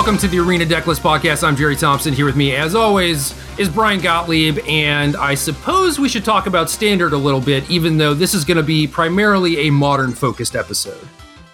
welcome 0.00 0.16
to 0.16 0.28
the 0.28 0.38
Arena 0.38 0.64
Decklist 0.64 1.00
podcast. 1.00 1.46
I'm 1.46 1.54
Jerry 1.54 1.76
Thompson. 1.76 2.14
Here 2.14 2.24
with 2.24 2.34
me, 2.34 2.56
as 2.56 2.74
always, 2.74 3.34
is 3.58 3.68
Brian 3.68 4.00
Gottlieb, 4.00 4.58
and 4.66 5.14
I 5.14 5.34
suppose 5.34 5.98
we 5.98 6.08
should 6.08 6.24
talk 6.24 6.46
about 6.46 6.70
standard 6.70 7.12
a 7.12 7.18
little 7.18 7.38
bit, 7.38 7.70
even 7.70 7.98
though 7.98 8.14
this 8.14 8.32
is 8.32 8.46
going 8.46 8.56
to 8.56 8.62
be 8.62 8.86
primarily 8.86 9.68
a 9.68 9.70
modern 9.70 10.14
focused 10.14 10.56
episode. 10.56 11.06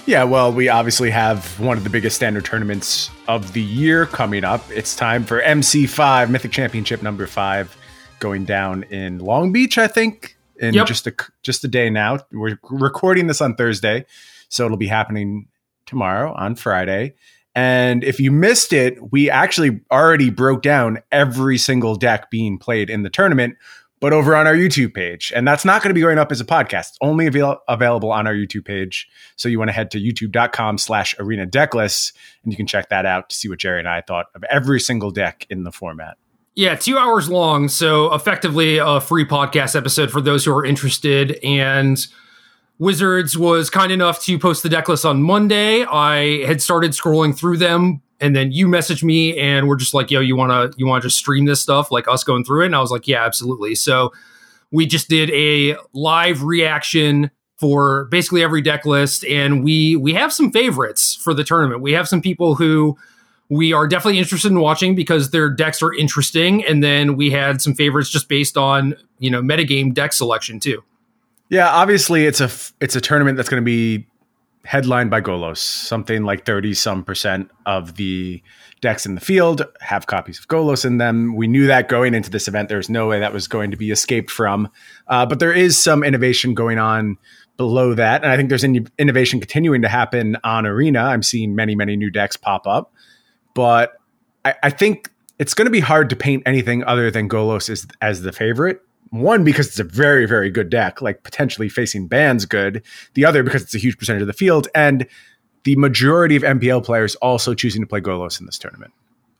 Yeah, 0.06 0.22
well, 0.22 0.52
we 0.52 0.68
obviously 0.68 1.10
have 1.10 1.58
one 1.58 1.76
of 1.76 1.82
the 1.82 1.90
biggest 1.90 2.14
standard 2.14 2.44
tournaments 2.44 3.10
of 3.26 3.52
the 3.52 3.62
year 3.62 4.06
coming 4.06 4.44
up. 4.44 4.62
It's 4.70 4.94
time 4.94 5.24
for 5.24 5.42
MC5, 5.42 6.30
Mythic 6.30 6.52
Championship 6.52 7.02
number 7.02 7.26
five, 7.26 7.76
going 8.20 8.44
down 8.44 8.84
in 8.84 9.18
Long 9.18 9.50
Beach, 9.50 9.76
I 9.76 9.88
think, 9.88 10.36
in 10.60 10.72
yep. 10.72 10.86
just 10.86 11.08
a 11.08 11.14
just 11.42 11.64
a 11.64 11.68
day 11.68 11.90
now. 11.90 12.18
We're 12.30 12.60
recording 12.70 13.26
this 13.26 13.40
on 13.40 13.56
Thursday, 13.56 14.06
so 14.48 14.66
it'll 14.66 14.76
be 14.76 14.86
happening 14.86 15.48
tomorrow 15.84 16.32
on 16.36 16.54
Friday. 16.54 17.14
And 17.56 18.04
if 18.04 18.20
you 18.20 18.30
missed 18.30 18.74
it, 18.74 18.98
we 19.12 19.30
actually 19.30 19.80
already 19.90 20.28
broke 20.28 20.60
down 20.60 20.98
every 21.10 21.56
single 21.56 21.96
deck 21.96 22.30
being 22.30 22.58
played 22.58 22.90
in 22.90 23.02
the 23.02 23.08
tournament, 23.08 23.56
but 23.98 24.12
over 24.12 24.36
on 24.36 24.46
our 24.46 24.54
YouTube 24.54 24.92
page. 24.92 25.32
And 25.34 25.48
that's 25.48 25.64
not 25.64 25.82
going 25.82 25.88
to 25.88 25.94
be 25.94 26.02
going 26.02 26.18
up 26.18 26.30
as 26.30 26.38
a 26.38 26.44
podcast. 26.44 26.90
It's 26.90 26.98
only 27.00 27.26
avail- 27.26 27.60
available 27.66 28.12
on 28.12 28.26
our 28.26 28.34
YouTube 28.34 28.66
page. 28.66 29.08
So 29.36 29.48
you 29.48 29.58
want 29.58 29.70
to 29.70 29.72
head 29.72 29.90
to 29.92 29.98
youtube.com 29.98 30.76
slash 30.76 31.14
arena 31.18 31.46
decklist 31.46 32.12
and 32.44 32.52
you 32.52 32.58
can 32.58 32.66
check 32.66 32.90
that 32.90 33.06
out 33.06 33.30
to 33.30 33.34
see 33.34 33.48
what 33.48 33.58
Jerry 33.58 33.78
and 33.78 33.88
I 33.88 34.02
thought 34.02 34.26
of 34.34 34.44
every 34.50 34.78
single 34.78 35.10
deck 35.10 35.46
in 35.48 35.64
the 35.64 35.72
format. 35.72 36.18
Yeah, 36.56 36.74
two 36.74 36.98
hours 36.98 37.30
long. 37.30 37.68
So 37.68 38.12
effectively 38.12 38.76
a 38.76 39.00
free 39.00 39.24
podcast 39.24 39.74
episode 39.74 40.10
for 40.10 40.20
those 40.20 40.44
who 40.44 40.54
are 40.54 40.64
interested. 40.64 41.42
And 41.42 42.06
Wizards 42.78 43.38
was 43.38 43.70
kind 43.70 43.90
enough 43.90 44.22
to 44.24 44.38
post 44.38 44.62
the 44.62 44.68
deck 44.68 44.88
list 44.88 45.04
on 45.04 45.22
Monday. 45.22 45.84
I 45.84 46.44
had 46.44 46.60
started 46.60 46.92
scrolling 46.92 47.36
through 47.36 47.56
them, 47.56 48.02
and 48.20 48.36
then 48.36 48.52
you 48.52 48.66
messaged 48.66 49.02
me, 49.02 49.38
and 49.38 49.66
we're 49.66 49.76
just 49.76 49.94
like, 49.94 50.10
"Yo, 50.10 50.20
you 50.20 50.36
wanna 50.36 50.70
you 50.76 50.86
wanna 50.86 51.00
just 51.02 51.16
stream 51.16 51.46
this 51.46 51.60
stuff, 51.60 51.90
like 51.90 52.06
us 52.08 52.22
going 52.22 52.44
through 52.44 52.62
it?" 52.62 52.66
And 52.66 52.76
I 52.76 52.80
was 52.80 52.90
like, 52.90 53.08
"Yeah, 53.08 53.24
absolutely." 53.24 53.74
So 53.74 54.12
we 54.70 54.84
just 54.86 55.08
did 55.08 55.30
a 55.30 55.76
live 55.94 56.42
reaction 56.42 57.30
for 57.58 58.04
basically 58.10 58.42
every 58.42 58.60
deck 58.60 58.84
list, 58.84 59.24
and 59.24 59.64
we 59.64 59.96
we 59.96 60.12
have 60.12 60.32
some 60.32 60.52
favorites 60.52 61.18
for 61.22 61.32
the 61.32 61.44
tournament. 61.44 61.80
We 61.80 61.92
have 61.92 62.08
some 62.08 62.20
people 62.20 62.56
who 62.56 62.96
we 63.48 63.72
are 63.72 63.86
definitely 63.86 64.18
interested 64.18 64.50
in 64.50 64.60
watching 64.60 64.94
because 64.94 65.30
their 65.30 65.48
decks 65.48 65.82
are 65.82 65.94
interesting, 65.94 66.64
and 66.64 66.82
then 66.82 67.16
we 67.16 67.30
had 67.30 67.62
some 67.62 67.74
favorites 67.74 68.10
just 68.10 68.28
based 68.28 68.58
on 68.58 68.94
you 69.18 69.30
know 69.30 69.40
metagame 69.40 69.94
deck 69.94 70.12
selection 70.12 70.60
too. 70.60 70.82
Yeah, 71.48 71.68
obviously 71.70 72.26
it's 72.26 72.40
a 72.40 72.50
it's 72.80 72.96
a 72.96 73.00
tournament 73.00 73.36
that's 73.36 73.48
going 73.48 73.62
to 73.62 73.64
be 73.64 74.06
headlined 74.64 75.10
by 75.10 75.20
Golos. 75.20 75.58
Something 75.58 76.24
like 76.24 76.44
30 76.44 76.74
some 76.74 77.04
percent 77.04 77.50
of 77.66 77.96
the 77.96 78.42
decks 78.80 79.06
in 79.06 79.14
the 79.14 79.20
field 79.20 79.62
have 79.80 80.06
copies 80.06 80.38
of 80.38 80.48
Golos 80.48 80.84
in 80.84 80.98
them. 80.98 81.36
We 81.36 81.46
knew 81.46 81.66
that 81.68 81.88
going 81.88 82.14
into 82.14 82.30
this 82.30 82.48
event. 82.48 82.68
There's 82.68 82.90
no 82.90 83.06
way 83.06 83.20
that 83.20 83.32
was 83.32 83.48
going 83.48 83.70
to 83.70 83.76
be 83.76 83.90
escaped 83.90 84.30
from. 84.30 84.68
Uh, 85.06 85.24
but 85.24 85.38
there 85.38 85.52
is 85.52 85.82
some 85.82 86.02
innovation 86.02 86.52
going 86.52 86.78
on 86.78 87.16
below 87.56 87.94
that. 87.94 88.22
And 88.22 88.30
I 88.30 88.36
think 88.36 88.48
there's 88.48 88.64
in- 88.64 88.88
innovation 88.98 89.40
continuing 89.40 89.82
to 89.82 89.88
happen 89.88 90.36
on 90.44 90.66
Arena. 90.66 91.04
I'm 91.04 91.22
seeing 91.22 91.54
many, 91.54 91.74
many 91.74 91.96
new 91.96 92.10
decks 92.10 92.36
pop 92.36 92.66
up. 92.66 92.92
But 93.54 93.94
I, 94.44 94.54
I 94.64 94.70
think 94.70 95.10
it's 95.38 95.54
going 95.54 95.66
to 95.66 95.70
be 95.70 95.80
hard 95.80 96.10
to 96.10 96.16
paint 96.16 96.42
anything 96.44 96.84
other 96.84 97.10
than 97.10 97.28
Golos 97.28 97.70
as, 97.70 97.86
as 98.02 98.22
the 98.22 98.32
favorite 98.32 98.82
one 99.10 99.44
because 99.44 99.68
it's 99.68 99.78
a 99.78 99.84
very 99.84 100.26
very 100.26 100.50
good 100.50 100.70
deck 100.70 101.00
like 101.00 101.22
potentially 101.22 101.68
facing 101.68 102.06
bans 102.06 102.44
good 102.44 102.82
the 103.14 103.24
other 103.24 103.42
because 103.42 103.62
it's 103.62 103.74
a 103.74 103.78
huge 103.78 103.98
percentage 103.98 104.22
of 104.22 104.26
the 104.26 104.32
field 104.32 104.68
and 104.74 105.06
the 105.64 105.76
majority 105.76 106.36
of 106.36 106.42
mpl 106.42 106.84
players 106.84 107.14
also 107.16 107.54
choosing 107.54 107.82
to 107.82 107.86
play 107.86 108.00
golos 108.00 108.40
in 108.40 108.46
this 108.46 108.58
tournament. 108.58 108.92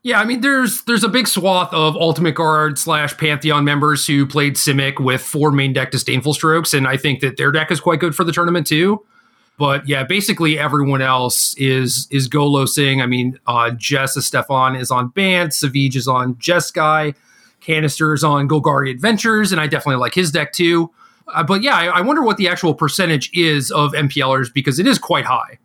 Yeah 0.03 0.21
i 0.21 0.25
mean 0.25 0.41
there's 0.41 0.82
there's 0.84 1.04
a 1.04 1.09
big 1.09 1.27
swath 1.27 1.72
of 1.72 1.97
ultimate 1.97 2.34
guard 2.37 2.78
slash 2.78 3.16
pantheon 3.16 3.65
members 3.65 4.06
who 4.06 4.25
played 4.27 4.54
simic 4.54 5.00
with 5.00 5.21
four 5.21 5.50
main 5.50 5.72
deck 5.72 5.91
disdainful 5.91 6.34
strokes 6.34 6.72
and 6.72 6.87
i 6.87 6.97
think 6.97 7.21
that 7.21 7.37
their 7.37 7.50
deck 7.50 7.71
is 7.71 7.81
quite 7.81 8.00
good 8.00 8.15
for 8.15 8.25
the 8.25 8.33
tournament 8.33 8.66
too. 8.66 9.04
But 9.59 9.88
yeah 9.88 10.04
basically 10.04 10.59
everyone 10.59 11.03
else 11.03 11.54
is 11.56 12.06
is 12.10 12.28
golosing. 12.28 13.03
I 13.03 13.06
mean 13.06 13.41
uh 13.47 13.71
jess 13.71 14.15
stefan 14.25 14.77
is 14.77 14.91
on 14.91 15.09
band 15.09 15.54
savage 15.54 15.97
is 15.97 16.06
on 16.06 16.34
jeskai 16.37 17.15
canisters 17.66 18.22
on 18.22 18.49
Golgari 18.49 18.91
Adventures, 18.91 19.50
and 19.50 19.60
I 19.60 19.66
definitely 19.66 20.00
like 20.00 20.15
his 20.15 20.31
deck 20.31 20.53
too. 20.53 20.91
Uh, 21.28 21.43
but 21.43 21.62
yeah, 21.62 21.75
I, 21.75 21.87
I, 21.87 22.00
wonder 22.03 22.22
what 22.22 22.37
the 22.37 22.47
actual 22.47 22.72
percentage 22.72 23.31
is 23.34 23.72
of 23.72 23.93
MPLers 23.93 24.53
because 24.54 24.78
it 24.78 24.87
is 24.87 24.97
quite 24.97 25.25
high. 25.25 25.59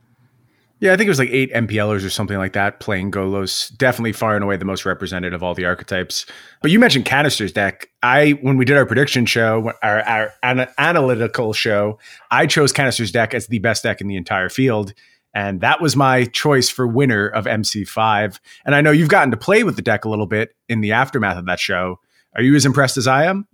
Yeah, 0.79 0.93
I 0.93 0.97
think 0.97 1.05
it 1.05 1.11
was 1.11 1.19
like 1.19 1.29
eight 1.29 1.53
MPLers 1.53 2.03
or 2.03 2.09
something 2.09 2.39
like 2.39 2.53
that 2.53 2.79
playing 2.79 3.11
Golos. 3.11 3.77
Definitely 3.77 4.13
far 4.13 4.33
and 4.33 4.43
away 4.43 4.57
the 4.57 4.65
most 4.65 4.83
representative 4.83 5.35
of 5.35 5.43
all 5.43 5.53
the 5.53 5.65
archetypes. 5.65 6.25
But 6.63 6.71
you 6.71 6.79
mentioned 6.79 7.05
Canister's 7.05 7.51
deck. 7.51 7.89
I 8.01 8.31
when 8.41 8.57
we 8.57 8.65
did 8.65 8.77
our 8.77 8.87
prediction 8.87 9.27
show, 9.27 9.73
our, 9.83 10.01
our 10.01 10.33
an- 10.41 10.67
analytical 10.79 11.53
show, 11.53 11.99
I 12.31 12.47
chose 12.47 12.73
Canister's 12.73 13.11
deck 13.11 13.35
as 13.35 13.45
the 13.45 13.59
best 13.59 13.83
deck 13.83 14.01
in 14.01 14.07
the 14.07 14.15
entire 14.15 14.49
field. 14.49 14.95
And 15.33 15.61
that 15.61 15.81
was 15.81 15.95
my 15.95 16.25
choice 16.25 16.69
for 16.69 16.85
winner 16.85 17.27
of 17.27 17.45
MC5. 17.45 18.39
And 18.65 18.75
I 18.75 18.81
know 18.81 18.91
you've 18.91 19.09
gotten 19.09 19.31
to 19.31 19.37
play 19.37 19.63
with 19.63 19.75
the 19.75 19.81
deck 19.81 20.03
a 20.05 20.09
little 20.09 20.25
bit 20.25 20.55
in 20.67 20.81
the 20.81 20.91
aftermath 20.91 21.37
of 21.37 21.45
that 21.45 21.59
show. 21.59 21.99
Are 22.35 22.41
you 22.41 22.55
as 22.55 22.65
impressed 22.65 22.97
as 22.97 23.07
I 23.07 23.25
am? 23.25 23.47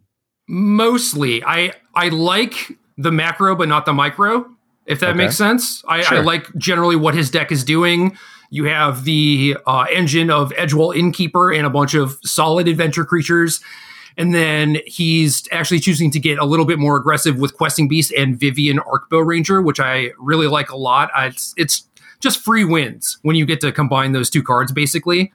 Mostly. 0.48 1.44
I 1.44 1.74
I 1.94 2.10
like 2.10 2.78
the 2.98 3.12
macro 3.12 3.56
but 3.56 3.68
not 3.68 3.86
the 3.86 3.94
micro, 3.94 4.46
if 4.86 5.00
that 5.02 5.10
okay. 5.10 5.18
makes 5.18 5.38
sense. 5.38 5.84
I, 5.88 6.02
sure. 6.02 6.20
I, 6.20 6.22
like 6.22 6.48
generally 6.58 6.96
what 6.96 7.14
his 7.16 7.30
deck 7.30 7.52
is 7.52 7.64
doing. 7.64 8.18
You 8.50 8.66
have 8.66 9.04
the 9.04 9.58
uh, 9.68 9.86
engine 9.92 10.32
of 10.32 10.52
Edgewall 10.54 10.96
Innkeeper 10.96 11.52
and 11.52 11.66
a 11.66 11.70
bunch 11.70 11.94
of 11.94 12.18
solid 12.24 12.68
adventure 12.68 13.04
creatures 13.04 13.60
and 14.18 14.34
then 14.34 14.80
he's 14.88 15.48
actually 15.52 15.80
choosing 15.80 16.10
to 16.12 16.20
get 16.20 16.40
a 16.40 16.46
little 16.46 16.66
bit 16.66 16.80
more 16.80 16.98
aggressive 16.98 17.38
with 17.38 17.56
Questing 17.56 17.88
Beast 17.88 18.12
and 18.14 18.40
Vivien 18.40 18.80
Arkbow 18.80 19.26
Ranger, 19.26 19.62
which 19.62 19.80
I 19.80 20.12
really 20.18 20.48
like 20.48 20.72
a 20.72 20.76
lot. 20.78 21.12
it's, 21.16 21.54
it's 21.56 21.88
just 22.20 22.42
free 22.42 22.66
wins 22.66 23.20
when 23.22 23.36
you 23.36 23.46
get 23.46 23.62
to 23.62 23.72
combine 23.72 24.14
those 24.14 24.32
two 24.32 24.42
cards, 24.42 24.72
basically. 24.72 25.32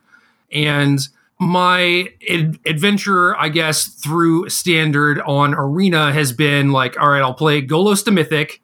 And 0.51 0.99
my 1.39 2.09
ad- 2.29 2.59
adventure, 2.67 3.37
I 3.39 3.51
guess, 3.51 3.87
through 3.87 4.49
standard 4.49 5.21
on 5.21 5.55
Arena 5.55 6.13
has 6.13 6.33
been 6.33 6.73
like, 6.73 6.99
all 7.01 7.11
right, 7.11 7.23
I'll 7.23 7.35
play 7.35 7.63
Golos 7.63 8.05
to 8.05 8.11
Mythic. 8.11 8.61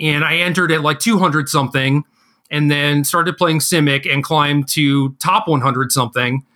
And 0.00 0.24
I 0.24 0.36
entered 0.36 0.72
at 0.72 0.80
like 0.80 0.98
200 0.98 1.48
something 1.48 2.04
and 2.50 2.70
then 2.70 3.04
started 3.04 3.36
playing 3.36 3.58
Simic 3.58 4.10
and 4.10 4.24
climbed 4.24 4.68
to 4.68 5.10
top 5.14 5.46
100 5.46 5.92
something 5.92 6.46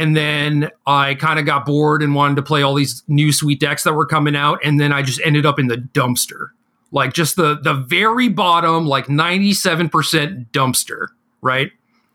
and 0.00 0.16
then 0.16 0.70
I 0.86 1.14
kind 1.14 1.38
of 1.38 1.44
got 1.44 1.66
bored 1.66 2.02
and 2.02 2.14
wanted 2.14 2.36
to 2.36 2.42
play 2.42 2.62
all 2.62 2.74
these 2.74 3.02
new 3.06 3.32
sweet 3.32 3.60
decks 3.60 3.84
that 3.84 3.92
were 3.92 4.06
coming 4.06 4.34
out. 4.34 4.58
And 4.64 4.80
then 4.80 4.92
I 4.92 5.02
just 5.02 5.20
ended 5.22 5.44
up 5.44 5.58
in 5.58 5.66
the 5.66 5.76
dumpster, 5.76 6.48
like 6.90 7.12
just 7.12 7.36
the 7.36 7.60
the 7.60 7.74
very 7.74 8.28
bottom, 8.28 8.86
like 8.86 9.06
97% 9.06 10.50
dumpster, 10.52 11.08
right? 11.42 11.70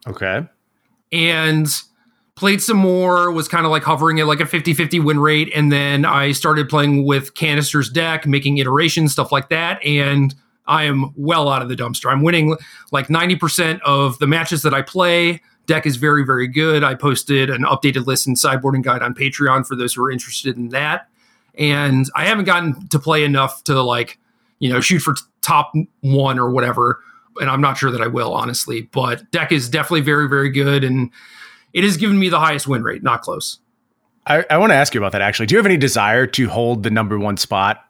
Okay. 0.07 0.47
And 1.11 1.67
played 2.35 2.61
some 2.61 2.77
more, 2.77 3.31
was 3.31 3.47
kind 3.47 3.65
of 3.65 3.71
like 3.71 3.83
hovering 3.83 4.19
at 4.19 4.25
like 4.27 4.39
a 4.39 4.45
50-50 4.45 5.03
win 5.03 5.19
rate. 5.19 5.51
And 5.55 5.71
then 5.71 6.03
I 6.03 6.31
started 6.31 6.67
playing 6.67 7.05
with 7.05 7.35
Canister's 7.35 7.89
deck, 7.89 8.25
making 8.25 8.57
iterations, 8.57 9.13
stuff 9.13 9.31
like 9.31 9.49
that. 9.49 9.83
And 9.85 10.33
I 10.67 10.85
am 10.85 11.13
well 11.15 11.47
out 11.49 11.61
of 11.61 11.69
the 11.69 11.75
dumpster. 11.75 12.11
I'm 12.11 12.23
winning 12.23 12.57
like 12.91 13.07
90% 13.09 13.79
of 13.81 14.17
the 14.17 14.27
matches 14.27 14.63
that 14.63 14.73
I 14.73 14.81
play 14.81 15.41
deck 15.65 15.85
is 15.85 15.95
very, 15.95 16.25
very 16.25 16.47
good. 16.47 16.83
I 16.83 16.95
posted 16.95 17.49
an 17.49 17.63
updated 17.63 18.05
list 18.05 18.27
and 18.27 18.35
sideboarding 18.35 18.83
guide 18.83 19.01
on 19.01 19.13
Patreon 19.13 19.65
for 19.67 19.75
those 19.75 19.93
who 19.93 20.03
are 20.03 20.11
interested 20.11 20.57
in 20.57 20.69
that. 20.69 21.09
And 21.57 22.05
I 22.15 22.25
haven't 22.25 22.45
gotten 22.45 22.87
to 22.89 22.99
play 22.99 23.23
enough 23.23 23.63
to 23.65 23.81
like, 23.81 24.19
you 24.59 24.69
know, 24.71 24.81
shoot 24.81 24.99
for 24.99 25.15
top 25.41 25.73
one 26.01 26.39
or 26.39 26.49
whatever. 26.49 26.99
And 27.39 27.49
I'm 27.49 27.61
not 27.61 27.77
sure 27.77 27.91
that 27.91 28.01
I 28.01 28.07
will, 28.07 28.33
honestly. 28.33 28.83
But 28.83 29.29
deck 29.31 29.51
is 29.51 29.69
definitely 29.69 30.01
very, 30.01 30.27
very 30.27 30.49
good. 30.49 30.83
And 30.83 31.11
it 31.73 31.83
has 31.83 31.97
given 31.97 32.19
me 32.19 32.29
the 32.29 32.39
highest 32.39 32.67
win 32.67 32.83
rate, 32.83 33.03
not 33.03 33.21
close. 33.21 33.59
I, 34.27 34.45
I 34.49 34.57
want 34.57 34.71
to 34.71 34.75
ask 34.75 34.93
you 34.93 34.99
about 34.99 35.11
that 35.11 35.21
actually. 35.21 35.45
Do 35.45 35.53
you 35.53 35.59
have 35.59 35.65
any 35.65 35.77
desire 35.77 36.25
to 36.27 36.49
hold 36.49 36.83
the 36.83 36.89
number 36.89 37.19
one 37.19 37.37
spot 37.37 37.85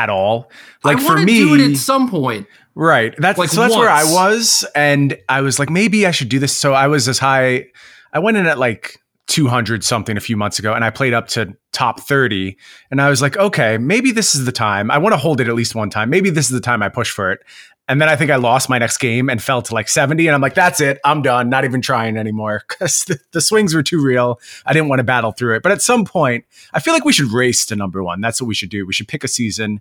at 0.00 0.10
all? 0.10 0.50
Like 0.82 0.98
I 0.98 1.04
for 1.04 1.18
me, 1.18 1.38
do 1.38 1.54
it 1.54 1.70
at 1.72 1.76
some 1.76 2.10
point. 2.10 2.46
Right. 2.74 3.14
That's 3.18 3.38
like 3.38 3.50
so 3.50 3.60
that's 3.60 3.72
once. 3.72 3.80
where 3.80 3.90
I 3.90 4.04
was, 4.04 4.64
and 4.74 5.18
I 5.28 5.42
was 5.42 5.58
like, 5.58 5.68
maybe 5.70 6.06
I 6.06 6.10
should 6.10 6.28
do 6.28 6.38
this. 6.38 6.56
So 6.56 6.72
I 6.72 6.86
was 6.86 7.08
as 7.08 7.18
high. 7.18 7.66
I 8.12 8.18
went 8.18 8.36
in 8.36 8.46
at 8.46 8.58
like 8.58 8.98
200 9.26 9.84
something 9.84 10.16
a 10.16 10.20
few 10.20 10.36
months 10.36 10.58
ago, 10.58 10.72
and 10.72 10.84
I 10.84 10.90
played 10.90 11.12
up 11.12 11.28
to 11.28 11.54
top 11.72 12.00
30, 12.00 12.56
and 12.90 13.00
I 13.00 13.10
was 13.10 13.20
like, 13.20 13.36
okay, 13.36 13.76
maybe 13.78 14.12
this 14.12 14.34
is 14.34 14.44
the 14.44 14.52
time. 14.52 14.90
I 14.90 14.98
want 14.98 15.12
to 15.12 15.18
hold 15.18 15.40
it 15.40 15.48
at 15.48 15.54
least 15.54 15.74
one 15.74 15.90
time. 15.90 16.10
Maybe 16.10 16.30
this 16.30 16.46
is 16.46 16.52
the 16.52 16.60
time 16.60 16.82
I 16.82 16.88
push 16.88 17.10
for 17.10 17.30
it. 17.30 17.40
And 17.90 18.00
then 18.00 18.08
I 18.08 18.14
think 18.14 18.30
I 18.30 18.36
lost 18.36 18.68
my 18.68 18.78
next 18.78 18.98
game 18.98 19.28
and 19.28 19.42
fell 19.42 19.62
to 19.62 19.74
like 19.74 19.88
70. 19.88 20.28
And 20.28 20.34
I'm 20.36 20.40
like, 20.40 20.54
that's 20.54 20.80
it. 20.80 21.00
I'm 21.04 21.22
done. 21.22 21.48
Not 21.50 21.64
even 21.64 21.82
trying 21.82 22.16
anymore 22.16 22.62
because 22.68 23.02
the, 23.06 23.18
the, 23.32 23.40
swings 23.40 23.74
were 23.74 23.82
too 23.82 24.00
real. 24.00 24.38
I 24.64 24.72
didn't 24.72 24.88
want 24.88 25.00
to 25.00 25.04
battle 25.04 25.32
through 25.32 25.56
it. 25.56 25.64
But 25.64 25.72
at 25.72 25.82
some 25.82 26.04
point, 26.04 26.44
I 26.72 26.78
feel 26.78 26.94
like 26.94 27.04
we 27.04 27.12
should 27.12 27.32
race 27.32 27.66
to 27.66 27.74
number 27.74 28.04
one. 28.04 28.20
That's 28.20 28.40
what 28.40 28.46
we 28.46 28.54
should 28.54 28.70
do. 28.70 28.86
We 28.86 28.92
should 28.92 29.08
pick 29.08 29.24
a 29.24 29.28
season 29.28 29.80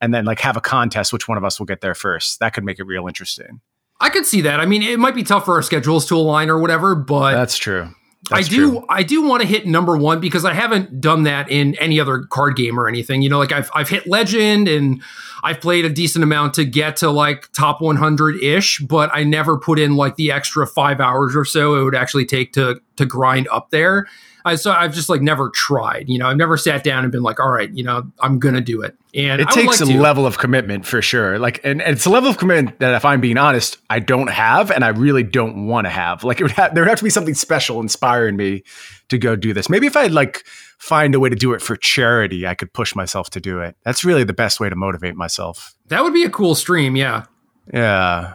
and 0.00 0.14
then 0.14 0.24
like 0.24 0.40
have 0.40 0.56
a 0.56 0.62
contest 0.62 1.12
which 1.12 1.28
one 1.28 1.36
of 1.36 1.44
us 1.44 1.58
will 1.58 1.66
get 1.66 1.82
there 1.82 1.94
first. 1.94 2.40
That 2.40 2.54
could 2.54 2.64
make 2.64 2.78
it 2.78 2.84
real 2.84 3.06
interesting. 3.06 3.60
I 4.00 4.08
could 4.08 4.24
see 4.24 4.40
that. 4.40 4.58
I 4.58 4.64
mean, 4.64 4.82
it 4.82 4.98
might 4.98 5.14
be 5.14 5.22
tough 5.22 5.44
for 5.44 5.56
our 5.56 5.62
schedules 5.62 6.06
to 6.06 6.16
align 6.16 6.48
or 6.48 6.58
whatever, 6.58 6.94
but 6.94 7.32
that's 7.32 7.58
true. 7.58 7.90
That's 8.28 8.46
I 8.46 8.50
do. 8.50 8.70
True. 8.70 8.84
I 8.88 9.02
do 9.02 9.22
want 9.22 9.40
to 9.40 9.48
hit 9.48 9.66
number 9.66 9.96
one 9.96 10.20
because 10.20 10.44
I 10.44 10.52
haven't 10.52 11.00
done 11.00 11.22
that 11.22 11.50
in 11.50 11.74
any 11.76 11.98
other 11.98 12.24
card 12.30 12.54
game 12.54 12.78
or 12.78 12.86
anything. 12.86 13.22
You 13.22 13.30
know, 13.30 13.38
like 13.38 13.52
I've 13.52 13.70
I've 13.74 13.88
hit 13.88 14.06
legend 14.06 14.68
and 14.68 15.02
I've 15.42 15.60
played 15.60 15.84
a 15.86 15.88
decent 15.88 16.22
amount 16.22 16.54
to 16.54 16.64
get 16.64 16.96
to 16.96 17.10
like 17.10 17.50
top 17.52 17.80
100 17.80 18.42
ish, 18.42 18.80
but 18.80 19.10
I 19.14 19.24
never 19.24 19.58
put 19.58 19.78
in 19.78 19.96
like 19.96 20.16
the 20.16 20.32
extra 20.32 20.66
five 20.66 21.00
hours 21.00 21.34
or 21.34 21.46
so 21.46 21.76
it 21.76 21.84
would 21.84 21.94
actually 21.94 22.26
take 22.26 22.52
to 22.52 22.80
to 22.96 23.06
grind 23.06 23.48
up 23.50 23.70
there. 23.70 24.06
I 24.44 24.54
so 24.54 24.72
I've 24.72 24.94
just 24.94 25.08
like 25.08 25.20
never 25.20 25.50
tried. 25.50 26.08
You 26.08 26.18
know, 26.18 26.26
I've 26.26 26.36
never 26.36 26.56
sat 26.56 26.82
down 26.84 27.04
and 27.04 27.12
been 27.12 27.22
like, 27.22 27.40
all 27.40 27.50
right, 27.50 27.70
you 27.70 27.84
know, 27.84 28.10
I'm 28.20 28.38
gonna 28.38 28.60
do 28.60 28.82
it. 28.82 28.96
And 29.14 29.40
it 29.40 29.48
I 29.48 29.50
takes 29.52 29.80
like 29.80 29.88
a 29.88 29.92
to. 29.92 30.00
level 30.00 30.26
of 30.26 30.38
commitment 30.38 30.86
for 30.86 31.02
sure. 31.02 31.38
Like, 31.38 31.60
and, 31.64 31.82
and, 31.82 31.96
it's 31.96 32.06
a 32.06 32.10
level 32.10 32.30
of 32.30 32.38
commitment 32.38 32.78
that, 32.78 32.94
if 32.94 33.04
I'm 33.04 33.20
being 33.20 33.38
honest, 33.38 33.78
I 33.90 33.98
don't 33.98 34.30
have, 34.30 34.70
and 34.70 34.84
I 34.84 34.88
really 34.88 35.24
don't 35.24 35.66
want 35.66 35.86
to 35.86 35.90
have. 35.90 36.22
Like, 36.22 36.40
it 36.40 36.44
would 36.44 36.52
have 36.52 36.74
there 36.74 36.84
would 36.84 36.88
have 36.88 36.98
to 36.98 37.04
be 37.04 37.10
something 37.10 37.34
special 37.34 37.80
inspiring 37.80 38.36
me 38.36 38.62
to 39.08 39.18
go 39.18 39.36
do 39.36 39.52
this. 39.52 39.68
Maybe 39.68 39.86
if 39.86 39.96
I'd 39.96 40.12
like 40.12 40.44
find 40.78 41.14
a 41.14 41.20
way 41.20 41.28
to 41.28 41.36
do 41.36 41.52
it 41.52 41.60
for 41.60 41.76
charity, 41.76 42.46
I 42.46 42.54
could 42.54 42.72
push 42.72 42.94
myself 42.94 43.30
to 43.30 43.40
do 43.40 43.60
it. 43.60 43.76
That's 43.84 44.04
really 44.04 44.24
the 44.24 44.32
best 44.32 44.60
way 44.60 44.68
to 44.68 44.76
motivate 44.76 45.16
myself. 45.16 45.74
That 45.88 46.02
would 46.02 46.14
be 46.14 46.24
a 46.24 46.30
cool 46.30 46.54
stream. 46.54 46.96
Yeah. 46.96 47.24
Yeah. 47.72 48.34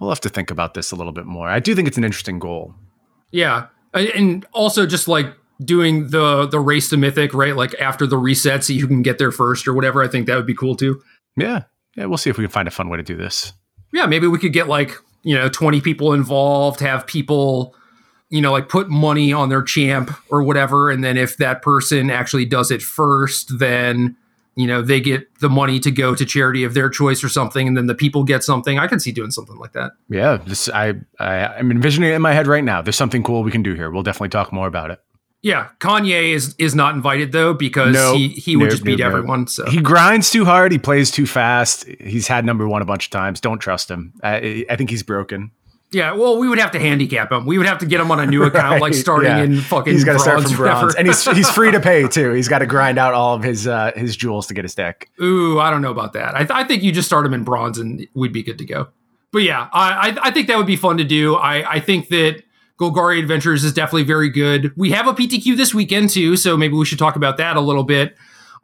We'll 0.00 0.10
have 0.10 0.20
to 0.20 0.28
think 0.28 0.50
about 0.50 0.74
this 0.74 0.92
a 0.92 0.96
little 0.96 1.12
bit 1.12 1.26
more. 1.26 1.48
I 1.48 1.60
do 1.60 1.74
think 1.74 1.88
it's 1.88 1.98
an 1.98 2.04
interesting 2.04 2.38
goal. 2.38 2.74
Yeah 3.30 3.66
Uh, 3.94 4.06
and 4.14 4.44
also 4.52 4.86
just 4.86 5.08
like 5.08 5.34
doing 5.64 6.08
the 6.08 6.46
the 6.46 6.58
race 6.58 6.88
to 6.88 6.96
mythic 6.96 7.32
right 7.32 7.56
like 7.56 7.74
after 7.80 8.06
the 8.06 8.18
reset 8.18 8.64
so 8.64 8.72
you 8.72 8.88
can 8.88 9.02
get 9.02 9.18
there 9.18 9.30
first 9.30 9.68
or 9.68 9.72
whatever 9.72 10.02
i 10.02 10.08
think 10.08 10.26
that 10.26 10.34
would 10.34 10.46
be 10.46 10.54
cool 10.54 10.74
too. 10.74 11.00
Yeah. 11.36 11.62
Yeah 11.96 12.06
we'll 12.06 12.18
see 12.18 12.30
if 12.30 12.36
we 12.36 12.44
can 12.44 12.50
find 12.50 12.68
a 12.68 12.72
fun 12.72 12.88
way 12.88 12.96
to 12.96 13.02
do 13.02 13.16
this. 13.16 13.52
Yeah 13.92 14.06
maybe 14.06 14.26
we 14.26 14.38
could 14.38 14.52
get 14.52 14.68
like 14.68 14.96
you 15.22 15.34
know 15.34 15.48
20 15.48 15.80
people 15.80 16.12
involved 16.12 16.80
have 16.80 17.06
people 17.06 17.74
you 18.30 18.40
know 18.40 18.52
like 18.52 18.68
put 18.68 18.90
money 18.90 19.32
on 19.32 19.48
their 19.48 19.62
champ 19.62 20.10
or 20.28 20.42
whatever 20.42 20.90
and 20.90 21.04
then 21.04 21.16
if 21.16 21.36
that 21.36 21.62
person 21.62 22.10
actually 22.10 22.44
does 22.44 22.70
it 22.70 22.82
first 22.82 23.58
then 23.58 24.16
you 24.56 24.66
know 24.66 24.82
they 24.82 25.00
get 25.00 25.38
the 25.40 25.48
money 25.48 25.80
to 25.80 25.90
go 25.90 26.14
to 26.14 26.24
charity 26.24 26.64
of 26.64 26.74
their 26.74 26.88
choice 26.88 27.24
or 27.24 27.28
something 27.28 27.66
and 27.66 27.76
then 27.76 27.86
the 27.86 27.94
people 27.94 28.24
get 28.24 28.44
something. 28.44 28.78
I 28.78 28.86
can 28.86 29.00
see 29.00 29.12
doing 29.12 29.30
something 29.30 29.56
like 29.56 29.72
that. 29.72 29.92
Yeah 30.08 30.36
this 30.36 30.68
i, 30.68 30.94
I 31.18 31.46
i'm 31.46 31.70
envisioning 31.70 32.10
it 32.10 32.14
in 32.14 32.22
my 32.22 32.32
head 32.32 32.46
right 32.46 32.64
now. 32.64 32.82
There's 32.82 32.96
something 32.96 33.22
cool 33.22 33.42
we 33.42 33.50
can 33.50 33.62
do 33.62 33.74
here. 33.74 33.90
We'll 33.90 34.02
definitely 34.02 34.30
talk 34.30 34.52
more 34.52 34.66
about 34.66 34.90
it. 34.90 35.00
Yeah 35.42 35.68
kanye 35.80 36.32
is 36.32 36.54
is 36.58 36.74
not 36.74 36.94
invited 36.94 37.32
though 37.32 37.54
because 37.54 37.94
nope, 37.94 38.16
he 38.16 38.28
he 38.28 38.56
would 38.56 38.64
nope, 38.64 38.70
just 38.72 38.84
beat 38.84 38.98
nope, 38.98 39.06
everyone 39.06 39.46
so. 39.46 39.68
He 39.68 39.80
grinds 39.80 40.30
too 40.30 40.44
hard. 40.44 40.72
He 40.72 40.78
plays 40.78 41.10
too 41.10 41.26
fast. 41.26 41.84
He's 42.00 42.28
had 42.28 42.44
number 42.44 42.66
one 42.68 42.82
a 42.82 42.86
bunch 42.86 43.06
of 43.06 43.10
times. 43.10 43.40
Don't 43.40 43.58
trust 43.58 43.90
him. 43.90 44.12
I, 44.22 44.64
I 44.70 44.76
think 44.76 44.90
he's 44.90 45.02
broken 45.02 45.50
yeah, 45.94 46.12
well, 46.12 46.38
we 46.38 46.48
would 46.48 46.58
have 46.58 46.72
to 46.72 46.80
handicap 46.80 47.30
him. 47.30 47.46
We 47.46 47.58
would 47.58 47.66
have 47.66 47.78
to 47.78 47.86
get 47.86 48.00
him 48.00 48.10
on 48.10 48.20
a 48.20 48.26
new 48.26 48.42
account, 48.44 48.72
right, 48.72 48.80
like 48.80 48.94
starting 48.94 49.30
yeah. 49.30 49.42
in 49.42 49.60
fucking. 49.60 49.92
He's 49.92 50.04
got 50.04 50.14
to 50.14 50.18
start 50.18 50.42
from 50.42 50.56
bronze, 50.56 50.94
and 50.94 51.06
he's 51.06 51.24
he's 51.24 51.50
free 51.50 51.70
to 51.70 51.80
pay 51.80 52.08
too. 52.08 52.32
He's 52.32 52.48
got 52.48 52.58
to 52.58 52.66
grind 52.66 52.98
out 52.98 53.14
all 53.14 53.34
of 53.34 53.42
his 53.42 53.66
uh, 53.66 53.92
his 53.94 54.16
jewels 54.16 54.46
to 54.48 54.54
get 54.54 54.64
his 54.64 54.74
deck. 54.74 55.08
Ooh, 55.22 55.60
I 55.60 55.70
don't 55.70 55.82
know 55.82 55.90
about 55.90 56.12
that. 56.14 56.34
I, 56.34 56.38
th- 56.38 56.50
I 56.50 56.64
think 56.64 56.82
you 56.82 56.92
just 56.92 57.06
start 57.06 57.24
him 57.24 57.34
in 57.34 57.44
bronze, 57.44 57.78
and 57.78 58.06
we'd 58.14 58.32
be 58.32 58.42
good 58.42 58.58
to 58.58 58.64
go. 58.64 58.88
But 59.32 59.42
yeah, 59.42 59.68
I 59.72 60.10
I, 60.10 60.28
I 60.28 60.30
think 60.30 60.48
that 60.48 60.56
would 60.56 60.66
be 60.66 60.76
fun 60.76 60.98
to 60.98 61.04
do. 61.04 61.36
I 61.36 61.74
I 61.74 61.80
think 61.80 62.08
that 62.08 62.42
Golgari 62.78 63.18
Adventures 63.18 63.64
is 63.64 63.72
definitely 63.72 64.04
very 64.04 64.30
good. 64.30 64.72
We 64.76 64.90
have 64.90 65.06
a 65.06 65.14
PTQ 65.14 65.56
this 65.56 65.72
weekend 65.72 66.10
too, 66.10 66.36
so 66.36 66.56
maybe 66.56 66.74
we 66.74 66.84
should 66.84 66.98
talk 66.98 67.16
about 67.16 67.36
that 67.36 67.56
a 67.56 67.60
little 67.60 67.84
bit. 67.84 68.16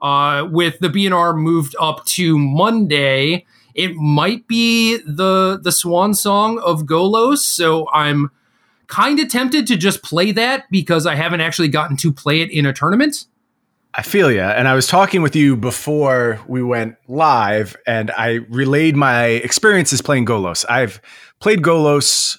Uh, 0.03 0.49
with 0.51 0.79
the 0.79 0.89
BNR 0.89 1.37
moved 1.37 1.77
up 1.79 2.05
to 2.07 2.39
Monday 2.39 3.45
it 3.75 3.95
might 3.95 4.47
be 4.47 4.99
the 4.99 5.59
the 5.63 5.73
swan 5.73 6.15
song 6.15 6.59
of 6.61 6.83
Golos, 6.83 7.39
so 7.39 7.89
I'm 7.93 8.31
kind 8.87 9.21
of 9.21 9.29
tempted 9.29 9.67
to 9.69 9.77
just 9.77 10.03
play 10.03 10.33
that 10.33 10.65
because 10.71 11.07
I 11.07 11.15
haven't 11.15 11.41
actually 11.41 11.69
gotten 11.69 11.97
to 11.99 12.13
play 12.13 12.41
it 12.41 12.51
in 12.51 12.67
a 12.67 12.73
tournament. 12.73 13.27
I 13.95 14.03
feel 14.03 14.31
you. 14.31 14.41
And 14.41 14.69
I 14.69 14.75
was 14.75 14.87
talking 14.87 15.21
with 15.21 15.35
you 15.35 15.57
before 15.57 16.41
we 16.47 16.63
went 16.63 16.97
live, 17.09 17.77
and 17.87 18.11
I 18.13 18.41
relayed 18.49 18.97
my 18.97 19.25
experiences 19.25 20.01
playing 20.01 20.27
Golos. 20.27 20.65
I've 20.69 21.01
played 21.41 21.63
Golos 21.63 22.39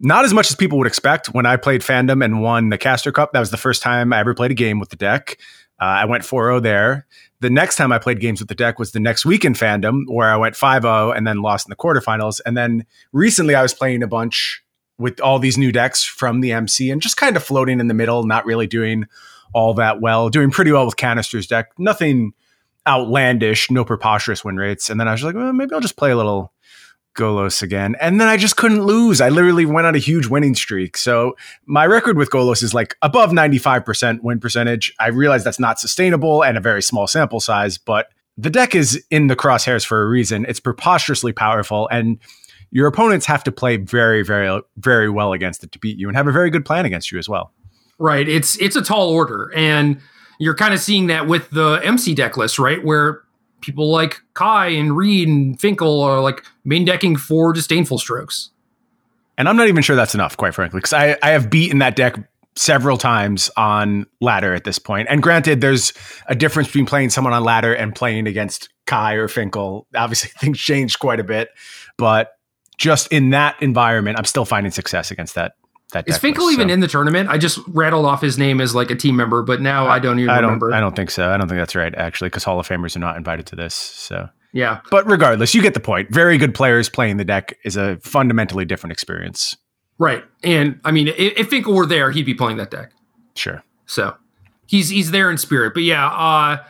not 0.00 0.24
as 0.24 0.32
much 0.32 0.50
as 0.50 0.56
people 0.56 0.78
would 0.78 0.86
expect. 0.86 1.28
When 1.28 1.44
I 1.44 1.56
played 1.56 1.82
Fandom 1.82 2.24
and 2.24 2.40
won 2.40 2.68
the 2.68 2.78
Caster 2.78 3.12
Cup, 3.12 3.32
that 3.32 3.40
was 3.40 3.50
the 3.50 3.56
first 3.56 3.82
time 3.82 4.12
I 4.12 4.20
ever 4.20 4.34
played 4.34 4.50
a 4.50 4.54
game 4.54 4.78
with 4.78 4.90
the 4.90 4.96
deck. 4.96 5.38
Uh, 5.80 5.84
I 5.84 6.04
went 6.04 6.24
4 6.24 6.48
0 6.48 6.60
there. 6.60 7.06
The 7.40 7.50
next 7.50 7.76
time 7.76 7.92
I 7.92 7.98
played 7.98 8.20
games 8.20 8.40
with 8.40 8.48
the 8.48 8.54
deck 8.54 8.78
was 8.78 8.92
the 8.92 9.00
next 9.00 9.24
week 9.24 9.44
in 9.44 9.54
fandom, 9.54 10.02
where 10.08 10.28
I 10.28 10.36
went 10.36 10.56
5 10.56 10.82
0 10.82 11.12
and 11.12 11.26
then 11.26 11.42
lost 11.42 11.66
in 11.66 11.70
the 11.70 11.76
quarterfinals. 11.76 12.40
And 12.44 12.56
then 12.56 12.84
recently 13.12 13.54
I 13.54 13.62
was 13.62 13.74
playing 13.74 14.02
a 14.02 14.08
bunch 14.08 14.62
with 14.98 15.20
all 15.20 15.38
these 15.38 15.56
new 15.56 15.70
decks 15.70 16.02
from 16.02 16.40
the 16.40 16.52
MC 16.52 16.90
and 16.90 17.00
just 17.00 17.16
kind 17.16 17.36
of 17.36 17.44
floating 17.44 17.78
in 17.78 17.86
the 17.86 17.94
middle, 17.94 18.24
not 18.24 18.44
really 18.44 18.66
doing 18.66 19.06
all 19.54 19.72
that 19.74 20.00
well, 20.00 20.28
doing 20.28 20.50
pretty 20.50 20.72
well 20.72 20.84
with 20.84 20.96
Canister's 20.96 21.46
deck. 21.46 21.70
Nothing 21.78 22.32
outlandish, 22.86 23.70
no 23.70 23.84
preposterous 23.84 24.44
win 24.44 24.56
rates. 24.56 24.90
And 24.90 24.98
then 24.98 25.06
I 25.06 25.12
was 25.12 25.22
like, 25.22 25.34
well, 25.34 25.52
maybe 25.52 25.72
I'll 25.74 25.80
just 25.80 25.96
play 25.96 26.10
a 26.10 26.16
little 26.16 26.52
Golos 27.18 27.60
again. 27.62 27.96
And 28.00 28.20
then 28.20 28.28
I 28.28 28.36
just 28.36 28.56
couldn't 28.56 28.84
lose. 28.84 29.20
I 29.20 29.28
literally 29.28 29.66
went 29.66 29.86
on 29.86 29.94
a 29.94 29.98
huge 29.98 30.26
winning 30.26 30.54
streak. 30.54 30.96
So 30.96 31.36
my 31.66 31.84
record 31.86 32.16
with 32.16 32.30
Golos 32.30 32.62
is 32.62 32.72
like 32.72 32.96
above 33.02 33.30
95% 33.30 34.22
win 34.22 34.40
percentage. 34.40 34.94
I 34.98 35.08
realize 35.08 35.44
that's 35.44 35.60
not 35.60 35.78
sustainable 35.78 36.42
and 36.42 36.56
a 36.56 36.60
very 36.60 36.82
small 36.82 37.06
sample 37.06 37.40
size, 37.40 37.76
but 37.76 38.08
the 38.36 38.48
deck 38.48 38.74
is 38.74 39.04
in 39.10 39.26
the 39.26 39.36
crosshairs 39.36 39.84
for 39.84 40.02
a 40.02 40.06
reason. 40.06 40.46
It's 40.48 40.60
preposterously 40.60 41.32
powerful 41.32 41.88
and 41.88 42.18
your 42.70 42.86
opponents 42.86 43.26
have 43.26 43.42
to 43.44 43.52
play 43.52 43.76
very, 43.76 44.22
very, 44.22 44.60
very 44.76 45.10
well 45.10 45.32
against 45.32 45.64
it 45.64 45.72
to 45.72 45.78
beat 45.78 45.98
you 45.98 46.08
and 46.08 46.16
have 46.16 46.28
a 46.28 46.32
very 46.32 46.50
good 46.50 46.64
plan 46.64 46.86
against 46.86 47.10
you 47.10 47.18
as 47.18 47.28
well. 47.28 47.52
Right. 47.98 48.28
It's 48.28 48.56
it's 48.60 48.76
a 48.76 48.82
tall 48.82 49.10
order. 49.10 49.50
And 49.56 50.00
you're 50.38 50.54
kind 50.54 50.72
of 50.72 50.80
seeing 50.80 51.08
that 51.08 51.26
with 51.26 51.50
the 51.50 51.80
MC 51.82 52.14
deck 52.14 52.36
list, 52.36 52.58
right? 52.58 52.84
Where 52.84 53.22
people 53.60 53.90
like 53.90 54.20
Kai 54.34 54.68
and 54.68 54.96
Reed 54.96 55.28
and 55.28 55.60
Finkel 55.60 56.02
are 56.02 56.20
like 56.20 56.44
main 56.64 56.84
decking 56.84 57.16
four 57.16 57.52
disdainful 57.52 57.98
strokes. 57.98 58.50
And 59.36 59.48
I'm 59.48 59.56
not 59.56 59.68
even 59.68 59.82
sure 59.82 59.96
that's 59.96 60.14
enough, 60.14 60.36
quite 60.36 60.54
frankly, 60.54 60.78
because 60.78 60.92
I, 60.92 61.16
I 61.22 61.30
have 61.30 61.48
beaten 61.48 61.78
that 61.78 61.94
deck 61.94 62.16
several 62.56 62.98
times 62.98 63.50
on 63.56 64.04
ladder 64.20 64.52
at 64.52 64.64
this 64.64 64.80
point. 64.80 65.06
And 65.08 65.22
granted, 65.22 65.60
there's 65.60 65.92
a 66.26 66.34
difference 66.34 66.68
between 66.68 66.86
playing 66.86 67.10
someone 67.10 67.32
on 67.32 67.44
ladder 67.44 67.72
and 67.72 67.94
playing 67.94 68.26
against 68.26 68.68
Kai 68.86 69.14
or 69.14 69.28
Finkel. 69.28 69.86
Obviously, 69.94 70.30
things 70.40 70.58
change 70.58 70.98
quite 70.98 71.20
a 71.20 71.24
bit, 71.24 71.50
but 71.96 72.32
just 72.76 73.12
in 73.12 73.30
that 73.30 73.60
environment, 73.62 74.18
I'm 74.18 74.24
still 74.24 74.44
finding 74.44 74.72
success 74.72 75.10
against 75.10 75.34
that 75.36 75.52
that 75.92 76.08
is 76.08 76.18
Finkel 76.18 76.50
even 76.50 76.68
so. 76.68 76.74
in 76.74 76.80
the 76.80 76.88
tournament? 76.88 77.28
I 77.28 77.38
just 77.38 77.58
rattled 77.68 78.06
off 78.06 78.20
his 78.20 78.38
name 78.38 78.60
as 78.60 78.74
like 78.74 78.90
a 78.90 78.94
team 78.94 79.16
member, 79.16 79.42
but 79.42 79.60
now 79.60 79.86
I, 79.86 79.96
I 79.96 79.98
don't 79.98 80.18
even 80.18 80.30
I 80.30 80.36
don't, 80.36 80.44
remember. 80.44 80.72
I 80.72 80.80
don't 80.80 80.94
think 80.94 81.10
so. 81.10 81.30
I 81.30 81.36
don't 81.36 81.48
think 81.48 81.58
that's 81.58 81.74
right 81.74 81.94
actually, 81.94 82.28
because 82.28 82.44
Hall 82.44 82.60
of 82.60 82.68
Famers 82.68 82.94
are 82.96 83.00
not 83.00 83.16
invited 83.16 83.46
to 83.46 83.56
this. 83.56 83.74
So 83.74 84.28
yeah, 84.52 84.80
but 84.90 85.06
regardless, 85.06 85.54
you 85.54 85.62
get 85.62 85.74
the 85.74 85.80
point. 85.80 86.10
Very 86.10 86.38
good 86.38 86.54
players 86.54 86.88
playing 86.88 87.16
the 87.16 87.24
deck 87.24 87.56
is 87.64 87.76
a 87.76 87.96
fundamentally 87.98 88.64
different 88.64 88.92
experience. 88.92 89.56
Right, 89.98 90.24
and 90.44 90.80
I 90.84 90.90
mean, 90.92 91.08
if, 91.08 91.16
if 91.38 91.48
Finkel 91.48 91.74
were 91.74 91.86
there, 91.86 92.10
he'd 92.10 92.26
be 92.26 92.34
playing 92.34 92.58
that 92.58 92.70
deck. 92.70 92.92
Sure. 93.34 93.62
So 93.86 94.16
he's 94.66 94.90
he's 94.90 95.10
there 95.10 95.30
in 95.30 95.38
spirit, 95.38 95.74
but 95.74 95.82
yeah. 95.82 96.06
uh 96.08 96.64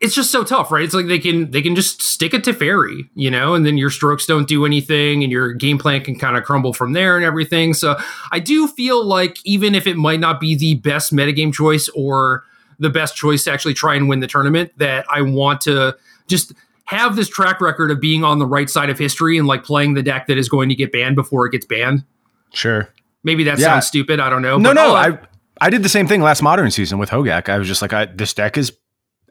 it's 0.00 0.14
just 0.14 0.30
so 0.30 0.44
tough, 0.44 0.70
right? 0.70 0.82
It's 0.82 0.94
like 0.94 1.06
they 1.06 1.18
can 1.18 1.50
they 1.50 1.62
can 1.62 1.74
just 1.74 2.02
stick 2.02 2.34
it 2.34 2.44
to 2.44 2.52
fairy, 2.52 3.08
you 3.14 3.30
know, 3.30 3.54
and 3.54 3.64
then 3.64 3.78
your 3.78 3.90
strokes 3.90 4.26
don't 4.26 4.48
do 4.48 4.66
anything, 4.66 5.22
and 5.22 5.32
your 5.32 5.52
game 5.52 5.78
plan 5.78 6.02
can 6.02 6.18
kind 6.18 6.36
of 6.36 6.44
crumble 6.44 6.72
from 6.72 6.92
there 6.92 7.16
and 7.16 7.24
everything. 7.24 7.74
So 7.74 7.96
I 8.30 8.40
do 8.40 8.68
feel 8.68 9.04
like 9.04 9.38
even 9.44 9.74
if 9.74 9.86
it 9.86 9.96
might 9.96 10.20
not 10.20 10.40
be 10.40 10.54
the 10.54 10.74
best 10.74 11.12
metagame 11.12 11.52
choice 11.52 11.88
or 11.90 12.44
the 12.78 12.90
best 12.90 13.16
choice 13.16 13.44
to 13.44 13.52
actually 13.52 13.74
try 13.74 13.94
and 13.94 14.08
win 14.08 14.20
the 14.20 14.26
tournament, 14.26 14.72
that 14.78 15.06
I 15.08 15.22
want 15.22 15.60
to 15.62 15.96
just 16.26 16.52
have 16.86 17.16
this 17.16 17.28
track 17.28 17.60
record 17.60 17.90
of 17.90 18.00
being 18.00 18.24
on 18.24 18.38
the 18.38 18.46
right 18.46 18.68
side 18.68 18.90
of 18.90 18.98
history 18.98 19.38
and 19.38 19.46
like 19.46 19.64
playing 19.64 19.94
the 19.94 20.02
deck 20.02 20.26
that 20.26 20.36
is 20.36 20.48
going 20.48 20.68
to 20.68 20.74
get 20.74 20.92
banned 20.92 21.16
before 21.16 21.46
it 21.46 21.52
gets 21.52 21.64
banned. 21.64 22.04
Sure. 22.52 22.88
Maybe 23.22 23.44
that 23.44 23.58
yeah. 23.58 23.66
sounds 23.66 23.86
stupid. 23.86 24.20
I 24.20 24.28
don't 24.28 24.42
know. 24.42 24.58
No, 24.58 24.72
no. 24.72 24.90
Oh, 24.90 24.94
I 24.94 25.18
I 25.60 25.70
did 25.70 25.82
the 25.82 25.88
same 25.88 26.06
thing 26.06 26.20
last 26.20 26.42
modern 26.42 26.70
season 26.70 26.98
with 26.98 27.10
Hogak. 27.10 27.48
I 27.48 27.58
was 27.58 27.68
just 27.68 27.80
like, 27.80 27.92
I, 27.92 28.04
this 28.06 28.34
deck 28.34 28.58
is 28.58 28.76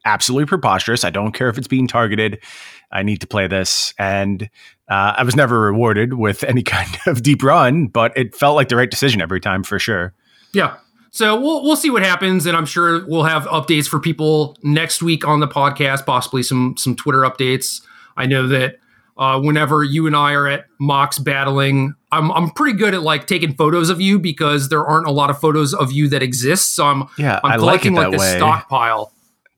absolutely 0.05 0.45
preposterous. 0.45 1.03
I 1.03 1.09
don't 1.09 1.31
care 1.31 1.49
if 1.49 1.57
it's 1.57 1.67
being 1.67 1.87
targeted. 1.87 2.43
I 2.91 3.03
need 3.03 3.21
to 3.21 3.27
play 3.27 3.47
this. 3.47 3.93
And 3.97 4.49
uh, 4.89 5.15
I 5.17 5.23
was 5.23 5.35
never 5.35 5.59
rewarded 5.59 6.13
with 6.13 6.43
any 6.47 6.63
kind 6.63 6.97
of 7.07 7.23
deep 7.23 7.43
run, 7.43 7.87
but 7.87 8.15
it 8.17 8.35
felt 8.35 8.55
like 8.55 8.69
the 8.69 8.75
right 8.75 8.89
decision 8.89 9.21
every 9.21 9.39
time 9.39 9.63
for 9.63 9.79
sure. 9.79 10.13
Yeah. 10.53 10.77
So 11.11 11.39
we'll 11.39 11.63
we'll 11.63 11.75
see 11.75 11.91
what 11.91 12.01
happens, 12.01 12.47
and 12.47 12.57
I'm 12.57 12.65
sure 12.65 13.05
we'll 13.05 13.25
have 13.25 13.43
updates 13.43 13.87
for 13.87 13.99
people 13.99 14.57
next 14.63 15.03
week 15.03 15.27
on 15.27 15.41
the 15.41 15.47
podcast, 15.47 16.07
possibly 16.07 16.41
some 16.41 16.73
some 16.75 16.95
Twitter 16.95 17.19
updates. 17.19 17.83
I 18.17 18.25
know 18.25 18.47
that 18.47 18.79
uh, 19.15 19.39
whenever 19.39 19.83
you 19.83 20.07
and 20.07 20.15
I 20.15 20.33
are 20.33 20.47
at 20.47 20.65
Mox 20.79 21.19
battling, 21.19 21.93
I'm 22.11 22.31
I'm 22.31 22.49
pretty 22.49 22.79
good 22.79 22.95
at 22.95 23.03
like 23.03 23.27
taking 23.27 23.53
photos 23.53 23.91
of 23.91 24.01
you 24.01 24.17
because 24.17 24.69
there 24.69 24.83
aren't 24.83 25.05
a 25.05 25.11
lot 25.11 25.29
of 25.29 25.39
photos 25.39 25.75
of 25.75 25.91
you 25.91 26.09
that 26.09 26.23
exist. 26.23 26.73
So 26.73 26.87
I'm 26.87 27.03
yeah, 27.19 27.39
I'm 27.43 27.59
collecting 27.59 27.93
like, 27.93 28.07
like 28.07 28.19
this 28.19 28.31
stockpile 28.31 29.12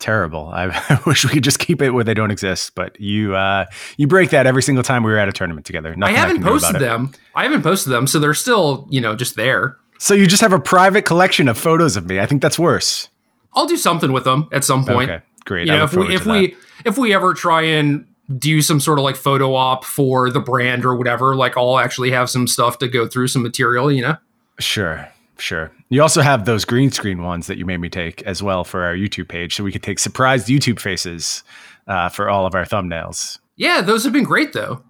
terrible. 0.06 0.50
I, 0.54 0.66
I, 0.90 1.00
wish 1.06 1.26
we 1.26 1.32
could 1.32 1.44
just 1.44 1.60
keep 1.60 1.82
it 1.82 1.90
where 1.90 2.04
they 2.04 2.14
don't 2.14 2.32
exist. 2.32 2.76
But 2.76 3.00
you 3.00 3.36
uh, 3.36 3.66
you 3.98 4.08
break 4.08 4.30
that 4.30 4.46
every 4.46 4.62
single 4.62 4.84
time 4.84 5.04
we 5.04 5.12
were 5.12 5.18
at 5.18 5.28
a 5.28 5.34
tournament 5.34 5.66
together. 5.66 5.96
Nothing 5.96 6.16
I 6.16 6.18
haven't 6.18 6.44
I 6.44 6.48
posted 6.48 6.80
them. 6.80 7.12
I 7.34 7.44
haven't 7.44 7.64
posted 7.64 7.92
them, 7.92 8.08
so 8.08 8.20
they're 8.20 8.34
still 8.34 8.88
you 8.90 9.02
know 9.02 9.16
just 9.16 9.36
there. 9.36 9.78
So 9.98 10.14
you 10.14 10.28
just 10.28 10.42
have 10.42 10.54
a 10.54 10.60
private 10.60 11.06
collection 11.06 11.48
of 11.48 11.58
photos 11.58 11.96
of 11.98 12.06
me. 12.06 12.20
I 12.20 12.26
think 12.26 12.42
that's 12.42 12.60
worse. 12.60 13.10
I'll 13.54 13.66
do 13.66 13.78
something 13.78 14.12
with 14.12 14.26
them 14.26 14.50
at 14.52 14.64
some 14.64 14.86
point. 14.86 15.10
Okay, 15.10 15.24
great. 15.46 15.68
You 15.68 15.74
know, 15.74 15.86
if 15.86 15.94
we 15.94 16.14
if 16.14 16.26
we 16.26 16.56
if 16.86 16.98
we 16.98 17.14
ever 17.14 17.34
try 17.34 17.64
and 17.64 18.06
do 18.38 18.62
some 18.62 18.80
sort 18.80 19.00
of 19.00 19.04
like 19.04 19.16
photo 19.16 19.56
op 19.56 19.86
for 19.86 20.30
the 20.30 20.40
brand 20.40 20.86
or 20.86 20.96
whatever, 20.96 21.36
like 21.36 21.58
I'll 21.58 21.80
actually 21.80 22.12
have 22.12 22.30
some 22.30 22.48
stuff 22.48 22.78
to 22.80 22.88
go 22.88 23.08
through, 23.08 23.30
some 23.30 23.42
material. 23.42 23.92
You 23.92 24.02
know. 24.02 24.18
Sure. 24.60 25.10
Sure. 25.38 25.72
You 25.89 26.01
also 26.01 26.22
have 26.22 26.46
those 26.46 26.65
green 26.65 26.92
screen 26.92 27.22
ones 27.22 27.48
that 27.48 27.58
you 27.58 27.65
made 27.65 27.80
me 27.80 27.89
take 27.89 28.22
as 28.24 28.42
well 28.42 28.63
for 28.63 28.84
our 28.84 28.96
YouTube 28.96 29.27
page, 29.27 29.56
so 29.56 29.63
we 29.63 29.72
could 29.72 29.84
take 29.84 30.00
surprised 30.00 30.48
YouTube 30.48 30.80
faces 30.80 31.44
uh, 31.88 32.10
for 32.10 32.30
all 32.30 32.46
of 32.46 32.56
our 32.56 32.65
thumbnails. 32.65 33.39
Yeah, 33.56 33.82
those 33.82 34.04
have 34.04 34.13
been 34.13 34.24
great 34.24 34.54
though. 34.54 34.84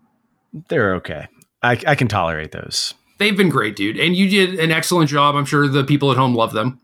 They're 0.69 0.95
okay. 0.95 1.27
I, 1.61 1.81
I 1.87 1.95
can 1.95 2.07
tolerate 2.07 2.51
those. 2.51 2.93
They've 3.17 3.35
been 3.35 3.49
great, 3.49 3.75
dude, 3.75 3.97
and 3.97 4.15
you 4.15 4.29
did 4.29 4.59
an 4.59 4.71
excellent 4.71 5.09
job. 5.09 5.35
I'm 5.35 5.45
sure 5.45 5.67
the 5.67 5.83
people 5.83 6.11
at 6.11 6.17
home 6.17 6.35
love 6.35 6.53
them. 6.53 6.79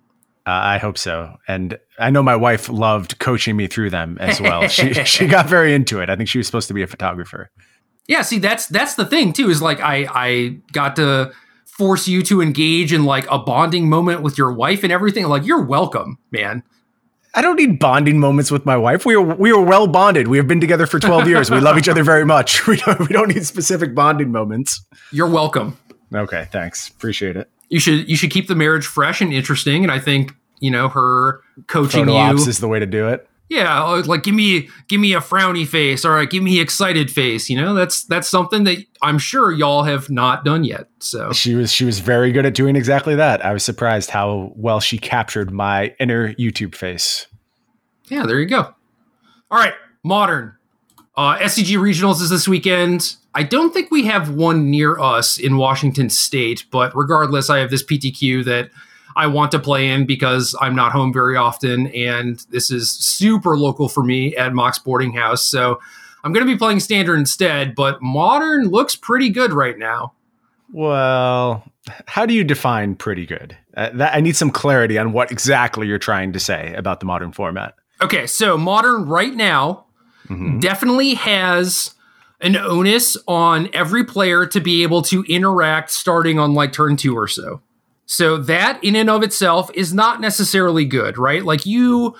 Uh, 0.48 0.52
I 0.52 0.78
hope 0.80 0.98
so, 0.98 1.38
and 1.48 1.78
I 2.00 2.10
know 2.10 2.24
my 2.24 2.36
wife 2.36 2.68
loved 2.68 3.20
coaching 3.20 3.56
me 3.56 3.68
through 3.68 3.92
them 3.92 4.18
as 4.20 4.42
well. 4.42 4.68
she 4.68 4.94
she 5.06 5.28
got 5.28 5.48
very 5.48 5.74
into 5.74 6.00
it. 6.00 6.10
I 6.10 6.16
think 6.16 6.30
she 6.30 6.40
was 6.40 6.48
supposed 6.48 6.68
to 6.70 6.74
be 6.74 6.82
a 6.82 6.88
photographer. 6.88 7.52
Yeah, 8.08 8.24
see, 8.24 8.40
that's 8.40 8.66
that's 8.68 8.96
the 8.96 9.06
thing 9.06 9.34
too. 9.34 9.50
Is 9.50 9.62
like 9.62 9.80
I 9.82 10.08
I 10.10 10.58
got 10.72 10.96
to 10.96 11.32
force 11.82 12.08
you 12.08 12.22
to 12.22 12.44
engage 12.44 12.94
in 12.94 13.06
like 13.06 13.26
a 13.32 13.40
bonding 13.40 13.90
moment 13.90 14.22
with 14.22 14.38
your 14.38 14.54
wife 14.54 14.84
and 14.84 14.92
everything, 14.92 15.26
like 15.26 15.44
you're 15.44 15.64
welcome, 15.64 16.20
man. 16.30 16.62
I 17.34 17.42
don't 17.42 17.56
need 17.56 17.80
bonding 17.80 18.20
moments 18.20 18.52
with 18.52 18.68
my 18.68 18.78
wife. 18.78 19.04
We 19.04 19.16
are 19.16 19.22
we 19.22 19.52
are 19.52 19.60
well 19.60 19.88
bonded. 19.88 20.28
We 20.28 20.38
have 20.38 20.48
been 20.48 20.62
together 20.62 20.86
for 20.86 21.00
12 21.00 21.28
years. 21.28 21.50
We 21.50 21.60
love 21.60 21.80
each 21.80 21.90
other 21.90 22.04
very 22.04 22.24
much. 22.24 22.68
We 22.68 22.78
don't 22.78 23.00
we 23.00 23.08
don't 23.08 23.30
need 23.30 23.48
specific 23.48 23.96
bonding 23.96 24.32
moments. 24.32 24.86
You're 25.12 25.30
welcome. 25.30 25.76
Okay, 26.14 26.48
thanks. 26.52 26.88
Appreciate 26.90 27.36
it. 27.36 27.50
You 27.70 27.80
should 27.80 28.08
you 28.08 28.16
should 28.16 28.30
keep 28.30 28.48
the 28.48 28.54
marriage 28.54 28.86
fresh 28.86 29.20
and 29.20 29.34
interesting 29.34 29.82
and 29.84 29.92
I 29.92 29.98
think, 29.98 30.36
you 30.60 30.70
know, 30.70 30.88
her 30.88 31.42
coaching 31.66 32.06
Photo 32.06 32.12
you 32.12 32.34
ops 32.36 32.46
is 32.46 32.60
the 32.60 32.68
way 32.68 32.78
to 32.78 32.86
do 32.86 33.08
it 33.08 33.28
yeah 33.52 33.84
like 34.06 34.24
give 34.24 34.34
me 34.34 34.70
give 34.88 35.02
me 35.02 35.14
a 35.14 35.20
frowny 35.20 35.68
face 35.68 36.06
all 36.06 36.14
right 36.14 36.30
give 36.30 36.42
me 36.42 36.62
excited 36.62 37.12
face 37.12 37.50
you 37.50 37.58
know? 37.58 37.74
That's 37.74 38.06
that's 38.06 38.30
something 38.30 38.64
that 38.64 38.78
i'm 39.02 39.20
sure 39.20 39.52
y'all 39.52 39.84
have 39.84 40.10
not 40.10 40.46
done 40.46 40.64
yet 40.64 40.88
so. 41.00 41.34
She 41.34 41.56
was 41.56 41.72
she 41.72 41.84
was 41.84 42.00
very 42.00 42.32
good 42.32 42.46
at 42.46 42.54
doing 42.54 42.76
exactly 42.76 43.16
that. 43.16 43.44
I 43.44 43.52
was 43.52 43.64
surprised 43.64 44.10
how 44.10 44.54
well 44.56 44.80
she 44.80 44.98
captured 44.98 45.52
my 45.52 45.94
inner 46.00 46.34
youtube 46.36 46.76
face. 46.76 47.28
Yeah 48.08 48.26
there 48.26 48.40
you 48.40 48.46
go. 48.48 48.74
All 49.52 49.60
right 49.60 49.74
modern. 50.02 50.56
Uh 51.18 51.38
scg 51.40 51.76
regionals 51.78 52.22
is 52.22 52.30
this 52.30 52.48
weekend. 52.48 53.18
I 53.36 53.44
don't 53.44 53.74
think 53.74 53.92
we 53.92 54.06
have 54.06 54.30
one 54.30 54.70
near 54.70 54.98
us 54.98 55.38
in 55.38 55.58
washington 55.58 56.10
state 56.10 56.66
but 56.72 56.96
regardless 56.96 57.50
i 57.50 57.60
have 57.60 57.70
this 57.70 57.84
ptq 57.84 58.46
that 58.46 58.72
I 59.16 59.28
want 59.28 59.52
to 59.52 59.60
play 59.60 59.90
in 59.90 60.06
because 60.06 60.56
I'm 60.62 60.76
not 60.76 60.92
home 60.92 61.14
very 61.14 61.38
often, 61.38 61.88
and 61.88 62.44
this 62.50 62.72
is 62.72 62.92
super 62.92 63.58
local 63.58 63.90
for 63.90 64.04
me 64.04 64.36
at 64.36 64.54
Mox 64.54 64.80
Boarding 64.80 65.14
House. 65.14 65.46
So 65.46 65.80
I'm 66.24 66.34
going 66.34 66.46
to 66.46 66.52
be 66.52 66.58
playing 66.58 66.80
standard 66.80 67.18
instead, 67.18 67.76
but 67.76 68.02
modern 68.02 68.70
looks 68.70 68.96
pretty 68.96 69.30
good 69.30 69.54
right 69.54 69.78
now. 69.78 70.14
Well, 70.72 71.64
how 72.08 72.26
do 72.26 72.34
you 72.34 72.44
define 72.44 72.96
pretty 72.96 73.26
good? 73.26 73.58
Uh, 73.76 73.90
that, 73.94 74.16
I 74.16 74.22
need 74.22 74.36
some 74.36 74.52
clarity 74.52 74.98
on 74.98 75.12
what 75.12 75.32
exactly 75.32 75.88
you're 75.88 75.98
trying 75.98 76.34
to 76.34 76.40
say 76.40 76.74
about 76.76 77.00
the 77.00 77.06
modern 77.06 77.32
format. 77.32 77.76
Okay, 78.02 78.28
so 78.28 78.58
modern 78.58 79.08
right 79.08 79.34
now 79.34 79.86
mm-hmm. 80.28 80.60
definitely 80.60 81.16
has 81.16 81.94
an 82.40 82.56
onus 82.56 83.18
on 83.28 83.70
every 83.74 84.04
player 84.04 84.46
to 84.48 84.60
be 84.60 84.84
able 84.84 85.02
to 85.04 85.24
interact 85.24 85.92
starting 85.92 86.40
on 86.40 86.54
like 86.54 86.74
turn 86.74 86.98
two 86.98 87.16
or 87.16 87.28
so. 87.28 87.62
So 88.06 88.38
that 88.38 88.84
in 88.84 88.96
and 88.96 89.10
of 89.10 89.24
itself 89.24 89.70
is 89.74 89.94
not 89.94 90.20
necessarily 90.20 90.86
good, 90.86 91.18
right? 91.18 91.44
Like 91.44 91.66
you 91.66 92.16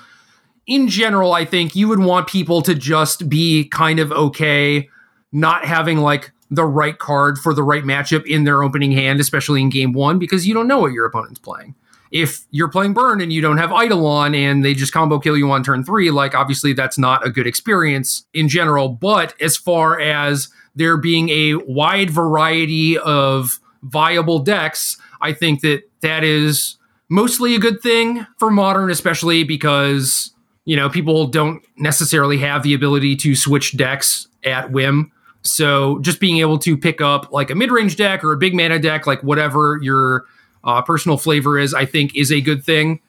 in 0.68 0.88
general, 0.88 1.34
I 1.34 1.44
think 1.44 1.76
you 1.76 1.88
would 1.88 2.00
want 2.00 2.28
people 2.28 2.62
to 2.62 2.76
just 2.76 3.28
be 3.28 3.66
kind 3.66 4.00
of 4.00 4.12
okay 4.12 4.88
not 5.32 5.66
having 5.66 5.98
like 5.98 6.32
the 6.50 6.66
right 6.66 6.98
card 6.98 7.38
for 7.38 7.54
the 7.54 7.64
right 7.64 7.84
matchup 7.84 8.26
in 8.26 8.44
their 8.44 8.62
opening 8.62 8.92
hand, 8.92 9.20
especially 9.20 9.62
in 9.62 9.70
game 9.70 9.94
one, 9.94 10.20
because 10.20 10.46
you 10.46 10.54
don't 10.54 10.68
know 10.68 10.80
what 10.80 10.92
your 10.92 11.06
opponent's 11.06 11.40
playing. 11.40 11.76
If 12.12 12.46
you're 12.52 12.68
playing 12.68 12.94
Burn 12.94 13.22
and 13.22 13.32
you 13.32 13.42
don't 13.42 13.58
have 13.58 13.72
Eidolon 13.72 14.36
and 14.36 14.66
they 14.66 14.74
just 14.74 14.92
combo 14.92 15.18
kill 15.18 15.38
you 15.38 15.50
on 15.50 15.64
turn 15.64 15.84
three, 15.86 16.12
like 16.12 16.36
obviously 16.36 16.74
that's 16.74 16.98
not 16.98 17.26
a 17.26 17.30
good 17.30 17.48
experience 17.48 18.26
in 18.34 18.50
general. 18.50 18.90
But 18.90 19.34
as 19.42 19.56
far 19.56 20.00
as 20.00 20.50
there 20.76 20.98
being 20.98 21.30
a 21.30 21.56
wide 21.56 22.10
variety 22.10 22.98
of 22.98 23.62
viable 23.82 24.40
decks, 24.40 24.98
I 25.22 25.34
think 25.34 25.62
that 25.62 25.84
that 26.02 26.24
is 26.24 26.78
mostly 27.10 27.56
a 27.56 27.60
good 27.60 27.82
thing 27.82 28.26
for 28.38 28.50
modern, 28.50 28.90
especially 28.90 29.44
because 29.44 30.34
you 30.66 30.76
know 30.76 30.90
people 30.90 31.28
don't 31.28 31.64
necessarily 31.78 32.38
have 32.40 32.64
the 32.64 32.74
ability 32.74 33.16
to 33.18 33.36
switch 33.36 33.78
decks 33.78 34.28
at 34.44 34.72
whim. 34.72 35.12
So 35.44 36.00
just 36.00 36.20
being 36.20 36.38
able 36.38 36.60
to 36.60 36.78
pick 36.78 37.02
up 37.02 37.32
like 37.32 37.50
a 37.50 37.56
mid 37.56 37.72
range 37.72 37.96
deck 37.96 38.24
or 38.24 38.32
a 38.32 38.38
big 38.38 38.54
mana 38.54 38.80
deck, 38.80 39.08
like 39.08 39.24
whatever 39.24 39.80
your 39.82 40.26
uh, 40.64 40.82
personal 40.82 41.18
flavor 41.18 41.58
is, 41.58 41.74
I 41.74 41.86
think 41.86 42.16
is 42.16 42.32
a 42.32 42.42
good 42.42 42.64
thing. 42.64 43.02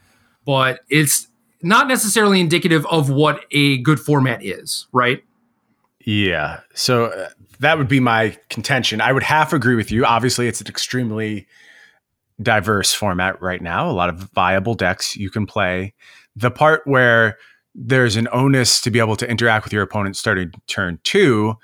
But 0.44 0.80
it's 0.88 1.28
not 1.62 1.86
necessarily 1.86 2.40
indicative 2.40 2.84
of 2.86 3.10
what 3.10 3.44
a 3.52 3.78
good 3.78 4.00
format 4.00 4.44
is, 4.44 4.86
right? 4.92 5.22
Yeah. 6.00 6.60
So 6.74 7.06
uh, 7.06 7.28
that 7.60 7.78
would 7.78 7.88
be 7.88 8.00
my 8.00 8.36
contention. 8.48 9.00
I 9.00 9.12
would 9.12 9.22
half 9.22 9.52
agree 9.52 9.76
with 9.76 9.92
you. 9.92 10.04
Obviously, 10.04 10.48
it's 10.48 10.60
an 10.60 10.66
extremely 10.66 11.46
diverse 12.42 12.92
format 12.92 13.40
right 13.40 13.62
now, 13.62 13.90
a 13.90 13.92
lot 13.92 14.08
of 14.08 14.30
viable 14.34 14.74
decks 14.74 15.16
you 15.16 15.30
can 15.30 15.46
play. 15.46 15.94
The 16.36 16.50
part 16.50 16.82
where 16.84 17.38
there's 17.74 18.16
an 18.16 18.28
onus 18.32 18.80
to 18.82 18.90
be 18.90 18.98
able 18.98 19.16
to 19.16 19.28
interact 19.28 19.64
with 19.64 19.72
your 19.72 19.82
opponent 19.82 20.16
starting 20.16 20.52
turn 20.66 20.98
two, 21.04 21.54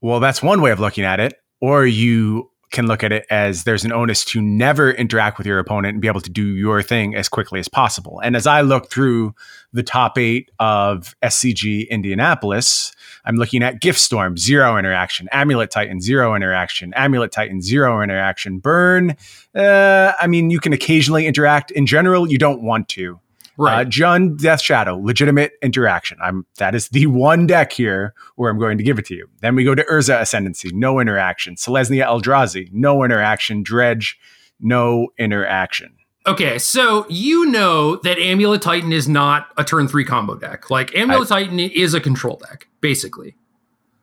well, 0.00 0.20
that's 0.20 0.42
one 0.42 0.62
way 0.62 0.70
of 0.70 0.80
looking 0.80 1.04
at 1.04 1.20
it. 1.20 1.34
Or 1.60 1.86
you 1.86 2.50
can 2.72 2.86
look 2.86 3.04
at 3.04 3.12
it 3.12 3.26
as 3.30 3.64
there's 3.64 3.84
an 3.84 3.92
onus 3.92 4.24
to 4.24 4.40
never 4.40 4.90
interact 4.90 5.38
with 5.38 5.46
your 5.46 5.58
opponent 5.58 5.92
and 5.92 6.02
be 6.02 6.08
able 6.08 6.22
to 6.22 6.30
do 6.30 6.56
your 6.56 6.82
thing 6.82 7.14
as 7.14 7.28
quickly 7.28 7.60
as 7.60 7.68
possible. 7.68 8.20
And 8.24 8.34
as 8.34 8.46
I 8.46 8.62
look 8.62 8.90
through 8.90 9.34
the 9.72 9.82
top 9.82 10.18
eight 10.18 10.50
of 10.58 11.14
SCG 11.22 11.88
Indianapolis, 11.88 12.92
I'm 13.24 13.36
looking 13.36 13.62
at 13.62 13.80
Gift 13.80 13.98
Storm, 13.98 14.36
zero 14.36 14.76
interaction, 14.76 15.28
Amulet 15.32 15.70
Titan, 15.70 16.00
zero 16.00 16.34
interaction, 16.34 16.92
Amulet 16.94 17.32
Titan, 17.32 17.62
zero 17.62 18.02
interaction, 18.02 18.58
Burn. 18.58 19.16
Uh, 19.54 20.12
I 20.20 20.26
mean, 20.26 20.50
you 20.50 20.60
can 20.60 20.72
occasionally 20.72 21.26
interact. 21.26 21.70
In 21.70 21.86
general, 21.86 22.30
you 22.30 22.38
don't 22.38 22.62
want 22.62 22.88
to. 22.90 23.20
Right. 23.58 23.86
Uh, 23.86 23.90
Jund 23.90 24.40
Death 24.40 24.62
Shadow, 24.62 24.96
legitimate 24.96 25.52
interaction. 25.62 26.16
I'm 26.22 26.46
that 26.56 26.74
is 26.74 26.88
the 26.88 27.06
one 27.06 27.46
deck 27.46 27.72
here 27.72 28.14
where 28.36 28.50
I'm 28.50 28.58
going 28.58 28.78
to 28.78 28.84
give 28.84 28.98
it 28.98 29.04
to 29.06 29.14
you. 29.14 29.28
Then 29.40 29.54
we 29.54 29.62
go 29.62 29.74
to 29.74 29.84
Urza 29.84 30.20
Ascendancy, 30.20 30.70
no 30.72 30.98
interaction. 30.98 31.56
Selesnya 31.56 32.06
Eldrazi, 32.06 32.72
no 32.72 33.04
interaction. 33.04 33.62
Dredge, 33.62 34.18
no 34.58 35.08
interaction. 35.18 35.94
Okay, 36.26 36.58
so 36.58 37.04
you 37.08 37.46
know 37.46 37.96
that 37.96 38.18
Amulet 38.18 38.62
Titan 38.62 38.92
is 38.92 39.08
not 39.08 39.48
a 39.56 39.64
turn 39.64 39.88
three 39.88 40.04
combo 40.04 40.36
deck. 40.36 40.70
Like 40.70 40.94
Amulet 40.94 41.32
I, 41.32 41.42
Titan 41.42 41.58
is 41.58 41.94
a 41.94 42.00
control 42.00 42.40
deck, 42.48 42.68
basically. 42.80 43.34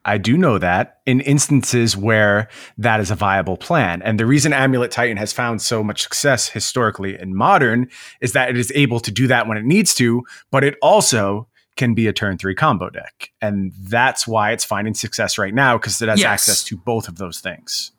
I 0.06 0.18
do 0.18 0.38
know 0.38 0.58
that 0.58 1.00
in 1.06 1.22
instances 1.22 1.96
where 1.96 2.50
that 2.78 3.00
is 3.00 3.12
a 3.12 3.16
viable 3.16 3.58
plan. 3.58 4.02
And 4.02 4.20
the 4.20 4.26
reason 4.26 4.54
Amulet 4.54 4.92
Titan 4.92 5.18
has 5.18 5.32
found 5.32 5.62
so 5.62 5.84
much 5.84 6.02
success 6.02 6.50
historically 6.50 7.20
in 7.20 7.36
modern 7.36 7.88
is 8.20 8.34
that 8.34 8.50
it 8.50 8.58
is 8.58 8.72
able 8.76 9.00
to 9.02 9.12
do 9.12 9.28
that 9.28 9.48
when 9.48 9.58
it 9.58 9.66
needs 9.66 9.94
to, 9.96 10.24
but 10.52 10.64
it 10.64 10.78
also 10.82 11.48
can 11.76 11.94
be 11.94 12.08
a 12.08 12.14
turn 12.14 12.38
three 12.38 12.56
combo 12.56 12.90
deck. 12.90 13.30
And 13.42 13.72
that's 13.84 14.28
why 14.28 14.52
it's 14.52 14.66
finding 14.66 14.94
success 14.94 15.38
right 15.38 15.54
now 15.54 15.78
because 15.78 16.02
it 16.02 16.10
has 16.10 16.20
yes. 16.20 16.28
access 16.28 16.64
to 16.66 16.78
both 16.78 17.08
of 17.08 17.18
those 17.18 17.40
things. 17.40 17.92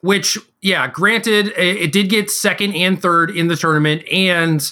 Which, 0.00 0.38
yeah, 0.62 0.86
granted, 0.86 1.48
it 1.56 1.90
did 1.90 2.08
get 2.08 2.30
second 2.30 2.74
and 2.74 3.00
third 3.00 3.30
in 3.30 3.48
the 3.48 3.56
tournament. 3.56 4.08
And, 4.12 4.70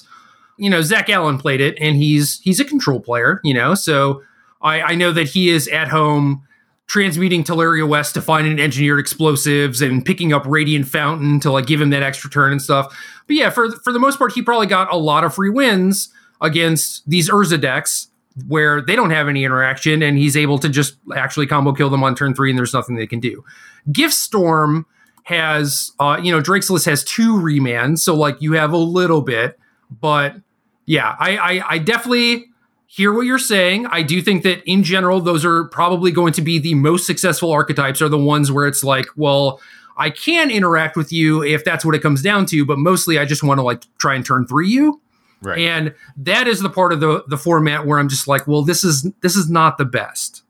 you 0.56 0.70
know, 0.70 0.82
Zach 0.82 1.10
Allen 1.10 1.38
played 1.38 1.60
it 1.60 1.76
and 1.80 1.96
he's 1.96 2.40
he's 2.40 2.60
a 2.60 2.64
control 2.64 3.00
player, 3.00 3.40
you 3.42 3.52
know, 3.52 3.74
so 3.74 4.22
I, 4.62 4.82
I 4.82 4.94
know 4.94 5.12
that 5.12 5.28
he 5.28 5.48
is 5.48 5.66
at 5.68 5.88
home 5.88 6.46
transmuting 6.86 7.42
Tolaria 7.42 7.86
West 7.86 8.14
to 8.14 8.22
find 8.22 8.46
an 8.46 8.60
engineered 8.60 9.00
explosives 9.00 9.82
and 9.82 10.04
picking 10.04 10.32
up 10.32 10.44
Radiant 10.46 10.86
Fountain 10.86 11.40
to 11.40 11.50
like 11.50 11.66
give 11.66 11.80
him 11.80 11.90
that 11.90 12.02
extra 12.02 12.30
turn 12.30 12.52
and 12.52 12.62
stuff. 12.62 12.96
But 13.26 13.36
yeah, 13.36 13.50
for 13.50 13.72
for 13.72 13.92
the 13.92 13.98
most 13.98 14.18
part, 14.18 14.32
he 14.32 14.42
probably 14.42 14.66
got 14.66 14.92
a 14.92 14.96
lot 14.96 15.24
of 15.24 15.34
free 15.34 15.50
wins 15.50 16.08
against 16.40 17.08
these 17.08 17.28
Urza 17.30 17.60
decks 17.60 18.08
where 18.46 18.82
they 18.82 18.94
don't 18.94 19.10
have 19.10 19.28
any 19.28 19.44
interaction 19.44 20.02
and 20.02 20.18
he's 20.18 20.36
able 20.36 20.58
to 20.58 20.68
just 20.68 20.96
actually 21.16 21.46
combo 21.46 21.72
kill 21.72 21.88
them 21.88 22.04
on 22.04 22.14
turn 22.14 22.34
three 22.34 22.50
and 22.50 22.58
there's 22.58 22.74
nothing 22.74 22.94
they 22.94 23.06
can 23.06 23.20
do. 23.20 23.42
Gift 23.90 24.14
Storm 24.14 24.86
has 25.26 25.90
uh, 25.98 26.20
you 26.22 26.30
know, 26.30 26.40
Drake's 26.40 26.70
list 26.70 26.84
has 26.84 27.02
two 27.02 27.34
remands, 27.34 27.98
so 27.98 28.14
like 28.14 28.40
you 28.40 28.52
have 28.52 28.72
a 28.72 28.76
little 28.76 29.20
bit, 29.20 29.58
but 29.90 30.36
yeah, 30.84 31.16
I 31.18 31.36
I, 31.36 31.62
I 31.70 31.78
definitely 31.78 32.46
hear 32.86 33.12
what 33.12 33.22
you're 33.22 33.36
saying. 33.36 33.86
I 33.86 34.02
do 34.02 34.22
think 34.22 34.44
that 34.44 34.62
in 34.70 34.84
general, 34.84 35.20
those 35.20 35.44
are 35.44 35.64
probably 35.64 36.12
going 36.12 36.32
to 36.34 36.42
be 36.42 36.60
the 36.60 36.74
most 36.74 37.08
successful 37.08 37.50
archetypes 37.50 38.00
are 38.00 38.08
the 38.08 38.16
ones 38.16 38.52
where 38.52 38.68
it's 38.68 38.84
like, 38.84 39.08
well, 39.16 39.60
I 39.96 40.10
can 40.10 40.48
interact 40.48 40.96
with 40.96 41.12
you 41.12 41.42
if 41.42 41.64
that's 41.64 41.84
what 41.84 41.96
it 41.96 42.02
comes 42.02 42.22
down 42.22 42.46
to, 42.46 42.64
but 42.64 42.78
mostly 42.78 43.18
I 43.18 43.24
just 43.24 43.42
want 43.42 43.58
to 43.58 43.62
like 43.62 43.82
try 43.98 44.14
and 44.14 44.24
turn 44.24 44.46
three 44.46 44.68
you. 44.68 45.00
Right. 45.42 45.58
And 45.58 45.92
that 46.18 46.46
is 46.46 46.60
the 46.60 46.70
part 46.70 46.92
of 46.92 47.00
the 47.00 47.24
the 47.26 47.36
format 47.36 47.84
where 47.84 47.98
I'm 47.98 48.08
just 48.08 48.28
like, 48.28 48.46
well, 48.46 48.62
this 48.62 48.84
is 48.84 49.10
this 49.22 49.34
is 49.34 49.50
not 49.50 49.76
the 49.76 49.84
best. 49.84 50.44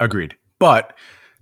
Agreed. 0.00 0.36
But 0.58 0.96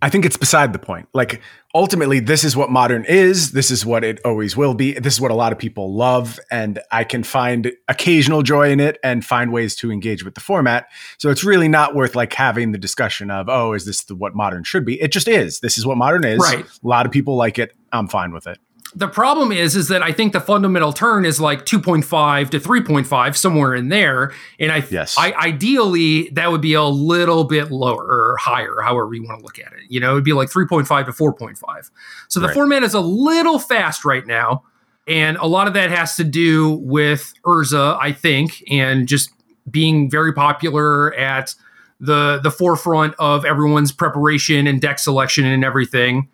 I 0.04 0.10
think 0.10 0.26
it's 0.26 0.36
beside 0.36 0.74
the 0.74 0.78
point. 0.78 1.08
Like 1.14 1.40
ultimately, 1.74 2.20
this 2.20 2.44
is 2.44 2.54
what 2.54 2.68
modern 2.68 3.06
is. 3.06 3.52
This 3.52 3.70
is 3.70 3.86
what 3.86 4.04
it 4.04 4.20
always 4.22 4.54
will 4.54 4.74
be. 4.74 4.92
This 4.92 5.14
is 5.14 5.20
what 5.20 5.30
a 5.30 5.34
lot 5.34 5.50
of 5.50 5.58
people 5.58 5.94
love, 5.94 6.38
and 6.50 6.78
I 6.90 7.04
can 7.04 7.22
find 7.22 7.72
occasional 7.88 8.42
joy 8.42 8.70
in 8.70 8.80
it 8.80 8.98
and 9.02 9.24
find 9.24 9.50
ways 9.50 9.74
to 9.76 9.90
engage 9.90 10.22
with 10.22 10.34
the 10.34 10.42
format. 10.42 10.88
So 11.16 11.30
it's 11.30 11.42
really 11.42 11.68
not 11.68 11.94
worth 11.94 12.14
like 12.14 12.34
having 12.34 12.72
the 12.72 12.76
discussion 12.76 13.30
of, 13.30 13.48
oh, 13.48 13.72
is 13.72 13.86
this 13.86 14.04
the, 14.04 14.14
what 14.14 14.34
modern 14.34 14.62
should 14.62 14.84
be? 14.84 15.00
It 15.00 15.10
just 15.10 15.26
is. 15.26 15.60
This 15.60 15.78
is 15.78 15.86
what 15.86 15.96
modern 15.96 16.22
is. 16.22 16.38
Right. 16.38 16.66
A 16.66 16.86
lot 16.86 17.06
of 17.06 17.12
people 17.12 17.36
like 17.36 17.58
it. 17.58 17.74
I'm 17.90 18.06
fine 18.06 18.30
with 18.34 18.46
it 18.46 18.58
the 18.94 19.08
problem 19.08 19.50
is 19.52 19.76
is 19.76 19.88
that 19.88 20.02
I 20.02 20.12
think 20.12 20.32
the 20.32 20.40
fundamental 20.40 20.92
turn 20.92 21.24
is 21.24 21.40
like 21.40 21.66
2.5 21.66 22.50
to 22.50 22.60
3.5 22.60 23.36
somewhere 23.36 23.74
in 23.74 23.88
there 23.88 24.32
and 24.58 24.70
I 24.70 24.84
yes. 24.90 25.16
I 25.18 25.32
ideally 25.32 26.28
that 26.30 26.50
would 26.50 26.60
be 26.60 26.74
a 26.74 26.84
little 26.84 27.44
bit 27.44 27.70
lower 27.70 28.04
or 28.04 28.36
higher 28.38 28.80
however 28.82 29.12
you 29.14 29.24
want 29.24 29.40
to 29.40 29.44
look 29.44 29.58
at 29.58 29.72
it 29.72 29.80
you 29.88 30.00
know 30.00 30.12
it'd 30.12 30.24
be 30.24 30.32
like 30.32 30.48
3.5 30.48 31.06
to 31.06 31.12
4.5 31.12 31.90
so 32.28 32.40
the 32.40 32.46
right. 32.46 32.54
format 32.54 32.82
is 32.82 32.94
a 32.94 33.00
little 33.00 33.58
fast 33.58 34.04
right 34.04 34.26
now 34.26 34.62
and 35.06 35.36
a 35.38 35.46
lot 35.46 35.66
of 35.66 35.74
that 35.74 35.90
has 35.90 36.16
to 36.16 36.24
do 36.24 36.70
with 36.70 37.34
Urza 37.44 37.98
I 38.00 38.12
think 38.12 38.62
and 38.70 39.08
just 39.08 39.30
being 39.70 40.10
very 40.10 40.32
popular 40.32 41.14
at 41.14 41.54
the 42.00 42.40
the 42.42 42.50
forefront 42.50 43.14
of 43.18 43.44
everyone's 43.44 43.92
preparation 43.92 44.66
and 44.66 44.80
deck 44.80 44.98
selection 44.98 45.46
and 45.46 45.64
everything 45.64 46.28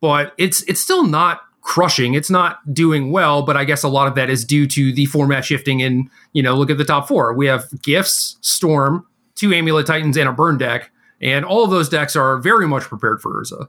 but 0.00 0.34
it's 0.36 0.62
it's 0.64 0.80
still 0.80 1.06
not 1.06 1.42
crushing. 1.62 2.14
It's 2.14 2.30
not 2.30 2.74
doing 2.74 3.10
well, 3.10 3.42
but 3.42 3.56
I 3.56 3.64
guess 3.64 3.82
a 3.82 3.88
lot 3.88 4.08
of 4.08 4.14
that 4.16 4.28
is 4.28 4.44
due 4.44 4.66
to 4.66 4.92
the 4.92 5.06
format 5.06 5.44
shifting. 5.44 5.82
And 5.82 6.10
you 6.32 6.42
know, 6.42 6.54
look 6.54 6.70
at 6.70 6.78
the 6.78 6.84
top 6.84 7.08
four. 7.08 7.32
We 7.32 7.46
have 7.46 7.64
Gifts, 7.82 8.36
Storm, 8.42 9.06
two 9.34 9.52
Amulet 9.52 9.86
Titans, 9.86 10.16
and 10.16 10.28
a 10.28 10.32
Burn 10.32 10.58
deck, 10.58 10.90
and 11.20 11.44
all 11.44 11.64
of 11.64 11.70
those 11.70 11.88
decks 11.88 12.14
are 12.14 12.38
very 12.38 12.68
much 12.68 12.82
prepared 12.84 13.22
for 13.22 13.42
Urza. 13.42 13.68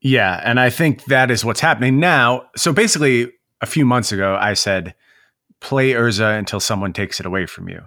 Yeah, 0.00 0.40
and 0.44 0.60
I 0.60 0.70
think 0.70 1.04
that 1.06 1.30
is 1.30 1.44
what's 1.44 1.60
happening 1.60 1.98
now. 1.98 2.46
So 2.56 2.72
basically, 2.72 3.32
a 3.60 3.66
few 3.66 3.86
months 3.86 4.12
ago, 4.12 4.36
I 4.38 4.52
said, 4.52 4.94
play 5.60 5.92
Urza 5.92 6.38
until 6.38 6.60
someone 6.60 6.92
takes 6.92 7.20
it 7.20 7.26
away 7.26 7.46
from 7.46 7.70
you. 7.70 7.80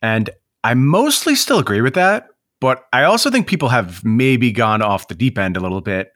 And 0.00 0.30
I 0.62 0.74
mostly 0.74 1.34
still 1.34 1.58
agree 1.58 1.80
with 1.80 1.94
that, 1.94 2.28
but 2.60 2.86
I 2.92 3.02
also 3.02 3.30
think 3.30 3.48
people 3.48 3.68
have 3.68 4.04
maybe 4.04 4.52
gone 4.52 4.80
off 4.80 5.08
the 5.08 5.14
deep 5.14 5.38
end 5.38 5.56
a 5.56 5.60
little 5.60 5.80
bit 5.80 6.12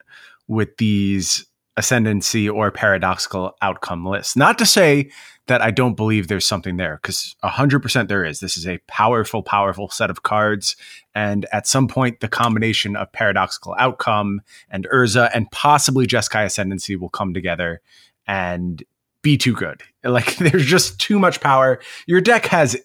with 0.47 0.77
these 0.77 1.45
ascendancy 1.77 2.49
or 2.49 2.71
paradoxical 2.71 3.55
outcome 3.61 4.05
list. 4.05 4.37
Not 4.37 4.57
to 4.59 4.65
say 4.65 5.09
that 5.47 5.61
I 5.61 5.71
don't 5.71 5.95
believe 5.95 6.27
there's 6.27 6.47
something 6.47 6.77
there, 6.77 6.99
because 7.01 7.35
100% 7.43 8.07
there 8.07 8.25
is. 8.25 8.39
This 8.39 8.57
is 8.57 8.65
a 8.65 8.79
powerful, 8.87 9.43
powerful 9.43 9.89
set 9.89 10.09
of 10.09 10.23
cards. 10.23 10.75
And 11.13 11.45
at 11.51 11.67
some 11.67 11.87
point, 11.87 12.19
the 12.19 12.27
combination 12.27 12.95
of 12.95 13.11
paradoxical 13.11 13.75
outcome 13.77 14.41
and 14.69 14.87
Urza 14.91 15.29
and 15.33 15.49
possibly 15.51 16.07
Jeskai 16.07 16.45
Ascendancy 16.45 16.95
will 16.95 17.09
come 17.09 17.33
together 17.33 17.81
and 18.25 18.83
be 19.21 19.37
too 19.37 19.53
good. 19.53 19.81
Like, 20.05 20.37
there's 20.37 20.67
just 20.67 20.99
too 20.99 21.17
much 21.17 21.41
power. 21.41 21.79
Your 22.05 22.21
deck 22.21 22.45
has 22.45 22.77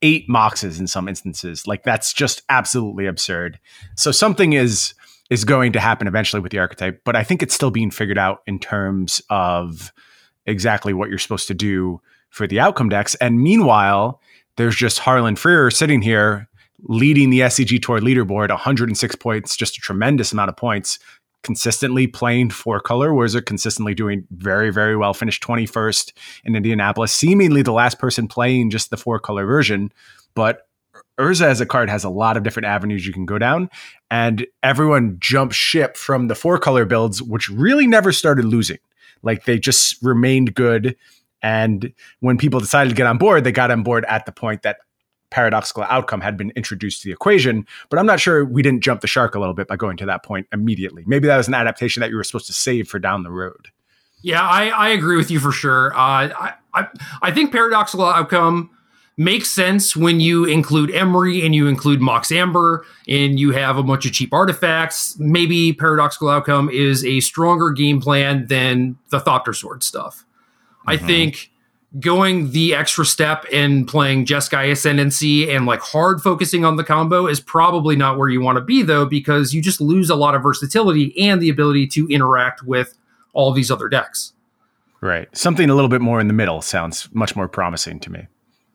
eight 0.00 0.26
moxes 0.26 0.80
in 0.80 0.86
some 0.86 1.06
instances. 1.06 1.66
Like, 1.66 1.82
that's 1.82 2.14
just 2.14 2.40
absolutely 2.48 3.04
absurd. 3.04 3.60
So, 3.94 4.10
something 4.10 4.54
is 4.54 4.94
is 5.32 5.44
going 5.46 5.72
to 5.72 5.80
happen 5.80 6.06
eventually 6.06 6.40
with 6.42 6.52
the 6.52 6.58
archetype, 6.58 7.00
but 7.04 7.16
I 7.16 7.24
think 7.24 7.42
it's 7.42 7.54
still 7.54 7.70
being 7.70 7.90
figured 7.90 8.18
out 8.18 8.42
in 8.46 8.58
terms 8.58 9.22
of 9.30 9.90
exactly 10.44 10.92
what 10.92 11.08
you're 11.08 11.18
supposed 11.18 11.48
to 11.48 11.54
do 11.54 12.02
for 12.28 12.46
the 12.46 12.60
outcome 12.60 12.90
decks. 12.90 13.14
And 13.14 13.40
meanwhile, 13.40 14.20
there's 14.58 14.76
just 14.76 14.98
Harlan 14.98 15.36
Freer 15.36 15.70
sitting 15.70 16.02
here 16.02 16.50
leading 16.82 17.30
the 17.30 17.40
SCG 17.40 17.80
Tour 17.80 18.00
leaderboard, 18.00 18.50
106 18.50 19.14
points, 19.16 19.56
just 19.56 19.78
a 19.78 19.80
tremendous 19.80 20.32
amount 20.32 20.50
of 20.50 20.56
points, 20.58 20.98
consistently 21.42 22.06
playing 22.06 22.50
four 22.50 22.78
color, 22.78 23.14
whereas 23.14 23.32
they're 23.32 23.40
consistently 23.40 23.94
doing 23.94 24.26
very, 24.32 24.70
very 24.70 24.98
well, 24.98 25.14
finished 25.14 25.42
21st 25.42 26.12
in 26.44 26.54
Indianapolis, 26.54 27.10
seemingly 27.10 27.62
the 27.62 27.72
last 27.72 27.98
person 27.98 28.28
playing 28.28 28.68
just 28.68 28.90
the 28.90 28.98
four 28.98 29.18
color 29.18 29.46
version. 29.46 29.90
But 30.34 30.66
Urza 31.18 31.46
as 31.46 31.60
a 31.60 31.66
card 31.66 31.90
has 31.90 32.04
a 32.04 32.10
lot 32.10 32.36
of 32.36 32.42
different 32.42 32.66
avenues 32.66 33.06
you 33.06 33.12
can 33.12 33.26
go 33.26 33.38
down, 33.38 33.68
and 34.10 34.46
everyone 34.62 35.16
jumped 35.20 35.54
ship 35.54 35.96
from 35.96 36.28
the 36.28 36.34
four 36.34 36.58
color 36.58 36.84
builds, 36.84 37.22
which 37.22 37.48
really 37.48 37.86
never 37.86 38.12
started 38.12 38.44
losing. 38.44 38.78
Like 39.22 39.44
they 39.44 39.58
just 39.58 40.02
remained 40.02 40.54
good. 40.54 40.96
And 41.42 41.92
when 42.20 42.38
people 42.38 42.60
decided 42.60 42.90
to 42.90 42.96
get 42.96 43.06
on 43.06 43.18
board, 43.18 43.44
they 43.44 43.52
got 43.52 43.70
on 43.70 43.82
board 43.82 44.04
at 44.08 44.26
the 44.26 44.32
point 44.32 44.62
that 44.62 44.78
paradoxical 45.30 45.82
outcome 45.84 46.20
had 46.20 46.36
been 46.36 46.52
introduced 46.56 47.02
to 47.02 47.08
the 47.08 47.12
equation. 47.12 47.66
But 47.88 47.98
I'm 47.98 48.06
not 48.06 48.20
sure 48.20 48.44
we 48.44 48.62
didn't 48.62 48.82
jump 48.82 49.00
the 49.00 49.06
shark 49.06 49.34
a 49.34 49.40
little 49.40 49.54
bit 49.54 49.66
by 49.66 49.76
going 49.76 49.96
to 49.98 50.06
that 50.06 50.22
point 50.22 50.46
immediately. 50.52 51.04
Maybe 51.06 51.26
that 51.26 51.36
was 51.36 51.48
an 51.48 51.54
adaptation 51.54 52.00
that 52.00 52.10
you 52.10 52.16
were 52.16 52.24
supposed 52.24 52.46
to 52.46 52.52
save 52.52 52.88
for 52.88 52.98
down 52.98 53.22
the 53.22 53.30
road. 53.30 53.68
Yeah, 54.22 54.42
I, 54.42 54.68
I 54.68 54.88
agree 54.90 55.16
with 55.16 55.30
you 55.30 55.40
for 55.40 55.50
sure. 55.50 55.92
Uh, 55.94 55.96
I, 55.98 56.54
I 56.74 56.86
I 57.22 57.30
think 57.32 57.50
paradoxical 57.50 58.06
outcome 58.06 58.70
makes 59.16 59.50
sense 59.50 59.94
when 59.94 60.20
you 60.20 60.44
include 60.44 60.90
Emry 60.90 61.44
and 61.44 61.54
you 61.54 61.66
include 61.66 62.00
Mox 62.00 62.32
Amber 62.32 62.84
and 63.08 63.38
you 63.38 63.50
have 63.52 63.76
a 63.76 63.82
bunch 63.82 64.06
of 64.06 64.12
cheap 64.12 64.32
artifacts. 64.32 65.18
Maybe 65.18 65.72
Paradoxical 65.72 66.28
Outcome 66.28 66.70
is 66.70 67.04
a 67.04 67.20
stronger 67.20 67.70
game 67.70 68.00
plan 68.00 68.46
than 68.46 68.96
the 69.10 69.20
Thopter 69.20 69.54
Sword 69.54 69.82
stuff. 69.82 70.24
Mm-hmm. 70.80 70.90
I 70.90 70.96
think 70.96 71.50
going 72.00 72.52
the 72.52 72.74
extra 72.74 73.04
step 73.04 73.44
and 73.52 73.86
playing 73.86 74.24
Jeskai 74.24 74.72
Ascendancy 74.72 75.52
and 75.52 75.66
like 75.66 75.80
hard 75.80 76.22
focusing 76.22 76.64
on 76.64 76.76
the 76.76 76.84
combo 76.84 77.26
is 77.26 77.38
probably 77.38 77.96
not 77.96 78.16
where 78.16 78.30
you 78.30 78.40
want 78.40 78.56
to 78.56 78.62
be 78.62 78.82
though, 78.82 79.04
because 79.04 79.52
you 79.52 79.60
just 79.60 79.80
lose 79.80 80.08
a 80.08 80.16
lot 80.16 80.34
of 80.34 80.42
versatility 80.42 81.14
and 81.20 81.42
the 81.42 81.50
ability 81.50 81.86
to 81.88 82.08
interact 82.08 82.62
with 82.62 82.96
all 83.34 83.52
these 83.52 83.70
other 83.70 83.88
decks. 83.88 84.32
Right. 85.02 85.28
Something 85.36 85.68
a 85.68 85.74
little 85.74 85.90
bit 85.90 86.00
more 86.00 86.20
in 86.20 86.28
the 86.28 86.32
middle 86.32 86.62
sounds 86.62 87.08
much 87.12 87.36
more 87.36 87.48
promising 87.48 88.00
to 88.00 88.10
me. 88.10 88.28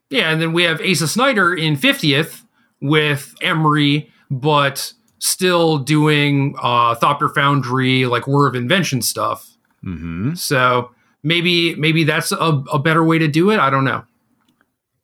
Yeah, 0.10 0.32
and 0.32 0.42
then 0.42 0.54
we 0.54 0.64
have 0.64 0.82
Asa 0.82 1.08
Snyder 1.08 1.54
in 1.54 1.76
50th 1.76 2.44
with 2.82 3.36
Emry, 3.42 4.10
but 4.30 4.94
still 5.20 5.80
doing 5.80 6.56
uh 6.62 6.96
Thopter 6.96 7.34
Foundry, 7.34 8.06
like 8.06 8.28
Whir 8.28 8.48
of 8.48 8.56
Invention 8.56 9.02
stuff. 9.02 9.58
Mm-hmm. 9.84 10.36
So 10.36 10.92
maybe 11.24 11.76
maybe 11.76 12.04
that's 12.04 12.32
a, 12.32 12.64
a 12.72 12.80
better 12.80 13.04
way 13.04 13.20
to 13.20 13.28
do 13.28 13.52
it. 13.52 13.60
I 13.60 13.70
don't 13.70 13.86
know. 13.86 14.04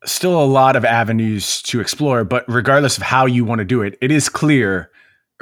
Still 0.04 0.40
a 0.42 0.44
lot 0.44 0.76
of 0.76 0.84
avenues 0.84 1.62
to 1.62 1.80
explore, 1.80 2.24
but 2.24 2.44
regardless 2.46 2.98
of 2.98 3.02
how 3.02 3.24
you 3.24 3.44
want 3.44 3.60
to 3.60 3.64
do 3.64 3.80
it, 3.80 3.96
it 4.02 4.10
is 4.10 4.28
clear 4.28 4.90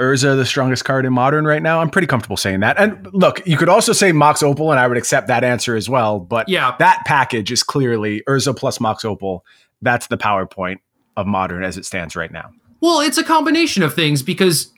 Urza 0.02 0.36
the 0.36 0.44
strongest 0.44 0.84
card 0.84 1.06
in 1.06 1.12
modern 1.12 1.44
right 1.44 1.62
now. 1.62 1.80
I'm 1.80 1.90
pretty 1.90 2.08
comfortable 2.08 2.36
saying 2.36 2.60
that. 2.60 2.78
And 2.78 3.08
look, 3.12 3.46
you 3.46 3.56
could 3.56 3.68
also 3.68 3.92
say 3.92 4.12
Mox 4.12 4.42
Opal, 4.42 4.70
and 4.72 4.80
I 4.80 4.88
would 4.88 4.96
accept 4.96 5.28
that 5.28 5.44
answer 5.44 5.76
as 5.76 5.88
well. 5.88 6.18
But 6.18 6.48
yeah, 6.48 6.74
that 6.78 7.02
package 7.06 7.52
is 7.52 7.62
clearly 7.62 8.22
Urza 8.28 8.56
plus 8.56 8.80
Mox 8.80 9.04
Opal. 9.04 9.44
That's 9.80 10.08
the 10.08 10.18
PowerPoint 10.18 10.78
of 11.16 11.26
modern 11.26 11.62
as 11.62 11.76
it 11.76 11.84
stands 11.84 12.16
right 12.16 12.32
now. 12.32 12.50
Well, 12.80 13.00
it's 13.00 13.18
a 13.18 13.24
combination 13.24 13.82
of 13.82 13.94
things 13.94 14.22
because 14.22 14.72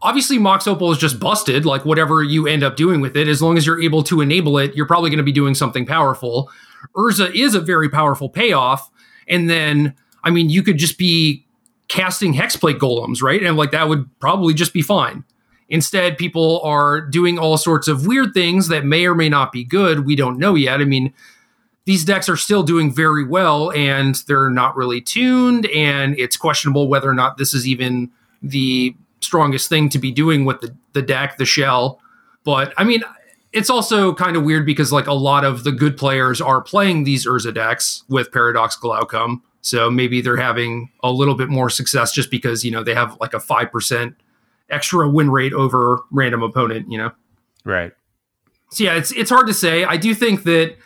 obviously 0.00 0.38
Mox 0.38 0.66
Opal 0.66 0.92
is 0.92 0.98
just 0.98 1.18
busted, 1.18 1.66
like 1.66 1.84
whatever 1.84 2.22
you 2.22 2.46
end 2.46 2.62
up 2.62 2.76
doing 2.76 3.00
with 3.00 3.16
it, 3.16 3.26
as 3.26 3.42
long 3.42 3.56
as 3.56 3.66
you're 3.66 3.82
able 3.82 4.02
to 4.04 4.20
enable 4.20 4.58
it, 4.58 4.76
you're 4.76 4.86
probably 4.86 5.10
going 5.10 5.18
to 5.18 5.24
be 5.24 5.32
doing 5.32 5.54
something 5.54 5.84
powerful. 5.84 6.50
Urza 6.96 7.34
is 7.34 7.54
a 7.54 7.60
very 7.60 7.88
powerful 7.88 8.28
payoff. 8.28 8.90
And 9.26 9.50
then, 9.50 9.94
I 10.22 10.30
mean, 10.30 10.50
you 10.50 10.62
could 10.62 10.78
just 10.78 10.98
be 10.98 11.44
casting 11.88 12.34
hexplate 12.34 12.78
golems, 12.78 13.22
right? 13.22 13.42
And 13.42 13.56
like 13.56 13.70
that 13.72 13.88
would 13.88 14.08
probably 14.20 14.54
just 14.54 14.72
be 14.72 14.82
fine. 14.82 15.24
Instead, 15.68 16.16
people 16.16 16.60
are 16.62 17.00
doing 17.00 17.38
all 17.38 17.58
sorts 17.58 17.88
of 17.88 18.06
weird 18.06 18.32
things 18.32 18.68
that 18.68 18.84
may 18.84 19.06
or 19.06 19.14
may 19.14 19.28
not 19.28 19.52
be 19.52 19.64
good. 19.64 20.06
We 20.06 20.16
don't 20.16 20.38
know 20.38 20.54
yet. 20.54 20.80
I 20.80 20.84
mean, 20.84 21.12
these 21.84 22.04
decks 22.04 22.28
are 22.28 22.36
still 22.36 22.62
doing 22.62 22.92
very 22.94 23.24
well 23.24 23.70
and 23.72 24.14
they're 24.26 24.50
not 24.50 24.76
really 24.76 25.00
tuned, 25.00 25.66
and 25.66 26.18
it's 26.18 26.36
questionable 26.36 26.88
whether 26.88 27.08
or 27.08 27.14
not 27.14 27.38
this 27.38 27.54
is 27.54 27.66
even 27.66 28.10
the 28.42 28.94
strongest 29.20 29.68
thing 29.68 29.88
to 29.90 29.98
be 29.98 30.12
doing 30.12 30.44
with 30.44 30.60
the, 30.60 30.74
the 30.92 31.02
deck, 31.02 31.38
the 31.38 31.44
shell. 31.44 32.00
But 32.44 32.72
I 32.76 32.84
mean, 32.84 33.02
it's 33.52 33.70
also 33.70 34.14
kind 34.14 34.36
of 34.36 34.44
weird 34.44 34.66
because 34.66 34.92
like 34.92 35.06
a 35.06 35.14
lot 35.14 35.44
of 35.44 35.64
the 35.64 35.72
good 35.72 35.96
players 35.96 36.40
are 36.40 36.60
playing 36.60 37.04
these 37.04 37.26
Urza 37.26 37.54
decks 37.54 38.04
with 38.08 38.32
paradoxical 38.32 38.92
outcome. 38.92 39.42
So 39.60 39.90
maybe 39.90 40.20
they're 40.20 40.36
having 40.36 40.90
a 41.02 41.10
little 41.10 41.34
bit 41.34 41.48
more 41.48 41.68
success 41.68 42.12
just 42.12 42.30
because, 42.30 42.64
you 42.64 42.70
know, 42.70 42.82
they 42.82 42.94
have 42.94 43.16
like 43.20 43.34
a 43.34 43.38
5% 43.38 44.14
extra 44.70 45.08
win 45.08 45.30
rate 45.30 45.52
over 45.52 46.00
random 46.10 46.42
opponent, 46.42 46.90
you 46.90 46.98
know? 46.98 47.10
Right. 47.64 47.92
So 48.70 48.84
yeah, 48.84 48.94
it's 48.94 49.12
it's 49.12 49.30
hard 49.30 49.46
to 49.46 49.54
say. 49.54 49.84
I 49.84 49.96
do 49.96 50.14
think 50.14 50.44
that 50.44 50.76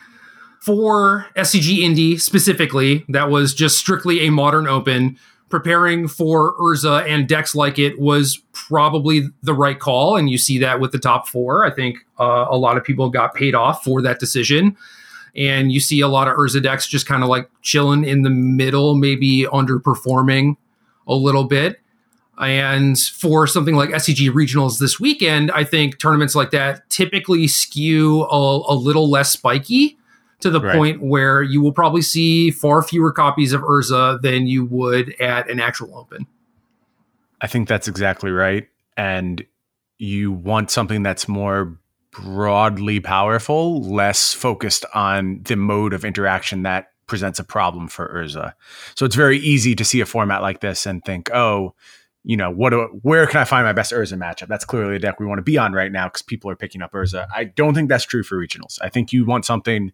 for 0.60 1.26
SCG 1.36 1.78
Indy 1.78 2.16
specifically, 2.16 3.04
that 3.08 3.28
was 3.28 3.52
just 3.54 3.76
strictly 3.76 4.20
a 4.20 4.30
modern 4.30 4.68
open, 4.68 5.18
preparing 5.48 6.06
for 6.06 6.56
Urza 6.58 7.04
and 7.08 7.28
decks 7.28 7.54
like 7.54 7.78
it 7.78 7.98
was 7.98 8.40
probably 8.52 9.28
the 9.42 9.54
right 9.54 9.78
call. 9.78 10.16
And 10.16 10.30
you 10.30 10.38
see 10.38 10.58
that 10.58 10.78
with 10.78 10.92
the 10.92 10.98
top 10.98 11.26
four. 11.26 11.64
I 11.64 11.70
think 11.70 11.98
uh, 12.20 12.46
a 12.48 12.56
lot 12.56 12.76
of 12.76 12.84
people 12.84 13.10
got 13.10 13.34
paid 13.34 13.54
off 13.54 13.82
for 13.82 14.00
that 14.02 14.20
decision. 14.20 14.76
And 15.34 15.72
you 15.72 15.80
see 15.80 16.00
a 16.00 16.08
lot 16.08 16.28
of 16.28 16.36
Urza 16.36 16.62
decks 16.62 16.86
just 16.86 17.06
kind 17.06 17.22
of 17.22 17.28
like 17.28 17.48
chilling 17.62 18.04
in 18.04 18.22
the 18.22 18.30
middle, 18.30 18.94
maybe 18.94 19.44
underperforming 19.44 20.56
a 21.06 21.14
little 21.14 21.44
bit. 21.44 21.78
And 22.38 22.98
for 22.98 23.46
something 23.46 23.74
like 23.74 23.90
SCG 23.90 24.30
regionals 24.30 24.78
this 24.78 24.98
weekend, 24.98 25.50
I 25.52 25.64
think 25.64 25.98
tournaments 25.98 26.34
like 26.34 26.50
that 26.50 26.88
typically 26.90 27.46
skew 27.46 28.24
a, 28.24 28.72
a 28.72 28.74
little 28.74 29.08
less 29.08 29.30
spiky 29.30 29.98
to 30.40 30.50
the 30.50 30.60
right. 30.60 30.74
point 30.74 31.02
where 31.02 31.42
you 31.42 31.62
will 31.62 31.72
probably 31.72 32.02
see 32.02 32.50
far 32.50 32.82
fewer 32.82 33.12
copies 33.12 33.52
of 33.52 33.62
Urza 33.62 34.20
than 34.20 34.46
you 34.46 34.64
would 34.64 35.14
at 35.20 35.48
an 35.48 35.60
actual 35.60 35.96
open. 35.96 36.26
I 37.40 37.46
think 37.46 37.68
that's 37.68 37.88
exactly 37.88 38.30
right. 38.30 38.68
And 38.96 39.44
you 39.98 40.32
want 40.32 40.70
something 40.70 41.02
that's 41.02 41.28
more 41.28 41.78
broadly 42.12 43.00
powerful, 43.00 43.82
less 43.82 44.32
focused 44.32 44.84
on 44.94 45.40
the 45.44 45.56
mode 45.56 45.92
of 45.92 46.04
interaction 46.04 46.62
that 46.62 46.88
presents 47.06 47.38
a 47.38 47.44
problem 47.44 47.88
for 47.88 48.08
Urza. 48.08 48.54
So 48.94 49.04
it's 49.04 49.16
very 49.16 49.38
easy 49.38 49.74
to 49.74 49.84
see 49.84 50.00
a 50.00 50.06
format 50.06 50.42
like 50.42 50.60
this 50.60 50.86
and 50.86 51.04
think, 51.04 51.30
oh, 51.34 51.74
you 52.24 52.36
know, 52.36 52.50
what 52.50 52.70
do, 52.70 53.00
where 53.02 53.26
can 53.26 53.40
I 53.40 53.44
find 53.44 53.66
my 53.66 53.72
best 53.72 53.92
Urza 53.92 54.16
matchup? 54.16 54.46
That's 54.46 54.64
clearly 54.64 54.96
a 54.96 54.98
deck 54.98 55.18
we 55.18 55.26
want 55.26 55.38
to 55.38 55.42
be 55.42 55.58
on 55.58 55.72
right 55.72 55.90
now 55.90 56.06
because 56.06 56.22
people 56.22 56.50
are 56.50 56.56
picking 56.56 56.80
up 56.80 56.92
Urza. 56.92 57.26
I 57.34 57.44
don't 57.44 57.74
think 57.74 57.88
that's 57.88 58.04
true 58.04 58.22
for 58.22 58.36
regionals. 58.36 58.78
I 58.80 58.88
think 58.88 59.12
you 59.12 59.24
want 59.24 59.44
something 59.44 59.92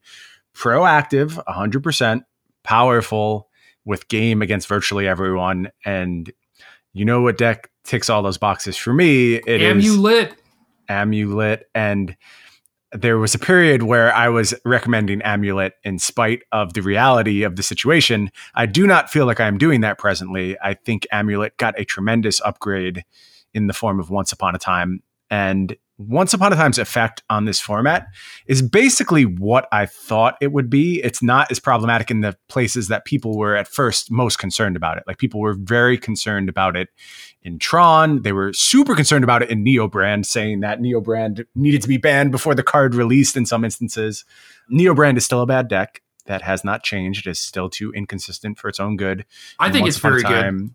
proactive, 0.54 1.42
100%, 1.46 2.24
powerful 2.64 3.48
with 3.84 4.08
game 4.08 4.42
against 4.42 4.68
virtually 4.68 5.08
everyone. 5.08 5.70
And 5.84 6.30
you 6.92 7.04
know 7.04 7.22
what 7.22 7.38
deck 7.38 7.70
ticks 7.84 8.10
all 8.10 8.22
those 8.22 8.38
boxes 8.38 8.76
for 8.76 8.92
me? 8.92 9.36
It 9.36 9.62
Amulet. 9.62 10.32
is 10.32 10.37
Amulet. 10.88 11.68
And 11.74 12.16
there 12.92 13.18
was 13.18 13.34
a 13.34 13.38
period 13.38 13.82
where 13.82 14.14
I 14.14 14.28
was 14.28 14.54
recommending 14.64 15.20
Amulet 15.22 15.74
in 15.84 15.98
spite 15.98 16.42
of 16.52 16.72
the 16.72 16.80
reality 16.80 17.42
of 17.42 17.56
the 17.56 17.62
situation. 17.62 18.30
I 18.54 18.66
do 18.66 18.86
not 18.86 19.10
feel 19.10 19.26
like 19.26 19.40
I'm 19.40 19.58
doing 19.58 19.82
that 19.82 19.98
presently. 19.98 20.56
I 20.62 20.74
think 20.74 21.06
Amulet 21.12 21.56
got 21.58 21.78
a 21.78 21.84
tremendous 21.84 22.40
upgrade 22.40 23.04
in 23.52 23.66
the 23.66 23.74
form 23.74 24.00
of 24.00 24.10
Once 24.10 24.32
Upon 24.32 24.54
a 24.54 24.58
Time. 24.58 25.02
And 25.30 25.76
once 25.98 26.32
Upon 26.32 26.52
a 26.52 26.56
Time's 26.56 26.78
effect 26.78 27.22
on 27.28 27.44
this 27.44 27.60
format 27.60 28.06
is 28.46 28.62
basically 28.62 29.24
what 29.24 29.68
I 29.72 29.84
thought 29.84 30.36
it 30.40 30.52
would 30.52 30.70
be. 30.70 31.02
It's 31.02 31.22
not 31.22 31.50
as 31.50 31.58
problematic 31.58 32.10
in 32.10 32.20
the 32.20 32.36
places 32.48 32.88
that 32.88 33.04
people 33.04 33.36
were 33.36 33.56
at 33.56 33.68
first 33.68 34.10
most 34.10 34.38
concerned 34.38 34.76
about 34.76 34.96
it. 34.96 35.02
Like 35.06 35.18
people 35.18 35.40
were 35.40 35.54
very 35.54 35.98
concerned 35.98 36.48
about 36.48 36.76
it 36.76 36.88
in 37.48 37.58
Tron. 37.58 38.22
They 38.22 38.32
were 38.32 38.52
super 38.52 38.94
concerned 38.94 39.24
about 39.24 39.42
it 39.42 39.50
in 39.50 39.64
Neobrand, 39.64 40.26
saying 40.26 40.60
that 40.60 40.80
Neobrand 40.80 41.44
needed 41.56 41.82
to 41.82 41.88
be 41.88 41.96
banned 41.96 42.30
before 42.30 42.54
the 42.54 42.62
card 42.62 42.94
released 42.94 43.36
in 43.36 43.46
some 43.46 43.64
instances. 43.64 44.24
Neobrand 44.72 45.16
is 45.16 45.24
still 45.24 45.42
a 45.42 45.46
bad 45.46 45.66
deck. 45.66 46.02
That 46.26 46.42
has 46.42 46.62
not 46.62 46.82
changed. 46.84 47.26
It 47.26 47.30
is 47.30 47.40
still 47.40 47.70
too 47.70 47.90
inconsistent 47.92 48.58
for 48.58 48.68
its 48.68 48.78
own 48.78 48.96
good. 48.98 49.24
I 49.58 49.66
and 49.66 49.74
think 49.74 49.88
it's 49.88 49.96
very 49.96 50.22
time, 50.22 50.58
good 50.58 50.70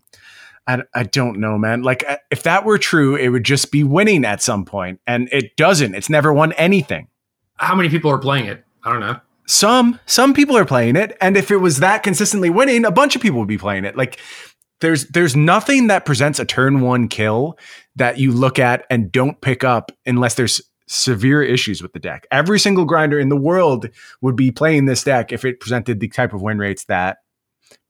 I, 0.66 0.82
I 0.94 1.02
don't 1.04 1.38
know, 1.38 1.58
man. 1.58 1.82
Like, 1.82 2.04
uh, 2.08 2.18
if 2.30 2.42
that 2.44 2.64
were 2.64 2.78
true, 2.78 3.16
it 3.16 3.28
would 3.28 3.44
just 3.44 3.70
be 3.70 3.84
winning 3.84 4.24
at 4.24 4.42
some 4.42 4.64
point, 4.64 5.00
and 5.06 5.28
it 5.30 5.56
doesn't. 5.56 5.94
It's 5.94 6.08
never 6.08 6.32
won 6.32 6.52
anything. 6.54 7.08
How 7.56 7.74
many 7.74 7.88
people 7.88 8.10
are 8.10 8.18
playing 8.18 8.46
it? 8.46 8.64
I 8.82 8.92
don't 8.92 9.00
know. 9.00 9.20
Some, 9.46 10.00
some 10.06 10.32
people 10.32 10.56
are 10.56 10.64
playing 10.64 10.96
it, 10.96 11.16
and 11.20 11.36
if 11.36 11.50
it 11.50 11.58
was 11.58 11.80
that 11.80 12.02
consistently 12.02 12.48
winning, 12.48 12.86
a 12.86 12.90
bunch 12.90 13.14
of 13.14 13.20
people 13.20 13.38
would 13.40 13.48
be 13.48 13.58
playing 13.58 13.84
it. 13.84 13.94
Like, 13.96 14.18
there's 14.80 15.06
there's 15.08 15.36
nothing 15.36 15.86
that 15.86 16.04
presents 16.04 16.38
a 16.38 16.44
turn 16.44 16.80
one 16.80 17.08
kill 17.08 17.58
that 17.96 18.18
you 18.18 18.32
look 18.32 18.58
at 18.58 18.84
and 18.90 19.10
don't 19.10 19.40
pick 19.40 19.64
up 19.64 19.92
unless 20.06 20.34
there's 20.34 20.60
severe 20.86 21.42
issues 21.42 21.82
with 21.82 21.92
the 21.92 21.98
deck. 21.98 22.26
Every 22.30 22.58
single 22.58 22.84
grinder 22.84 23.18
in 23.18 23.28
the 23.28 23.36
world 23.36 23.88
would 24.20 24.36
be 24.36 24.50
playing 24.50 24.84
this 24.84 25.04
deck 25.04 25.32
if 25.32 25.44
it 25.44 25.60
presented 25.60 26.00
the 26.00 26.08
type 26.08 26.32
of 26.32 26.42
win 26.42 26.58
rates 26.58 26.84
that 26.84 27.18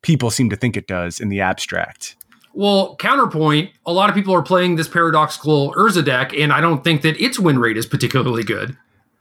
people 0.03 0.31
seem 0.31 0.51
to 0.51 0.57
think 0.57 0.77
it 0.77 0.87
does 0.87 1.19
in 1.21 1.29
the 1.29 1.41
abstract. 1.41 2.17
Well, 2.53 2.95
counterpoint, 2.97 3.71
a 3.85 3.93
lot 3.93 4.09
of 4.09 4.15
people 4.15 4.33
are 4.33 4.43
playing 4.43 4.77
this 4.77 4.87
paradoxical 4.87 5.75
Urza 5.75 6.05
deck, 6.05 6.33
and 6.33 6.53
I 6.53 6.61
don't 6.61 6.85
think 6.85 7.03
that 7.03 7.21
its 7.21 7.39
win 7.39 7.59
rate 7.59 7.77
is 7.77 7.85
particularly 7.85 8.45
good. 8.45 8.77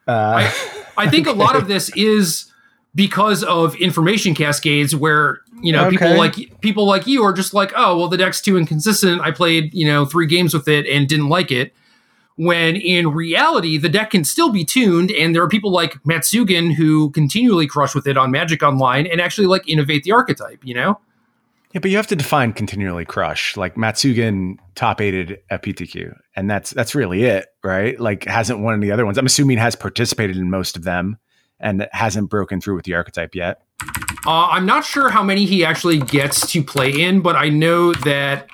Uh, 0.08 0.12
I, 0.46 1.06
I, 1.06 1.10
think 1.10 1.26
a 1.26 1.32
lot 1.32 1.56
of 1.56 1.68
this 1.68 1.90
is 1.96 2.53
because 2.96 3.44
of 3.44 3.76
information 3.76 4.36
cascades 4.36 4.96
where 4.96 5.40
you 5.62 5.72
know 5.72 5.88
okay. 5.88 5.98
people 5.98 6.18
like 6.18 6.62
people 6.62 6.86
like 6.86 7.08
you 7.08 7.24
are 7.24 7.34
just 7.34 7.54
like 7.54 7.72
oh 7.76 7.98
well 7.98 8.08
the 8.08 8.18
deck's 8.18 8.42
too 8.42 8.58
inconsistent 8.58 9.22
i 9.22 9.32
played 9.32 9.74
you 9.74 9.86
know 9.86 10.06
three 10.06 10.28
games 10.28 10.54
with 10.54 10.68
it 10.68 10.86
and 10.88 11.08
didn't 11.08 11.30
like 11.30 11.52
it 11.52 11.74
when 12.36 12.76
in 12.76 13.10
reality 13.10 13.78
the 13.78 13.90
deck 13.90 14.12
can 14.12 14.24
still 14.24 14.52
be 14.52 14.66
tuned 14.66 15.12
and 15.12 15.36
there 15.36 15.44
are 15.44 15.48
people 15.48 15.72
like 15.72 15.94
Matsugin 16.04 16.74
who 16.74 17.12
continually 17.12 17.68
crush 17.68 17.94
with 17.94 18.08
it 18.08 18.18
on 18.18 18.32
magic 18.32 18.64
online 18.64 19.06
and 19.08 19.22
actually 19.22 19.48
like 19.48 19.68
innovate 19.68 20.04
the 20.04 20.12
archetype 20.12 20.60
you 20.64 20.74
know 20.74 21.00
yeah, 21.74 21.80
but 21.80 21.90
you 21.90 21.98
have 21.98 22.06
to 22.08 22.16
define 22.16 22.54
continually 22.54 23.04
crush. 23.04 23.58
Like 23.58 23.74
Matsugin 23.74 24.58
top 24.76 25.02
aided 25.02 25.40
at 25.50 25.64
PTQ, 25.64 26.16
and 26.36 26.48
that's 26.48 26.70
that's 26.70 26.94
really 26.94 27.24
it, 27.24 27.48
right? 27.64 28.00
Like 28.00 28.26
hasn't 28.26 28.60
won 28.60 28.76
any 28.76 28.92
other 28.92 29.08
ones. 29.08 29.18
I'm 29.18 29.26
assuming 29.26 29.58
has 29.58 29.76
participated 29.76 30.38
in 30.38 30.52
most 30.52 30.78
of 30.78 30.84
them 30.84 31.18
and 31.64 31.88
hasn't 31.94 32.30
broken 32.30 32.62
through 32.62 32.76
with 32.76 32.86
the 32.86 32.94
archetype 32.94 33.34
yet. 33.34 33.62
Uh, 34.26 34.48
I'm 34.52 34.66
not 34.66 34.86
sure 34.86 35.10
how 35.10 35.24
many 35.24 35.46
he 35.46 35.66
actually 35.66 35.98
gets 35.98 36.52
to 36.52 36.64
play 36.64 36.92
in, 36.92 37.22
but 37.22 37.36
I 37.36 37.50
know 37.50 37.94
that 37.94 38.48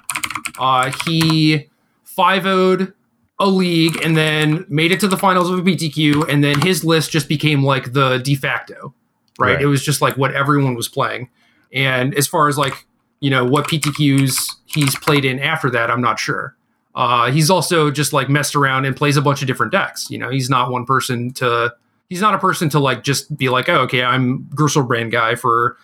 uh, 0.58 0.92
he 1.06 1.70
5 2.06 2.44
0'd 2.44 2.94
a 3.40 3.48
league 3.48 4.04
and 4.04 4.18
then 4.18 4.66
made 4.68 4.92
it 4.92 5.00
to 5.00 5.08
the 5.08 5.18
finals 5.18 5.50
of 5.50 5.60
a 5.60 5.62
PTQ, 5.62 6.30
and 6.30 6.44
then 6.44 6.62
his 6.62 6.84
list 6.84 7.12
just 7.12 7.28
became 7.28 7.64
like 7.64 7.94
the 7.94 8.18
de 8.18 8.36
facto, 8.36 8.94
right? 9.38 9.54
right? 9.54 9.62
It 9.62 9.68
was 9.68 9.84
just 9.84 10.02
like 10.02 10.18
what 10.18 10.34
everyone 10.34 10.76
was 10.76 10.88
playing. 10.88 11.30
And 11.74 12.14
as 12.16 12.28
far 12.28 12.48
as 12.48 12.58
like 12.58 12.86
you 13.22 13.30
know 13.30 13.46
what 13.46 13.68
PTQs 13.68 14.36
he's 14.66 14.96
played 14.98 15.26
in 15.26 15.40
after 15.40 15.70
that, 15.72 15.90
I'm 15.90 16.02
not 16.02 16.20
sure. 16.20 16.56
Uh, 16.96 17.32
he's 17.32 17.50
also 17.50 17.92
just 17.92 18.12
like 18.12 18.28
messed 18.28 18.56
around 18.56 18.86
and 18.86 18.96
plays 18.96 19.16
a 19.16 19.22
bunch 19.22 19.42
of 19.42 19.48
different 19.48 19.72
decks. 19.72 20.10
You 20.10 20.18
know, 20.18 20.30
he's 20.30 20.50
not 20.50 20.72
one 20.72 20.86
person 20.86 21.32
to. 21.36 21.74
He's 22.10 22.22
not 22.22 22.34
a 22.34 22.40
person 22.40 22.70
to 22.70 22.80
like 22.80 23.04
just 23.04 23.36
be 23.38 23.50
like, 23.50 23.70
oh, 23.70 23.82
okay, 23.82 24.04
I'm 24.04 24.46
Griselbrand 24.46 25.12
guy 25.12 25.36
for 25.36 25.78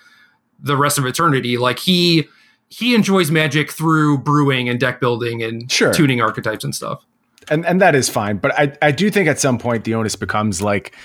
the 0.60 0.76
rest 0.76 0.98
of 0.98 1.06
eternity. 1.06 1.58
Like 1.58 1.80
he 1.80 2.28
he 2.70 2.96
enjoys 2.96 3.32
Magic 3.32 3.72
through 3.72 4.18
brewing 4.20 4.68
and 4.68 4.80
deck 4.80 5.00
building 5.00 5.44
and 5.44 5.72
sure. 5.72 5.94
tuning 5.94 6.22
archetypes 6.22 6.64
and 6.64 6.74
stuff. 6.74 7.06
And 7.50 7.66
and 7.66 7.80
that 7.80 7.96
is 7.96 8.10
fine, 8.10 8.38
but 8.38 8.58
I 8.60 8.76
I 8.82 8.92
do 8.92 9.10
think 9.12 9.28
at 9.28 9.40
some 9.40 9.60
point 9.60 9.84
the 9.84 9.94
onus 9.94 10.16
becomes 10.16 10.62
like 10.62 10.96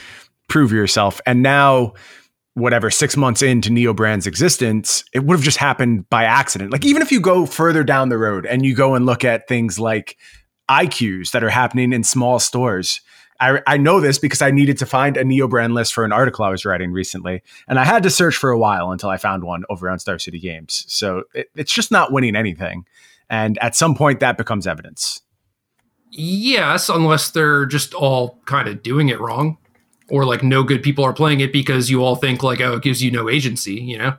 prove 0.48 0.72
yourself. 0.72 1.20
And 1.26 1.42
now 1.42 1.94
whatever 2.54 2.90
six 2.90 3.16
months 3.16 3.42
into 3.42 3.70
Neobrand's 3.70 4.26
existence, 4.26 5.04
it 5.14 5.24
would 5.24 5.37
have 5.37 5.44
just 5.44 5.59
happened 5.59 6.09
by 6.11 6.24
accident. 6.24 6.72
Like 6.72 6.85
even 6.85 7.02
if 7.02 7.12
you 7.12 7.20
go 7.20 7.46
further 7.46 7.85
down 7.85 8.09
the 8.09 8.18
road 8.18 8.46
and 8.46 8.64
you 8.64 8.74
go 8.74 8.94
and 8.94 9.06
look 9.06 9.24
at 9.24 9.46
things 9.46 9.78
like 9.78 10.16
IQs 10.70 11.33
that 11.33 11.44
are 11.44 11.50
happening 11.50 11.92
in 11.92 12.04
small 12.04 12.38
stores. 12.38 13.00
I, 13.40 13.62
I 13.66 13.76
know 13.79 14.00
this 14.00 14.18
because 14.18 14.42
I 14.42 14.50
needed 14.50 14.79
to 14.79 14.87
find 14.87 15.16
a 15.16 15.24
Neobrand 15.24 15.72
list 15.72 15.94
for 15.94 16.05
an 16.05 16.12
article 16.12 16.44
I 16.44 16.50
was 16.50 16.64
writing 16.64 16.92
recently, 16.92 17.42
and 17.66 17.79
I 17.79 17.85
had 17.85 18.03
to 18.03 18.11
search 18.11 18.37
for 18.37 18.50
a 18.50 18.59
while 18.59 18.92
until 18.92 19.09
I 19.09 19.16
found 19.16 19.44
one 19.44 19.64
over 19.70 19.88
on 19.88 19.98
Star 19.98 20.18
City 20.18 20.38
Games. 20.38 20.85
So 20.88 21.24
it, 21.35 21.50
it's 21.57 21.72
just 21.72 21.90
not 21.90 22.12
winning 22.12 22.37
anything, 22.37 22.85
and 23.29 23.59
at 23.59 23.74
some 23.74 23.94
point 23.94 24.20
that 24.20 24.37
becomes 24.37 24.66
evidence. 24.66 25.22
Yes, 26.11 26.88
unless 26.88 27.31
they're 27.31 27.66
just 27.66 27.94
all 27.94 28.40
kind 28.44 28.68
of 28.68 28.83
doing 28.83 29.09
it 29.09 29.20
wrong 29.20 29.57
or 30.11 30.24
like 30.24 30.42
no 30.42 30.62
good 30.62 30.83
people 30.83 31.05
are 31.05 31.12
playing 31.12 31.40
it 31.40 31.53
because 31.53 31.88
you 31.88 32.05
all 32.05 32.16
think 32.16 32.42
like 32.42 32.61
oh 32.61 32.74
it 32.74 32.83
gives 32.83 33.03
you 33.03 33.11
no 33.11 33.31
agency 33.31 33.74
you 33.74 33.96
know 33.96 34.14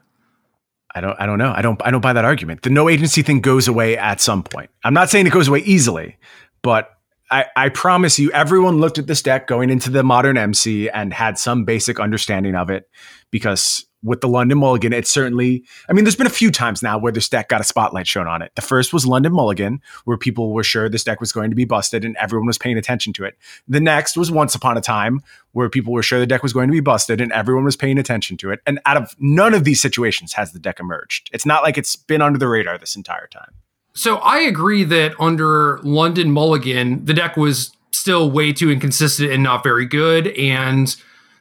i 0.96 1.02
don't 1.02 1.20
i 1.20 1.26
don't 1.26 1.38
know 1.38 1.54
i 1.56 1.62
don't 1.62 1.80
i 1.86 1.92
don't 1.92 2.02
buy 2.02 2.14
that 2.14 2.26
argument 2.26 2.64
the 2.64 2.70
no 2.70 2.90
agency 2.90 3.22
thing 3.22 3.42
goes 3.42 3.68
away 3.68 3.98
at 3.98 4.20
some 4.20 4.42
point 4.42 4.70
i'm 4.84 4.94
not 4.94 5.10
saying 5.10 5.28
it 5.28 5.34
goes 5.34 5.48
away 5.48 5.60
easily 5.60 6.18
but 6.62 6.98
I, 7.32 7.46
I 7.56 7.70
promise 7.70 8.20
you, 8.20 8.30
everyone 8.32 8.80
looked 8.80 9.00
at 9.00 9.08
this 9.08 9.22
deck 9.22 9.48
going 9.48 9.70
into 9.70 9.90
the 9.90 10.04
modern 10.04 10.38
MC 10.38 10.90
and 10.90 11.14
had 11.14 11.38
some 11.38 11.64
basic 11.64 12.00
understanding 12.00 12.56
of 12.56 12.70
it 12.70 12.90
because 13.32 13.86
with 14.04 14.20
the 14.20 14.28
London 14.28 14.58
Mulligan, 14.58 14.94
it 14.94 15.08
certainly, 15.08 15.64
I 15.88 15.94
mean, 15.94 16.04
there's 16.04 16.16
been 16.16 16.28
a 16.28 16.32
few 16.32 16.52
times 16.52 16.82
now 16.82 16.98
where 16.98 17.12
this 17.12 17.30
deck 17.30 17.50
got 17.50 17.62
a 17.62 17.64
spotlight 17.64 18.08
shown 18.08 18.28
on 18.28 18.42
it. 18.42 18.52
The 18.56 18.62
first 18.62 18.94
was 18.94 19.06
London 19.06 19.32
Mulligan, 19.32 19.80
where 20.06 20.18
people 20.18 20.54
were 20.54 20.64
sure 20.64 20.90
this 20.90 21.04
deck 21.04 21.22
was 21.22 21.32
going 21.32 21.52
to 21.52 21.56
be 21.56 21.66
busted 21.66 22.04
and 22.04 22.18
everyone 22.18 22.48
was 22.48 22.58
paying 22.58 22.78
attention 22.78 23.14
to 23.14 23.26
it. 23.26 23.38
The 23.68 23.80
next 23.80 24.18
was 24.18 24.32
Once 24.32 24.56
Upon 24.56 24.76
a 24.76 24.82
Time, 24.82 25.22
where 25.52 25.70
people 25.70 25.94
were 25.94 26.04
sure 26.04 26.20
the 26.20 26.26
deck 26.26 26.44
was 26.44 26.54
going 26.54 26.68
to 26.68 26.74
be 26.74 26.80
busted 26.80 27.22
and 27.22 27.32
everyone 27.32 27.64
was 27.64 27.78
paying 27.78 27.98
attention 27.98 28.38
to 28.38 28.50
it. 28.50 28.60
And 28.66 28.80
out 28.86 28.98
of 28.98 29.16
none 29.20 29.54
of 29.54 29.64
these 29.64 29.82
situations 29.82 30.34
has 30.34 30.52
the 30.52 30.60
deck 30.60 30.80
emerged. 30.80 31.30
It's 31.32 31.46
not 31.46 31.64
like 31.64 31.78
it's 31.78 31.96
been 31.96 32.22
under 32.22 32.40
the 32.40 32.48
radar 32.48 32.78
this 32.78 32.96
entire 32.96 33.28
time. 33.28 33.54
So 33.94 34.18
I 34.18 34.40
agree 34.40 34.84
that 34.86 35.14
under 35.20 35.80
London 35.84 36.32
Mulligan, 36.32 37.04
the 37.06 37.14
deck 37.14 37.36
was 37.38 37.76
still 37.92 38.32
way 38.32 38.54
too 38.54 38.72
inconsistent 38.72 39.32
and 39.32 39.44
not 39.44 39.64
very 39.64 39.86
good. 39.86 40.28
And 40.30 40.96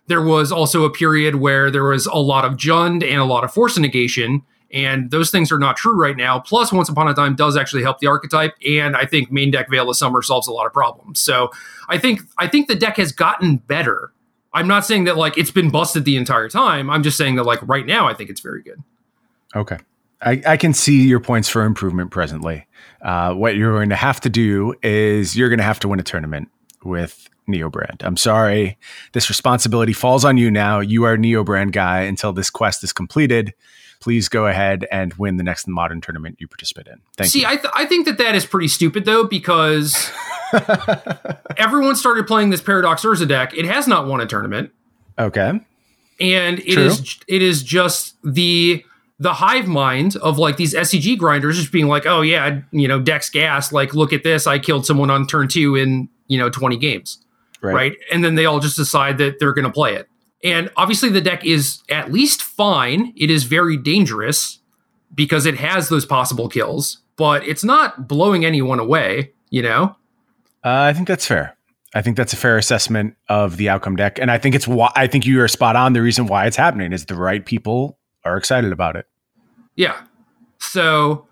there 0.09 0.23
was 0.23 0.51
also 0.51 0.85
a 0.85 0.91
period 0.91 1.37
where 1.37 1.71
there 1.71 1.85
was 1.85 2.07
a 2.07 2.19
lot 2.19 2.45
of 2.45 2.55
Jund 2.55 3.05
and 3.09 3.21
a 3.21 3.25
lot 3.25 3.45
of 3.45 3.55
force 3.55 3.79
negation. 3.79 4.43
And 4.73 5.11
those 5.11 5.31
things 5.31 5.51
are 5.51 5.59
not 5.59 5.77
true 5.77 5.95
right 5.95 6.17
now. 6.17 6.39
Plus, 6.39 6.73
Once 6.73 6.89
Upon 6.89 7.09
a 7.09 7.15
Time 7.15 7.35
does 7.35 7.57
actually 7.57 7.83
help 7.83 7.99
the 7.99 8.07
archetype, 8.07 8.55
and 8.67 8.97
I 8.97 9.05
think 9.05 9.33
main 9.33 9.51
deck 9.51 9.69
Veil 9.69 9.91
of 9.91 9.97
Summer 9.97 10.23
solves 10.23 10.47
a 10.47 10.53
lot 10.53 10.67
of 10.67 10.73
problems. 10.73 11.19
So 11.19 11.51
I 11.89 11.99
think 11.99 12.21
I 12.39 12.47
think 12.47 12.69
the 12.69 12.77
deck 12.77 12.97
has 12.97 13.11
gotten 13.11 13.57
better. 13.57 14.13
I'm 14.53 14.69
not 14.69 14.85
saying 14.85 15.05
that 15.05 15.17
like 15.17 15.37
it's 15.37 15.51
been 15.51 15.71
busted 15.71 16.05
the 16.05 16.17
entire 16.17 16.49
time. 16.49 16.89
I'm 16.89 17.03
just 17.03 17.17
saying 17.17 17.37
that 17.37 17.45
like 17.45 17.61
right 17.67 17.87
now 17.87 18.07
I 18.07 18.15
think 18.15 18.31
it's 18.31 18.41
very 18.41 18.63
good. 18.63 18.83
Okay. 19.57 19.79
I, 20.23 20.43
I 20.47 20.57
can 20.57 20.75
see 20.75 21.07
your 21.07 21.21
points 21.21 21.49
for 21.49 21.65
improvement 21.65 22.11
presently. 22.11 22.67
Uh, 23.03 23.33
what 23.35 23.57
you're 23.57 23.73
going 23.73 23.89
to 23.89 23.97
have 23.97 24.21
to 24.21 24.29
do 24.29 24.75
is 24.83 25.37
you're 25.37 25.49
going 25.49 25.59
to 25.59 25.65
have 25.65 25.81
to 25.81 25.89
win 25.89 25.99
a 25.99 26.03
tournament 26.03 26.51
with 26.85 27.29
Neobrand. 27.49 28.03
I'm 28.05 28.17
sorry. 28.17 28.79
This 29.13 29.29
responsibility 29.29 29.93
falls 29.93 30.25
on 30.25 30.37
you 30.37 30.51
now. 30.51 30.81
You 30.81 31.05
are 31.05 31.17
Neobrand 31.17 31.73
guy 31.73 32.03
until 32.03 32.33
this 32.33 32.51
quest 32.51 32.85
is 32.85 32.93
completed. 32.93 33.55
Please 34.01 34.29
go 34.29 34.47
ahead 34.47 34.87
and 34.91 35.13
win 35.15 35.37
the 35.37 35.43
next 35.43 35.69
modern 35.69 36.01
tournament 36.01 36.37
you 36.41 36.49
participate 36.49 36.87
in. 36.87 37.01
Thank 37.17 37.31
See, 37.31 37.41
you. 37.41 37.47
I, 37.47 37.57
th- 37.57 37.73
I 37.75 37.85
think 37.85 38.07
that 38.07 38.19
that 38.19 38.35
is 38.35 38.47
pretty 38.47 38.69
stupid 38.69 39.05
though 39.05 39.25
because 39.25 40.11
everyone 41.59 41.97
started 41.97 42.27
playing 42.27 42.51
this 42.51 42.63
Paradox 42.63 43.05
Urza 43.05 43.29
deck. 43.29 43.55
It 43.55 43.67
has 43.67 43.87
not 43.87 44.07
won 44.07 44.21
a 44.21 44.27
tournament. 44.27 44.71
Okay. 45.19 45.61
And 46.19 46.59
it 46.61 46.75
True. 46.75 46.85
is 46.85 47.19
it 47.29 47.43
is 47.43 47.63
just 47.63 48.17
the 48.23 48.85
the 49.21 49.35
hive 49.35 49.69
mind 49.69 50.17
of 50.17 50.39
like 50.39 50.57
these 50.57 50.75
SCG 50.75 51.17
grinders 51.19 51.59
just 51.59 51.71
being 51.71 51.89
like, 51.89 52.07
oh 52.07 52.23
yeah, 52.23 52.63
you 52.73 52.89
know, 52.89 52.99
Dex 52.99 53.29
gas, 53.29 53.71
like 53.71 53.95
look 53.95 54.15
at 54.15 54.25
this, 54.25 54.47
I 54.47 54.59
killed 54.59 54.87
someone 54.87 55.11
on 55.11 55.27
turn 55.27 55.47
two 55.47 55.77
in 55.77 56.09
you 56.27 56.39
know 56.39 56.49
20 56.49 56.79
games, 56.79 57.23
right? 57.61 57.75
right? 57.75 57.93
And 58.11 58.25
then 58.25 58.35
they 58.35 58.47
all 58.47 58.61
just 58.61 58.77
decide 58.77 59.19
that 59.19 59.39
they're 59.39 59.53
going 59.53 59.67
to 59.67 59.73
play 59.73 59.95
it. 59.95 60.09
And 60.43 60.71
obviously, 60.75 61.11
the 61.11 61.21
deck 61.21 61.45
is 61.45 61.83
at 61.91 62.11
least 62.11 62.41
fine. 62.41 63.13
It 63.15 63.31
is 63.31 63.45
very 63.45 63.77
dangerous 63.77 64.59
because 65.15 65.45
it 65.45 65.57
has 65.57 65.91
those 65.91 66.07
possible 66.07 66.49
kills, 66.49 67.03
but 67.17 67.47
it's 67.47 67.63
not 67.63 68.09
blowing 68.09 68.47
anyone 68.47 68.81
away. 68.81 69.33
You 69.51 69.63
know, 69.63 69.97
uh, 70.65 70.89
I 70.89 70.95
think 70.95 71.09
that's 71.09 71.27
fair. 71.27 71.59
I 71.95 72.01
think 72.01 72.17
that's 72.17 72.33
a 72.33 72.37
fair 72.37 72.57
assessment 72.57 73.17
of 73.29 73.59
the 73.59 73.69
outcome 73.69 73.97
deck, 73.97 74.19
and 74.19 74.31
I 74.31 74.39
think 74.39 74.55
it's 74.55 74.67
why 74.67 74.91
I 74.97 75.09
think 75.09 75.27
you 75.27 75.43
are 75.43 75.49
spot 75.49 75.77
on. 75.77 75.93
The 75.93 76.01
reason 76.01 76.27
why 76.27 76.47
it's 76.47 76.57
happening 76.57 76.95
is 76.95 77.05
the 77.05 77.17
right 77.17 77.45
people 77.45 77.99
are 78.25 78.39
excited 78.39 78.73
about 78.73 78.97
it. 78.97 79.07
Yeah. 79.81 79.99
So 80.59 81.27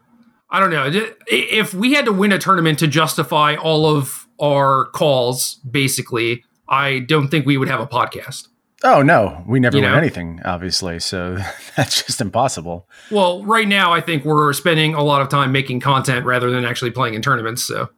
I 0.48 0.58
don't 0.58 0.70
know 0.70 0.90
if 1.26 1.74
we 1.74 1.92
had 1.92 2.06
to 2.06 2.12
win 2.12 2.32
a 2.32 2.38
tournament 2.38 2.78
to 2.78 2.86
justify 2.86 3.56
all 3.56 3.84
of 3.84 4.26
our 4.40 4.86
calls. 4.86 5.56
Basically, 5.70 6.44
I 6.66 7.00
don't 7.00 7.28
think 7.28 7.44
we 7.44 7.58
would 7.58 7.68
have 7.68 7.80
a 7.80 7.86
podcast. 7.86 8.48
Oh 8.82 9.02
no, 9.02 9.44
we 9.46 9.60
never 9.60 9.76
you 9.76 9.82
win 9.82 9.92
know? 9.92 9.98
anything, 9.98 10.40
obviously. 10.46 10.98
So 10.98 11.36
that's 11.76 12.02
just 12.02 12.22
impossible. 12.22 12.88
Well, 13.10 13.44
right 13.44 13.68
now 13.68 13.92
I 13.92 14.00
think 14.00 14.24
we're 14.24 14.54
spending 14.54 14.94
a 14.94 15.02
lot 15.02 15.20
of 15.20 15.28
time 15.28 15.52
making 15.52 15.80
content 15.80 16.24
rather 16.24 16.50
than 16.50 16.64
actually 16.64 16.92
playing 16.92 17.12
in 17.12 17.20
tournaments. 17.20 17.62
So 17.62 17.90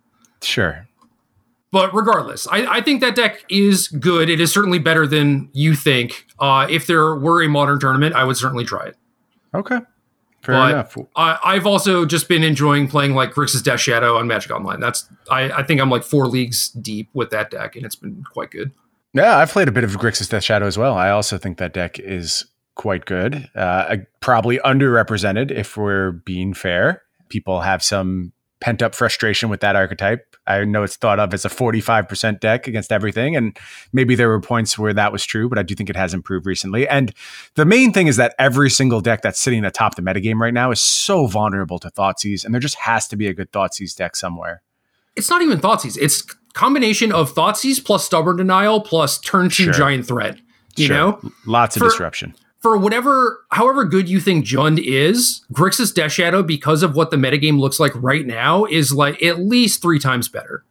sure. 0.42 0.88
But 1.70 1.94
regardless, 1.94 2.48
I, 2.48 2.78
I 2.78 2.80
think 2.80 3.02
that 3.02 3.14
deck 3.14 3.44
is 3.48 3.86
good. 3.86 4.28
It 4.28 4.40
is 4.40 4.52
certainly 4.52 4.80
better 4.80 5.06
than 5.06 5.48
you 5.52 5.76
think. 5.76 6.26
Uh, 6.40 6.66
if 6.68 6.88
there 6.88 7.14
were 7.14 7.40
a 7.40 7.48
modern 7.48 7.78
tournament, 7.78 8.16
I 8.16 8.24
would 8.24 8.36
certainly 8.36 8.64
try 8.64 8.86
it. 8.86 8.96
Okay. 9.54 9.78
Fair 10.50 10.60
but 10.60 10.70
enough. 10.70 10.96
I, 11.16 11.54
have 11.54 11.66
also 11.66 12.04
just 12.04 12.28
been 12.28 12.42
enjoying 12.42 12.88
playing 12.88 13.14
like 13.14 13.32
Grixis 13.32 13.62
Death 13.62 13.80
Shadow 13.80 14.16
on 14.16 14.26
Magic 14.26 14.50
Online. 14.50 14.80
That's 14.80 15.08
I, 15.30 15.50
I 15.50 15.62
think 15.62 15.80
I'm 15.80 15.90
like 15.90 16.02
four 16.02 16.26
leagues 16.26 16.70
deep 16.70 17.08
with 17.12 17.30
that 17.30 17.50
deck, 17.50 17.76
and 17.76 17.84
it's 17.84 17.96
been 17.96 18.24
quite 18.32 18.50
good. 18.50 18.72
Yeah, 19.12 19.38
I've 19.38 19.50
played 19.50 19.68
a 19.68 19.72
bit 19.72 19.84
of 19.84 19.90
Grixis 19.92 20.28
Death 20.28 20.44
Shadow 20.44 20.66
as 20.66 20.78
well. 20.78 20.94
I 20.94 21.10
also 21.10 21.36
think 21.38 21.58
that 21.58 21.72
deck 21.72 21.98
is 21.98 22.44
quite 22.76 23.04
good. 23.04 23.48
Uh, 23.54 23.96
probably 24.20 24.58
underrepresented 24.58 25.50
if 25.50 25.76
we're 25.76 26.12
being 26.12 26.54
fair. 26.54 27.02
People 27.28 27.60
have 27.60 27.82
some 27.82 28.32
pent 28.60 28.82
up 28.82 28.94
frustration 28.94 29.48
with 29.48 29.60
that 29.60 29.76
archetype. 29.76 30.29
I 30.50 30.64
know 30.64 30.82
it's 30.82 30.96
thought 30.96 31.20
of 31.20 31.32
as 31.32 31.44
a 31.44 31.48
45% 31.48 32.40
deck 32.40 32.66
against 32.66 32.92
everything. 32.92 33.36
And 33.36 33.56
maybe 33.92 34.14
there 34.14 34.28
were 34.28 34.40
points 34.40 34.78
where 34.78 34.92
that 34.92 35.12
was 35.12 35.24
true, 35.24 35.48
but 35.48 35.58
I 35.58 35.62
do 35.62 35.74
think 35.74 35.88
it 35.88 35.96
has 35.96 36.12
improved 36.12 36.46
recently. 36.46 36.88
And 36.88 37.12
the 37.54 37.64
main 37.64 37.92
thing 37.92 38.06
is 38.06 38.16
that 38.16 38.34
every 38.38 38.70
single 38.70 39.00
deck 39.00 39.22
that's 39.22 39.38
sitting 39.38 39.64
atop 39.64 39.94
the 39.94 40.02
metagame 40.02 40.40
right 40.40 40.54
now 40.54 40.70
is 40.70 40.80
so 40.80 41.26
vulnerable 41.26 41.78
to 41.78 41.90
Thoughtseize, 41.90 42.44
and 42.44 42.52
there 42.52 42.60
just 42.60 42.76
has 42.76 43.06
to 43.08 43.16
be 43.16 43.28
a 43.28 43.34
good 43.34 43.52
Thoughtseize 43.52 43.94
deck 43.94 44.16
somewhere. 44.16 44.62
It's 45.16 45.30
not 45.30 45.42
even 45.42 45.58
Thoughtseize. 45.58 45.96
It's 46.00 46.22
combination 46.52 47.12
of 47.12 47.34
Thoughtseize 47.34 47.84
plus 47.84 48.04
Stubborn 48.04 48.36
Denial 48.36 48.80
plus 48.80 49.18
turn 49.18 49.50
two 49.50 49.64
sure. 49.64 49.72
Giant 49.72 50.06
Threat. 50.06 50.38
You 50.76 50.86
sure. 50.86 50.96
know? 50.96 51.30
Lots 51.46 51.76
of 51.76 51.80
For, 51.80 51.88
disruption 51.88 52.34
for 52.60 52.76
whatever, 52.76 53.44
however 53.50 53.84
good 53.84 54.08
you 54.08 54.20
think 54.20 54.44
Jund 54.44 54.78
is, 54.78 55.44
Grixis 55.52 55.94
Death 55.94 56.12
Shadow, 56.12 56.42
because 56.42 56.82
of 56.82 56.94
what 56.94 57.10
the 57.10 57.16
metagame 57.16 57.58
looks 57.58 57.80
like 57.80 57.92
right 57.94 58.26
now, 58.26 58.66
is 58.66 58.92
like 58.92 59.22
at 59.22 59.40
least 59.40 59.80
three 59.80 59.98
times 59.98 60.28
better. 60.28 60.64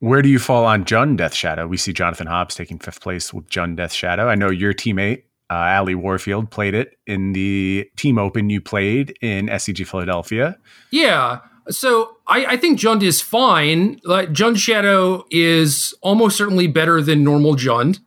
Where 0.00 0.22
do 0.22 0.28
you 0.28 0.38
fall 0.38 0.64
on 0.64 0.84
Jund 0.84 1.16
Death 1.16 1.34
Shadow? 1.34 1.66
We 1.66 1.76
see 1.76 1.92
Jonathan 1.92 2.26
Hobbs 2.26 2.54
taking 2.54 2.78
fifth 2.78 3.00
place 3.00 3.32
with 3.32 3.48
Jund 3.48 3.76
Death 3.76 3.92
Shadow. 3.92 4.28
I 4.28 4.34
know 4.34 4.50
your 4.50 4.72
teammate, 4.72 5.22
uh, 5.50 5.54
Ali 5.54 5.94
Warfield, 5.94 6.50
played 6.50 6.74
it 6.74 6.98
in 7.06 7.32
the 7.32 7.88
team 7.96 8.18
open 8.18 8.50
you 8.50 8.60
played 8.60 9.16
in 9.20 9.46
SCG 9.46 9.86
Philadelphia. 9.86 10.56
Yeah. 10.90 11.40
So 11.68 12.16
I, 12.26 12.46
I 12.46 12.56
think 12.56 12.78
Jund 12.78 13.02
is 13.02 13.20
fine. 13.20 14.00
Like 14.04 14.30
Jund 14.30 14.58
Shadow 14.58 15.24
is 15.30 15.94
almost 16.00 16.36
certainly 16.36 16.66
better 16.66 17.02
than 17.02 17.24
normal 17.24 17.54
Jund. 17.54 17.98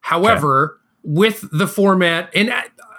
However, 0.00 0.78
okay. 0.78 0.80
with 1.02 1.48
the 1.52 1.66
format, 1.66 2.30
and 2.34 2.52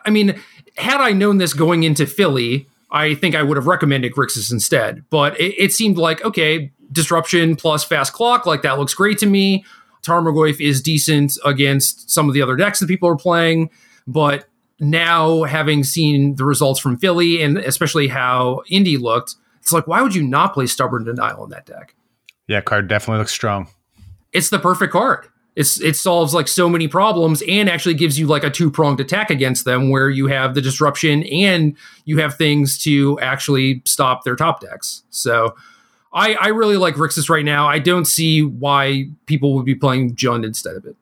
I 0.05 0.09
mean, 0.09 0.41
had 0.77 1.01
I 1.01 1.11
known 1.11 1.37
this 1.37 1.53
going 1.53 1.83
into 1.83 2.05
Philly, 2.05 2.67
I 2.91 3.15
think 3.15 3.35
I 3.35 3.43
would 3.43 3.57
have 3.57 3.67
recommended 3.67 4.13
Grixis 4.13 4.51
instead. 4.51 5.03
But 5.09 5.39
it, 5.39 5.55
it, 5.57 5.73
seemed 5.73 5.97
like, 5.97 6.23
okay, 6.25 6.71
disruption 6.91 7.55
plus 7.55 7.83
fast 7.83 8.13
clock, 8.13 8.45
like 8.45 8.61
that 8.63 8.77
looks 8.77 8.93
great 8.93 9.17
to 9.19 9.25
me. 9.25 9.65
Tarmogoyf 10.03 10.59
is 10.59 10.81
decent 10.81 11.37
against 11.45 12.09
some 12.09 12.27
of 12.27 12.33
the 12.33 12.41
other 12.41 12.55
decks 12.55 12.79
that 12.79 12.87
people 12.87 13.07
are 13.07 13.15
playing. 13.15 13.69
But 14.07 14.45
now, 14.79 15.43
having 15.43 15.83
seen 15.83 16.35
the 16.35 16.43
results 16.43 16.79
from 16.79 16.97
Philly 16.97 17.41
and 17.41 17.57
especially 17.59 18.07
how 18.07 18.63
Indy 18.67 18.97
looked, 18.97 19.35
it's 19.61 19.71
like, 19.71 19.87
why 19.87 20.01
would 20.01 20.15
you 20.15 20.23
not 20.23 20.53
play 20.53 20.65
Stubborn 20.65 21.03
Denial 21.03 21.43
in 21.43 21.51
that 21.51 21.67
deck? 21.67 21.93
Yeah, 22.47 22.61
card 22.61 22.87
definitely 22.87 23.19
looks 23.19 23.31
strong. 23.31 23.67
It's 24.33 24.49
the 24.49 24.59
perfect 24.59 24.91
card 24.91 25.27
it's 25.55 25.81
it 25.81 25.95
solves 25.95 26.33
like 26.33 26.47
so 26.47 26.69
many 26.69 26.87
problems 26.87 27.43
and 27.47 27.69
actually 27.69 27.93
gives 27.93 28.17
you 28.17 28.27
like 28.27 28.43
a 28.43 28.49
two 28.49 28.71
pronged 28.71 28.99
attack 28.99 29.29
against 29.29 29.65
them 29.65 29.89
where 29.89 30.09
you 30.09 30.27
have 30.27 30.55
the 30.55 30.61
disruption 30.61 31.23
and 31.23 31.75
you 32.05 32.19
have 32.19 32.35
things 32.35 32.81
to 32.83 33.19
actually 33.19 33.81
stop 33.85 34.23
their 34.23 34.35
top 34.35 34.61
decks. 34.61 35.03
So 35.09 35.55
I, 36.13 36.35
I 36.35 36.47
really 36.47 36.77
like 36.77 36.95
Grixis 36.95 37.29
right 37.29 37.45
now. 37.45 37.67
I 37.67 37.79
don't 37.79 38.05
see 38.05 38.43
why 38.43 39.07
people 39.25 39.53
would 39.55 39.65
be 39.65 39.75
playing 39.75 40.15
Jund 40.15 40.45
instead 40.45 40.75
of 40.75 40.85
it. 40.85 40.95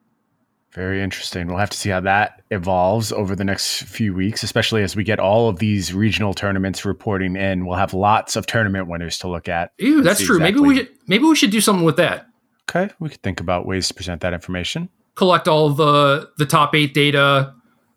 Very 0.72 1.02
interesting. 1.02 1.48
We'll 1.48 1.58
have 1.58 1.72
to 1.72 1.78
see 1.78 1.90
how 1.90 2.00
that 2.02 2.44
evolves 2.52 3.12
over 3.12 3.36
the 3.36 3.44
next 3.44 3.84
few 3.84 4.14
weeks, 4.14 4.44
especially 4.44 4.84
as 4.84 4.96
we 4.96 5.04
get 5.04 5.20
all 5.20 5.50
of 5.50 5.58
these 5.58 5.94
regional 5.96 6.34
tournaments 6.36 6.86
reporting 6.86 7.36
in. 7.36 7.66
We'll 7.66 7.78
have 7.78 7.96
lots 7.96 8.36
of 8.36 8.46
tournament 8.46 8.88
winners 8.88 9.18
to 9.20 9.28
look 9.28 9.50
at. 9.50 9.72
Ew, 9.80 10.04
that's 10.04 10.24
true. 10.24 10.38
Exactly. 10.38 10.62
Maybe 10.62 10.68
we 10.68 10.76
should, 10.76 10.90
maybe 11.08 11.24
we 11.26 11.36
should 11.36 11.52
do 11.52 11.60
something 11.60 11.86
with 11.86 11.98
that. 11.98 12.29
Okay, 12.70 12.94
we 13.00 13.10
could 13.10 13.22
think 13.22 13.40
about 13.40 13.66
ways 13.66 13.88
to 13.88 13.94
present 13.94 14.22
that 14.22 14.34
information. 14.34 14.90
Collect 15.16 15.48
all 15.48 15.70
the 15.70 16.30
the 16.38 16.46
top 16.46 16.76
eight 16.76 16.94
data, 16.94 17.54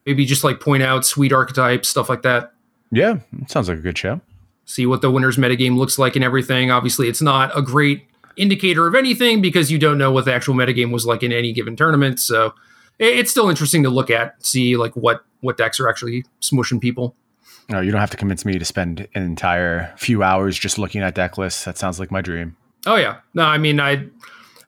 maybe 0.06 0.24
just 0.24 0.44
like 0.44 0.60
point 0.60 0.82
out 0.82 1.04
sweet 1.04 1.32
archetypes, 1.32 1.88
stuff 1.88 2.08
like 2.08 2.22
that. 2.22 2.52
Yeah, 2.90 3.18
sounds 3.46 3.68
like 3.68 3.78
a 3.78 3.82
good 3.82 3.98
show. 3.98 4.20
See 4.64 4.86
what 4.86 5.02
the 5.02 5.10
winner's 5.10 5.36
metagame 5.36 5.76
looks 5.76 5.98
like 5.98 6.16
and 6.16 6.24
everything. 6.24 6.70
Obviously, 6.70 7.08
it's 7.08 7.22
not 7.22 7.56
a 7.56 7.62
great 7.62 8.06
indicator 8.36 8.86
of 8.86 8.94
anything 8.94 9.42
because 9.42 9.70
you 9.70 9.78
don't 9.78 9.98
know 9.98 10.10
what 10.10 10.24
the 10.24 10.32
actual 10.32 10.54
metagame 10.54 10.90
was 10.90 11.04
like 11.04 11.22
in 11.22 11.32
any 11.32 11.52
given 11.52 11.76
tournament. 11.76 12.18
So 12.18 12.54
it's 12.98 13.30
still 13.30 13.50
interesting 13.50 13.82
to 13.82 13.90
look 13.90 14.10
at, 14.10 14.44
see 14.44 14.76
like 14.76 14.94
what 14.96 15.24
what 15.40 15.56
decks 15.56 15.80
are 15.80 15.88
actually 15.88 16.24
smushing 16.40 16.80
people. 16.80 17.14
No, 17.68 17.80
you 17.80 17.90
don't 17.90 18.00
have 18.00 18.10
to 18.10 18.16
convince 18.16 18.44
me 18.44 18.58
to 18.58 18.64
spend 18.64 19.06
an 19.14 19.22
entire 19.22 19.92
few 19.96 20.22
hours 20.22 20.58
just 20.58 20.78
looking 20.78 21.02
at 21.02 21.14
deck 21.14 21.38
lists. 21.38 21.64
That 21.64 21.78
sounds 21.78 22.00
like 22.00 22.10
my 22.10 22.20
dream. 22.20 22.56
Oh 22.86 22.96
yeah, 22.96 23.18
no, 23.34 23.44
I 23.44 23.58
mean 23.58 23.80
I 23.80 24.06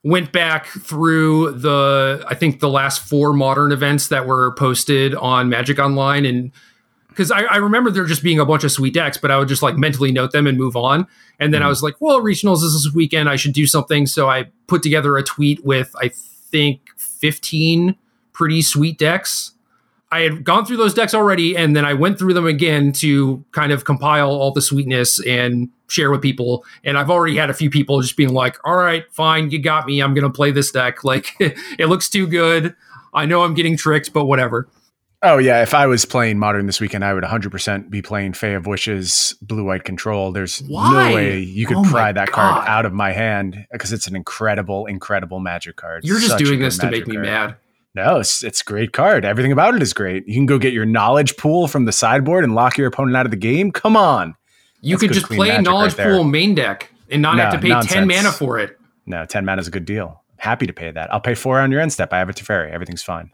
went 0.05 0.33
back 0.33 0.67
through 0.67 1.51
the 1.53 2.25
I 2.29 2.35
think 2.35 2.61
the 2.61 2.69
last 2.69 3.03
four 3.03 3.33
modern 3.33 3.73
events 3.73 4.09
that 4.09 4.27
were 4.27 4.53
posted 4.53 5.15
on 5.15 5.49
Magic 5.49 5.79
Online 5.79 6.25
and 6.25 6.53
because 7.09 7.31
I, 7.31 7.43
I, 7.43 7.57
remember 7.59 7.93
there 7.93 8.05
just 8.07 8.25
being 8.25 8.41
a 8.41 8.45
bunch 8.45 8.65
of 8.65 8.73
sweet 8.73 8.93
decks, 8.93 9.17
but 9.17 9.31
I 9.31 9.39
would 9.39 9.47
just 9.47 9.63
like 9.63 9.77
mentally 9.77 10.11
note 10.11 10.33
them 10.33 10.49
and 10.49 10.59
move 10.59 10.75
on. 10.75 11.07
And 11.39 11.55
then 11.55 11.63
mm 11.63 11.67
I 11.67 11.69
was 11.69 11.81
like, 11.81 11.95
well, 12.01 12.21
regionals 12.21 12.65
is 12.65 12.73
this 12.73 12.93
weekend. 12.93 13.29
I 13.29 13.37
should 13.37 13.53
do 13.53 13.69
something. 13.69 14.07
So 14.07 14.29
I 14.29 14.47
put 14.67 14.83
together 14.83 15.17
a 15.17 15.23
tweet 15.23 15.65
with 15.65 15.95
I 16.01 16.09
think 16.09 16.81
15 16.97 17.95
pretty 18.33 18.63
sweet 18.63 18.99
decks 18.99 19.54
I 20.15 20.21
had 20.21 20.45
gone 20.45 20.65
through 20.65 20.77
those 20.77 20.95
decks 20.95 21.13
already, 21.13 21.57
and 21.57 21.75
then 21.75 21.85
I 21.85 21.93
went 21.95 22.19
through 22.21 22.35
them 22.35 22.47
again 22.47 22.93
to 22.93 23.45
kind 23.51 23.73
of 23.73 23.85
compile 23.85 24.31
all 24.31 24.53
the 24.53 24.63
sweetness 24.63 25.19
and 25.27 25.69
share 25.89 26.11
with 26.13 26.23
people. 26.23 26.65
And 26.85 26.97
I've 26.97 27.11
already 27.11 27.37
had 27.37 27.51
a 27.51 27.55
few 27.55 27.69
people 27.69 28.01
just 28.01 28.17
being 28.17 28.33
like, 28.33 28.57
"All 28.65 28.77
right, 28.77 29.05
fine, 29.13 29.51
you 29.51 29.59
got 29.61 29.87
me. 29.87 30.01
I'm 30.01 30.15
going 30.15 30.23
to 30.23 30.31
play 30.31 30.53
this 30.53 30.71
deck. 30.71 30.99
Like, 31.05 31.35
it 31.41 31.89
looks 31.89 32.09
too 32.09 32.27
good. 32.29 32.75
I 33.13 33.27
know 33.27 33.43
I'm 33.43 33.55
getting 33.55 33.77
tricked, 33.77 34.13
but 34.13 34.27
whatever." 34.27 34.69
Oh 35.27 35.39
yeah, 35.39 35.63
if 35.63 35.73
I 35.73 35.87
was 35.87 36.05
playing 36.05 36.39
modern 36.39 36.67
this 36.67 36.81
weekend, 36.83 37.03
I 37.03 37.15
would 37.15 37.25
100% 37.25 37.89
be 37.89 38.03
playing 38.03 38.35
Fae 38.35 38.49
of 38.49 38.67
Wishes 38.67 39.35
Blue 39.41 39.65
White 39.65 39.83
Control. 39.85 40.33
There's 40.33 40.59
Why? 40.61 41.09
no 41.09 41.15
way 41.15 41.39
you 41.41 41.67
could 41.67 41.79
Oh 41.79 41.83
pry 41.85 42.13
that 42.13 42.29
God. 42.29 42.35
card 42.35 42.69
out 42.69 42.85
of 42.85 42.93
my 42.93 43.13
hand 43.13 43.57
because 43.73 43.91
it's 43.91 44.07
an 44.07 44.15
incredible, 44.17 44.85
incredible 44.85 45.41
Magic 45.41 45.77
card. 45.77 46.05
You're 46.05 46.19
just 46.19 46.33
Such 46.33 46.41
doing 46.45 46.61
this 46.61 46.77
to 46.79 46.91
make 46.91 47.07
me 47.07 47.15
card. 47.15 47.27
mad. 47.27 47.57
No, 47.95 48.19
it's, 48.19 48.43
it's 48.43 48.61
a 48.61 48.65
great 48.65 48.93
card. 48.93 49.25
Everything 49.25 49.53
about 49.53 49.75
it 49.75 49.83
is 49.83 49.93
great. 49.93 50.27
You 50.27 50.35
can 50.35 50.47
go 50.47 50.59
get 50.59 50.73
your 50.73 50.85
knowledge 50.85 51.37
pool 51.37 51.69
from 51.69 51.85
the 51.85 51.93
sideboard 51.93 52.43
and 52.43 52.55
lock 52.55 52.77
your 52.77 52.89
opponent 52.89 53.17
out 53.17 53.25
of 53.25 53.31
the 53.31 53.37
game. 53.37 53.71
Come 53.71 53.97
on. 53.97 54.35
You 54.81 54.97
That's 54.97 55.03
could 55.03 55.13
just 55.13 55.27
play 55.27 55.57
knowledge 55.61 55.97
right 55.97 56.09
pool 56.09 56.25
main 56.25 56.55
deck 56.55 56.93
and 57.09 57.23
not 57.23 57.39
have 57.39 57.53
to 57.53 57.59
pay 57.59 57.81
10 57.81 58.09
mana 58.09 58.33
for 58.33 58.59
it. 58.59 58.79
No, 59.07 59.25
10 59.25 59.45
mana 59.45 59.61
is 59.61 59.69
a 59.69 59.71
good 59.71 59.85
deal. 59.85 60.23
Happy 60.39 60.67
to 60.67 60.73
pay 60.73 60.91
that. 60.91 61.13
I'll 61.13 61.21
pay 61.21 61.35
four 61.35 61.61
on 61.61 61.71
your 61.71 61.81
end 61.81 61.93
step. 61.93 62.13
I 62.13 62.19
have 62.19 62.29
a 62.29 62.33
Teferi. 62.33 62.71
Everything's 62.71 63.03
fine. 63.03 63.31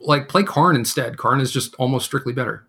Like 0.00 0.28
play 0.28 0.44
Karn 0.44 0.76
instead. 0.76 1.18
Karn 1.18 1.40
is 1.40 1.50
just 1.50 1.74
almost 1.74 2.06
strictly 2.06 2.32
better. 2.32 2.66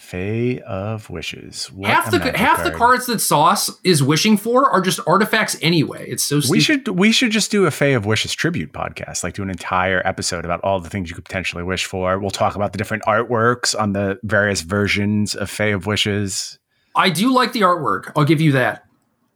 Fae 0.00 0.60
of 0.66 1.10
Wishes. 1.10 1.72
What 1.72 1.90
half 1.90 2.10
the 2.10 2.36
half 2.36 2.62
the 2.62 2.70
cards 2.70 3.06
that 3.06 3.20
Sauce 3.20 3.70
is 3.82 4.02
wishing 4.02 4.36
for 4.36 4.70
are 4.70 4.80
just 4.80 5.00
artifacts 5.06 5.56
anyway. 5.62 6.06
It's 6.08 6.22
so 6.22 6.40
stupid. 6.40 6.50
We 6.50 6.60
should 6.60 6.88
we 6.88 7.12
should 7.12 7.30
just 7.30 7.50
do 7.50 7.66
a 7.66 7.70
Fae 7.70 7.86
of 7.86 8.06
Wishes 8.06 8.32
tribute 8.32 8.72
podcast, 8.72 9.24
like 9.24 9.34
do 9.34 9.42
an 9.42 9.50
entire 9.50 10.02
episode 10.06 10.44
about 10.44 10.60
all 10.62 10.80
the 10.80 10.90
things 10.90 11.08
you 11.08 11.14
could 11.14 11.24
potentially 11.24 11.62
wish 11.62 11.86
for. 11.86 12.18
We'll 12.18 12.30
talk 12.30 12.54
about 12.56 12.72
the 12.72 12.78
different 12.78 13.04
artworks 13.04 13.78
on 13.78 13.92
the 13.92 14.18
various 14.22 14.62
versions 14.62 15.34
of 15.34 15.50
Fae 15.50 15.66
of 15.66 15.86
Wishes. 15.86 16.58
I 16.94 17.10
do 17.10 17.32
like 17.32 17.52
the 17.52 17.60
artwork. 17.60 18.12
I'll 18.16 18.24
give 18.24 18.40
you 18.40 18.52
that. 18.52 18.84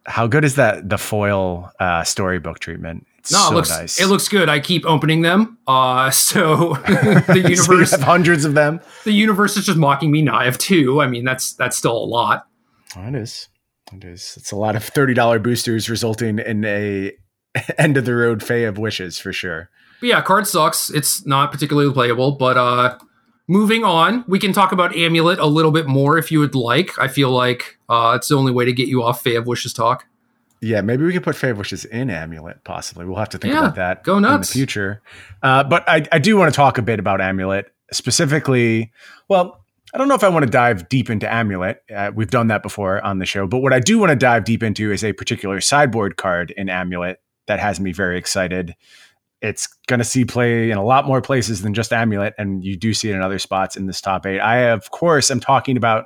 How 0.06 0.26
good 0.26 0.44
is 0.44 0.56
that 0.56 0.88
the 0.88 0.98
foil 0.98 1.70
uh, 1.78 2.04
storybook 2.04 2.58
treatment? 2.58 3.06
No, 3.30 3.38
so 3.38 3.50
it 3.52 3.54
looks 3.54 3.70
nice. 3.70 4.00
it 4.00 4.06
looks 4.06 4.28
good. 4.28 4.48
I 4.48 4.60
keep 4.60 4.84
opening 4.86 5.22
them. 5.22 5.58
Uh, 5.66 6.10
so 6.12 6.74
the 6.74 7.22
So 7.26 7.34
universe 7.34 7.90
have 7.92 8.02
hundreds 8.02 8.44
of 8.44 8.54
them. 8.54 8.80
the 9.04 9.12
universe 9.12 9.56
is 9.56 9.66
just 9.66 9.78
mocking 9.78 10.10
me. 10.10 10.22
Now 10.22 10.36
I 10.36 10.44
have 10.44 10.58
two. 10.58 11.00
I 11.00 11.06
mean, 11.06 11.24
that's 11.24 11.52
that's 11.54 11.76
still 11.76 11.96
a 11.96 12.04
lot. 12.06 12.46
Oh, 12.96 13.06
it 13.08 13.14
is. 13.14 13.48
It 13.92 14.04
is. 14.04 14.34
It's 14.36 14.52
a 14.52 14.56
lot 14.56 14.76
of 14.76 14.84
thirty 14.84 15.14
dollar 15.14 15.38
boosters, 15.38 15.88
resulting 15.90 16.38
in 16.38 16.64
a 16.64 17.12
end 17.78 17.96
of 17.96 18.04
the 18.04 18.14
road 18.14 18.42
Fae 18.42 18.54
of 18.66 18.78
Wishes 18.78 19.18
for 19.18 19.32
sure. 19.32 19.68
But 20.00 20.06
yeah, 20.08 20.22
card 20.22 20.46
sucks. 20.46 20.90
It's 20.90 21.26
not 21.26 21.52
particularly 21.52 21.92
playable. 21.92 22.32
But 22.32 22.56
uh, 22.56 22.98
moving 23.48 23.84
on, 23.84 24.24
we 24.28 24.38
can 24.38 24.52
talk 24.52 24.72
about 24.72 24.96
Amulet 24.96 25.38
a 25.38 25.46
little 25.46 25.72
bit 25.72 25.86
more 25.86 26.16
if 26.18 26.30
you 26.32 26.38
would 26.40 26.54
like. 26.54 26.92
I 26.98 27.08
feel 27.08 27.30
like 27.30 27.78
uh, 27.88 28.14
it's 28.16 28.28
the 28.28 28.36
only 28.36 28.52
way 28.52 28.64
to 28.64 28.72
get 28.72 28.88
you 28.88 29.02
off 29.02 29.22
Fae 29.22 29.30
of 29.32 29.46
Wishes 29.46 29.72
talk. 29.72 30.06
Yeah, 30.62 30.82
maybe 30.82 31.04
we 31.04 31.12
could 31.12 31.22
put 31.22 31.42
of 31.42 31.58
Wishes 31.58 31.86
in 31.86 32.10
Amulet, 32.10 32.64
possibly. 32.64 33.06
We'll 33.06 33.16
have 33.16 33.30
to 33.30 33.38
think 33.38 33.54
Yeah, 33.54 33.60
about 33.60 33.76
that 33.76 34.04
go 34.04 34.18
in 34.18 34.22
the 34.22 34.38
future. 34.42 35.02
Uh, 35.42 35.64
but 35.64 35.88
I, 35.88 36.06
I 36.12 36.18
do 36.18 36.36
want 36.36 36.52
to 36.52 36.56
talk 36.56 36.76
a 36.76 36.82
bit 36.82 36.98
about 36.98 37.20
Amulet, 37.20 37.72
specifically. 37.92 38.92
Well, 39.28 39.64
I 39.94 39.98
don't 39.98 40.06
know 40.06 40.14
if 40.14 40.22
I 40.22 40.28
want 40.28 40.44
to 40.44 40.50
dive 40.50 40.88
deep 40.88 41.08
into 41.08 41.32
Amulet. 41.32 41.82
Uh, 41.94 42.12
we've 42.14 42.30
done 42.30 42.48
that 42.48 42.62
before 42.62 43.02
on 43.04 43.18
the 43.18 43.26
show. 43.26 43.46
But 43.46 43.58
what 43.58 43.72
I 43.72 43.80
do 43.80 43.98
want 43.98 44.10
to 44.10 44.16
dive 44.16 44.44
deep 44.44 44.62
into 44.62 44.92
is 44.92 45.02
a 45.02 45.12
particular 45.12 45.60
sideboard 45.60 46.16
card 46.16 46.52
in 46.56 46.68
Amulet 46.68 47.20
that 47.46 47.58
has 47.58 47.80
me 47.80 47.92
very 47.92 48.18
excited. 48.18 48.76
It's 49.40 49.66
going 49.88 49.98
to 49.98 50.04
see 50.04 50.26
play 50.26 50.70
in 50.70 50.76
a 50.76 50.84
lot 50.84 51.06
more 51.06 51.22
places 51.22 51.62
than 51.62 51.72
just 51.72 51.92
Amulet, 51.92 52.34
and 52.36 52.62
you 52.62 52.76
do 52.76 52.92
see 52.92 53.10
it 53.10 53.14
in 53.14 53.22
other 53.22 53.38
spots 53.38 53.76
in 53.76 53.86
this 53.86 54.00
top 54.00 54.26
eight. 54.26 54.38
I, 54.38 54.70
of 54.70 54.90
course, 54.90 55.30
am 55.30 55.40
talking 55.40 55.78
about 55.78 56.04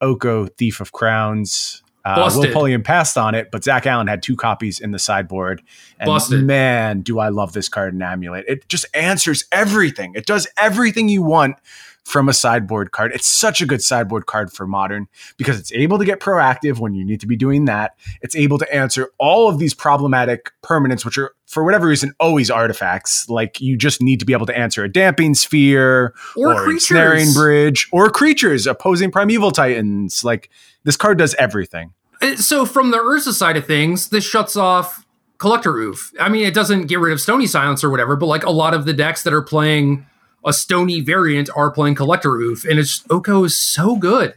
Oko, 0.00 0.46
Thief 0.46 0.80
of 0.80 0.92
Crowns. 0.92 1.81
Uh, 2.04 2.30
Will. 2.34 2.52
Pulliam 2.52 2.82
passed 2.82 3.16
on 3.16 3.34
it, 3.34 3.50
but 3.50 3.62
Zach 3.62 3.86
Allen 3.86 4.08
had 4.08 4.22
two 4.22 4.36
copies 4.36 4.80
in 4.80 4.90
the 4.90 4.98
sideboard. 4.98 5.62
And 6.00 6.08
Busted. 6.08 6.44
man, 6.44 7.00
do 7.00 7.18
I 7.18 7.28
love 7.28 7.52
this 7.52 7.68
card 7.68 7.94
in 7.94 8.02
Amulet. 8.02 8.44
It 8.48 8.68
just 8.68 8.86
answers 8.94 9.44
everything. 9.52 10.12
It 10.14 10.26
does 10.26 10.48
everything 10.56 11.08
you 11.08 11.22
want 11.22 11.56
from 12.04 12.28
a 12.28 12.32
sideboard 12.32 12.90
card. 12.90 13.12
It's 13.14 13.26
such 13.26 13.60
a 13.60 13.66
good 13.66 13.82
sideboard 13.82 14.26
card 14.26 14.52
for 14.52 14.66
modern 14.66 15.06
because 15.36 15.58
it's 15.58 15.72
able 15.72 15.98
to 15.98 16.04
get 16.04 16.18
proactive 16.20 16.78
when 16.78 16.94
you 16.94 17.04
need 17.04 17.20
to 17.20 17.26
be 17.26 17.36
doing 17.36 17.66
that. 17.66 17.92
It's 18.22 18.34
able 18.34 18.58
to 18.58 18.74
answer 18.74 19.10
all 19.18 19.48
of 19.48 19.58
these 19.58 19.72
problematic 19.72 20.50
permanents, 20.62 21.04
which 21.04 21.16
are, 21.16 21.32
for 21.46 21.62
whatever 21.64 21.86
reason, 21.86 22.12
always 22.18 22.50
artifacts. 22.50 23.28
Like 23.28 23.60
you 23.60 23.76
just 23.76 24.02
need 24.02 24.18
to 24.20 24.26
be 24.26 24.32
able 24.32 24.46
to 24.46 24.58
answer 24.58 24.82
a 24.82 24.90
damping 24.92 25.34
sphere 25.34 26.14
Or, 26.36 26.54
or 26.54 26.64
creatures. 26.64 26.90
ensnaring 26.90 27.32
bridge 27.32 27.88
or 27.92 28.10
creatures 28.10 28.66
opposing 28.66 29.10
primeval 29.12 29.52
titans. 29.52 30.24
Like 30.24 30.50
this 30.84 30.96
card 30.96 31.18
does 31.18 31.34
everything. 31.34 31.92
Uh, 32.20 32.36
So 32.36 32.66
from 32.66 32.90
the 32.90 32.98
Urza 32.98 33.32
side 33.32 33.56
of 33.56 33.66
things, 33.66 34.08
this 34.08 34.24
shuts 34.24 34.56
off 34.56 35.06
Collector 35.38 35.72
Ouphe. 35.72 36.12
I 36.20 36.28
mean, 36.28 36.44
it 36.46 36.54
doesn't 36.54 36.86
get 36.86 36.98
rid 36.98 37.12
of 37.12 37.20
Stony 37.20 37.46
Silence 37.46 37.82
or 37.84 37.90
whatever, 37.90 38.16
but 38.16 38.26
like 38.26 38.44
a 38.44 38.50
lot 38.50 38.74
of 38.74 38.84
the 38.84 38.92
decks 38.92 39.22
that 39.22 39.32
are 39.32 39.42
playing 39.42 40.06
a 40.44 40.52
Stony 40.52 41.00
variant 41.00 41.48
are 41.56 41.70
playing 41.70 41.94
Collector 41.94 42.30
Ouphe, 42.30 42.68
and 42.68 42.78
it's 42.78 43.04
Oko 43.10 43.44
is 43.44 43.56
so 43.56 43.96
good. 43.96 44.34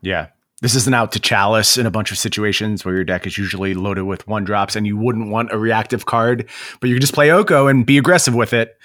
Yeah. 0.00 0.28
This 0.62 0.74
isn't 0.74 0.94
out 0.94 1.12
to 1.12 1.20
chalice 1.20 1.76
in 1.76 1.84
a 1.84 1.90
bunch 1.90 2.10
of 2.10 2.16
situations 2.16 2.84
where 2.84 2.94
your 2.94 3.04
deck 3.04 3.26
is 3.26 3.36
usually 3.36 3.74
loaded 3.74 4.04
with 4.04 4.26
one 4.26 4.44
drops 4.44 4.74
and 4.74 4.86
you 4.86 4.96
wouldn't 4.96 5.28
want 5.28 5.52
a 5.52 5.58
reactive 5.58 6.06
card, 6.06 6.48
but 6.80 6.88
you 6.88 6.96
can 6.96 7.00
just 7.02 7.12
play 7.12 7.30
Oko 7.30 7.66
and 7.66 7.84
be 7.84 7.98
aggressive 7.98 8.34
with 8.34 8.54
it. 8.54 8.78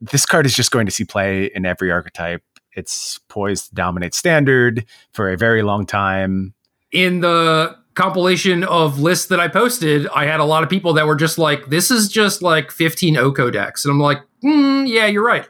This 0.00 0.24
card 0.24 0.46
is 0.46 0.54
just 0.54 0.70
going 0.70 0.86
to 0.86 0.92
see 0.92 1.04
play 1.04 1.50
in 1.54 1.66
every 1.66 1.90
archetype. 1.90 2.42
It's 2.72 3.18
poised 3.28 3.68
to 3.68 3.74
dominate 3.74 4.14
standard 4.14 4.86
for 5.12 5.30
a 5.30 5.36
very 5.36 5.62
long 5.62 5.84
time. 5.84 6.54
In 6.92 7.20
the 7.20 7.76
compilation 7.94 8.64
of 8.64 9.00
lists 9.00 9.26
that 9.26 9.40
I 9.40 9.48
posted, 9.48 10.06
I 10.14 10.24
had 10.24 10.40
a 10.40 10.44
lot 10.44 10.62
of 10.62 10.70
people 10.70 10.94
that 10.94 11.06
were 11.06 11.16
just 11.16 11.36
like, 11.36 11.66
"This 11.66 11.90
is 11.90 12.08
just 12.08 12.40
like 12.40 12.70
15 12.70 13.16
Oko 13.16 13.50
decks," 13.50 13.84
and 13.84 13.92
I'm 13.92 14.00
like, 14.00 14.22
mm, 14.42 14.88
"Yeah, 14.88 15.06
you're 15.06 15.26
right." 15.26 15.46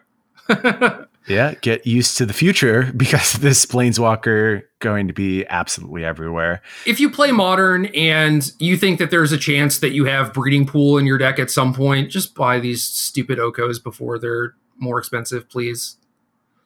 Yeah, 1.28 1.54
get 1.60 1.86
used 1.86 2.16
to 2.16 2.24
the 2.26 2.32
future 2.32 2.90
because 2.96 3.34
this 3.34 3.66
planeswalker 3.66 4.62
going 4.78 5.08
to 5.08 5.12
be 5.12 5.44
absolutely 5.48 6.02
everywhere. 6.04 6.62
if 6.86 6.98
you 6.98 7.10
play 7.10 7.32
modern 7.32 7.86
and 7.94 8.50
you 8.58 8.78
think 8.78 8.98
that 8.98 9.10
there's 9.10 9.30
a 9.30 9.36
chance 9.36 9.78
that 9.80 9.90
you 9.90 10.06
have 10.06 10.32
breeding 10.32 10.66
pool 10.66 10.96
in 10.96 11.04
your 11.04 11.18
deck 11.18 11.38
at 11.38 11.50
some 11.50 11.74
point, 11.74 12.10
just 12.10 12.34
buy 12.34 12.58
these 12.58 12.82
stupid 12.82 13.38
Okos 13.38 13.82
before 13.82 14.18
they're 14.18 14.54
more 14.78 14.98
expensive, 14.98 15.50
please. 15.50 15.96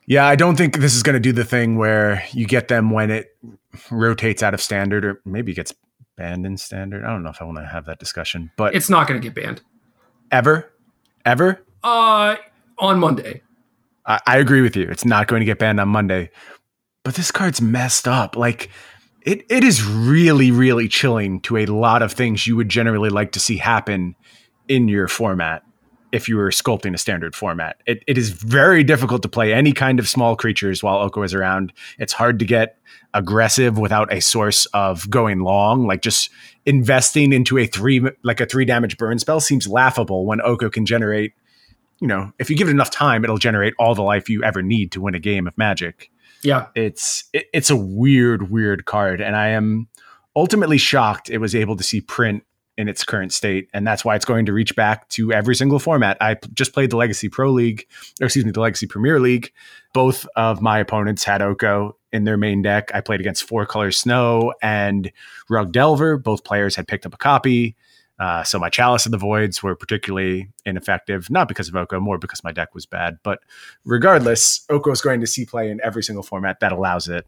Yeah, 0.06 0.26
I 0.26 0.36
don't 0.36 0.54
think 0.56 0.78
this 0.78 0.94
is 0.94 1.02
going 1.02 1.14
to 1.14 1.20
do 1.20 1.32
the 1.32 1.44
thing 1.44 1.76
where 1.76 2.22
you 2.32 2.46
get 2.46 2.68
them 2.68 2.90
when 2.90 3.10
it 3.10 3.36
rotates 3.90 4.44
out 4.44 4.54
of 4.54 4.60
standard 4.60 5.04
or 5.04 5.20
maybe 5.24 5.54
gets 5.54 5.74
banned 6.16 6.46
in 6.46 6.56
standard. 6.56 7.04
I 7.04 7.08
don't 7.08 7.24
know 7.24 7.30
if 7.30 7.40
I 7.40 7.44
want 7.44 7.58
to 7.58 7.66
have 7.66 7.86
that 7.86 7.98
discussion, 7.98 8.52
but 8.56 8.76
It's 8.76 8.88
not 8.90 9.08
going 9.08 9.20
to 9.20 9.28
get 9.28 9.34
banned. 9.34 9.60
ever, 10.30 10.72
ever, 11.24 11.64
Uh, 11.82 12.36
on 12.78 13.00
Monday. 13.00 13.42
I, 14.06 14.20
I 14.26 14.38
agree 14.38 14.62
with 14.62 14.76
you. 14.76 14.88
It's 14.88 15.04
not 15.04 15.26
going 15.26 15.40
to 15.40 15.46
get 15.46 15.58
banned 15.58 15.80
on 15.80 15.88
Monday, 15.88 16.30
but 17.04 17.14
this 17.14 17.30
card's 17.30 17.60
messed 17.60 18.08
up. 18.08 18.36
Like 18.36 18.70
it, 19.22 19.44
it 19.48 19.64
is 19.64 19.84
really, 19.84 20.50
really 20.50 20.88
chilling 20.88 21.40
to 21.42 21.58
a 21.58 21.66
lot 21.66 22.02
of 22.02 22.12
things 22.12 22.46
you 22.46 22.56
would 22.56 22.68
generally 22.68 23.10
like 23.10 23.32
to 23.32 23.40
see 23.40 23.56
happen 23.56 24.16
in 24.68 24.88
your 24.88 25.08
format 25.08 25.62
if 26.12 26.28
you 26.28 26.36
were 26.36 26.50
sculpting 26.50 26.94
a 26.94 26.98
standard 26.98 27.34
format. 27.34 27.76
It, 27.86 28.04
it 28.06 28.18
is 28.18 28.30
very 28.30 28.84
difficult 28.84 29.22
to 29.22 29.28
play 29.28 29.54
any 29.54 29.72
kind 29.72 29.98
of 29.98 30.06
small 30.06 30.36
creatures 30.36 30.82
while 30.82 30.98
Oko 30.98 31.22
is 31.22 31.32
around. 31.32 31.72
It's 31.98 32.12
hard 32.12 32.38
to 32.40 32.44
get 32.44 32.76
aggressive 33.14 33.78
without 33.78 34.12
a 34.12 34.20
source 34.20 34.66
of 34.66 35.08
going 35.08 35.40
long. 35.40 35.86
Like 35.86 36.02
just 36.02 36.30
investing 36.66 37.32
into 37.32 37.58
a 37.58 37.66
three 37.66 38.06
like 38.22 38.40
a 38.40 38.46
three 38.46 38.66
damage 38.66 38.98
burn 38.98 39.18
spell 39.18 39.40
seems 39.40 39.66
laughable 39.66 40.26
when 40.26 40.42
Oko 40.42 40.68
can 40.68 40.84
generate 40.84 41.32
you 42.02 42.08
know, 42.08 42.32
if 42.40 42.50
you 42.50 42.56
give 42.56 42.66
it 42.66 42.72
enough 42.72 42.90
time, 42.90 43.22
it'll 43.22 43.38
generate 43.38 43.74
all 43.78 43.94
the 43.94 44.02
life 44.02 44.28
you 44.28 44.42
ever 44.42 44.60
need 44.60 44.90
to 44.90 45.00
win 45.00 45.14
a 45.14 45.20
game 45.20 45.46
of 45.46 45.56
Magic. 45.56 46.10
Yeah. 46.42 46.66
It's 46.74 47.30
it, 47.32 47.46
it's 47.54 47.70
a 47.70 47.76
weird, 47.76 48.50
weird 48.50 48.86
card, 48.86 49.20
and 49.20 49.36
I 49.36 49.50
am 49.50 49.86
ultimately 50.34 50.78
shocked 50.78 51.30
it 51.30 51.38
was 51.38 51.54
able 51.54 51.76
to 51.76 51.84
see 51.84 52.00
print 52.00 52.42
in 52.76 52.88
its 52.88 53.04
current 53.04 53.32
state, 53.32 53.68
and 53.72 53.86
that's 53.86 54.04
why 54.04 54.16
it's 54.16 54.24
going 54.24 54.46
to 54.46 54.52
reach 54.52 54.74
back 54.74 55.08
to 55.10 55.32
every 55.32 55.54
single 55.54 55.78
format. 55.78 56.16
I 56.20 56.34
p- 56.34 56.48
just 56.52 56.72
played 56.72 56.90
the 56.90 56.96
Legacy 56.96 57.28
Pro 57.28 57.52
League, 57.52 57.86
or 58.20 58.24
excuse 58.24 58.44
me, 58.44 58.50
the 58.50 58.60
Legacy 58.60 58.88
Premier 58.88 59.20
League. 59.20 59.52
Both 59.94 60.26
of 60.34 60.60
my 60.60 60.80
opponents 60.80 61.22
had 61.22 61.40
Oko 61.40 61.96
in 62.12 62.24
their 62.24 62.36
main 62.36 62.62
deck. 62.62 62.90
I 62.92 63.00
played 63.00 63.20
against 63.20 63.44
Four 63.44 63.64
Color 63.64 63.92
Snow 63.92 64.54
and 64.60 65.12
Rug 65.48 65.70
Delver. 65.70 66.16
Both 66.16 66.42
players 66.42 66.74
had 66.74 66.88
picked 66.88 67.06
up 67.06 67.14
a 67.14 67.18
copy. 67.18 67.76
Uh, 68.18 68.44
so 68.44 68.58
my 68.58 68.68
Chalice 68.68 69.06
of 69.06 69.12
the 69.12 69.18
Voids 69.18 69.62
were 69.62 69.74
particularly 69.74 70.48
ineffective, 70.64 71.28
not 71.30 71.48
because 71.48 71.68
of 71.68 71.74
Oko, 71.74 71.98
more 71.98 72.18
because 72.18 72.44
my 72.44 72.52
deck 72.52 72.74
was 72.74 72.86
bad. 72.86 73.18
But 73.22 73.40
regardless, 73.84 74.64
Oko 74.68 74.90
is 74.90 75.00
going 75.00 75.20
to 75.20 75.26
see 75.26 75.44
play 75.44 75.70
in 75.70 75.80
every 75.82 76.02
single 76.02 76.22
format 76.22 76.60
that 76.60 76.72
allows 76.72 77.08
it. 77.08 77.26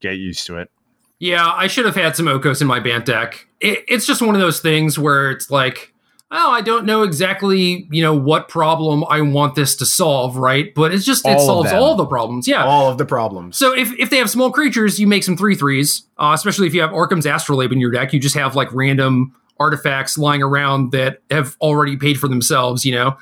Get 0.00 0.16
used 0.16 0.46
to 0.46 0.58
it. 0.58 0.70
Yeah, 1.18 1.46
I 1.46 1.68
should 1.68 1.86
have 1.86 1.94
had 1.94 2.16
some 2.16 2.26
Okos 2.26 2.60
in 2.60 2.66
my 2.66 2.80
Bant 2.80 3.06
deck. 3.06 3.46
It, 3.60 3.84
it's 3.88 4.06
just 4.06 4.20
one 4.20 4.34
of 4.34 4.40
those 4.40 4.60
things 4.60 4.98
where 4.98 5.30
it's 5.30 5.50
like, 5.50 5.94
oh, 6.30 6.50
I 6.50 6.60
don't 6.60 6.84
know 6.84 7.04
exactly, 7.04 7.86
you 7.90 8.02
know, 8.02 8.14
what 8.14 8.48
problem 8.48 9.04
I 9.08 9.20
want 9.20 9.54
this 9.54 9.76
to 9.76 9.86
solve, 9.86 10.36
right? 10.36 10.74
But 10.74 10.92
it's 10.92 11.04
just, 11.04 11.26
it 11.26 11.40
solves 11.40 11.72
all 11.72 11.94
the 11.94 12.04
problems. 12.04 12.48
Yeah. 12.48 12.64
All 12.64 12.90
of 12.90 12.98
the 12.98 13.06
problems. 13.06 13.56
So 13.56 13.72
if, 13.72 13.92
if 13.98 14.10
they 14.10 14.16
have 14.16 14.28
small 14.28 14.50
creatures, 14.50 14.98
you 14.98 15.06
make 15.06 15.22
some 15.22 15.36
three 15.36 15.54
threes. 15.54 16.02
Uh, 16.18 16.32
especially 16.34 16.66
if 16.66 16.74
you 16.74 16.80
have 16.80 16.92
Arcum's 16.92 17.24
Astrolabe 17.24 17.72
in 17.72 17.80
your 17.80 17.92
deck, 17.92 18.12
you 18.12 18.18
just 18.18 18.34
have 18.34 18.56
like 18.56 18.70
random 18.72 19.34
artifacts 19.58 20.18
lying 20.18 20.42
around 20.42 20.92
that 20.92 21.20
have 21.30 21.56
already 21.60 21.96
paid 21.96 22.18
for 22.18 22.28
themselves. 22.28 22.84
You 22.84 22.92
know, 22.92 23.18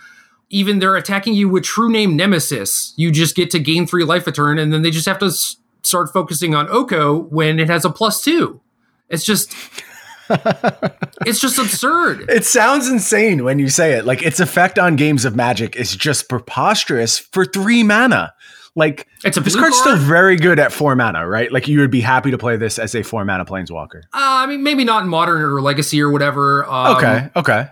even 0.50 0.78
they're 0.78 0.96
attacking 0.96 1.34
you 1.34 1.48
with 1.48 1.64
true 1.64 1.90
name 1.90 2.16
Nemesis, 2.16 2.92
you 2.96 3.10
just 3.10 3.34
get 3.34 3.50
to 3.50 3.58
gain 3.58 3.86
three 3.86 4.04
life 4.04 4.26
a 4.26 4.32
turn, 4.32 4.58
and 4.58 4.72
then 4.72 4.82
they 4.82 4.90
just 4.90 5.06
have 5.06 5.18
to 5.20 5.26
s- 5.26 5.56
start 5.82 6.12
focusing 6.12 6.54
on 6.54 6.68
Oko 6.68 7.18
when 7.24 7.58
it 7.58 7.68
has 7.68 7.84
a 7.84 7.90
plus 7.90 8.22
two. 8.22 8.60
It's 9.08 9.24
just. 9.24 9.54
it's 11.26 11.40
just 11.40 11.58
absurd. 11.58 12.30
It 12.30 12.44
sounds 12.44 12.88
insane 12.88 13.44
when 13.44 13.58
you 13.58 13.68
say 13.68 13.94
it. 13.94 14.06
Like 14.06 14.22
its 14.22 14.40
effect 14.40 14.78
on 14.78 14.96
games 14.96 15.24
of 15.24 15.36
Magic 15.36 15.76
is 15.76 15.94
just 15.94 16.28
preposterous 16.28 17.18
for 17.18 17.44
three 17.44 17.82
mana. 17.82 18.32
Like 18.74 19.06
it's 19.24 19.36
a 19.36 19.40
this 19.40 19.54
card's 19.54 19.80
card? 19.80 19.98
still 19.98 20.06
very 20.08 20.36
good 20.36 20.58
at 20.58 20.72
four 20.72 20.96
mana, 20.96 21.28
right? 21.28 21.52
Like 21.52 21.68
you 21.68 21.80
would 21.80 21.90
be 21.90 22.00
happy 22.00 22.30
to 22.30 22.38
play 22.38 22.56
this 22.56 22.78
as 22.78 22.94
a 22.94 23.02
four 23.02 23.24
mana 23.24 23.44
planeswalker. 23.44 24.02
Uh, 24.04 24.08
I 24.14 24.46
mean, 24.46 24.62
maybe 24.62 24.84
not 24.84 25.02
in 25.02 25.08
modern 25.08 25.42
or 25.42 25.60
legacy 25.60 26.00
or 26.00 26.10
whatever. 26.10 26.64
Um, 26.64 26.96
okay, 26.96 27.30
okay. 27.36 27.68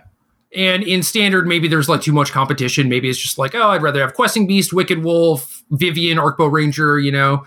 And 0.55 0.83
in 0.83 1.01
standard, 1.01 1.47
maybe 1.47 1.67
there's 1.67 1.89
like 1.89 2.01
too 2.01 2.11
much 2.11 2.31
competition. 2.31 2.89
Maybe 2.89 3.09
it's 3.09 3.17
just 3.17 3.37
like, 3.37 3.55
oh, 3.55 3.69
I'd 3.69 3.81
rather 3.81 4.01
have 4.01 4.13
Questing 4.13 4.47
Beast, 4.47 4.73
Wicked 4.73 5.03
Wolf, 5.03 5.63
Vivien, 5.71 6.17
Arkbow 6.17 6.51
Ranger, 6.51 6.99
you 6.99 7.11
know. 7.11 7.45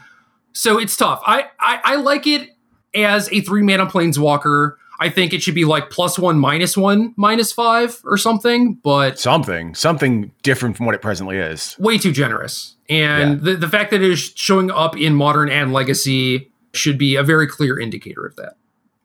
So 0.53 0.79
it's 0.79 0.97
tough. 0.97 1.23
I 1.25 1.47
I, 1.61 1.81
I 1.85 1.97
like 1.97 2.27
it 2.27 2.51
as 2.95 3.29
a 3.33 3.41
three 3.41 3.63
mana 3.63 3.87
planeswalker. 3.87 4.77
I 5.01 5.11
think 5.11 5.33
it 5.33 5.43
should 5.43 5.57
be 5.57 5.65
like 5.65 5.91
plus 5.91 6.19
one, 6.19 6.39
minus 6.39 6.77
one, 6.77 7.15
minus 7.17 7.53
five 7.53 8.01
or 8.05 8.17
something, 8.17 8.75
but 8.75 9.19
something, 9.19 9.75
something 9.75 10.31
different 10.43 10.77
from 10.77 10.87
what 10.87 10.95
it 10.95 11.03
presently 11.03 11.37
is. 11.37 11.77
Way 11.79 11.99
too 11.99 12.13
generous. 12.13 12.74
And 12.89 13.39
yeah. 13.39 13.53
the, 13.53 13.57
the 13.57 13.69
fact 13.69 13.91
that 13.91 14.03
it 14.03 14.11
is 14.11 14.33
showing 14.35 14.71
up 14.71 14.97
in 14.97 15.15
modern 15.15 15.49
and 15.49 15.73
legacy 15.73 16.51
should 16.73 16.99
be 16.99 17.17
a 17.17 17.23
very 17.23 17.47
clear 17.47 17.79
indicator 17.79 18.27
of 18.27 18.37
that. 18.37 18.55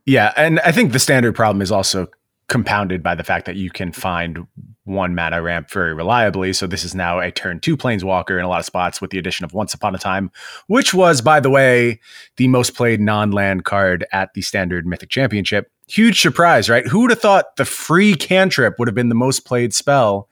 Yeah. 0.05 0.33
And 0.35 0.59
I 0.61 0.71
think 0.71 0.91
the 0.91 0.99
standard 0.99 1.35
problem 1.35 1.61
is 1.61 1.71
also 1.71 2.07
compounded 2.47 3.03
by 3.03 3.15
the 3.15 3.23
fact 3.23 3.45
that 3.45 3.55
you 3.55 3.69
can 3.69 3.91
find 3.91 4.47
one 4.83 5.13
mana 5.13 5.41
ramp 5.41 5.69
very 5.69 5.93
reliably. 5.93 6.51
So 6.51 6.65
this 6.65 6.83
is 6.83 6.95
now 6.95 7.19
a 7.19 7.31
turn 7.31 7.59
two 7.59 7.77
planeswalker 7.77 8.37
in 8.37 8.43
a 8.43 8.49
lot 8.49 8.59
of 8.59 8.65
spots 8.65 8.99
with 8.99 9.11
the 9.11 9.19
addition 9.19 9.45
of 9.45 9.53
Once 9.53 9.73
Upon 9.73 9.93
a 9.93 9.99
Time, 9.99 10.31
which 10.65 10.93
was, 10.93 11.21
by 11.21 11.39
the 11.39 11.49
way, 11.49 11.99
the 12.37 12.47
most 12.47 12.73
played 12.73 12.99
non 12.99 13.31
land 13.31 13.65
card 13.65 14.05
at 14.11 14.33
the 14.33 14.41
standard 14.41 14.87
Mythic 14.87 15.09
Championship. 15.09 15.71
Huge 15.87 16.19
surprise, 16.19 16.69
right? 16.69 16.87
Who 16.87 17.01
would 17.01 17.11
have 17.11 17.21
thought 17.21 17.55
the 17.55 17.65
free 17.65 18.15
cantrip 18.15 18.79
would 18.79 18.87
have 18.87 18.95
been 18.95 19.09
the 19.09 19.15
most 19.15 19.45
played 19.45 19.73
spell 19.73 20.27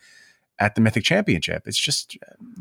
at 0.60 0.76
the 0.76 0.82
Mythic 0.82 1.04
Championship? 1.04 1.64
It's 1.66 1.80
just 1.80 2.18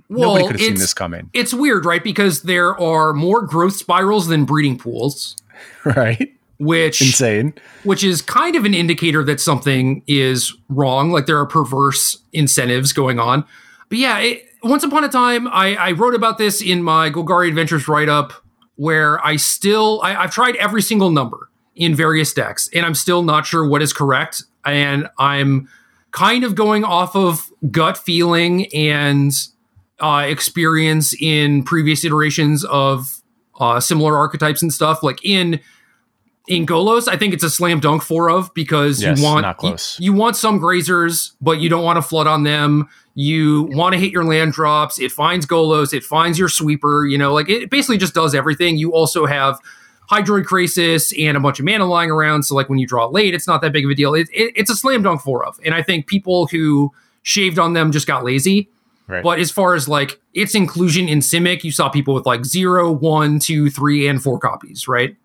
well, 0.09 0.29
nobody 0.31 0.47
could 0.47 0.61
have 0.61 0.67
seen 0.67 0.75
this 0.75 0.95
coming. 0.95 1.31
It's 1.33 1.55
weird, 1.55 1.85
right? 1.85 2.03
Because 2.03 2.43
there 2.43 2.79
are 2.79 3.13
more 3.13 3.43
growth 3.43 3.77
spirals 3.77 4.29
than 4.29 4.45
breeding 4.45 4.79
pools. 4.79 5.37
Right 5.85 6.37
which 6.59 7.03
insane 7.03 7.55
which 7.85 8.03
is 8.03 8.23
kind 8.23 8.57
of 8.57 8.65
an 8.65 8.73
indicator 8.73 9.23
that 9.23 9.41
something 9.41 10.03
is 10.07 10.55
wrong 10.69 11.11
like 11.11 11.27
there 11.27 11.39
are 11.39 11.47
perverse 11.47 12.19
incentives 12.33 12.93
going 12.93 13.19
on 13.19 13.45
but 13.89 13.99
yeah 13.99 14.19
it, 14.19 14.43
once 14.63 14.83
upon 14.83 15.05
a 15.05 15.09
time 15.09 15.47
I, 15.49 15.77
I, 15.77 15.93
wrote 15.93 16.15
about 16.15 16.39
this 16.39 16.63
in 16.63 16.83
my 16.83 17.11
golgari 17.11 17.49
adventures 17.49 17.89
write-up 17.89 18.33
where 18.77 19.25
i 19.25 19.37
still 19.37 20.01
I, 20.03 20.17
i've 20.17 20.31
tried 20.31 20.57
every 20.57 20.81
single 20.81 21.11
number 21.11 21.51
in 21.75 21.95
various 21.95 22.33
decks 22.33 22.71
and 22.73 22.87
i'm 22.87 22.95
still 22.95 23.23
not 23.23 23.45
sure 23.45 23.67
what 23.67 23.83
is 23.83 23.93
correct 23.93 24.45
and 24.65 25.09
i'm 25.19 25.69
kind 26.17 26.45
of 26.45 26.55
going 26.55 26.83
off 26.83 27.15
of 27.15 27.53
gut 27.71 27.99
feeling 27.99 28.67
and 28.75 29.33
uh, 30.01 30.25
experience 30.27 31.15
in 31.21 31.63
previous 31.63 32.07
iterations 32.07 32.65
of 32.65 33.21
uh, 33.61 33.79
similar 33.81 34.17
archetypes 34.17 34.63
and 34.63 34.73
stuff 34.73 35.03
like 35.03 35.23
in 35.23 35.61
in 36.49 36.65
Golos, 36.65 37.09
I 37.09 37.17
think 37.17 37.35
it's 37.35 37.43
a 37.43 37.51
slam 37.51 37.81
dunk 37.81 38.03
for 38.03 38.31
of 38.31 38.55
because 38.55 39.03
yes, 39.03 39.19
you 39.19 39.25
want 39.25 39.63
you, 39.63 39.77
you, 39.99 40.13
want 40.13 40.37
some 40.37 40.61
grazers, 40.61 41.33
but 41.41 41.59
you 41.59 41.69
don't 41.69 41.83
want 41.83 41.97
to 41.97 42.03
flood 42.03 42.29
on 42.29 42.45
them. 42.45 42.89
You 43.15 43.65
want 43.73 43.95
to 43.95 43.99
hit 43.99 44.13
your 44.13 44.25
land 44.25 44.53
drops. 44.53 45.01
It 45.01 45.11
finds 45.11 45.45
Golos. 45.45 45.93
It 45.93 46.05
finds 46.05 46.39
your 46.39 46.49
sweeper. 46.49 47.05
You 47.05 47.19
know, 47.19 47.35
like 47.35 47.49
it 47.49 47.69
basically 47.69 47.99
just 47.99 48.15
does 48.15 48.33
everything. 48.33 48.77
You 48.77 48.95
also 48.95 49.27
have 49.27 49.59
Hydroid 50.11 50.45
Krasis 50.45 51.13
and 51.27 51.37
a 51.37 51.41
bunch 51.41 51.59
of 51.59 51.65
mana 51.65 51.87
lying 51.87 52.11
around. 52.11 52.45
So 52.45 52.55
like 52.55 52.69
when 52.69 52.79
you 52.79 52.87
draw 52.87 53.07
late, 53.07 53.35
it's 53.35 53.47
not 53.47 53.61
that 53.63 53.73
big 53.73 53.85
of 53.85 53.91
a 53.91 53.95
deal. 53.95 54.15
It, 54.15 54.29
it, 54.33 54.53
it's 54.57 54.71
a 54.71 54.77
slam 54.77 55.03
dunk 55.03 55.21
for 55.21 55.45
of, 55.45 55.59
and 55.65 55.75
I 55.75 55.83
think 55.83 56.07
people 56.07 56.47
who 56.47 56.93
shaved 57.23 57.59
on 57.59 57.73
them 57.73 57.93
just 57.93 58.07
got 58.07 58.25
lazy. 58.25 58.71
Right. 59.09 59.23
But 59.23 59.39
as 59.39 59.53
far 59.53 59.75
as 59.75 59.89
like 59.89 60.21
its 60.35 60.55
inclusion 60.55 61.09
in 61.09 61.21
Simic, 61.21 61.63
you 61.63 61.71
saw 61.71 61.89
people 61.89 62.13
with 62.15 62.27
like 62.27 62.45
zero, 62.45 62.91
one, 62.91 63.39
two, 63.39 63.71
three, 63.71 64.09
and 64.09 64.21
four 64.21 64.39
copies, 64.39 64.89
right? 64.89 65.17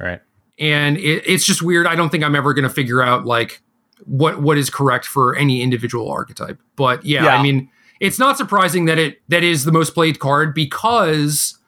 Right 0.00 0.20
and 0.58 0.96
it, 0.98 1.22
it's 1.26 1.44
just 1.44 1.62
weird. 1.62 1.86
I 1.86 1.94
don't 1.94 2.10
think 2.10 2.24
I'm 2.24 2.34
ever 2.34 2.52
going 2.52 2.64
to 2.64 2.70
figure 2.70 3.02
out 3.02 3.24
like 3.24 3.62
what 4.04 4.42
what 4.42 4.58
is 4.58 4.70
correct 4.70 5.06
for 5.06 5.36
any 5.36 5.62
individual 5.62 6.10
archetype. 6.10 6.60
But 6.76 7.04
yeah, 7.04 7.24
yeah, 7.24 7.36
I 7.36 7.42
mean, 7.42 7.70
it's 8.00 8.18
not 8.18 8.36
surprising 8.36 8.86
that 8.86 8.98
it 8.98 9.20
that 9.28 9.42
is 9.42 9.64
the 9.64 9.72
most 9.72 9.94
played 9.94 10.18
card 10.18 10.54
because 10.54 11.58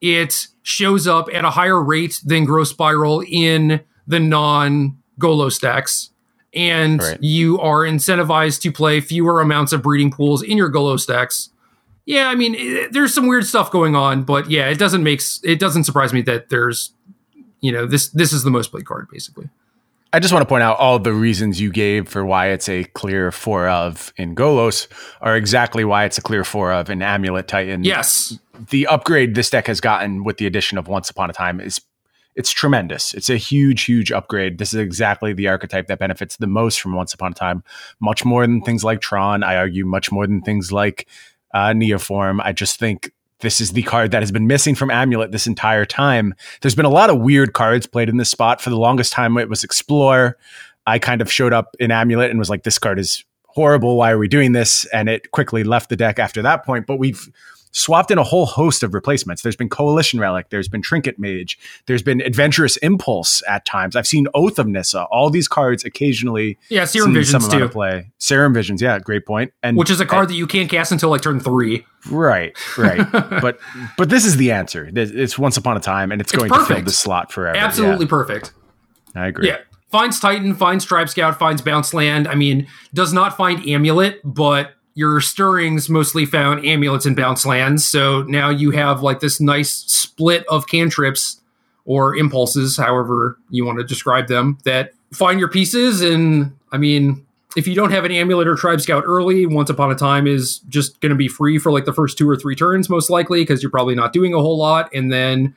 it 0.00 0.46
shows 0.70 1.06
up 1.06 1.28
at 1.32 1.44
a 1.44 1.50
higher 1.50 1.82
rate 1.82 2.20
than 2.24 2.44
Growth 2.44 2.68
Spiral 2.68 3.22
in 3.26 3.80
the 4.06 4.20
non 4.20 4.96
Golos 5.18 5.60
decks. 5.60 6.10
And 6.54 7.00
right. 7.00 7.18
you 7.22 7.60
are 7.60 7.80
incentivized 7.82 8.60
to 8.62 8.72
play 8.72 9.00
fewer 9.00 9.40
amounts 9.40 9.72
of 9.72 9.82
breeding 9.82 10.10
pools 10.10 10.42
in 10.42 10.56
your 10.56 10.70
Golos 10.70 11.06
decks. 11.06 11.50
Yeah, 12.06 12.28
I 12.28 12.34
mean, 12.34 12.56
it, 12.56 12.92
there's 12.92 13.14
some 13.14 13.28
weird 13.28 13.46
stuff 13.46 13.70
going 13.70 13.94
on, 13.94 14.24
but 14.24 14.50
yeah, 14.50 14.68
it 14.68 14.78
doesn't 14.78 15.04
make 15.04 15.20
it 15.44 15.60
doesn't 15.60 15.84
surprise 15.84 16.12
me 16.12 16.22
that 16.22 16.48
there's 16.48 16.92
you 17.60 17.70
know 17.70 17.86
this 17.86 18.08
this 18.08 18.32
is 18.32 18.42
the 18.42 18.50
most 18.50 18.70
played 18.72 18.86
card 18.86 19.06
basically. 19.12 19.48
I 20.12 20.18
just 20.18 20.32
want 20.32 20.42
to 20.42 20.48
point 20.48 20.62
out 20.62 20.78
all 20.78 20.98
the 20.98 21.12
reasons 21.12 21.60
you 21.60 21.70
gave 21.70 22.08
for 22.08 22.24
why 22.24 22.48
it's 22.48 22.68
a 22.68 22.84
clear 22.84 23.30
four 23.30 23.68
of 23.68 24.12
in 24.16 24.34
Golos 24.34 24.88
are 25.20 25.36
exactly 25.36 25.84
why 25.84 26.04
it's 26.04 26.18
a 26.18 26.22
clear 26.22 26.42
four 26.42 26.72
of 26.72 26.90
in 26.90 27.00
Amulet 27.00 27.46
Titan. 27.46 27.84
Yes. 27.84 28.36
The 28.70 28.88
upgrade 28.88 29.36
this 29.36 29.50
deck 29.50 29.68
has 29.68 29.80
gotten 29.80 30.24
with 30.24 30.38
the 30.38 30.46
addition 30.46 30.78
of 30.78 30.88
Once 30.88 31.10
Upon 31.10 31.30
a 31.30 31.32
Time 31.32 31.60
is 31.60 31.80
it's 32.34 32.50
tremendous. 32.50 33.14
It's 33.14 33.30
a 33.30 33.36
huge, 33.36 33.82
huge 33.82 34.10
upgrade. 34.10 34.58
This 34.58 34.72
is 34.72 34.80
exactly 34.80 35.32
the 35.32 35.48
archetype 35.48 35.86
that 35.88 35.98
benefits 35.98 36.36
the 36.36 36.46
most 36.46 36.80
from 36.80 36.94
Once 36.94 37.14
Upon 37.14 37.32
a 37.32 37.34
Time, 37.34 37.62
much 38.00 38.24
more 38.24 38.46
than 38.46 38.62
things 38.62 38.82
like 38.82 39.00
Tron. 39.00 39.42
I 39.42 39.56
argue 39.56 39.84
much 39.84 40.10
more 40.10 40.26
than 40.26 40.42
things 40.42 40.72
like 40.72 41.06
uh, 41.54 41.68
Neoform. 41.68 42.40
I 42.42 42.52
just 42.52 42.78
think 42.78 43.12
this 43.40 43.60
is 43.60 43.72
the 43.72 43.82
card 43.82 44.10
that 44.10 44.22
has 44.22 44.32
been 44.32 44.46
missing 44.46 44.74
from 44.74 44.90
Amulet 44.90 45.32
this 45.32 45.46
entire 45.46 45.84
time. 45.84 46.34
There's 46.60 46.74
been 46.74 46.84
a 46.84 46.90
lot 46.90 47.10
of 47.10 47.20
weird 47.20 47.52
cards 47.52 47.86
played 47.86 48.08
in 48.08 48.16
this 48.16 48.30
spot. 48.30 48.60
For 48.60 48.70
the 48.70 48.78
longest 48.78 49.12
time, 49.12 49.36
it 49.38 49.48
was 49.48 49.64
Explore. 49.64 50.36
I 50.86 50.98
kind 50.98 51.20
of 51.20 51.30
showed 51.30 51.52
up 51.52 51.74
in 51.78 51.90
Amulet 51.90 52.30
and 52.30 52.38
was 52.38 52.50
like, 52.50 52.62
this 52.62 52.78
card 52.78 52.98
is 52.98 53.24
horrible. 53.46 53.96
Why 53.96 54.10
are 54.10 54.18
we 54.18 54.28
doing 54.28 54.52
this? 54.52 54.84
And 54.86 55.08
it 55.08 55.30
quickly 55.30 55.64
left 55.64 55.88
the 55.88 55.96
deck 55.96 56.18
after 56.18 56.42
that 56.42 56.64
point. 56.64 56.86
But 56.86 56.98
we've 56.98 57.28
swapped 57.72 58.10
in 58.10 58.18
a 58.18 58.22
whole 58.22 58.46
host 58.46 58.82
of 58.82 58.94
replacements. 58.94 59.42
There's 59.42 59.56
been 59.56 59.68
Coalition 59.68 60.20
Relic, 60.20 60.50
there's 60.50 60.68
been 60.68 60.82
Trinket 60.82 61.18
Mage, 61.18 61.58
there's 61.86 62.02
been 62.02 62.20
Adventurous 62.20 62.76
Impulse 62.78 63.42
at 63.48 63.64
times. 63.64 63.96
I've 63.96 64.06
seen 64.06 64.26
Oath 64.34 64.58
of 64.58 64.66
Nissa. 64.66 65.04
All 65.04 65.30
these 65.30 65.48
cards 65.48 65.84
occasionally. 65.84 66.58
Yeah, 66.68 66.84
Serum 66.84 67.14
Visions 67.14 67.48
too. 67.48 67.68
Play. 67.68 68.10
Serum 68.18 68.54
Visions, 68.54 68.82
yeah, 68.82 68.98
great 68.98 69.26
point. 69.26 69.52
And 69.62 69.76
which 69.76 69.90
is 69.90 70.00
a 70.00 70.06
card 70.06 70.28
that 70.28 70.34
you 70.34 70.46
can't 70.46 70.70
cast 70.70 70.92
until 70.92 71.10
like 71.10 71.22
turn 71.22 71.40
three. 71.40 71.84
Right, 72.10 72.56
right. 72.78 73.10
but 73.12 73.58
but 73.96 74.10
this 74.10 74.24
is 74.24 74.36
the 74.36 74.52
answer. 74.52 74.90
It's 74.94 75.38
Once 75.38 75.56
Upon 75.56 75.76
a 75.76 75.80
Time, 75.80 76.12
and 76.12 76.20
it's, 76.20 76.32
it's 76.32 76.38
going 76.38 76.50
perfect. 76.50 76.68
to 76.68 76.74
fill 76.76 76.84
the 76.84 76.90
slot 76.90 77.32
forever. 77.32 77.56
Absolutely 77.56 78.06
yeah. 78.06 78.10
perfect. 78.10 78.52
I 79.14 79.28
agree. 79.28 79.48
Yeah. 79.48 79.58
Finds 79.90 80.20
Titan, 80.20 80.54
finds 80.54 80.84
Tribe 80.84 81.08
Scout, 81.08 81.36
finds 81.36 81.62
Bounce 81.62 81.92
Land. 81.92 82.28
I 82.28 82.36
mean, 82.36 82.68
does 82.94 83.12
not 83.12 83.36
find 83.36 83.66
Amulet, 83.68 84.20
but 84.22 84.74
your 84.94 85.20
stirrings 85.20 85.88
mostly 85.88 86.26
found 86.26 86.64
amulets 86.66 87.06
and 87.06 87.16
bounce 87.16 87.46
lands. 87.46 87.84
So 87.84 88.22
now 88.22 88.50
you 88.50 88.70
have 88.72 89.02
like 89.02 89.20
this 89.20 89.40
nice 89.40 89.70
split 89.70 90.44
of 90.48 90.66
cantrips 90.66 91.40
or 91.84 92.16
impulses, 92.16 92.76
however 92.76 93.38
you 93.48 93.64
want 93.64 93.78
to 93.78 93.84
describe 93.84 94.28
them, 94.28 94.58
that 94.64 94.92
find 95.12 95.40
your 95.40 95.48
pieces. 95.48 96.02
And 96.02 96.56
I 96.72 96.76
mean, 96.76 97.24
if 97.56 97.66
you 97.66 97.74
don't 97.74 97.90
have 97.90 98.04
an 98.04 98.12
amulet 98.12 98.46
or 98.46 98.54
tribe 98.54 98.80
scout 98.80 99.02
early, 99.06 99.46
once 99.46 99.70
upon 99.70 99.90
a 99.90 99.94
time 99.94 100.26
is 100.26 100.58
just 100.68 101.00
going 101.00 101.10
to 101.10 101.16
be 101.16 101.28
free 101.28 101.58
for 101.58 101.72
like 101.72 101.84
the 101.84 101.92
first 101.92 102.16
two 102.18 102.28
or 102.28 102.36
three 102.36 102.54
turns, 102.54 102.88
most 102.88 103.10
likely, 103.10 103.42
because 103.42 103.62
you're 103.62 103.70
probably 103.70 103.94
not 103.94 104.12
doing 104.12 104.34
a 104.34 104.38
whole 104.38 104.58
lot. 104.58 104.88
And 104.94 105.12
then, 105.12 105.54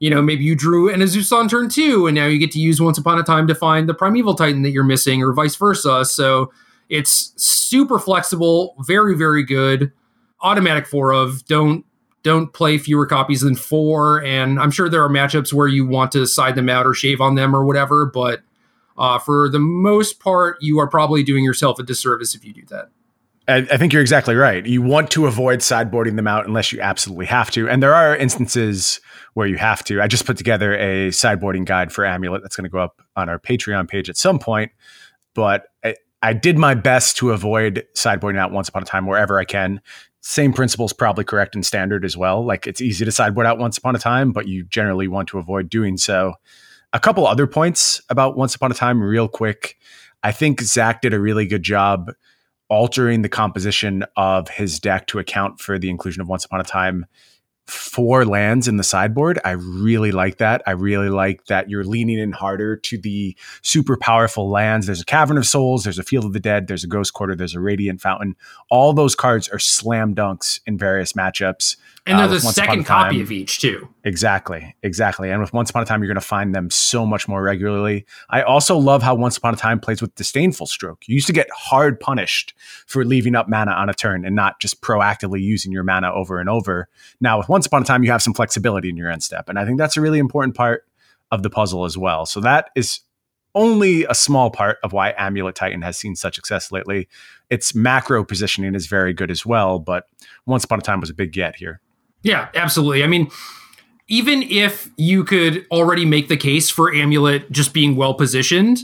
you 0.00 0.10
know, 0.10 0.20
maybe 0.20 0.44
you 0.44 0.54
drew 0.54 0.92
an 0.92 1.00
Azusa 1.00 1.32
on 1.32 1.48
turn 1.48 1.70
two, 1.70 2.06
and 2.06 2.14
now 2.14 2.26
you 2.26 2.38
get 2.38 2.50
to 2.52 2.58
use 2.58 2.80
once 2.80 2.98
upon 2.98 3.18
a 3.18 3.22
time 3.22 3.46
to 3.46 3.54
find 3.54 3.88
the 3.88 3.94
primeval 3.94 4.34
titan 4.34 4.62
that 4.62 4.70
you're 4.70 4.84
missing, 4.84 5.22
or 5.22 5.32
vice 5.32 5.56
versa. 5.56 6.04
So 6.04 6.52
it's 6.90 7.32
super 7.36 7.98
flexible, 7.98 8.74
very 8.80 9.16
very 9.16 9.44
good. 9.44 9.92
Automatic 10.42 10.86
four 10.86 11.12
of 11.12 11.44
don't 11.46 11.84
don't 12.22 12.52
play 12.52 12.76
fewer 12.76 13.06
copies 13.06 13.40
than 13.40 13.56
four, 13.56 14.22
and 14.22 14.60
I'm 14.60 14.70
sure 14.70 14.90
there 14.90 15.02
are 15.02 15.08
matchups 15.08 15.52
where 15.52 15.68
you 15.68 15.86
want 15.86 16.12
to 16.12 16.26
side 16.26 16.54
them 16.54 16.68
out 16.68 16.86
or 16.86 16.92
shave 16.92 17.20
on 17.20 17.34
them 17.34 17.56
or 17.56 17.64
whatever, 17.64 18.04
but 18.04 18.42
uh, 18.98 19.18
for 19.18 19.48
the 19.48 19.58
most 19.58 20.20
part, 20.20 20.58
you 20.60 20.78
are 20.78 20.86
probably 20.86 21.22
doing 21.22 21.42
yourself 21.42 21.78
a 21.78 21.82
disservice 21.82 22.34
if 22.34 22.44
you 22.44 22.52
do 22.52 22.64
that. 22.66 22.90
I, 23.48 23.78
think 23.78 23.92
you're 23.92 24.02
exactly 24.02 24.36
right. 24.36 24.64
You 24.64 24.80
want 24.80 25.10
to 25.12 25.26
avoid 25.26 25.58
sideboarding 25.58 26.14
them 26.14 26.28
out 26.28 26.46
unless 26.46 26.72
you 26.72 26.80
absolutely 26.80 27.26
have 27.26 27.50
to. 27.52 27.68
And 27.68 27.82
there 27.82 27.94
are 27.94 28.14
instances 28.14 29.00
where 29.34 29.46
you 29.46 29.56
have 29.56 29.82
to. 29.84 30.00
I 30.00 30.06
just 30.06 30.24
put 30.24 30.36
together 30.36 30.74
a 30.74 31.08
sideboarding 31.08 31.64
guide 31.64 31.92
for 31.92 32.04
Amulet 32.04 32.42
that's 32.42 32.54
going 32.54 32.64
to 32.64 32.70
go 32.70 32.78
up 32.78 33.02
on 33.16 33.28
our 33.28 33.40
Patreon 33.40 33.88
page 33.88 34.08
at 34.08 34.16
some 34.16 34.38
point. 34.38 34.70
But 35.34 35.64
I 36.22 36.32
did 36.32 36.58
my 36.58 36.74
best 36.74 37.16
to 37.18 37.30
avoid 37.30 37.86
sideboarding 37.96 38.38
out 38.38 38.52
once 38.52 38.68
upon 38.68 38.82
a 38.82 38.86
time 38.86 39.06
wherever 39.06 39.38
I 39.38 39.44
can. 39.44 39.80
Same 40.20 40.52
principle 40.52 40.84
is 40.84 40.92
probably 40.92 41.24
correct 41.24 41.56
in 41.56 41.62
standard 41.62 42.04
as 42.04 42.16
well. 42.16 42.44
Like 42.44 42.66
it's 42.66 42.80
easy 42.80 43.04
to 43.04 43.12
sideboard 43.12 43.46
out 43.46 43.58
once 43.58 43.78
upon 43.78 43.96
a 43.96 43.98
time, 43.98 44.32
but 44.32 44.46
you 44.46 44.64
generally 44.64 45.08
want 45.08 45.28
to 45.30 45.38
avoid 45.38 45.70
doing 45.70 45.96
so. 45.96 46.34
A 46.92 47.00
couple 47.00 47.26
other 47.26 47.46
points 47.46 48.02
about 48.10 48.36
once 48.36 48.54
upon 48.54 48.70
a 48.70 48.74
time, 48.74 49.02
real 49.02 49.28
quick. 49.28 49.76
I 50.22 50.32
think 50.32 50.60
Zach 50.60 51.00
did 51.00 51.14
a 51.14 51.20
really 51.20 51.46
good 51.46 51.62
job 51.62 52.12
altering 52.68 53.22
the 53.22 53.28
composition 53.28 54.04
of 54.16 54.48
his 54.48 54.78
deck 54.78 55.06
to 55.08 55.18
account 55.18 55.60
for 55.60 55.78
the 55.78 55.88
inclusion 55.88 56.20
of 56.20 56.28
once 56.28 56.44
upon 56.44 56.60
a 56.60 56.64
time 56.64 57.06
four 57.70 58.24
lands 58.24 58.68
in 58.68 58.76
the 58.76 58.84
sideboard. 58.84 59.38
I 59.44 59.52
really 59.52 60.12
like 60.12 60.38
that. 60.38 60.62
I 60.66 60.72
really 60.72 61.08
like 61.08 61.46
that 61.46 61.70
you're 61.70 61.84
leaning 61.84 62.18
in 62.18 62.32
harder 62.32 62.76
to 62.76 62.98
the 62.98 63.36
super 63.62 63.96
powerful 63.96 64.50
lands. 64.50 64.86
There's 64.86 65.00
a 65.00 65.04
Cavern 65.04 65.38
of 65.38 65.46
Souls, 65.46 65.84
there's 65.84 65.98
a 65.98 66.02
Field 66.02 66.24
of 66.24 66.32
the 66.32 66.40
Dead, 66.40 66.66
there's 66.66 66.84
a 66.84 66.88
Ghost 66.88 67.14
Quarter, 67.14 67.36
there's 67.36 67.54
a 67.54 67.60
Radiant 67.60 68.00
Fountain. 68.00 68.36
All 68.70 68.92
those 68.92 69.14
cards 69.14 69.48
are 69.48 69.58
slam 69.58 70.14
dunks 70.14 70.60
in 70.66 70.76
various 70.78 71.12
matchups. 71.12 71.76
And 72.10 72.18
they're 72.18 72.26
uh, 72.26 72.28
the 72.28 72.40
second 72.40 72.84
copy 72.84 73.20
of 73.20 73.30
each, 73.30 73.60
too. 73.60 73.88
Exactly. 74.04 74.74
Exactly. 74.82 75.30
And 75.30 75.40
with 75.40 75.52
Once 75.52 75.70
Upon 75.70 75.82
a 75.82 75.86
Time, 75.86 76.02
you're 76.02 76.08
going 76.08 76.20
to 76.20 76.26
find 76.26 76.54
them 76.54 76.68
so 76.70 77.06
much 77.06 77.28
more 77.28 77.42
regularly. 77.42 78.04
I 78.28 78.42
also 78.42 78.76
love 78.76 79.02
how 79.02 79.14
Once 79.14 79.36
Upon 79.36 79.54
a 79.54 79.56
Time 79.56 79.78
plays 79.78 80.02
with 80.02 80.14
Disdainful 80.16 80.66
Stroke. 80.66 81.06
You 81.06 81.14
used 81.14 81.28
to 81.28 81.32
get 81.32 81.48
hard 81.54 82.00
punished 82.00 82.54
for 82.86 83.04
leaving 83.04 83.34
up 83.34 83.48
mana 83.48 83.72
on 83.72 83.88
a 83.88 83.94
turn 83.94 84.24
and 84.24 84.34
not 84.34 84.60
just 84.60 84.80
proactively 84.80 85.40
using 85.40 85.72
your 85.72 85.84
mana 85.84 86.12
over 86.12 86.40
and 86.40 86.48
over. 86.48 86.88
Now, 87.20 87.38
with 87.38 87.48
Once 87.48 87.66
Upon 87.66 87.82
a 87.82 87.84
Time, 87.84 88.02
you 88.02 88.10
have 88.10 88.22
some 88.22 88.34
flexibility 88.34 88.88
in 88.88 88.96
your 88.96 89.10
end 89.10 89.22
step. 89.22 89.48
And 89.48 89.58
I 89.58 89.64
think 89.64 89.78
that's 89.78 89.96
a 89.96 90.00
really 90.00 90.18
important 90.18 90.56
part 90.56 90.86
of 91.30 91.42
the 91.42 91.50
puzzle 91.50 91.84
as 91.84 91.96
well. 91.96 92.26
So 92.26 92.40
that 92.40 92.70
is 92.74 93.00
only 93.54 94.04
a 94.04 94.14
small 94.14 94.50
part 94.50 94.78
of 94.82 94.92
why 94.92 95.14
Amulet 95.16 95.54
Titan 95.54 95.82
has 95.82 95.96
seen 95.96 96.14
such 96.14 96.36
success 96.36 96.70
lately. 96.70 97.08
Its 97.50 97.74
macro 97.74 98.24
positioning 98.24 98.74
is 98.74 98.86
very 98.86 99.12
good 99.12 99.30
as 99.30 99.44
well, 99.44 99.78
but 99.78 100.06
Once 100.46 100.64
Upon 100.64 100.78
a 100.78 100.82
Time 100.82 101.00
was 101.00 101.10
a 101.10 101.14
big 101.14 101.32
get 101.32 101.56
here. 101.56 101.80
Yeah, 102.22 102.48
absolutely. 102.54 103.02
I 103.02 103.06
mean, 103.06 103.30
even 104.08 104.42
if 104.42 104.90
you 104.96 105.24
could 105.24 105.66
already 105.70 106.04
make 106.04 106.28
the 106.28 106.36
case 106.36 106.68
for 106.68 106.92
Amulet 106.92 107.50
just 107.50 107.72
being 107.72 107.96
well 107.96 108.14
positioned, 108.14 108.80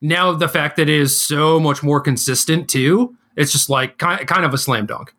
now 0.00 0.32
the 0.32 0.48
fact 0.48 0.76
that 0.76 0.88
it 0.88 1.00
is 1.00 1.20
so 1.20 1.58
much 1.58 1.82
more 1.82 2.00
consistent 2.00 2.68
too, 2.68 3.16
it's 3.36 3.52
just 3.52 3.68
like 3.68 3.98
kind 3.98 4.44
of 4.44 4.54
a 4.54 4.58
slam 4.58 4.86
dunk. 4.86 5.14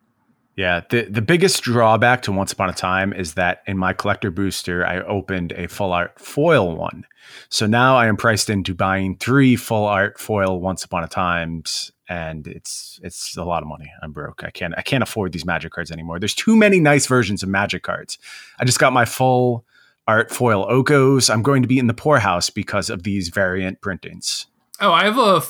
Yeah, 0.56 0.80
the 0.90 1.02
the 1.02 1.22
biggest 1.22 1.62
drawback 1.62 2.22
to 2.22 2.32
Once 2.32 2.52
Upon 2.52 2.68
a 2.68 2.72
Time 2.72 3.12
is 3.12 3.34
that 3.34 3.62
in 3.66 3.78
my 3.78 3.92
collector 3.92 4.32
booster, 4.32 4.84
I 4.84 5.00
opened 5.02 5.52
a 5.52 5.68
full 5.68 5.92
art 5.92 6.18
foil 6.18 6.74
one. 6.74 7.04
So 7.48 7.66
now 7.66 7.96
I 7.96 8.08
am 8.08 8.16
priced 8.16 8.50
into 8.50 8.74
buying 8.74 9.16
three 9.18 9.54
full 9.54 9.84
art 9.84 10.18
foil 10.18 10.60
Once 10.60 10.82
Upon 10.82 11.04
a 11.04 11.08
Times 11.08 11.92
and 12.08 12.46
it's 12.46 12.98
it's 13.02 13.36
a 13.36 13.44
lot 13.44 13.62
of 13.62 13.68
money. 13.68 13.90
I'm 14.02 14.12
broke. 14.12 14.42
I 14.44 14.50
can't 14.50 14.74
I 14.76 14.82
can't 14.82 15.02
afford 15.02 15.32
these 15.32 15.44
magic 15.44 15.72
cards 15.72 15.90
anymore. 15.90 16.18
There's 16.18 16.34
too 16.34 16.56
many 16.56 16.80
nice 16.80 17.06
versions 17.06 17.42
of 17.42 17.48
magic 17.48 17.82
cards. 17.82 18.18
I 18.58 18.64
just 18.64 18.78
got 18.78 18.92
my 18.92 19.04
full 19.04 19.64
art 20.06 20.30
foil 20.30 20.66
Okos. 20.66 21.32
I'm 21.32 21.42
going 21.42 21.62
to 21.62 21.68
be 21.68 21.78
in 21.78 21.86
the 21.86 21.94
poorhouse 21.94 22.50
because 22.50 22.88
of 22.88 23.02
these 23.02 23.28
variant 23.28 23.80
printings. 23.80 24.46
Oh, 24.80 24.92
I 24.92 25.04
have 25.04 25.18
a 25.18 25.42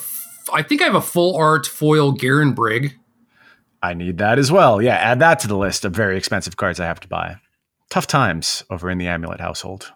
I 0.53 0.63
think 0.63 0.81
I 0.81 0.85
have 0.85 0.95
a 0.95 1.01
full 1.01 1.35
art 1.35 1.65
foil 1.65 2.13
Garenbrig. 2.13 2.93
I 3.81 3.93
need 3.93 4.17
that 4.17 4.37
as 4.37 4.51
well. 4.51 4.81
Yeah, 4.81 4.95
add 4.95 5.19
that 5.19 5.39
to 5.39 5.47
the 5.47 5.57
list 5.57 5.85
of 5.85 5.93
very 5.93 6.17
expensive 6.17 6.57
cards 6.57 6.81
I 6.81 6.85
have 6.85 6.99
to 6.99 7.07
buy. 7.07 7.37
Tough 7.89 8.07
times 8.07 8.63
over 8.69 8.89
in 8.89 8.97
the 8.97 9.07
Amulet 9.07 9.39
household. 9.39 9.93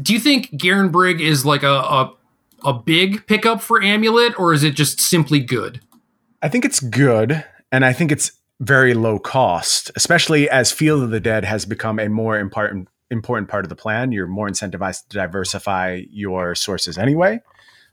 Do 0.00 0.12
you 0.12 0.20
think 0.20 0.50
Garenbrig 0.52 1.20
is 1.20 1.44
like 1.44 1.62
a, 1.62 1.72
a 1.72 2.14
a 2.64 2.72
big 2.72 3.26
pickup 3.26 3.60
for 3.60 3.82
Amulet, 3.82 4.38
or 4.38 4.52
is 4.52 4.64
it 4.64 4.74
just 4.74 5.00
simply 5.00 5.40
good? 5.40 5.80
I 6.44 6.48
think 6.50 6.66
it's 6.66 6.78
good, 6.78 7.42
and 7.72 7.86
I 7.86 7.94
think 7.94 8.12
it's 8.12 8.32
very 8.60 8.92
low 8.92 9.18
cost, 9.18 9.90
especially 9.96 10.50
as 10.50 10.70
Field 10.70 11.02
of 11.02 11.08
the 11.08 11.18
Dead 11.18 11.42
has 11.46 11.64
become 11.64 11.98
a 11.98 12.10
more 12.10 12.38
important 12.38 12.88
important 13.10 13.48
part 13.48 13.64
of 13.64 13.70
the 13.70 13.74
plan. 13.74 14.12
You're 14.12 14.26
more 14.26 14.46
incentivized 14.46 15.08
to 15.08 15.16
diversify 15.16 16.02
your 16.10 16.54
sources 16.54 16.98
anyway. 16.98 17.40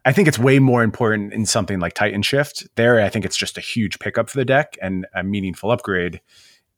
I 0.04 0.12
think 0.12 0.28
it's 0.28 0.38
way 0.38 0.60
more 0.60 0.84
important 0.84 1.32
in 1.32 1.45
something 1.45 1.80
like 1.80 1.93
Titan 1.93 2.24
Shift. 2.24 2.68
There, 2.76 2.99
I 2.99 3.08
think 3.08 3.24
it's 3.24 3.38
just 3.38 3.58
a 3.58 3.62
huge 3.62 3.99
pickup 3.99 4.30
for 4.30 4.38
the 4.38 4.43
deck 4.43 4.78
and 4.82 5.08
a 5.16 5.24
meaningful 5.24 5.72
upgrade. 5.72 6.20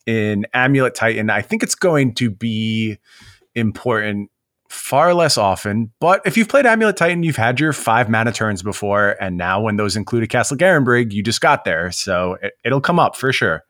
In 0.05 0.45
Amulet 0.53 0.93
Titan, 0.93 1.31
I 1.31 1.41
think 1.41 1.63
it's 1.63 1.73
going 1.73 2.13
to 2.15 2.29
be 2.29 2.99
important 3.55 4.29
far 4.73 5.13
less 5.13 5.37
often. 5.37 5.91
But 5.99 6.21
if 6.25 6.35
you've 6.35 6.49
played 6.49 6.65
Amulet 6.65 6.97
Titan, 6.97 7.23
you've 7.23 7.35
had 7.35 7.59
your 7.59 7.73
five 7.73 8.09
mana 8.09 8.31
turns 8.31 8.63
before, 8.63 9.15
and 9.21 9.37
now 9.37 9.61
when 9.61 9.77
those 9.77 9.95
include 9.95 10.23
a 10.23 10.27
Castle 10.27 10.57
Garenbrig, 10.57 11.11
you 11.11 11.23
just 11.23 11.41
got 11.41 11.63
there. 11.63 11.91
So 11.91 12.37
it, 12.41 12.53
it'll 12.63 12.81
come 12.81 12.99
up 12.99 13.15
for 13.15 13.31
sure. 13.31 13.63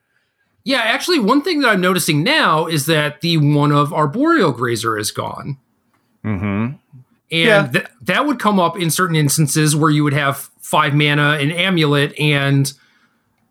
Yeah, 0.63 0.79
actually, 0.79 1.19
one 1.19 1.41
thing 1.41 1.59
that 1.59 1.69
I'm 1.69 1.81
noticing 1.81 2.23
now 2.23 2.67
is 2.67 2.85
that 2.85 3.21
the 3.21 3.37
one 3.37 3.73
of 3.73 3.91
Arboreal 3.93 4.53
Grazer 4.53 4.97
is 4.97 5.11
gone. 5.11 5.57
Mm-hmm. 6.23 6.45
And 6.45 6.79
yeah. 7.31 7.67
th- 7.67 7.87
that 8.03 8.25
would 8.25 8.39
come 8.39 8.59
up 8.59 8.79
in 8.79 8.89
certain 8.89 9.17
instances 9.17 9.75
where 9.75 9.89
you 9.89 10.03
would 10.03 10.13
have 10.13 10.49
five 10.61 10.93
mana, 10.93 11.31
an 11.31 11.51
amulet, 11.51 12.17
and 12.17 12.71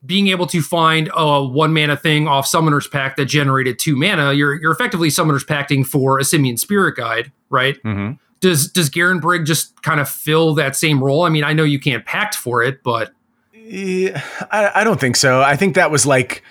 being 0.05 0.29
able 0.29 0.47
to 0.49 0.63
find 0.63 1.11
a 1.15 1.45
one 1.45 1.73
mana 1.73 1.97
thing 1.97 2.27
off 2.27 2.47
Summoner's 2.47 2.89
Pact 2.89 3.17
that 3.17 3.27
generated 3.27 3.79
two 3.79 3.97
mana, 3.97 4.33
you're 4.33 4.61
you're 4.61 4.73
effectively 4.73 5.11
Summoner's 5.11 5.45
Pacting 5.45 5.85
for 5.85 6.19
a 6.19 6.25
Simian 6.25 6.57
Spirit 6.57 6.97
Guide, 6.97 7.33
right? 7.51 7.77
Mm-hmm. 7.85 8.13
Does 8.41 8.71
does 8.71 8.91
Garenbrig 8.91 9.47
just 9.47 9.81
kind 9.83 10.01
of 10.01 10.09
fill 10.09 10.55
that 10.55 10.75
same 10.75 11.03
role? 11.03 11.23
I 11.23 11.29
mean, 11.29 11.45
I 11.45 11.53
know 11.53 11.65
you 11.65 11.79
can't 11.79 12.05
pact 12.05 12.35
for 12.35 12.63
it, 12.63 12.83
but 12.83 13.13
yeah, 13.55 14.23
I, 14.51 14.73
I 14.77 14.85
don't 14.85 14.99
think 14.99 15.17
so. 15.17 15.41
I 15.41 15.57
think 15.57 15.77
that 15.77 15.91
was 15.91 16.05
like 16.05 16.43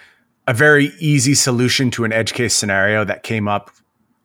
a 0.48 0.54
very 0.54 0.92
easy 1.00 1.36
solution 1.36 1.92
to 1.92 2.06
an 2.06 2.14
edge 2.14 2.34
case 2.34 2.56
scenario 2.56 3.04
that 3.04 3.24
came 3.24 3.48
up 3.48 3.72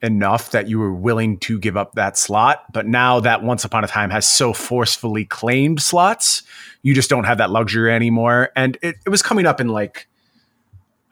enough 0.01 0.51
that 0.51 0.67
you 0.67 0.79
were 0.79 0.93
willing 0.93 1.37
to 1.39 1.59
give 1.59 1.75
up 1.75 1.93
that 1.95 2.17
slot. 2.17 2.71
But 2.71 2.87
now 2.87 3.19
that 3.19 3.43
Once 3.43 3.65
Upon 3.65 3.83
a 3.83 3.87
Time 3.87 4.09
has 4.11 4.27
so 4.27 4.53
forcefully 4.53 5.25
claimed 5.25 5.81
slots, 5.81 6.43
you 6.81 6.93
just 6.93 7.09
don't 7.09 7.25
have 7.25 7.37
that 7.39 7.49
luxury 7.49 7.93
anymore. 7.93 8.49
And 8.55 8.77
it, 8.81 8.95
it 9.05 9.09
was 9.09 9.21
coming 9.21 9.45
up 9.45 9.59
in 9.59 9.67
like, 9.67 10.07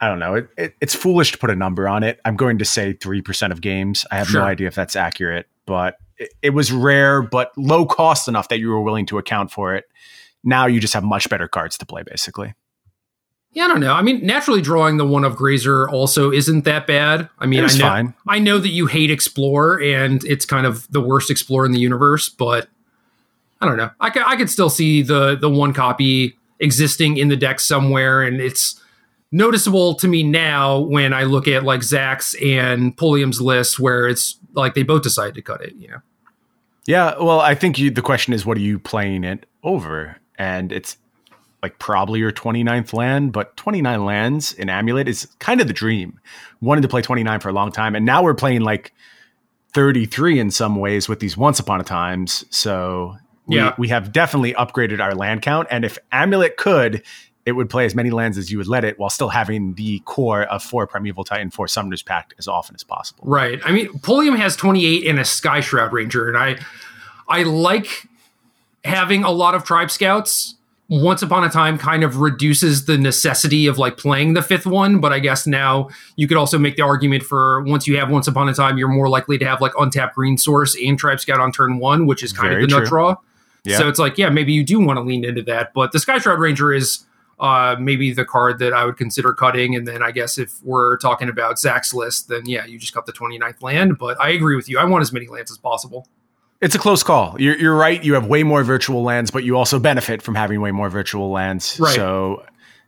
I 0.00 0.08
don't 0.08 0.18
know, 0.18 0.34
it, 0.34 0.48
it, 0.56 0.74
it's 0.80 0.94
foolish 0.94 1.32
to 1.32 1.38
put 1.38 1.50
a 1.50 1.56
number 1.56 1.88
on 1.88 2.02
it. 2.02 2.20
I'm 2.24 2.36
going 2.36 2.58
to 2.58 2.64
say 2.64 2.94
3% 2.94 3.52
of 3.52 3.60
games. 3.60 4.04
I 4.10 4.16
have 4.16 4.28
sure. 4.28 4.40
no 4.40 4.46
idea 4.46 4.68
if 4.68 4.74
that's 4.74 4.96
accurate, 4.96 5.46
but 5.64 5.96
it, 6.18 6.32
it 6.42 6.50
was 6.50 6.72
rare, 6.72 7.22
but 7.22 7.52
low 7.56 7.86
cost 7.86 8.28
enough 8.28 8.48
that 8.48 8.58
you 8.58 8.68
were 8.68 8.80
willing 8.80 9.06
to 9.06 9.18
account 9.18 9.50
for 9.50 9.74
it. 9.74 9.84
Now 10.44 10.66
you 10.66 10.80
just 10.80 10.94
have 10.94 11.04
much 11.04 11.28
better 11.28 11.48
cards 11.48 11.78
to 11.78 11.86
play, 11.86 12.02
basically. 12.02 12.54
Yeah, 13.56 13.64
I 13.64 13.68
don't 13.68 13.80
know. 13.80 13.94
I 13.94 14.02
mean, 14.02 14.24
naturally 14.24 14.60
drawing 14.60 14.98
the 14.98 15.06
one 15.06 15.24
of 15.24 15.34
Grazer 15.34 15.88
also 15.88 16.30
isn't 16.30 16.66
that 16.66 16.86
bad. 16.86 17.30
I 17.38 17.46
mean, 17.46 17.60
I 17.60 17.68
know, 17.68 17.78
fine. 17.78 18.14
I 18.28 18.38
know 18.38 18.58
that 18.58 18.68
you 18.68 18.84
hate 18.84 19.10
Explore 19.10 19.80
and 19.80 20.22
it's 20.24 20.44
kind 20.44 20.66
of 20.66 20.86
the 20.92 21.00
worst 21.00 21.30
Explorer 21.30 21.64
in 21.64 21.72
the 21.72 21.80
universe, 21.80 22.28
but 22.28 22.68
I 23.60 23.66
don't 23.66 23.76
know. 23.76 23.90
I, 24.00 24.10
could, 24.10 24.22
I 24.26 24.36
could 24.36 24.50
still 24.50 24.70
see 24.70 25.02
the 25.02 25.36
the 25.36 25.48
one 25.48 25.72
copy 25.72 26.36
existing 26.60 27.16
in 27.16 27.28
the 27.28 27.36
deck 27.36 27.60
somewhere, 27.60 28.22
and 28.22 28.40
it's 28.40 28.80
noticeable 29.32 29.94
to 29.94 30.08
me 30.08 30.22
now 30.22 30.78
when 30.78 31.12
I 31.12 31.24
look 31.24 31.48
at 31.48 31.64
like 31.64 31.82
Zach's 31.82 32.34
and 32.42 32.96
Pulliam's 32.96 33.40
list 33.40 33.78
where 33.78 34.08
it's 34.08 34.38
like 34.52 34.74
they 34.74 34.82
both 34.82 35.02
decided 35.02 35.34
to 35.34 35.42
cut 35.42 35.62
it, 35.62 35.74
you 35.76 35.88
know. 35.88 36.00
Yeah, 36.86 37.14
well, 37.18 37.40
I 37.40 37.54
think 37.54 37.78
you, 37.78 37.90
the 37.90 38.02
question 38.02 38.32
is 38.32 38.46
what 38.46 38.56
are 38.56 38.60
you 38.60 38.78
playing 38.78 39.24
it 39.24 39.46
over? 39.64 40.18
And 40.38 40.70
it's 40.70 40.96
like 41.62 41.78
probably 41.78 42.20
your 42.20 42.30
29th 42.30 42.92
land, 42.92 43.32
but 43.32 43.56
29 43.56 44.04
lands 44.04 44.52
in 44.52 44.68
Amulet 44.68 45.08
is 45.08 45.26
kind 45.40 45.60
of 45.60 45.66
the 45.66 45.72
dream. 45.72 46.20
Wanted 46.60 46.82
to 46.82 46.88
play 46.88 47.02
29 47.02 47.40
for 47.40 47.48
a 47.48 47.52
long 47.52 47.72
time, 47.72 47.96
and 47.96 48.06
now 48.06 48.22
we're 48.22 48.34
playing 48.34 48.60
like 48.60 48.92
33 49.74 50.38
in 50.38 50.50
some 50.50 50.76
ways 50.76 51.08
with 51.08 51.20
these 51.20 51.36
once 51.36 51.58
upon 51.58 51.80
a 51.80 51.84
times. 51.84 52.44
So 52.50 53.16
we, 53.46 53.56
yeah. 53.56 53.74
we 53.78 53.88
have 53.88 54.12
definitely 54.12 54.52
upgraded 54.54 55.00
our 55.00 55.14
land 55.14 55.42
count. 55.42 55.68
And 55.70 55.84
if 55.84 55.98
Amulet 56.12 56.56
could, 56.56 57.02
it 57.44 57.52
would 57.52 57.70
play 57.70 57.84
as 57.84 57.94
many 57.94 58.10
lands 58.10 58.36
as 58.36 58.50
you 58.50 58.58
would 58.58 58.66
let 58.66 58.84
it 58.84 58.98
while 58.98 59.08
still 59.08 59.28
having 59.28 59.74
the 59.74 60.00
core 60.00 60.42
of 60.42 60.62
four 60.62 60.86
Primeval 60.86 61.24
Titan, 61.24 61.50
four 61.50 61.68
Summoner's 61.68 62.02
Pact 62.02 62.34
as 62.38 62.48
often 62.48 62.74
as 62.74 62.82
possible. 62.82 63.22
Right. 63.24 63.60
I 63.64 63.70
mean, 63.70 63.98
Pulliam 64.00 64.36
has 64.36 64.56
28 64.56 65.04
in 65.04 65.18
a 65.18 65.24
Sky 65.24 65.60
Shroud 65.60 65.92
Ranger, 65.92 66.28
and 66.28 66.36
I 66.36 66.58
I 67.28 67.44
like 67.44 68.08
having 68.84 69.22
a 69.22 69.30
lot 69.30 69.54
of 69.54 69.64
Tribe 69.64 69.90
Scouts 69.90 70.56
once 70.88 71.22
upon 71.22 71.44
a 71.44 71.48
time 71.48 71.78
kind 71.78 72.04
of 72.04 72.18
reduces 72.18 72.86
the 72.86 72.96
necessity 72.96 73.66
of 73.66 73.78
like 73.78 73.96
playing 73.96 74.34
the 74.34 74.42
fifth 74.42 74.66
one 74.66 75.00
but 75.00 75.12
i 75.12 75.18
guess 75.18 75.46
now 75.46 75.88
you 76.14 76.28
could 76.28 76.36
also 76.36 76.58
make 76.58 76.76
the 76.76 76.82
argument 76.82 77.24
for 77.24 77.60
once 77.64 77.88
you 77.88 77.96
have 77.98 78.08
once 78.08 78.28
upon 78.28 78.48
a 78.48 78.54
time 78.54 78.78
you're 78.78 78.86
more 78.86 79.08
likely 79.08 79.36
to 79.36 79.44
have 79.44 79.60
like 79.60 79.72
untapped 79.80 80.14
green 80.14 80.38
source 80.38 80.76
and 80.80 80.96
tribe 80.98 81.18
scout 81.18 81.40
on 81.40 81.50
turn 81.50 81.78
one 81.78 82.06
which 82.06 82.22
is 82.22 82.32
kind 82.32 82.50
Very 82.50 82.62
of 82.62 82.70
the 82.70 82.74
true. 82.76 82.84
nut 82.84 82.88
draw 82.88 83.16
yeah. 83.66 83.78
so 83.78 83.88
it's 83.88 83.98
like 83.98 84.16
yeah 84.16 84.28
maybe 84.30 84.52
you 84.52 84.64
do 84.64 84.80
want 84.80 84.96
to 84.96 85.02
lean 85.02 85.24
into 85.24 85.42
that 85.42 85.72
but 85.74 85.92
the 85.92 85.98
sky 85.98 86.18
shroud 86.18 86.38
ranger 86.38 86.72
is 86.72 87.04
uh, 87.38 87.76
maybe 87.78 88.12
the 88.12 88.24
card 88.24 88.58
that 88.58 88.72
i 88.72 88.84
would 88.84 88.96
consider 88.96 89.34
cutting 89.34 89.74
and 89.74 89.86
then 89.86 90.02
i 90.02 90.10
guess 90.10 90.38
if 90.38 90.62
we're 90.62 90.96
talking 90.96 91.28
about 91.28 91.58
zach's 91.58 91.92
list 91.92 92.28
then 92.28 92.42
yeah 92.46 92.64
you 92.64 92.78
just 92.78 92.94
cut 92.94 93.04
the 93.04 93.12
29th 93.12 93.62
land 93.62 93.98
but 93.98 94.18
i 94.20 94.30
agree 94.30 94.56
with 94.56 94.68
you 94.68 94.78
i 94.78 94.84
want 94.84 95.02
as 95.02 95.12
many 95.12 95.26
lands 95.26 95.50
as 95.50 95.58
possible 95.58 96.08
It's 96.62 96.74
a 96.74 96.78
close 96.78 97.02
call. 97.02 97.36
You're, 97.38 97.58
you're 97.58 97.76
right. 97.76 98.02
You 98.02 98.14
have 98.14 98.26
way 98.26 98.42
more 98.42 98.64
virtual 98.64 99.02
lands, 99.02 99.30
but 99.30 99.44
you 99.44 99.58
also 99.58 99.78
benefit 99.78 100.22
from 100.22 100.34
having 100.34 100.62
way 100.62 100.72
more 100.72 100.88
virtual 100.88 101.30
lands. 101.30 101.78
Right. 101.78 101.94
So 101.94 102.44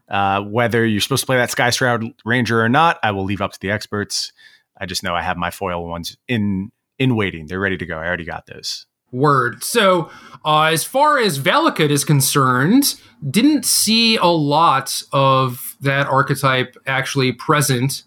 uh, 0.09 0.41
whether 0.41 0.87
you're 0.87 1.03
supposed 1.03 1.21
to 1.21 1.27
play 1.27 1.37
that 1.37 1.51
Sky 1.51 1.69
Shroud 1.69 2.03
Ranger 2.25 2.63
or 2.63 2.71
not, 2.71 2.99
I 3.03 3.11
will 3.11 3.25
leave 3.25 3.43
up 3.43 3.53
to 3.53 3.61
the 3.61 3.71
experts. 3.71 4.33
I 4.81 4.87
just 4.87 5.03
know 5.03 5.15
I 5.15 5.21
have 5.21 5.37
my 5.37 5.51
foil 5.51 5.87
ones 5.87 6.17
in 6.27 6.71
in 6.99 7.15
waiting. 7.15 7.47
They're 7.47 7.61
ready 7.61 7.77
to 7.77 7.85
go. 7.85 7.99
I 7.99 8.07
already 8.07 8.25
got 8.25 8.47
those. 8.47 8.87
Word. 9.13 9.63
So, 9.65 10.11
uh, 10.45 10.65
as 10.65 10.85
far 10.85 11.19
as 11.19 11.39
Valakut 11.39 11.91
is 11.91 12.05
concerned, 12.05 12.95
didn't 13.29 13.65
see 13.65 14.17
a 14.17 14.27
lot 14.27 15.03
of 15.13 15.77
that 15.81 16.07
archetype 16.07 16.77
actually 16.87 17.33
present, 17.33 18.05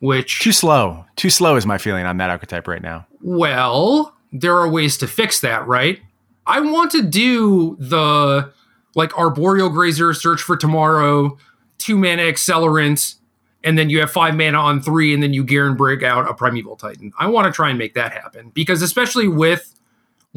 which. 0.00 0.40
Too 0.40 0.52
slow. 0.52 1.04
Too 1.16 1.30
slow 1.30 1.56
is 1.56 1.66
my 1.66 1.78
feeling 1.78 2.06
on 2.06 2.16
that 2.16 2.30
archetype 2.30 2.66
right 2.66 2.82
now. 2.82 3.06
Well, 3.20 4.14
there 4.32 4.56
are 4.56 4.68
ways 4.68 4.96
to 4.98 5.06
fix 5.06 5.40
that, 5.40 5.66
right? 5.66 6.00
I 6.46 6.60
want 6.60 6.90
to 6.92 7.02
do 7.02 7.76
the 7.78 8.52
like 8.94 9.16
Arboreal 9.16 9.68
Grazer, 9.68 10.14
Search 10.14 10.42
for 10.42 10.56
Tomorrow, 10.56 11.36
two 11.76 11.96
mana 11.96 12.22
accelerant, 12.22 13.16
and 13.62 13.78
then 13.78 13.90
you 13.90 14.00
have 14.00 14.10
five 14.10 14.34
mana 14.34 14.58
on 14.58 14.80
three, 14.80 15.12
and 15.12 15.22
then 15.22 15.32
you 15.32 15.44
Garenbrig 15.44 16.02
out 16.02 16.28
a 16.28 16.34
Primeval 16.34 16.76
Titan. 16.76 17.12
I 17.18 17.26
want 17.28 17.46
to 17.46 17.52
try 17.52 17.68
and 17.68 17.78
make 17.78 17.94
that 17.94 18.12
happen 18.12 18.50
because, 18.54 18.82
especially 18.82 19.28
with 19.28 19.77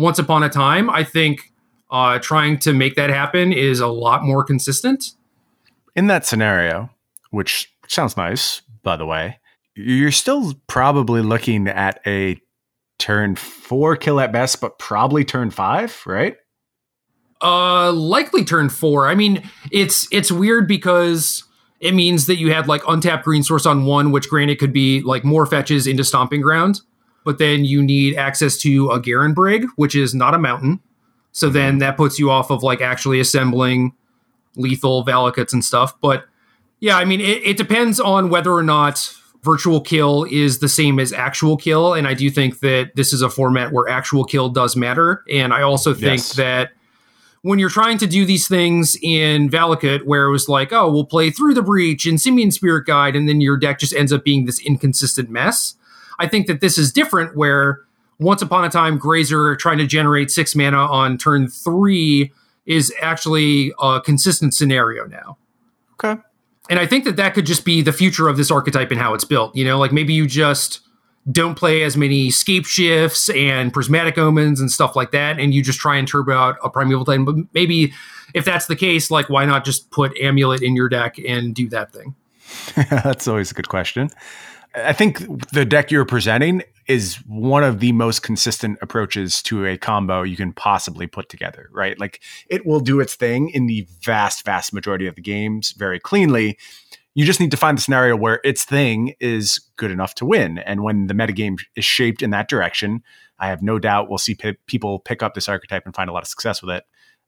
once 0.01 0.19
Upon 0.19 0.43
a 0.43 0.49
Time, 0.49 0.89
I 0.89 1.03
think 1.03 1.51
uh, 1.89 2.19
trying 2.19 2.57
to 2.59 2.73
make 2.73 2.95
that 2.95 3.09
happen 3.09 3.53
is 3.53 3.79
a 3.79 3.87
lot 3.87 4.23
more 4.23 4.43
consistent. 4.43 5.11
In 5.95 6.07
that 6.07 6.25
scenario, 6.25 6.89
which 7.29 7.73
sounds 7.87 8.17
nice, 8.17 8.61
by 8.81 8.95
the 8.95 9.05
way, 9.05 9.39
you're 9.75 10.11
still 10.11 10.53
probably 10.67 11.21
looking 11.21 11.67
at 11.67 11.99
a 12.07 12.37
turn 12.97 13.35
four 13.35 13.95
kill 13.95 14.19
at 14.19 14.31
best, 14.31 14.61
but 14.61 14.79
probably 14.79 15.25
turn 15.25 15.51
five, 15.51 16.01
right? 16.05 16.37
Uh, 17.41 17.91
likely 17.91 18.45
turn 18.45 18.69
four. 18.69 19.07
I 19.07 19.15
mean, 19.15 19.49
it's 19.71 20.07
it's 20.11 20.31
weird 20.31 20.67
because 20.67 21.43
it 21.79 21.93
means 21.93 22.27
that 22.27 22.37
you 22.37 22.53
had 22.53 22.67
like 22.67 22.83
untapped 22.87 23.25
green 23.25 23.43
source 23.43 23.65
on 23.65 23.85
one, 23.85 24.11
which 24.11 24.29
granted 24.29 24.59
could 24.59 24.71
be 24.71 25.01
like 25.01 25.23
more 25.25 25.45
fetches 25.45 25.87
into 25.87 26.03
stomping 26.03 26.41
ground 26.41 26.81
but 27.23 27.37
then 27.37 27.65
you 27.65 27.81
need 27.81 28.15
access 28.15 28.57
to 28.59 28.89
a 28.89 28.99
Garenbrig, 28.99 29.65
which 29.75 29.95
is 29.95 30.13
not 30.13 30.33
a 30.33 30.39
mountain. 30.39 30.79
So 31.31 31.47
mm-hmm. 31.47 31.53
then 31.53 31.77
that 31.79 31.97
puts 31.97 32.19
you 32.19 32.29
off 32.29 32.51
of 32.51 32.63
like 32.63 32.81
actually 32.81 33.19
assembling 33.19 33.93
lethal 34.55 35.05
Valakuts 35.05 35.53
and 35.53 35.63
stuff. 35.63 35.99
But 36.01 36.25
yeah, 36.79 36.97
I 36.97 37.05
mean, 37.05 37.21
it, 37.21 37.43
it, 37.43 37.57
depends 37.57 37.99
on 37.99 38.29
whether 38.29 38.51
or 38.51 38.63
not 38.63 39.13
virtual 39.43 39.81
kill 39.81 40.25
is 40.29 40.59
the 40.59 40.69
same 40.69 40.99
as 40.99 41.13
actual 41.13 41.57
kill. 41.57 41.93
And 41.93 42.07
I 42.07 42.13
do 42.13 42.29
think 42.29 42.59
that 42.59 42.91
this 42.95 43.13
is 43.13 43.21
a 43.21 43.29
format 43.29 43.71
where 43.71 43.87
actual 43.87 44.23
kill 44.23 44.49
does 44.49 44.75
matter. 44.75 45.23
And 45.31 45.53
I 45.53 45.61
also 45.61 45.93
think 45.93 46.17
yes. 46.17 46.33
that 46.33 46.71
when 47.43 47.57
you're 47.57 47.69
trying 47.69 47.97
to 47.99 48.07
do 48.07 48.25
these 48.25 48.47
things 48.47 48.97
in 49.01 49.49
Valakut, 49.49 50.03
where 50.03 50.25
it 50.25 50.31
was 50.31 50.47
like, 50.47 50.71
oh, 50.71 50.91
we'll 50.91 51.05
play 51.05 51.31
through 51.31 51.53
the 51.53 51.63
breach 51.63 52.05
and 52.05 52.21
Simian 52.21 52.51
Spirit 52.51 52.85
Guide, 52.85 53.15
and 53.15 53.27
then 53.27 53.41
your 53.41 53.57
deck 53.57 53.79
just 53.79 53.93
ends 53.93 54.13
up 54.13 54.23
being 54.23 54.45
this 54.45 54.59
inconsistent 54.59 55.29
mess 55.29 55.75
I 56.19 56.27
think 56.27 56.47
that 56.47 56.61
this 56.61 56.77
is 56.77 56.91
different 56.91 57.35
where 57.35 57.81
once 58.19 58.41
upon 58.41 58.63
a 58.63 58.69
time 58.69 58.97
Grazer 58.97 59.55
trying 59.55 59.79
to 59.79 59.87
generate 59.87 60.29
six 60.31 60.55
mana 60.55 60.77
on 60.77 61.17
turn 61.17 61.47
three 61.47 62.31
is 62.65 62.93
actually 63.01 63.73
a 63.81 63.99
consistent 63.99 64.53
scenario 64.53 65.05
now. 65.05 65.37
Okay. 65.93 66.21
And 66.69 66.79
I 66.79 66.85
think 66.85 67.03
that 67.05 67.15
that 67.15 67.33
could 67.33 67.45
just 67.45 67.65
be 67.65 67.81
the 67.81 67.91
future 67.91 68.27
of 68.27 68.37
this 68.37 68.51
archetype 68.51 68.91
and 68.91 68.99
how 68.99 69.13
it's 69.13 69.25
built. 69.25 69.55
You 69.55 69.65
know, 69.65 69.77
like 69.79 69.91
maybe 69.91 70.13
you 70.13 70.27
just 70.27 70.81
don't 71.31 71.55
play 71.55 71.83
as 71.83 71.97
many 71.97 72.31
scape 72.31 72.65
shifts 72.65 73.29
and 73.29 73.73
prismatic 73.73 74.17
omens 74.17 74.59
and 74.59 74.71
stuff 74.71 74.95
like 74.95 75.11
that, 75.11 75.39
and 75.39 75.53
you 75.53 75.61
just 75.61 75.79
try 75.79 75.97
and 75.97 76.07
turbo 76.07 76.33
out 76.33 76.57
a 76.63 76.69
primeval 76.69 77.05
titan. 77.05 77.25
But 77.25 77.35
maybe 77.53 77.93
if 78.33 78.45
that's 78.45 78.67
the 78.67 78.75
case, 78.75 79.11
like 79.11 79.29
why 79.29 79.45
not 79.45 79.65
just 79.65 79.91
put 79.91 80.17
amulet 80.17 80.61
in 80.61 80.75
your 80.75 80.89
deck 80.89 81.17
and 81.27 81.53
do 81.53 81.67
that 81.69 81.91
thing? 81.91 82.15
that's 82.89 83.27
always 83.27 83.51
a 83.51 83.53
good 83.53 83.69
question. 83.69 84.09
I 84.75 84.93
think 84.93 85.19
the 85.51 85.65
deck 85.65 85.91
you're 85.91 86.05
presenting 86.05 86.63
is 86.87 87.15
one 87.27 87.63
of 87.63 87.79
the 87.79 87.91
most 87.91 88.21
consistent 88.21 88.77
approaches 88.81 89.41
to 89.43 89.65
a 89.65 89.77
combo 89.77 90.23
you 90.23 90.35
can 90.35 90.53
possibly 90.53 91.07
put 91.07 91.29
together, 91.29 91.69
right? 91.71 91.99
Like 91.99 92.21
it 92.49 92.65
will 92.65 92.79
do 92.79 92.99
its 92.99 93.15
thing 93.15 93.49
in 93.49 93.67
the 93.67 93.87
vast, 94.01 94.45
vast 94.45 94.73
majority 94.73 95.07
of 95.07 95.15
the 95.15 95.21
games 95.21 95.71
very 95.71 95.99
cleanly. 95.99 96.57
You 97.13 97.25
just 97.25 97.39
need 97.39 97.51
to 97.51 97.57
find 97.57 97.77
the 97.77 97.81
scenario 97.81 98.15
where 98.15 98.39
its 98.43 98.63
thing 98.63 99.13
is 99.19 99.59
good 99.75 99.91
enough 99.91 100.15
to 100.15 100.25
win. 100.25 100.59
And 100.59 100.83
when 100.83 101.07
the 101.07 101.13
metagame 101.13 101.59
is 101.75 101.85
shaped 101.85 102.21
in 102.21 102.29
that 102.31 102.47
direction, 102.47 103.03
I 103.39 103.47
have 103.47 103.61
no 103.61 103.79
doubt 103.79 104.09
we'll 104.09 104.17
see 104.17 104.35
p- 104.35 104.57
people 104.67 104.99
pick 104.99 105.21
up 105.21 105.33
this 105.33 105.49
archetype 105.49 105.85
and 105.85 105.93
find 105.93 106.09
a 106.09 106.13
lot 106.13 106.23
of 106.23 106.29
success 106.29 106.61
with 106.61 106.75
it. 106.77 106.83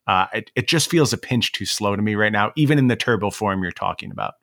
Uh, 0.07 0.27
it. 0.33 0.51
It 0.55 0.67
just 0.67 0.89
feels 0.89 1.11
a 1.13 1.17
pinch 1.17 1.51
too 1.51 1.65
slow 1.65 1.95
to 1.95 2.01
me 2.01 2.15
right 2.15 2.31
now, 2.31 2.51
even 2.55 2.77
in 2.77 2.87
the 2.87 2.95
turbo 2.95 3.29
form 3.29 3.63
you're 3.63 3.71
talking 3.71 4.11
about. 4.11 4.35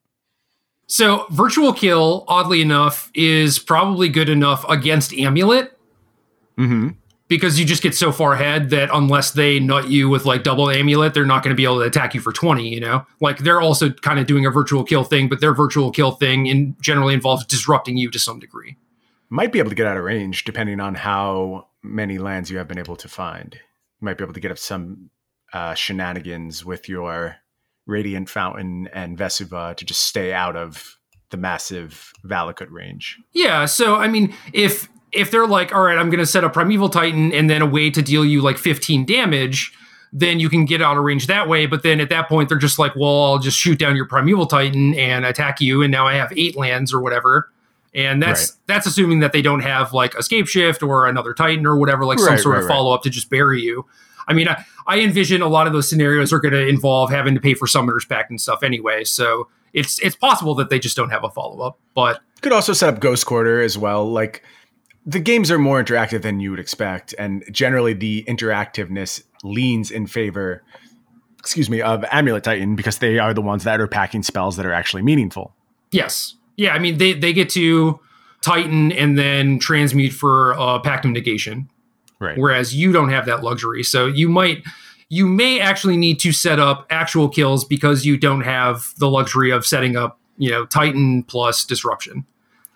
So 0.90 1.26
virtual 1.30 1.72
kill, 1.72 2.24
oddly 2.26 2.60
enough, 2.60 3.12
is 3.14 3.60
probably 3.60 4.08
good 4.08 4.28
enough 4.28 4.68
against 4.68 5.14
amulet. 5.14 5.78
Mm-hmm. 6.58 6.88
Because 7.28 7.60
you 7.60 7.64
just 7.64 7.84
get 7.84 7.94
so 7.94 8.10
far 8.10 8.32
ahead 8.32 8.70
that 8.70 8.90
unless 8.92 9.30
they 9.30 9.60
nut 9.60 9.88
you 9.88 10.08
with 10.08 10.24
like 10.24 10.42
double 10.42 10.68
amulet, 10.68 11.14
they're 11.14 11.24
not 11.24 11.44
going 11.44 11.54
to 11.54 11.56
be 11.56 11.62
able 11.62 11.78
to 11.78 11.86
attack 11.86 12.12
you 12.12 12.20
for 12.20 12.32
20, 12.32 12.68
you 12.68 12.80
know? 12.80 13.06
Like 13.20 13.38
they're 13.38 13.60
also 13.60 13.90
kind 13.90 14.18
of 14.18 14.26
doing 14.26 14.46
a 14.46 14.50
virtual 14.50 14.82
kill 14.82 15.04
thing, 15.04 15.28
but 15.28 15.40
their 15.40 15.54
virtual 15.54 15.92
kill 15.92 16.10
thing 16.10 16.46
in 16.46 16.74
generally 16.80 17.14
involves 17.14 17.46
disrupting 17.46 17.96
you 17.96 18.10
to 18.10 18.18
some 18.18 18.40
degree. 18.40 18.76
Might 19.28 19.52
be 19.52 19.60
able 19.60 19.70
to 19.70 19.76
get 19.76 19.86
out 19.86 19.96
of 19.96 20.02
range 20.02 20.42
depending 20.42 20.80
on 20.80 20.96
how 20.96 21.68
many 21.84 22.18
lands 22.18 22.50
you 22.50 22.58
have 22.58 22.66
been 22.66 22.80
able 22.80 22.96
to 22.96 23.08
find. 23.08 23.54
You 23.54 24.06
might 24.06 24.18
be 24.18 24.24
able 24.24 24.34
to 24.34 24.40
get 24.40 24.50
up 24.50 24.58
some 24.58 25.10
uh, 25.52 25.74
shenanigans 25.74 26.64
with 26.64 26.88
your 26.88 27.36
Radiant 27.90 28.30
Fountain 28.30 28.88
and 28.92 29.18
Vesuva 29.18 29.76
to 29.76 29.84
just 29.84 30.02
stay 30.02 30.32
out 30.32 30.56
of 30.56 30.96
the 31.30 31.36
massive 31.36 32.12
Valakut 32.24 32.70
range. 32.70 33.18
Yeah, 33.32 33.66
so 33.66 33.96
I 33.96 34.08
mean, 34.08 34.34
if 34.52 34.88
if 35.12 35.30
they're 35.30 35.46
like, 35.46 35.74
all 35.74 35.82
right, 35.82 35.98
I'm 35.98 36.08
going 36.08 36.20
to 36.20 36.26
set 36.26 36.44
a 36.44 36.50
Primeval 36.50 36.88
Titan 36.88 37.32
and 37.32 37.50
then 37.50 37.62
a 37.62 37.66
way 37.66 37.90
to 37.90 38.00
deal 38.00 38.24
you 38.24 38.42
like 38.42 38.58
15 38.58 39.04
damage, 39.04 39.72
then 40.12 40.38
you 40.38 40.48
can 40.48 40.64
get 40.64 40.80
out 40.80 40.96
of 40.96 41.02
range 41.02 41.26
that 41.26 41.48
way. 41.48 41.66
But 41.66 41.82
then 41.82 42.00
at 42.00 42.08
that 42.10 42.28
point, 42.28 42.48
they're 42.48 42.58
just 42.58 42.78
like, 42.78 42.94
well, 42.96 43.24
I'll 43.24 43.38
just 43.38 43.58
shoot 43.58 43.78
down 43.78 43.96
your 43.96 44.06
Primeval 44.06 44.46
Titan 44.46 44.94
and 44.94 45.24
attack 45.24 45.60
you, 45.60 45.82
and 45.82 45.90
now 45.90 46.06
I 46.06 46.14
have 46.14 46.32
eight 46.36 46.56
lands 46.56 46.92
or 46.92 47.00
whatever. 47.00 47.50
And 47.92 48.22
that's 48.22 48.50
right. 48.50 48.58
that's 48.66 48.86
assuming 48.86 49.18
that 49.18 49.32
they 49.32 49.42
don't 49.42 49.62
have 49.62 49.92
like 49.92 50.14
escape 50.16 50.46
shift 50.46 50.80
or 50.80 51.06
another 51.06 51.34
Titan 51.34 51.66
or 51.66 51.76
whatever, 51.76 52.04
like 52.04 52.18
right, 52.18 52.26
some 52.26 52.38
sort 52.38 52.54
right, 52.54 52.62
of 52.62 52.68
follow 52.68 52.94
up 52.94 53.02
to 53.02 53.10
just 53.10 53.30
bury 53.30 53.62
you. 53.62 53.84
I 54.30 54.32
mean, 54.32 54.48
I, 54.48 54.64
I 54.86 55.00
envision 55.00 55.42
a 55.42 55.48
lot 55.48 55.66
of 55.66 55.72
those 55.72 55.88
scenarios 55.88 56.32
are 56.32 56.38
going 56.38 56.54
to 56.54 56.66
involve 56.66 57.10
having 57.10 57.34
to 57.34 57.40
pay 57.40 57.54
for 57.54 57.66
summoners 57.66 58.08
pact 58.08 58.30
and 58.30 58.40
stuff 58.40 58.62
anyway. 58.62 59.02
So 59.04 59.48
it's 59.72 59.98
it's 60.00 60.16
possible 60.16 60.54
that 60.54 60.70
they 60.70 60.78
just 60.78 60.96
don't 60.96 61.10
have 61.10 61.24
a 61.24 61.30
follow 61.30 61.60
up. 61.66 61.78
But 61.94 62.20
could 62.40 62.52
also 62.52 62.72
set 62.72 62.94
up 62.94 63.00
Ghost 63.00 63.26
Quarter 63.26 63.60
as 63.60 63.76
well. 63.76 64.10
Like 64.10 64.42
the 65.04 65.18
games 65.18 65.50
are 65.50 65.58
more 65.58 65.82
interactive 65.82 66.22
than 66.22 66.40
you 66.40 66.50
would 66.50 66.60
expect, 66.60 67.14
and 67.18 67.44
generally 67.50 67.92
the 67.92 68.24
interactiveness 68.28 69.22
leans 69.42 69.90
in 69.90 70.06
favor, 70.06 70.62
excuse 71.38 71.68
me, 71.68 71.82
of 71.82 72.04
Amulet 72.12 72.44
Titan 72.44 72.76
because 72.76 72.98
they 72.98 73.18
are 73.18 73.34
the 73.34 73.42
ones 73.42 73.64
that 73.64 73.80
are 73.80 73.88
packing 73.88 74.22
spells 74.22 74.56
that 74.56 74.66
are 74.66 74.72
actually 74.72 75.02
meaningful. 75.02 75.54
Yes, 75.90 76.36
yeah. 76.56 76.72
I 76.72 76.78
mean, 76.78 76.98
they 76.98 77.14
they 77.14 77.32
get 77.32 77.50
to 77.50 77.98
Titan 78.42 78.92
and 78.92 79.18
then 79.18 79.58
transmute 79.58 80.12
for 80.12 80.54
uh, 80.54 80.80
Pactum 80.80 81.12
negation, 81.12 81.68
Right. 82.20 82.38
Whereas 82.38 82.74
you 82.74 82.92
don't 82.92 83.10
have 83.10 83.26
that 83.26 83.42
luxury. 83.42 83.82
So 83.82 84.06
you 84.06 84.28
might 84.28 84.62
you 85.08 85.26
may 85.26 85.58
actually 85.58 85.96
need 85.96 86.20
to 86.20 86.32
set 86.32 86.60
up 86.60 86.86
actual 86.88 87.28
kills 87.28 87.64
because 87.64 88.06
you 88.06 88.16
don't 88.16 88.42
have 88.42 88.94
the 88.98 89.10
luxury 89.10 89.50
of 89.50 89.66
setting 89.66 89.96
up, 89.96 90.20
you 90.38 90.50
know, 90.50 90.64
Titan 90.64 91.24
plus 91.24 91.64
disruption. 91.64 92.24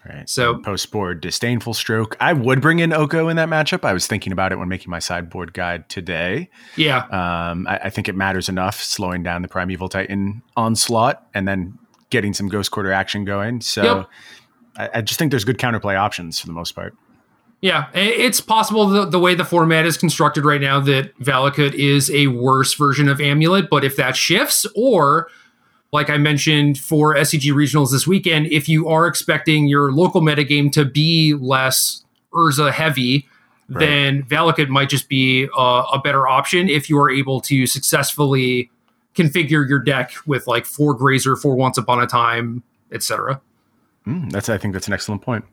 Right. 0.06 0.28
So 0.28 0.58
post 0.58 0.90
board 0.90 1.22
disdainful 1.22 1.72
stroke. 1.72 2.16
I 2.20 2.34
would 2.34 2.60
bring 2.60 2.80
in 2.80 2.92
Oko 2.92 3.28
in 3.28 3.36
that 3.36 3.48
matchup. 3.48 3.84
I 3.84 3.94
was 3.94 4.06
thinking 4.06 4.32
about 4.32 4.52
it 4.52 4.56
when 4.56 4.68
making 4.68 4.90
my 4.90 4.98
sideboard 4.98 5.54
guide 5.54 5.88
today. 5.88 6.50
Yeah. 6.76 7.04
Um, 7.06 7.66
I, 7.66 7.78
I, 7.84 7.90
think 7.90 8.08
it 8.08 8.14
matters 8.14 8.50
enough 8.50 8.82
slowing 8.82 9.22
down 9.22 9.40
the 9.40 9.48
primeval 9.48 9.88
titan 9.88 10.42
onslaught 10.58 11.26
and 11.32 11.48
then 11.48 11.78
getting 12.10 12.34
some 12.34 12.48
ghost 12.48 12.70
quarter 12.70 12.92
action 12.92 13.24
going. 13.24 13.62
So 13.62 13.82
yep. 13.82 14.08
I, 14.76 14.98
I 14.98 15.00
just 15.00 15.18
think 15.18 15.30
there's 15.30 15.44
good 15.44 15.58
counterplay 15.58 15.98
options 15.98 16.38
for 16.38 16.48
the 16.48 16.52
most 16.52 16.72
part. 16.72 16.94
Yeah, 17.64 17.86
it's 17.94 18.42
possible 18.42 18.86
the, 18.88 19.06
the 19.06 19.18
way 19.18 19.34
the 19.34 19.42
format 19.42 19.86
is 19.86 19.96
constructed 19.96 20.44
right 20.44 20.60
now 20.60 20.80
that 20.80 21.18
Valakut 21.18 21.72
is 21.72 22.10
a 22.10 22.26
worse 22.26 22.74
version 22.74 23.08
of 23.08 23.22
Amulet, 23.22 23.70
but 23.70 23.84
if 23.84 23.96
that 23.96 24.16
shifts, 24.16 24.66
or 24.76 25.28
like 25.90 26.10
I 26.10 26.18
mentioned 26.18 26.76
for 26.76 27.14
SCG 27.14 27.54
regionals 27.54 27.90
this 27.90 28.06
weekend, 28.06 28.48
if 28.48 28.68
you 28.68 28.86
are 28.90 29.06
expecting 29.06 29.66
your 29.66 29.92
local 29.92 30.20
metagame 30.20 30.70
to 30.72 30.84
be 30.84 31.32
less 31.32 32.04
Urza 32.34 32.70
heavy, 32.70 33.26
right. 33.70 33.80
then 33.80 34.22
Valakut 34.24 34.68
might 34.68 34.90
just 34.90 35.08
be 35.08 35.48
a, 35.56 35.58
a 35.94 35.98
better 36.04 36.28
option 36.28 36.68
if 36.68 36.90
you 36.90 37.00
are 37.00 37.10
able 37.10 37.40
to 37.40 37.66
successfully 37.66 38.70
configure 39.14 39.66
your 39.66 39.78
deck 39.78 40.12
with 40.26 40.46
like 40.46 40.66
four 40.66 40.92
Grazer, 40.92 41.34
four 41.34 41.54
Once 41.54 41.78
Upon 41.78 42.02
a 42.02 42.06
Time, 42.06 42.62
etc. 42.92 43.40
Mm, 44.06 44.30
that's 44.30 44.50
I 44.50 44.58
think 44.58 44.74
that's 44.74 44.86
an 44.86 44.92
excellent 44.92 45.22
point. 45.22 45.46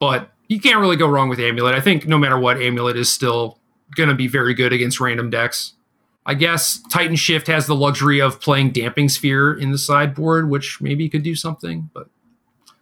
But 0.00 0.32
you 0.48 0.60
can't 0.60 0.80
really 0.80 0.96
go 0.96 1.08
wrong 1.08 1.28
with 1.28 1.38
Amulet. 1.38 1.74
I 1.74 1.80
think 1.80 2.06
no 2.06 2.18
matter 2.18 2.38
what, 2.38 2.60
Amulet 2.60 2.96
is 2.96 3.10
still 3.10 3.58
going 3.94 4.08
to 4.08 4.14
be 4.14 4.26
very 4.26 4.54
good 4.54 4.72
against 4.72 5.00
random 5.00 5.30
decks. 5.30 5.74
I 6.26 6.34
guess 6.34 6.80
Titan 6.90 7.16
Shift 7.16 7.46
has 7.46 7.66
the 7.66 7.74
luxury 7.74 8.20
of 8.20 8.40
playing 8.40 8.72
Damping 8.72 9.08
Sphere 9.08 9.54
in 9.54 9.70
the 9.72 9.78
sideboard, 9.78 10.50
which 10.50 10.80
maybe 10.80 11.08
could 11.08 11.22
do 11.22 11.34
something, 11.34 11.88
but 11.94 12.08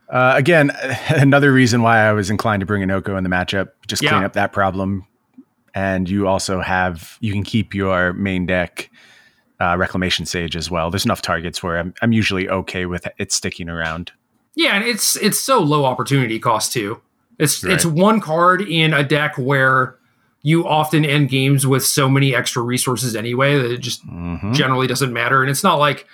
uh, 0.09 0.35
again, 0.37 0.71
another 1.09 1.53
reason 1.53 1.83
why 1.83 1.99
I 1.99 2.13
was 2.13 2.31
inclined 2.31 2.61
to 2.61 2.67
bring 2.67 2.83
an 2.83 2.91
Oko 2.91 3.17
in 3.17 3.25
the 3.25 3.31
matchup, 3.31 3.71
just 3.87 4.03
yeah. 4.03 4.11
clean 4.11 4.25
up 4.25 4.35
that 4.35 4.53
problem. 4.53 5.07
And 5.75 6.09
you 6.09 6.27
also 6.27 6.61
have 6.61 7.19
you 7.21 7.33
can 7.33 7.43
keep 7.43 7.75
your 7.75 8.15
main 8.15 8.47
deck 8.47 8.91
uh, 9.61 9.77
Reclamation 9.79 10.25
Sage 10.25 10.57
as 10.57 10.71
well. 10.71 10.91
There's 10.91 11.05
enough 11.05 11.23
targets 11.23 11.63
where 11.63 11.79
I'm 11.79 11.95
I'm 12.01 12.13
usually 12.13 12.49
okay 12.49 12.87
with 12.87 13.07
it 13.19 13.31
sticking 13.31 13.69
around. 13.69 14.13
Yeah, 14.55 14.75
and 14.75 14.85
it's 14.85 15.17
it's 15.17 15.39
so 15.39 15.61
low 15.61 15.85
opportunity 15.85 16.39
cost 16.39 16.73
too. 16.73 17.03
It's 17.39 17.63
right. 17.63 17.75
it's 17.75 17.85
one 17.85 18.21
card 18.21 18.63
in 18.63 18.95
a 18.95 19.05
deck 19.05 19.37
where 19.37 19.97
you 20.43 20.67
often 20.67 21.05
end 21.05 21.29
games 21.29 21.67
with 21.67 21.85
so 21.85 22.09
many 22.09 22.35
extra 22.35 22.63
resources 22.63 23.17
anyway 23.17 23.57
that 23.57 23.71
it 23.71 23.79
just 23.79 24.07
mm-hmm. 24.07 24.53
generally 24.53 24.87
doesn't 24.87 25.13
matter. 25.13 25.43
And 25.43 25.51
it's 25.51 25.65
not 25.65 25.77
like 25.77 26.07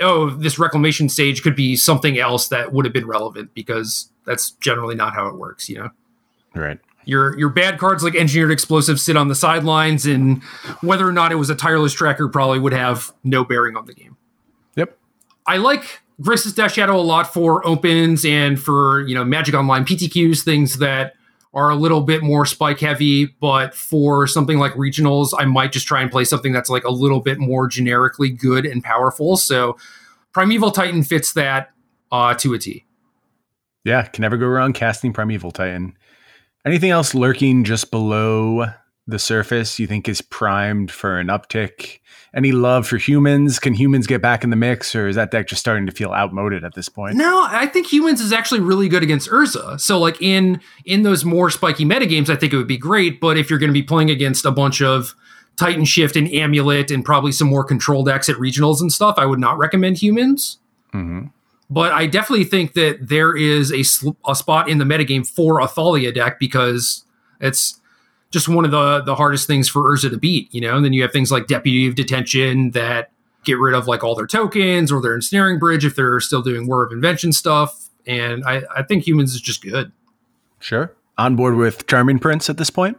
oh, 0.00 0.30
this 0.30 0.58
reclamation 0.58 1.08
sage 1.08 1.42
could 1.42 1.56
be 1.56 1.76
something 1.76 2.18
else 2.18 2.48
that 2.48 2.72
would 2.72 2.84
have 2.84 2.92
been 2.92 3.06
relevant 3.06 3.54
because 3.54 4.10
that's 4.26 4.50
generally 4.52 4.94
not 4.94 5.14
how 5.14 5.26
it 5.28 5.36
works, 5.36 5.68
you 5.68 5.78
know? 5.78 5.90
Right. 6.54 6.78
Your 7.04 7.36
your 7.36 7.48
bad 7.48 7.78
cards 7.78 8.04
like 8.04 8.14
engineered 8.14 8.52
explosives 8.52 9.02
sit 9.02 9.16
on 9.16 9.26
the 9.26 9.34
sidelines, 9.34 10.06
and 10.06 10.40
whether 10.82 11.08
or 11.08 11.12
not 11.12 11.32
it 11.32 11.34
was 11.34 11.50
a 11.50 11.56
tireless 11.56 11.92
tracker 11.92 12.28
probably 12.28 12.60
would 12.60 12.72
have 12.72 13.12
no 13.24 13.44
bearing 13.44 13.76
on 13.76 13.86
the 13.86 13.94
game. 13.94 14.16
Yep. 14.76 14.96
I 15.44 15.56
like 15.56 16.00
Grixis 16.22 16.54
Death 16.54 16.72
Shadow 16.72 16.96
a 16.96 17.02
lot 17.02 17.32
for 17.32 17.66
opens 17.66 18.24
and 18.24 18.60
for 18.60 19.00
you 19.06 19.14
know 19.14 19.24
Magic 19.24 19.54
Online 19.54 19.84
PTQs, 19.84 20.42
things 20.42 20.78
that 20.78 21.14
are 21.54 21.68
a 21.68 21.74
little 21.74 22.00
bit 22.00 22.22
more 22.22 22.46
spike 22.46 22.80
heavy, 22.80 23.26
but 23.26 23.74
for 23.74 24.26
something 24.26 24.58
like 24.58 24.72
regionals, 24.72 25.32
I 25.36 25.44
might 25.44 25.72
just 25.72 25.86
try 25.86 26.00
and 26.00 26.10
play 26.10 26.24
something 26.24 26.52
that's 26.52 26.70
like 26.70 26.84
a 26.84 26.90
little 26.90 27.20
bit 27.20 27.38
more 27.38 27.68
generically 27.68 28.30
good 28.30 28.64
and 28.64 28.82
powerful. 28.82 29.36
So 29.36 29.76
Primeval 30.32 30.70
Titan 30.70 31.02
fits 31.02 31.34
that 31.34 31.72
uh, 32.10 32.34
to 32.34 32.54
a 32.54 32.58
T. 32.58 32.86
Yeah, 33.84 34.02
can 34.02 34.22
never 34.22 34.38
go 34.38 34.46
wrong 34.46 34.72
casting 34.72 35.12
Primeval 35.12 35.50
Titan. 35.50 35.96
Anything 36.64 36.90
else 36.90 37.14
lurking 37.14 37.64
just 37.64 37.90
below 37.90 38.66
the 39.06 39.18
surface 39.18 39.78
you 39.78 39.86
think 39.86 40.08
is 40.08 40.22
primed 40.22 40.90
for 40.90 41.18
an 41.18 41.26
uptick? 41.26 41.98
Any 42.34 42.52
love 42.52 42.86
for 42.86 42.96
humans? 42.96 43.58
Can 43.58 43.74
humans 43.74 44.06
get 44.06 44.22
back 44.22 44.42
in 44.42 44.48
the 44.48 44.56
mix, 44.56 44.94
or 44.94 45.06
is 45.06 45.16
that 45.16 45.30
deck 45.30 45.48
just 45.48 45.60
starting 45.60 45.84
to 45.84 45.92
feel 45.92 46.12
outmoded 46.12 46.64
at 46.64 46.74
this 46.74 46.88
point? 46.88 47.16
No, 47.16 47.46
I 47.46 47.66
think 47.66 47.92
humans 47.92 48.22
is 48.22 48.32
actually 48.32 48.60
really 48.60 48.88
good 48.88 49.02
against 49.02 49.28
Urza. 49.28 49.78
So, 49.78 49.98
like 49.98 50.20
in 50.22 50.60
in 50.86 51.02
those 51.02 51.26
more 51.26 51.50
spiky 51.50 51.84
metagames, 51.84 52.30
I 52.30 52.36
think 52.36 52.54
it 52.54 52.56
would 52.56 52.66
be 52.66 52.78
great. 52.78 53.20
But 53.20 53.36
if 53.36 53.50
you're 53.50 53.58
going 53.58 53.68
to 53.68 53.74
be 53.74 53.82
playing 53.82 54.10
against 54.10 54.46
a 54.46 54.50
bunch 54.50 54.80
of 54.80 55.14
Titan 55.56 55.84
Shift 55.84 56.16
and 56.16 56.26
Amulet 56.32 56.90
and 56.90 57.04
probably 57.04 57.32
some 57.32 57.48
more 57.48 57.64
control 57.64 58.02
decks 58.02 58.30
at 58.30 58.36
regionals 58.36 58.80
and 58.80 58.90
stuff, 58.90 59.16
I 59.18 59.26
would 59.26 59.38
not 59.38 59.58
recommend 59.58 59.98
humans. 59.98 60.58
Mm-hmm. 60.94 61.26
But 61.68 61.92
I 61.92 62.06
definitely 62.06 62.44
think 62.44 62.74
that 62.74 63.08
there 63.08 63.36
is 63.36 63.72
a, 63.72 63.82
sl- 63.82 64.10
a 64.26 64.34
spot 64.34 64.68
in 64.68 64.78
the 64.78 64.84
metagame 64.84 65.26
for 65.26 65.60
a 65.60 65.66
Thalia 65.66 66.12
deck 66.12 66.38
because 66.38 67.04
it's 67.40 67.80
just 68.32 68.48
one 68.48 68.64
of 68.64 68.70
the 68.70 69.02
the 69.02 69.14
hardest 69.14 69.46
things 69.46 69.68
for 69.68 69.82
Urza 69.82 70.10
to 70.10 70.16
beat, 70.16 70.52
you 70.52 70.60
know. 70.60 70.76
And 70.76 70.84
then 70.84 70.92
you 70.92 71.02
have 71.02 71.12
things 71.12 71.30
like 71.30 71.46
Deputy 71.46 71.86
of 71.86 71.94
Detention 71.94 72.72
that 72.72 73.12
get 73.44 73.58
rid 73.58 73.74
of 73.74 73.86
like 73.86 74.02
all 74.02 74.14
their 74.14 74.26
tokens 74.26 74.90
or 74.90 75.00
their 75.00 75.14
ensnaring 75.14 75.58
bridge 75.58 75.84
if 75.84 75.94
they're 75.96 76.20
still 76.20 76.42
doing 76.42 76.66
Whir 76.66 76.84
of 76.84 76.92
Invention 76.92 77.32
stuff. 77.32 77.88
And 78.06 78.44
I, 78.44 78.62
I 78.74 78.82
think 78.82 79.06
humans 79.06 79.34
is 79.34 79.40
just 79.40 79.62
good. 79.62 79.92
Sure. 80.58 80.92
On 81.18 81.36
board 81.36 81.56
with 81.56 81.86
Charming 81.86 82.18
Prince 82.18 82.48
at 82.48 82.56
this 82.56 82.70
point? 82.70 82.98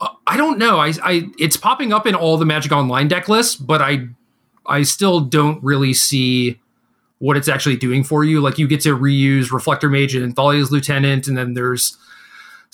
Uh, 0.00 0.08
I 0.26 0.36
don't 0.36 0.58
know. 0.58 0.78
I, 0.78 0.92
I 1.02 1.28
it's 1.38 1.56
popping 1.56 1.92
up 1.92 2.06
in 2.06 2.14
all 2.14 2.36
the 2.36 2.46
Magic 2.46 2.72
Online 2.72 3.06
deck 3.06 3.28
lists, 3.28 3.54
but 3.56 3.82
I 3.82 4.08
I 4.66 4.82
still 4.82 5.20
don't 5.20 5.62
really 5.62 5.92
see 5.92 6.60
what 7.18 7.36
it's 7.36 7.48
actually 7.48 7.76
doing 7.76 8.02
for 8.02 8.24
you. 8.24 8.40
Like 8.40 8.58
you 8.58 8.66
get 8.66 8.80
to 8.82 8.96
reuse 8.96 9.52
Reflector 9.52 9.88
Mage 9.88 10.14
and 10.14 10.34
Thalia's 10.34 10.72
Lieutenant, 10.72 11.28
and 11.28 11.36
then 11.36 11.54
there's 11.54 11.96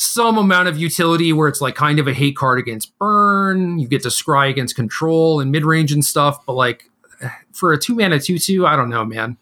some 0.01 0.39
amount 0.39 0.67
of 0.67 0.79
utility 0.79 1.31
where 1.31 1.47
it's 1.47 1.61
like 1.61 1.75
kind 1.75 1.99
of 1.99 2.09
a 2.09 2.15
hate 2.15 2.35
card 2.35 2.59
against 2.59 2.97
burn. 2.99 3.79
You 3.79 3.87
get 3.87 4.03
to 4.05 4.09
scry 4.09 4.49
against 4.49 4.75
control 4.75 5.41
and 5.41 5.53
mid 5.53 5.63
range 5.63 5.93
and 5.93 6.03
stuff, 6.03 6.45
but 6.47 6.55
like 6.55 6.85
for 7.53 7.75
a 7.75 7.79
two 7.79 7.95
mana 7.95 8.19
two 8.19 8.39
two, 8.39 8.67
I 8.67 8.77
don't 8.77 8.89
know, 8.89 9.05
man. 9.05 9.37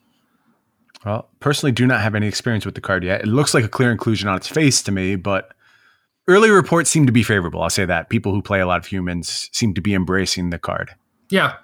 Well, 1.04 1.28
personally, 1.38 1.70
do 1.70 1.86
not 1.86 2.00
have 2.00 2.16
any 2.16 2.26
experience 2.26 2.66
with 2.66 2.74
the 2.74 2.80
card 2.80 3.04
yet. 3.04 3.20
It 3.20 3.28
looks 3.28 3.54
like 3.54 3.62
a 3.62 3.68
clear 3.68 3.92
inclusion 3.92 4.28
on 4.28 4.36
its 4.36 4.48
face 4.48 4.82
to 4.82 4.90
me, 4.90 5.14
but 5.14 5.54
early 6.26 6.50
reports 6.50 6.90
seem 6.90 7.06
to 7.06 7.12
be 7.12 7.22
favorable. 7.22 7.62
I'll 7.62 7.70
say 7.70 7.84
that 7.84 8.10
people 8.10 8.32
who 8.32 8.42
play 8.42 8.58
a 8.58 8.66
lot 8.66 8.80
of 8.80 8.86
humans 8.86 9.48
seem 9.52 9.74
to 9.74 9.80
be 9.80 9.94
embracing 9.94 10.50
the 10.50 10.58
card. 10.58 10.90
Yeah, 11.30 11.54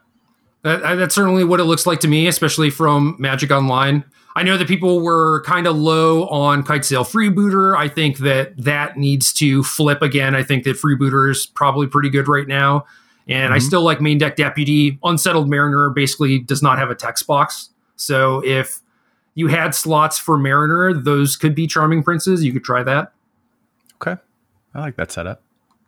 that, 0.63 0.95
that's 0.95 1.17
certainly 1.17 1.43
what 1.43 1.59
it 1.59 1.65
looks 1.65 1.85
like 1.85 1.99
to 2.01 2.09
me, 2.09 2.29
especially 2.29 2.71
from 2.71 3.17
Magic 3.19 3.51
Online. 3.51 4.05
I 4.37 4.43
know 4.43 4.57
that 4.57 4.67
people 4.67 5.01
were 5.01 5.43
kind 5.43 5.67
of 5.67 5.77
low 5.77 6.27
on 6.27 6.65
Kitesail 6.65 7.05
Freebooter. 7.05 7.77
I 7.77 7.89
think 7.89 8.19
that 8.19 8.57
that 8.59 8.97
needs 8.97 9.33
to 9.35 9.63
flip 9.63 10.03
again. 10.03 10.35
I 10.35 10.43
think 10.43 10.65
that 10.65 10.77
Freebooter 10.77 11.31
is 11.31 11.47
probably 11.47 11.87
pretty 11.87 12.11
good 12.11 12.27
right 12.27 12.49
now. 12.49 12.85
And 13.29 13.45
mm-hmm. 13.45 13.55
I 13.55 13.59
still 13.59 13.83
like 13.83 14.01
main 14.01 14.19
deck 14.19 14.37
deputy. 14.37 14.99
Unsettled 15.05 15.49
Mariner 15.49 15.89
basically 15.91 16.41
does 16.41 16.63
not 16.63 16.79
have 16.79 16.91
a 16.91 16.97
text 16.97 17.27
box. 17.27 17.71
So 17.97 18.45
if 18.45 18.81
you 19.35 19.47
had 19.47 19.75
slots 19.75 20.19
for 20.19 20.37
Mariner, 20.37 20.93
those 20.93 21.37
could 21.37 21.55
be 21.55 21.67
Charming 21.69 22.03
Princes. 22.03 22.43
You 22.45 22.53
could 22.53 22.65
try 22.65 22.83
that. 22.83 23.13
Okay. 24.03 24.21
I 24.75 24.81
like 24.81 24.97
that 24.97 25.13
setup. 25.13 25.43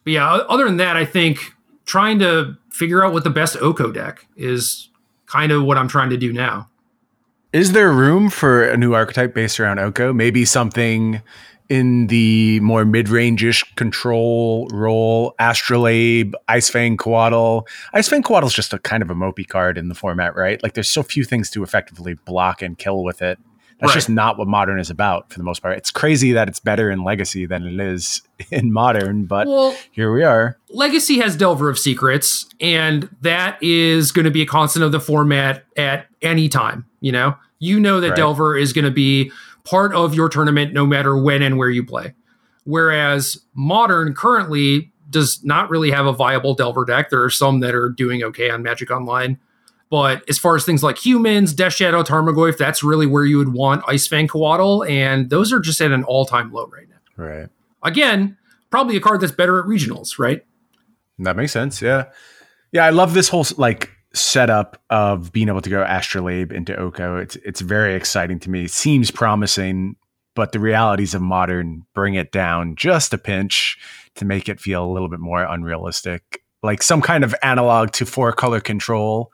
But 0.05 0.13
yeah, 0.13 0.29
other 0.29 0.65
than 0.65 0.77
that, 0.77 0.97
I 0.97 1.05
think 1.05 1.53
trying 1.85 2.21
to 2.21 2.57
figure 2.71 3.05
out 3.05 3.13
what 3.13 3.25
the 3.25 3.31
best 3.31 3.57
Oko 3.57 3.91
deck 3.91 4.27
is 4.37 4.89
kind 5.27 5.51
of 5.51 5.65
what 5.65 5.77
I'm 5.77 5.89
trying 5.89 6.11
to 6.11 6.17
do 6.17 6.33
now. 6.33 6.69
Is 7.53 7.73
there 7.73 7.93
room 7.93 8.29
for 8.29 8.65
a 8.65 8.77
new 8.77 8.95
archetype 8.95 9.35
based 9.35 9.61
around 9.61 9.79
Oko? 9.79 10.13
Maybe 10.13 10.45
something 10.45 11.23
in 11.69 12.07
the 12.09 12.61
more 12.61 12.85
mid-range-ish 12.85 13.63
control 13.75 14.69
role, 14.73 15.35
Astrolabe, 15.39 16.35
Icefang 16.49 16.97
Coatl. 16.97 17.67
Icefang 17.95 18.45
is 18.45 18.53
just 18.53 18.73
a 18.73 18.79
kind 18.79 19.03
of 19.03 19.11
a 19.11 19.15
mopey 19.15 19.47
card 19.47 19.79
in 19.79 19.89
the 19.89 19.95
format, 19.95 20.37
right? 20.37 20.63
Like 20.63 20.75
there's 20.75 20.89
so 20.89 21.03
few 21.03 21.25
things 21.25 21.51
to 21.51 21.63
effectively 21.63 22.15
block 22.15 22.63
and 22.63 22.77
kill 22.79 23.03
with 23.03 23.23
it. 23.23 23.39
That's 23.81 23.91
right. 23.91 23.95
just 23.95 24.09
not 24.09 24.39
what 24.39 24.49
modern 24.49 24.81
is 24.81 24.89
about 24.89 25.31
for 25.31 25.39
the 25.39 25.45
most 25.45 25.61
part. 25.61 25.77
It's 25.77 25.91
crazy 25.91 26.33
that 26.33 26.49
it's 26.49 26.61
better 26.61 26.91
in 26.91 27.05
legacy 27.05 27.45
than 27.45 27.65
it 27.67 27.79
is 27.79 28.23
in 28.51 28.73
modern, 28.73 29.27
but 29.27 29.47
well, 29.47 29.77
here 29.93 30.13
we 30.13 30.23
are. 30.23 30.59
Legacy 30.71 31.19
has 31.19 31.37
Delver 31.37 31.69
of 31.69 31.79
Secrets, 31.79 32.47
and 32.61 33.09
that 33.21 33.63
is 33.63 34.13
going 34.13 34.25
to 34.25 34.31
be 34.31 34.43
a 34.43 34.47
constant 34.47 34.85
of 34.85 34.93
the 34.93 35.01
format 35.01 35.65
at 35.77 36.07
any 36.23 36.49
time. 36.49 36.87
You 37.01 37.13
know, 37.13 37.37
you 37.59 37.79
know 37.79 38.01
that 38.01 38.11
right. 38.11 38.17
Delver 38.17 38.57
is 38.57 38.73
going 38.73 38.87
to 38.87 38.91
be 38.91 39.31
part 39.65 39.95
of 39.95 40.15
your 40.15 40.29
tournament 40.29 40.73
no 40.73 40.87
matter 40.87 41.17
when 41.17 41.43
and 41.43 41.59
where 41.59 41.71
you 41.71 41.85
play. 41.85 42.15
Whereas 42.65 43.39
modern 43.55 44.15
currently 44.15 44.91
does 45.11 45.45
not 45.45 45.71
really 45.71 45.91
have 45.91 46.07
a 46.07 46.13
viable 46.13 46.55
Delver 46.55 46.85
deck. 46.85 47.11
There 47.11 47.23
are 47.23 47.31
some 47.31 47.61
that 47.61 47.75
are 47.75 47.91
doing 47.91 48.23
okay 48.23 48.51
on 48.51 48.63
Magic 48.63 48.91
Online. 48.91 49.39
But 49.89 50.29
as 50.29 50.39
far 50.39 50.57
as 50.57 50.65
things 50.65 50.83
like 50.83 50.99
humans, 50.99 51.55
Death 51.55 51.75
Shadow, 51.75 52.03
Tarmogoyf, 52.03 52.59
that's 52.59 52.83
really 52.83 53.07
where 53.07 53.25
you 53.25 53.39
would 53.39 53.53
want 53.53 53.85
Icefang 53.85 54.29
Coatl, 54.29 54.89
and 54.89 55.31
those 55.31 55.53
are 55.53 55.61
just 55.61 55.81
at 55.81 55.93
an 55.93 56.03
all-time 56.05 56.53
low 56.53 56.67
right 56.67 56.89
now. 56.89 57.25
Right. 57.25 57.49
Again, 57.83 58.37
probably 58.71 58.97
a 58.97 59.01
card 59.01 59.21
that's 59.21 59.33
better 59.33 59.61
at 59.61 59.67
regionals, 59.67 60.19
right? 60.19 60.45
That 61.19 61.37
makes 61.37 61.53
sense. 61.53 61.81
Yeah. 61.81 62.07
Yeah, 62.73 62.85
I 62.85 62.91
love 62.91 63.15
this 63.15 63.29
whole 63.29 63.47
like 63.57 63.91
setup 64.13 64.83
of 64.91 65.31
being 65.33 65.49
able 65.49 65.61
to 65.61 65.71
go 65.71 65.83
Astrolabe 65.83 66.51
into 66.51 66.77
Oko. 66.77 67.17
It's 67.19 67.37
it's 67.37 67.61
very 67.61 67.95
exciting 67.95 68.41
to 68.41 68.51
me. 68.51 68.65
It 68.65 68.71
seems 68.71 69.11
promising, 69.11 69.97
but 70.35 70.53
the 70.53 70.61
realities 70.61 71.15
of 71.15 71.23
modern 71.23 71.85
bring 71.95 72.15
it 72.15 72.33
down 72.33 72.75
just 72.75 73.15
a 73.15 73.19
pinch 73.19 73.79
to 74.17 74.25
make 74.25 74.49
it 74.49 74.61
feel 74.61 74.85
a 74.85 74.93
little 74.93 75.09
bit 75.09 75.21
more 75.21 75.43
unrealistic. 75.43 76.43
Like 76.63 76.83
some 76.83 77.01
kind 77.01 77.23
of 77.25 77.35
analog 77.43 77.93
to 77.93 78.05
four 78.07 78.33
color 78.33 78.61
control 78.61 79.33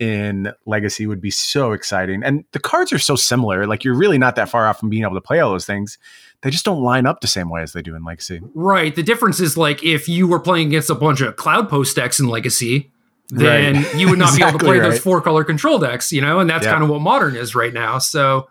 in 0.00 0.50
Legacy 0.64 1.06
would 1.06 1.20
be 1.20 1.30
so 1.30 1.72
exciting. 1.72 2.24
And 2.24 2.44
the 2.52 2.58
cards 2.58 2.92
are 2.92 2.98
so 2.98 3.14
similar. 3.14 3.66
Like 3.66 3.84
you're 3.84 3.94
really 3.94 4.18
not 4.18 4.34
that 4.36 4.48
far 4.48 4.66
off 4.66 4.80
from 4.80 4.88
being 4.88 5.02
able 5.02 5.14
to 5.14 5.20
play 5.20 5.38
all 5.40 5.52
those 5.52 5.66
things. 5.66 5.98
They 6.42 6.50
just 6.50 6.64
don't 6.64 6.82
line 6.82 7.04
up 7.04 7.20
the 7.20 7.28
same 7.28 7.50
way 7.50 7.62
as 7.62 7.74
they 7.74 7.82
do 7.82 7.94
in 7.94 8.02
Legacy. 8.02 8.40
Right. 8.54 8.94
The 8.94 9.02
difference 9.02 9.40
is 9.40 9.58
like 9.58 9.84
if 9.84 10.08
you 10.08 10.26
were 10.26 10.40
playing 10.40 10.68
against 10.68 10.88
a 10.88 10.94
bunch 10.94 11.20
of 11.20 11.36
Cloud 11.36 11.68
Post 11.68 11.96
decks 11.96 12.18
in 12.18 12.28
Legacy, 12.28 12.90
then 13.28 13.82
right. 13.82 13.94
you 13.94 14.08
would 14.08 14.18
not 14.18 14.30
exactly 14.30 14.38
be 14.38 14.48
able 14.48 14.58
to 14.58 14.64
play 14.64 14.78
right. 14.78 14.90
those 14.90 14.98
four 14.98 15.20
color 15.20 15.44
control 15.44 15.78
decks, 15.78 16.10
you 16.12 16.22
know, 16.22 16.40
and 16.40 16.48
that's 16.48 16.64
yeah. 16.64 16.72
kind 16.72 16.82
of 16.82 16.88
what 16.88 17.02
modern 17.02 17.36
is 17.36 17.54
right 17.54 17.74
now. 17.74 17.98
So 17.98 18.48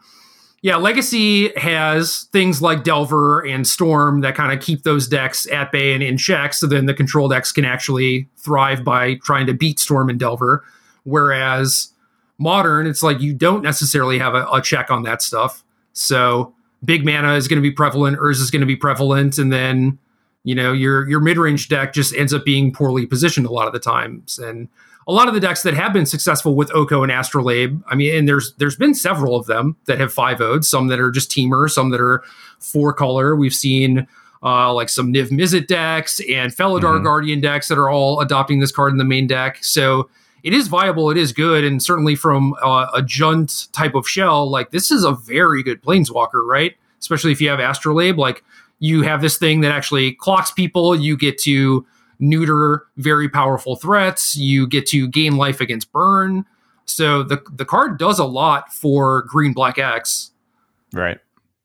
yeah, 0.61 0.75
Legacy 0.75 1.51
has 1.57 2.27
things 2.31 2.61
like 2.61 2.83
Delver 2.83 3.39
and 3.41 3.65
Storm 3.65 4.21
that 4.21 4.35
kind 4.35 4.51
of 4.51 4.63
keep 4.63 4.83
those 4.83 5.07
decks 5.07 5.47
at 5.47 5.71
bay 5.71 5.93
and 5.93 6.03
in 6.03 6.17
check. 6.17 6.53
So 6.53 6.67
then 6.67 6.85
the 6.85 6.93
control 6.93 7.27
decks 7.27 7.51
can 7.51 7.65
actually 7.65 8.27
thrive 8.37 8.83
by 8.83 9.15
trying 9.23 9.47
to 9.47 9.53
beat 9.53 9.79
Storm 9.79 10.09
and 10.09 10.19
Delver. 10.19 10.63
Whereas 11.09 11.93
modern, 12.37 12.87
it's 12.87 13.03
like 13.03 13.19
you 13.19 13.33
don't 13.33 13.63
necessarily 13.63 14.19
have 14.19 14.35
a, 14.35 14.45
a 14.51 14.61
check 14.61 14.89
on 14.91 15.03
that 15.03 15.21
stuff. 15.21 15.63
So 15.93 16.53
big 16.83 17.05
mana 17.05 17.33
is 17.33 17.47
going 17.47 17.61
to 17.61 17.67
be 17.67 17.71
prevalent, 17.71 18.17
Urza 18.19 18.41
is 18.41 18.51
going 18.51 18.61
to 18.61 18.65
be 18.65 18.75
prevalent, 18.75 19.37
and 19.37 19.51
then 19.51 19.99
you 20.43 20.55
know, 20.55 20.71
your 20.71 21.07
your 21.09 21.19
mid 21.19 21.37
range 21.37 21.67
deck 21.67 21.93
just 21.93 22.15
ends 22.15 22.33
up 22.33 22.45
being 22.45 22.71
poorly 22.71 23.05
positioned 23.05 23.45
a 23.45 23.51
lot 23.51 23.67
of 23.67 23.73
the 23.73 23.79
times. 23.79 24.39
And 24.39 24.69
a 25.07 25.11
lot 25.11 25.27
of 25.27 25.33
the 25.33 25.39
decks 25.39 25.63
that 25.63 25.73
have 25.73 25.91
been 25.91 26.05
successful 26.05 26.55
with 26.55 26.71
Oko 26.73 27.03
and 27.03 27.11
Astrolabe, 27.11 27.83
I 27.87 27.95
mean, 27.95 28.15
and 28.15 28.27
there's 28.27 28.53
there's 28.55 28.75
been 28.75 28.93
several 28.93 29.35
of 29.35 29.47
them 29.47 29.75
that 29.85 29.99
have 29.99 30.13
five 30.13 30.39
would 30.39 30.63
some 30.63 30.87
that 30.87 30.99
are 30.99 31.11
just 31.11 31.29
Temur, 31.29 31.69
some 31.69 31.89
that 31.89 31.99
are 31.99 32.23
four 32.59 32.93
color. 32.93 33.35
We've 33.35 33.53
seen 33.53 34.07
uh, 34.41 34.73
like 34.73 34.87
some 34.87 35.13
Niv 35.13 35.29
Mizzet 35.29 35.67
decks 35.67 36.21
and 36.21 36.53
Felidar 36.53 36.95
mm-hmm. 36.95 37.03
Guardian 37.03 37.41
decks 37.41 37.67
that 37.67 37.77
are 37.77 37.89
all 37.89 38.21
adopting 38.21 38.59
this 38.59 38.71
card 38.71 38.93
in 38.93 38.97
the 38.97 39.03
main 39.03 39.27
deck. 39.27 39.57
So 39.61 40.09
it 40.43 40.53
is 40.53 40.67
viable, 40.67 41.09
it 41.09 41.17
is 41.17 41.33
good, 41.33 41.63
and 41.63 41.81
certainly 41.81 42.15
from 42.15 42.53
uh, 42.61 42.87
a 42.93 43.01
Jund 43.01 43.71
type 43.71 43.95
of 43.95 44.07
shell, 44.07 44.49
like 44.49 44.71
this 44.71 44.91
is 44.91 45.03
a 45.03 45.13
very 45.13 45.63
good 45.63 45.81
Planeswalker, 45.81 46.45
right? 46.45 46.75
Especially 46.99 47.31
if 47.31 47.41
you 47.41 47.49
have 47.49 47.59
Astrolabe, 47.59 48.17
like 48.17 48.43
you 48.79 49.01
have 49.03 49.21
this 49.21 49.37
thing 49.37 49.61
that 49.61 49.71
actually 49.71 50.13
clocks 50.13 50.51
people. 50.51 50.95
You 50.95 51.17
get 51.17 51.37
to 51.39 51.85
neuter 52.19 52.85
very 52.97 53.29
powerful 53.29 53.75
threats. 53.75 54.35
You 54.35 54.67
get 54.67 54.85
to 54.87 55.07
gain 55.07 55.37
life 55.37 55.61
against 55.61 55.91
burn. 55.91 56.45
So 56.85 57.23
the 57.23 57.41
the 57.51 57.65
card 57.65 57.97
does 57.97 58.19
a 58.19 58.25
lot 58.25 58.73
for 58.73 59.23
green 59.23 59.53
black 59.53 59.77
X. 59.77 60.31
Right. 60.93 61.19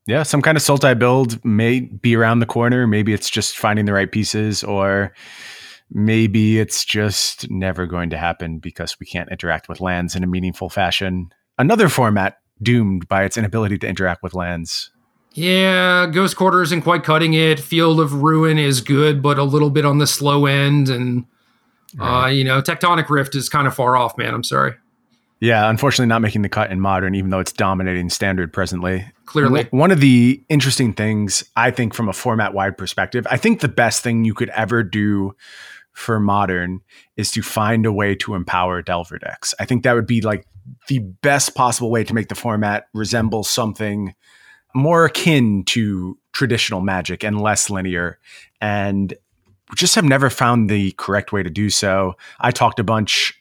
Yeah, 0.06 0.22
some 0.22 0.42
kind 0.42 0.56
of 0.56 0.62
Sultai 0.62 0.98
build 0.98 1.42
may 1.46 1.80
be 1.80 2.14
around 2.14 2.40
the 2.40 2.46
corner. 2.46 2.86
Maybe 2.86 3.14
it's 3.14 3.30
just 3.30 3.56
finding 3.56 3.86
the 3.86 3.94
right 3.94 4.10
pieces, 4.12 4.62
or 4.62 5.14
maybe 5.90 6.58
it's 6.58 6.84
just 6.84 7.50
never 7.50 7.86
going 7.86 8.10
to 8.10 8.18
happen 8.18 8.58
because 8.58 8.98
we 8.98 9.06
can't 9.06 9.30
interact 9.30 9.68
with 9.68 9.80
lands 9.80 10.16
in 10.16 10.24
a 10.24 10.26
meaningful 10.26 10.68
fashion. 10.68 11.32
Another 11.58 11.88
format 11.88 12.38
doomed 12.62 13.08
by 13.08 13.24
its 13.24 13.36
inability 13.36 13.78
to 13.78 13.86
interact 13.86 14.22
with 14.22 14.34
lands. 14.34 14.90
Yeah, 15.32 16.06
Ghost 16.06 16.36
Quarter 16.36 16.62
isn't 16.62 16.82
quite 16.82 17.02
cutting 17.02 17.34
it. 17.34 17.58
Field 17.58 17.98
of 17.98 18.22
Ruin 18.22 18.56
is 18.58 18.80
good, 18.80 19.20
but 19.20 19.38
a 19.38 19.42
little 19.42 19.70
bit 19.70 19.84
on 19.84 19.98
the 19.98 20.06
slow 20.06 20.46
end. 20.46 20.88
And, 20.88 21.26
uh, 21.98 22.04
right. 22.04 22.24
uh, 22.24 22.28
you 22.28 22.44
know, 22.44 22.62
Tectonic 22.62 23.08
Rift 23.10 23.34
is 23.34 23.48
kind 23.48 23.66
of 23.66 23.74
far 23.74 23.96
off, 23.96 24.16
man. 24.16 24.32
I'm 24.32 24.44
sorry. 24.44 24.74
Yeah, 25.40 25.68
unfortunately, 25.68 26.06
not 26.06 26.22
making 26.22 26.42
the 26.42 26.48
cut 26.48 26.70
in 26.70 26.80
modern, 26.80 27.14
even 27.16 27.30
though 27.30 27.40
it's 27.40 27.52
dominating 27.52 28.08
standard 28.08 28.52
presently. 28.52 29.04
Clearly. 29.26 29.66
One 29.72 29.90
of 29.90 30.00
the 30.00 30.42
interesting 30.48 30.92
things, 30.94 31.44
I 31.56 31.70
think, 31.70 31.92
from 31.92 32.08
a 32.08 32.12
format 32.12 32.54
wide 32.54 32.78
perspective, 32.78 33.26
I 33.28 33.36
think 33.36 33.60
the 33.60 33.68
best 33.68 34.02
thing 34.02 34.24
you 34.24 34.34
could 34.34 34.50
ever 34.50 34.82
do 34.82 35.34
for 35.94 36.20
modern 36.20 36.80
is 37.16 37.30
to 37.30 37.42
find 37.42 37.86
a 37.86 37.92
way 37.92 38.14
to 38.16 38.34
empower 38.34 38.82
Delver 38.82 39.18
decks. 39.18 39.54
I 39.58 39.64
think 39.64 39.84
that 39.84 39.94
would 39.94 40.06
be 40.06 40.20
like 40.20 40.46
the 40.88 40.98
best 40.98 41.54
possible 41.54 41.90
way 41.90 42.04
to 42.04 42.14
make 42.14 42.28
the 42.28 42.34
format 42.34 42.86
resemble 42.92 43.44
something 43.44 44.14
more 44.74 45.04
akin 45.04 45.64
to 45.64 46.18
traditional 46.32 46.80
magic 46.80 47.22
and 47.22 47.40
less 47.40 47.70
linear. 47.70 48.18
And 48.60 49.14
just 49.76 49.94
have 49.94 50.04
never 50.04 50.30
found 50.30 50.68
the 50.68 50.92
correct 50.92 51.32
way 51.32 51.42
to 51.42 51.50
do 51.50 51.70
so. 51.70 52.14
I 52.40 52.50
talked 52.50 52.80
a 52.80 52.84
bunch 52.84 53.32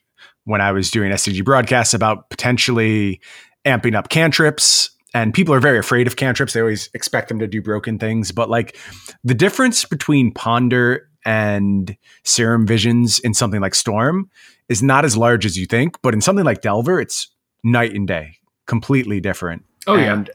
when 0.46 0.62
I 0.62 0.72
was 0.72 0.92
doing 0.92 1.12
SCG 1.12 1.44
broadcasts 1.44 1.94
about 1.94 2.30
potentially 2.30 3.20
amping 3.66 3.96
up 3.96 4.10
cantrips. 4.10 4.92
And 5.16 5.34
people 5.34 5.54
are 5.54 5.60
very 5.60 5.78
afraid 5.78 6.08
of 6.08 6.16
cantrips. 6.16 6.54
They 6.54 6.60
always 6.60 6.90
expect 6.94 7.28
them 7.30 7.40
to 7.40 7.48
do 7.48 7.62
broken 7.62 8.00
things. 8.00 8.32
But 8.32 8.50
like 8.50 8.78
the 9.24 9.36
difference 9.36 9.86
between 9.86 10.34
Ponder 10.34 11.08
and 11.26 11.96
Serum 12.24 12.66
Visions 12.68 13.20
in 13.20 13.34
something 13.34 13.62
like 13.62 13.76
Storm 13.76 14.30
is 14.70 14.82
not 14.84 15.06
as 15.06 15.18
large 15.18 15.46
as 15.46 15.58
you 15.58 15.66
think. 15.66 16.02
But 16.02 16.14
in 16.14 16.22
something 16.22 16.46
like 16.46 16.62
Delver, 16.62 17.00
it's 17.00 17.30
night 17.64 17.94
and 17.94 18.08
day, 18.08 18.38
completely 18.66 19.20
different. 19.20 19.64
Oh, 19.88 19.96
and 19.96 20.28
yeah. 20.28 20.34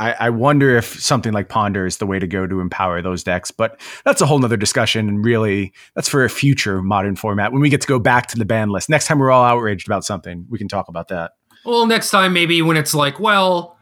I, 0.00 0.26
I, 0.26 0.30
wonder 0.30 0.76
if 0.76 1.00
something 1.00 1.32
like 1.32 1.48
Ponder 1.48 1.84
is 1.84 1.96
the 1.96 2.06
way 2.06 2.18
to 2.18 2.26
go 2.26 2.46
to 2.46 2.60
empower 2.60 3.02
those 3.02 3.24
decks, 3.24 3.50
but 3.50 3.80
that's 4.04 4.20
a 4.20 4.26
whole 4.26 4.38
nother 4.38 4.56
discussion. 4.56 5.08
And 5.08 5.24
really, 5.24 5.72
that's 5.94 6.08
for 6.08 6.24
a 6.24 6.30
future 6.30 6.82
modern 6.82 7.16
format 7.16 7.52
when 7.52 7.60
we 7.60 7.68
get 7.68 7.80
to 7.80 7.88
go 7.88 7.98
back 7.98 8.28
to 8.28 8.38
the 8.38 8.44
ban 8.44 8.70
list. 8.70 8.88
Next 8.88 9.06
time 9.06 9.18
we're 9.18 9.30
all 9.30 9.44
outraged 9.44 9.88
about 9.88 10.04
something, 10.04 10.46
we 10.48 10.58
can 10.58 10.68
talk 10.68 10.88
about 10.88 11.08
that. 11.08 11.32
Well, 11.64 11.86
next 11.86 12.10
time, 12.10 12.32
maybe 12.32 12.62
when 12.62 12.76
it's 12.76 12.94
like, 12.94 13.18
well, 13.18 13.77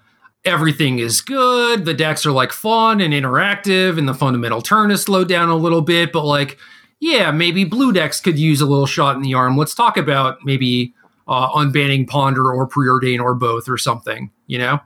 everything 0.47 0.99
is 0.99 1.21
good, 1.21 1.85
the 1.85 1.95
decks 1.95 2.25
are 2.25 2.33
like 2.33 2.53
fun 2.53 3.01
and 3.01 3.13
interactive, 3.13 3.99
and 3.99 4.09
the 4.09 4.15
fundamental 4.15 4.63
turn 4.63 4.91
is 4.91 5.03
slowed 5.03 5.29
down 5.29 5.49
a 5.49 5.57
little 5.57 5.83
bit, 5.83 6.13
but 6.13 6.25
like, 6.25 6.59
yeah, 7.01 7.31
maybe 7.31 7.65
blue 7.65 7.93
decks 7.93 8.21
could 8.21 8.39
use 8.39 8.61
a 8.61 8.67
little 8.67 8.87
shot 8.87 9.17
in 9.17 9.23
the 9.23 9.35
arm. 9.35 9.57
Let's 9.57 9.75
talk 9.75 9.97
about 9.97 10.39
maybe 10.45 10.95
uh, 11.29 11.51
unbanning 11.51 12.07
Ponder 12.07 12.53
or 12.53 12.67
Preordain 12.67 13.21
or 13.21 13.35
both 13.35 13.69
or 13.69 13.77
something, 13.77 14.31
you 14.47 14.59
know? 14.59 14.81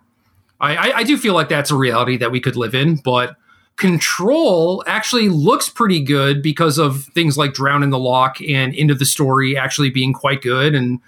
I, 0.60 0.92
I 0.92 1.04
do 1.04 1.16
feel 1.16 1.32
like 1.32 1.48
that's 1.48 1.70
a 1.70 1.76
reality 1.76 2.18
that 2.18 2.30
we 2.30 2.40
could 2.40 2.54
live 2.54 2.74
in, 2.74 2.96
but 2.96 3.36
control 3.76 4.84
actually 4.86 5.30
looks 5.30 5.70
pretty 5.70 6.02
good 6.02 6.42
because 6.42 6.76
of 6.76 7.04
things 7.14 7.38
like 7.38 7.54
drown 7.54 7.82
in 7.82 7.88
the 7.88 7.98
loch 7.98 8.42
and 8.42 8.74
into 8.74 8.94
the 8.94 9.06
story 9.06 9.56
actually 9.56 9.88
being 9.88 10.12
quite 10.12 10.42
good 10.42 10.74
and 10.74 11.00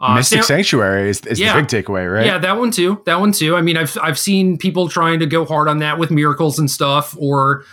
uh, 0.00 0.14
mystic 0.14 0.42
Sam- 0.42 0.56
sanctuary 0.56 1.08
is, 1.08 1.24
is 1.26 1.40
yeah. 1.40 1.54
the 1.54 1.62
big 1.62 1.68
takeaway 1.68 2.12
right 2.12 2.26
yeah 2.26 2.38
that 2.38 2.58
one 2.58 2.70
too 2.70 3.02
that 3.06 3.20
one 3.20 3.32
too 3.32 3.56
i 3.56 3.60
mean 3.60 3.76
i've 3.76 3.96
i've 4.02 4.18
seen 4.18 4.58
people 4.58 4.88
trying 4.88 5.20
to 5.20 5.26
go 5.26 5.44
hard 5.44 5.68
on 5.68 5.78
that 5.78 5.98
with 5.98 6.10
miracles 6.10 6.58
and 6.58 6.70
stuff 6.70 7.16
or 7.18 7.64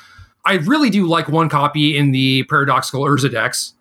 i 0.45 0.53
really 0.53 0.89
do 0.89 1.07
like 1.07 1.27
one 1.27 1.49
copy 1.49 1.97
in 1.97 2.11
the 2.11 2.43
paradoxical 2.43 3.03
urza 3.03 3.31
decks 3.31 3.73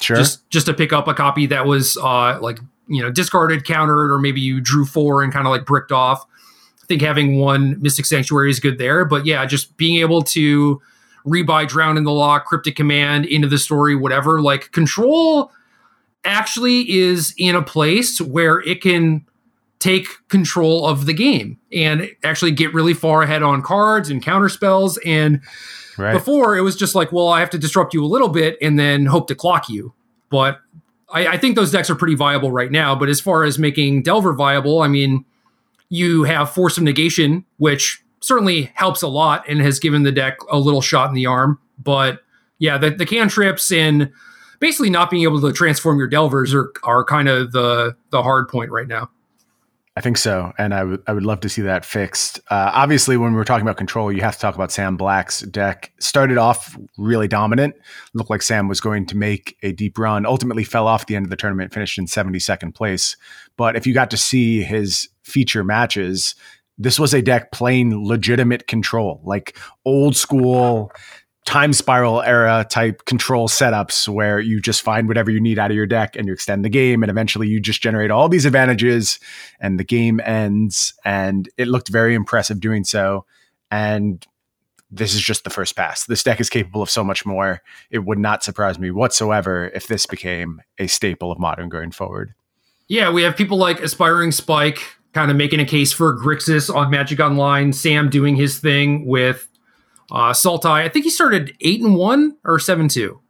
sure 0.00 0.16
just 0.16 0.48
just 0.50 0.66
to 0.66 0.74
pick 0.74 0.92
up 0.92 1.06
a 1.06 1.14
copy 1.14 1.46
that 1.46 1.66
was 1.66 1.96
uh 1.98 2.38
like 2.40 2.58
you 2.88 3.02
know 3.02 3.10
discarded 3.10 3.64
countered 3.64 4.10
or 4.10 4.18
maybe 4.18 4.40
you 4.40 4.60
drew 4.60 4.84
four 4.84 5.22
and 5.22 5.32
kind 5.32 5.46
of 5.46 5.50
like 5.50 5.64
bricked 5.64 5.92
off 5.92 6.26
I 6.82 6.86
think 6.86 7.02
having 7.02 7.38
one 7.38 7.80
Mystic 7.80 8.06
Sanctuary 8.06 8.50
is 8.50 8.60
good 8.60 8.78
there. 8.78 9.04
But 9.04 9.24
yeah, 9.24 9.46
just 9.46 9.76
being 9.76 10.00
able 10.00 10.22
to 10.22 10.80
rebuy 11.24 11.68
Drown 11.68 11.96
in 11.96 12.04
the 12.04 12.10
Loch, 12.10 12.44
Cryptic 12.44 12.76
Command, 12.76 13.24
into 13.24 13.48
the 13.48 13.58
story, 13.58 13.94
whatever, 13.94 14.40
like 14.40 14.72
control 14.72 15.52
actually 16.24 16.90
is 16.90 17.34
in 17.36 17.54
a 17.54 17.62
place 17.62 18.20
where 18.20 18.60
it 18.60 18.80
can 18.80 19.26
take 19.78 20.06
control 20.28 20.86
of 20.86 21.06
the 21.06 21.12
game 21.12 21.58
and 21.72 22.08
actually 22.22 22.52
get 22.52 22.72
really 22.72 22.94
far 22.94 23.22
ahead 23.22 23.42
on 23.42 23.62
cards 23.62 24.10
and 24.10 24.22
counter 24.22 24.48
spells. 24.48 24.96
And 24.98 25.40
right. 25.98 26.12
before 26.12 26.56
it 26.56 26.60
was 26.60 26.76
just 26.76 26.94
like, 26.94 27.10
well, 27.10 27.28
I 27.28 27.40
have 27.40 27.50
to 27.50 27.58
disrupt 27.58 27.92
you 27.92 28.04
a 28.04 28.06
little 28.06 28.28
bit 28.28 28.56
and 28.62 28.78
then 28.78 29.06
hope 29.06 29.26
to 29.28 29.34
clock 29.34 29.68
you. 29.68 29.92
But 30.30 30.60
I, 31.10 31.26
I 31.26 31.36
think 31.36 31.56
those 31.56 31.72
decks 31.72 31.90
are 31.90 31.96
pretty 31.96 32.14
viable 32.14 32.52
right 32.52 32.70
now. 32.70 32.94
But 32.94 33.08
as 33.08 33.20
far 33.20 33.42
as 33.42 33.58
making 33.58 34.02
Delver 34.02 34.34
viable, 34.34 34.82
I 34.82 34.88
mean, 34.88 35.24
you 35.88 36.22
have 36.22 36.50
Force 36.54 36.78
of 36.78 36.84
Negation, 36.84 37.44
which 37.56 38.02
certainly 38.20 38.70
helps 38.74 39.02
a 39.02 39.08
lot 39.08 39.44
and 39.48 39.60
has 39.60 39.80
given 39.80 40.04
the 40.04 40.12
deck 40.12 40.38
a 40.48 40.58
little 40.58 40.80
shot 40.80 41.08
in 41.08 41.14
the 41.14 41.26
arm. 41.26 41.58
But 41.76 42.22
yeah, 42.58 42.78
the, 42.78 42.90
the 42.90 43.04
cantrips 43.04 43.72
and 43.72 44.12
basically 44.62 44.88
not 44.88 45.10
being 45.10 45.24
able 45.24 45.40
to 45.40 45.52
transform 45.52 45.98
your 45.98 46.08
Delvers 46.08 46.54
are, 46.54 46.72
are 46.84 47.04
kind 47.04 47.28
of 47.28 47.50
the, 47.50 47.96
the 48.10 48.22
hard 48.22 48.48
point 48.48 48.70
right 48.70 48.86
now. 48.86 49.10
I 49.94 50.00
think 50.00 50.16
so, 50.16 50.54
and 50.56 50.72
I 50.72 50.84
would 50.84 51.02
I 51.06 51.12
would 51.12 51.22
love 51.22 51.40
to 51.40 51.50
see 51.50 51.60
that 51.60 51.84
fixed. 51.84 52.40
Uh, 52.48 52.70
obviously, 52.72 53.18
when 53.18 53.34
we're 53.34 53.44
talking 53.44 53.66
about 53.66 53.76
control, 53.76 54.10
you 54.10 54.22
have 54.22 54.36
to 54.36 54.40
talk 54.40 54.54
about 54.54 54.72
Sam 54.72 54.96
Black's 54.96 55.40
deck. 55.42 55.92
Started 56.00 56.38
off 56.38 56.78
really 56.96 57.28
dominant, 57.28 57.74
looked 58.14 58.30
like 58.30 58.40
Sam 58.40 58.68
was 58.68 58.80
going 58.80 59.04
to 59.04 59.16
make 59.18 59.54
a 59.62 59.72
deep 59.72 59.98
run. 59.98 60.24
Ultimately, 60.24 60.64
fell 60.64 60.86
off 60.86 61.04
the 61.04 61.14
end 61.14 61.26
of 61.26 61.30
the 61.30 61.36
tournament, 61.36 61.74
finished 61.74 61.98
in 61.98 62.06
seventy 62.06 62.38
second 62.38 62.72
place. 62.72 63.18
But 63.58 63.76
if 63.76 63.86
you 63.86 63.92
got 63.92 64.10
to 64.12 64.16
see 64.16 64.62
his 64.62 65.10
feature 65.24 65.62
matches, 65.62 66.36
this 66.78 66.98
was 66.98 67.12
a 67.12 67.20
deck 67.20 67.52
playing 67.52 68.06
legitimate 68.06 68.66
control, 68.66 69.20
like 69.24 69.58
old 69.84 70.16
school 70.16 70.90
time 71.44 71.72
spiral 71.72 72.22
era 72.22 72.64
type 72.70 73.04
control 73.04 73.48
setups 73.48 74.08
where 74.08 74.38
you 74.38 74.60
just 74.60 74.80
find 74.80 75.08
whatever 75.08 75.30
you 75.30 75.40
need 75.40 75.58
out 75.58 75.70
of 75.70 75.76
your 75.76 75.86
deck 75.86 76.14
and 76.14 76.26
you 76.26 76.32
extend 76.32 76.64
the 76.64 76.68
game 76.68 77.02
and 77.02 77.10
eventually 77.10 77.48
you 77.48 77.60
just 77.60 77.82
generate 77.82 78.10
all 78.12 78.28
these 78.28 78.44
advantages 78.44 79.18
and 79.60 79.78
the 79.78 79.84
game 79.84 80.20
ends 80.20 80.94
and 81.04 81.48
it 81.56 81.66
looked 81.66 81.88
very 81.88 82.14
impressive 82.14 82.60
doing 82.60 82.84
so 82.84 83.24
and 83.70 84.26
this 84.92 85.14
is 85.14 85.22
just 85.22 85.44
the 85.44 85.50
first 85.50 85.74
pass. 85.74 86.04
This 86.04 86.22
deck 86.22 86.38
is 86.38 86.50
capable 86.50 86.82
of 86.82 86.90
so 86.90 87.02
much 87.02 87.24
more. 87.24 87.62
It 87.90 88.00
would 88.00 88.18
not 88.18 88.44
surprise 88.44 88.78
me 88.78 88.90
whatsoever 88.90 89.70
if 89.74 89.86
this 89.86 90.04
became 90.04 90.60
a 90.78 90.86
staple 90.86 91.32
of 91.32 91.38
modern 91.38 91.70
going 91.70 91.92
forward. 91.92 92.34
Yeah, 92.88 93.10
we 93.10 93.22
have 93.22 93.34
people 93.34 93.56
like 93.56 93.80
Aspiring 93.80 94.32
Spike 94.32 94.82
kind 95.14 95.30
of 95.30 95.36
making 95.36 95.60
a 95.60 95.64
case 95.64 95.92
for 95.92 96.14
Grixis 96.14 96.72
on 96.72 96.90
Magic 96.90 97.20
Online, 97.20 97.72
Sam 97.72 98.10
doing 98.10 98.36
his 98.36 98.58
thing 98.58 99.06
with 99.06 99.48
uh, 100.12 100.32
Sultai, 100.32 100.84
I 100.84 100.88
think 100.88 101.04
he 101.04 101.10
started 101.10 101.56
eight 101.62 101.80
and 101.80 101.96
one 101.96 102.36
or 102.44 102.58
seven 102.58 102.88
two. 102.88 103.20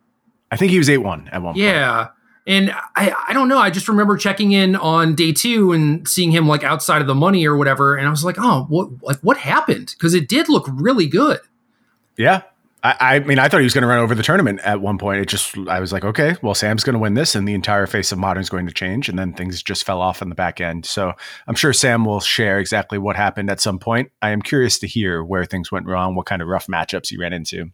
I 0.50 0.56
think 0.56 0.72
he 0.72 0.78
was 0.78 0.90
eight 0.90 0.98
one 0.98 1.28
at 1.28 1.40
one. 1.40 1.54
Yeah, 1.56 2.06
point. 2.06 2.10
and 2.46 2.70
I 2.96 3.14
I 3.28 3.32
don't 3.32 3.48
know. 3.48 3.58
I 3.58 3.70
just 3.70 3.88
remember 3.88 4.16
checking 4.16 4.52
in 4.52 4.74
on 4.74 5.14
day 5.14 5.32
two 5.32 5.72
and 5.72 6.06
seeing 6.06 6.32
him 6.32 6.48
like 6.48 6.64
outside 6.64 7.00
of 7.00 7.06
the 7.06 7.14
money 7.14 7.46
or 7.46 7.56
whatever, 7.56 7.96
and 7.96 8.06
I 8.06 8.10
was 8.10 8.24
like, 8.24 8.36
oh, 8.38 8.66
what 8.68 8.90
like 9.02 9.18
what 9.20 9.38
happened? 9.38 9.94
Because 9.96 10.12
it 10.12 10.28
did 10.28 10.48
look 10.48 10.66
really 10.68 11.06
good. 11.06 11.38
Yeah, 12.18 12.42
I, 12.84 12.96
I, 13.00 13.18
mean, 13.20 13.38
I 13.38 13.48
thought 13.48 13.60
he 13.60 13.64
was 13.64 13.74
going 13.74 13.82
to 13.82 13.88
run 13.88 13.98
over 13.98 14.14
the 14.14 14.24
tournament 14.24 14.60
at 14.64 14.80
one 14.80 14.98
point. 14.98 15.20
It 15.20 15.28
just, 15.28 15.56
I 15.68 15.78
was 15.78 15.92
like, 15.92 16.04
okay, 16.04 16.36
well, 16.42 16.54
Sam's 16.54 16.82
going 16.82 16.94
to 16.94 16.98
win 16.98 17.14
this, 17.14 17.34
and 17.34 17.46
the 17.46 17.54
entire 17.54 17.86
face 17.86 18.10
of 18.10 18.18
modern 18.18 18.40
is 18.40 18.50
going 18.50 18.66
to 18.66 18.72
change, 18.72 19.08
and 19.08 19.18
then 19.18 19.34
things 19.34 19.62
just 19.62 19.84
fell 19.84 20.00
off 20.00 20.20
in 20.20 20.28
the 20.28 20.34
back 20.34 20.60
end. 20.60 20.84
So 20.84 21.12
I'm 21.46 21.54
sure 21.54 21.72
Sam 21.72 22.04
will 22.04 22.20
share 22.20 22.58
exactly 22.58 22.98
what 22.98 23.14
happened 23.14 23.50
at 23.50 23.60
some 23.60 23.78
point. 23.78 24.10
I 24.20 24.30
am 24.30 24.42
curious 24.42 24.78
to 24.80 24.88
hear 24.88 25.22
where 25.22 25.44
things 25.44 25.70
went 25.70 25.86
wrong, 25.86 26.16
what 26.16 26.26
kind 26.26 26.42
of 26.42 26.48
rough 26.48 26.66
matchups 26.66 27.08
he 27.08 27.16
ran 27.16 27.32
into. 27.32 27.70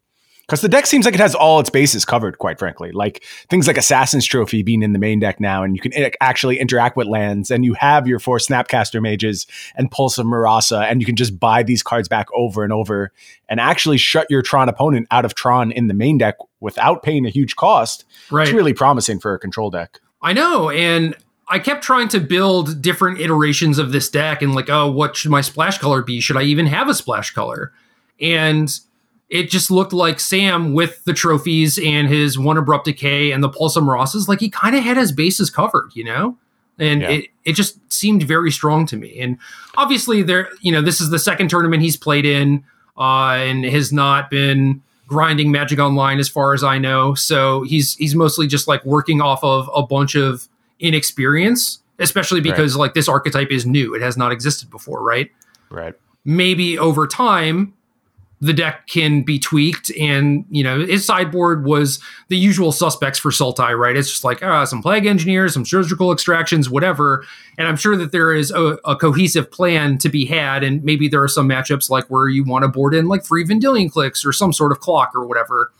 Because 0.48 0.62
the 0.62 0.68
deck 0.68 0.86
seems 0.86 1.04
like 1.04 1.12
it 1.12 1.20
has 1.20 1.34
all 1.34 1.60
its 1.60 1.68
bases 1.68 2.06
covered, 2.06 2.38
quite 2.38 2.58
frankly. 2.58 2.90
Like 2.90 3.22
things 3.50 3.66
like 3.66 3.76
Assassin's 3.76 4.24
Trophy 4.24 4.62
being 4.62 4.82
in 4.82 4.94
the 4.94 4.98
main 4.98 5.20
deck 5.20 5.40
now, 5.40 5.62
and 5.62 5.76
you 5.76 5.80
can 5.82 5.92
actually 6.22 6.58
interact 6.58 6.96
with 6.96 7.06
lands, 7.06 7.50
and 7.50 7.66
you 7.66 7.74
have 7.74 8.06
your 8.06 8.18
four 8.18 8.38
Snapcaster 8.38 9.02
Mages 9.02 9.46
and 9.76 9.90
Pulse 9.90 10.16
of 10.16 10.24
Murasa, 10.24 10.90
and 10.90 11.02
you 11.02 11.06
can 11.06 11.16
just 11.16 11.38
buy 11.38 11.62
these 11.62 11.82
cards 11.82 12.08
back 12.08 12.28
over 12.34 12.64
and 12.64 12.72
over 12.72 13.12
and 13.50 13.60
actually 13.60 13.98
shut 13.98 14.26
your 14.30 14.40
Tron 14.40 14.70
opponent 14.70 15.06
out 15.10 15.26
of 15.26 15.34
Tron 15.34 15.70
in 15.70 15.86
the 15.86 15.94
main 15.94 16.16
deck 16.16 16.36
without 16.60 17.02
paying 17.02 17.26
a 17.26 17.30
huge 17.30 17.56
cost. 17.56 18.06
Right. 18.30 18.48
It's 18.48 18.54
really 18.54 18.72
promising 18.72 19.20
for 19.20 19.34
a 19.34 19.38
control 19.38 19.68
deck. 19.68 20.00
I 20.22 20.32
know. 20.32 20.70
And 20.70 21.14
I 21.48 21.58
kept 21.58 21.84
trying 21.84 22.08
to 22.08 22.20
build 22.20 22.80
different 22.80 23.20
iterations 23.20 23.78
of 23.78 23.92
this 23.92 24.08
deck 24.08 24.40
and 24.40 24.54
like, 24.54 24.70
oh, 24.70 24.90
what 24.90 25.14
should 25.14 25.30
my 25.30 25.42
splash 25.42 25.76
color 25.76 26.02
be? 26.02 26.20
Should 26.20 26.38
I 26.38 26.42
even 26.44 26.66
have 26.66 26.88
a 26.88 26.94
splash 26.94 27.32
color? 27.32 27.72
And 28.18 28.70
it 29.30 29.50
just 29.50 29.70
looked 29.70 29.92
like 29.92 30.20
Sam 30.20 30.72
with 30.72 31.04
the 31.04 31.12
trophies 31.12 31.78
and 31.78 32.08
his 32.08 32.38
one 32.38 32.56
abrupt 32.56 32.86
decay 32.86 33.30
and 33.30 33.42
the 33.42 33.48
Pulse 33.48 33.76
of 33.76 33.84
Murasas, 33.84 34.26
like 34.26 34.40
he 34.40 34.48
kind 34.48 34.74
of 34.74 34.82
had 34.82 34.96
his 34.96 35.12
bases 35.12 35.50
covered, 35.50 35.90
you 35.94 36.04
know? 36.04 36.36
And 36.78 37.02
yeah. 37.02 37.10
it, 37.10 37.26
it 37.44 37.52
just 37.54 37.92
seemed 37.92 38.22
very 38.22 38.50
strong 38.50 38.86
to 38.86 38.96
me. 38.96 39.18
And 39.20 39.38
obviously 39.76 40.22
there, 40.22 40.48
you 40.60 40.72
know, 40.72 40.80
this 40.80 41.00
is 41.00 41.10
the 41.10 41.18
second 41.18 41.48
tournament 41.48 41.82
he's 41.82 41.96
played 41.96 42.24
in, 42.24 42.64
uh, 42.96 43.36
and 43.38 43.64
has 43.64 43.92
not 43.92 44.30
been 44.30 44.82
grinding 45.06 45.50
Magic 45.50 45.78
Online 45.78 46.18
as 46.18 46.28
far 46.28 46.54
as 46.54 46.62
I 46.62 46.78
know. 46.78 47.14
So 47.14 47.62
he's 47.62 47.96
he's 47.96 48.14
mostly 48.14 48.46
just 48.46 48.68
like 48.68 48.84
working 48.84 49.20
off 49.20 49.42
of 49.42 49.68
a 49.74 49.82
bunch 49.82 50.14
of 50.14 50.48
inexperience, 50.80 51.80
especially 51.98 52.40
because 52.40 52.74
right. 52.74 52.80
like 52.80 52.94
this 52.94 53.08
archetype 53.08 53.50
is 53.50 53.66
new. 53.66 53.94
It 53.94 54.02
has 54.02 54.16
not 54.16 54.32
existed 54.32 54.70
before, 54.70 55.02
right? 55.02 55.30
Right. 55.70 55.94
Maybe 56.24 56.78
over 56.78 57.06
time 57.06 57.74
the 58.40 58.52
deck 58.52 58.86
can 58.86 59.22
be 59.22 59.38
tweaked. 59.38 59.90
And 59.98 60.44
you 60.50 60.62
know 60.62 60.80
his 60.80 61.04
sideboard 61.04 61.64
was 61.64 62.00
the 62.28 62.36
usual 62.36 62.72
suspects 62.72 63.18
for 63.18 63.30
sultai 63.30 63.76
right? 63.76 63.96
It's 63.96 64.10
just 64.10 64.24
like 64.24 64.42
uh, 64.42 64.64
some 64.66 64.82
plague 64.82 65.06
engineers 65.06 65.54
some 65.54 65.64
surgical 65.64 66.12
extractions 66.12 66.70
whatever. 66.70 67.24
And 67.56 67.66
i'm 67.66 67.76
sure 67.76 67.96
that 67.96 68.12
there 68.12 68.32
is 68.32 68.50
a, 68.50 68.78
a, 68.84 68.96
cohesive 68.96 69.50
plan 69.50 69.98
to 69.98 70.08
be 70.08 70.26
had. 70.26 70.62
And 70.62 70.82
maybe 70.84 71.08
there 71.08 71.22
are 71.22 71.28
some 71.28 71.48
matchups 71.48 71.90
like 71.90 72.06
where 72.06 72.28
you 72.28 72.44
want 72.44 72.62
to 72.62 72.68
board 72.68 72.94
in 72.94 73.08
like 73.08 73.24
three 73.24 73.44
vendilion 73.44 73.90
cliques 73.90 74.24
or 74.24 74.32
some 74.32 74.52
sort 74.52 74.72
of 74.72 74.80
clock 74.80 75.12
or 75.14 75.26
whatever. 75.26 75.72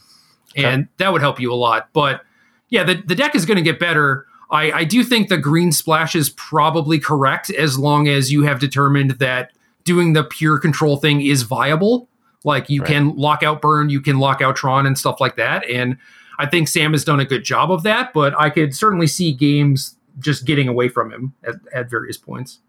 Okay. 0.52 0.64
and 0.64 0.88
that 0.96 1.12
would 1.12 1.20
help 1.20 1.38
you 1.38 1.52
a 1.52 1.54
lot. 1.54 1.90
But 1.92 2.22
yeah 2.70 2.82
the, 2.82 2.94
the 2.94 3.14
deck 3.14 3.34
is 3.34 3.46
going 3.46 3.59
to 3.59 3.62
get 3.62 3.78
better. 3.78 4.26
I, 4.50 4.72
I 4.72 4.84
do 4.84 5.04
think 5.04 5.28
the 5.28 5.36
green 5.36 5.72
splash 5.72 6.14
is 6.14 6.30
probably 6.30 6.98
correct 6.98 7.50
as 7.50 7.78
long 7.78 8.09
as 8.09 8.32
you 8.32 8.44
have 8.44 8.59
determined 8.59 9.12
that 9.12 9.52
doing 9.84 10.14
the 10.14 10.24
pure 10.24 10.59
control 10.59 10.96
thing 10.96 11.20
is 11.20 11.42
viable 11.42 12.09
like 12.45 12.70
you 12.70 12.82
right. 12.82 12.89
can 12.89 13.16
lock 13.16 13.43
out 13.43 13.61
burn, 13.61 13.91
you 13.91 14.01
can 14.01 14.18
lock 14.18 14.41
out 14.41 14.57
Tron 14.57 14.86
and 14.86 14.97
stuff 14.97 15.20
like 15.20 15.36
that. 15.36 15.68
And 15.68 15.97
I 16.39 16.47
think 16.47 16.68
Sam 16.68 16.93
has 16.93 17.05
done 17.05 17.20
a 17.20 17.24
good 17.24 17.45
job 17.45 17.70
of 17.70 17.82
that, 17.82 18.12
but 18.12 18.39
I 18.39 18.51
could 18.51 18.74
certainly 18.74 19.07
see 19.07 19.32
games 19.32 19.97
just 20.18 20.45
getting 20.45 20.68
away 20.68 20.89
from 20.89 21.12
him 21.12 21.34
at, 21.45 21.57
at 21.74 21.91
various 21.91 22.16
points. 22.16 22.61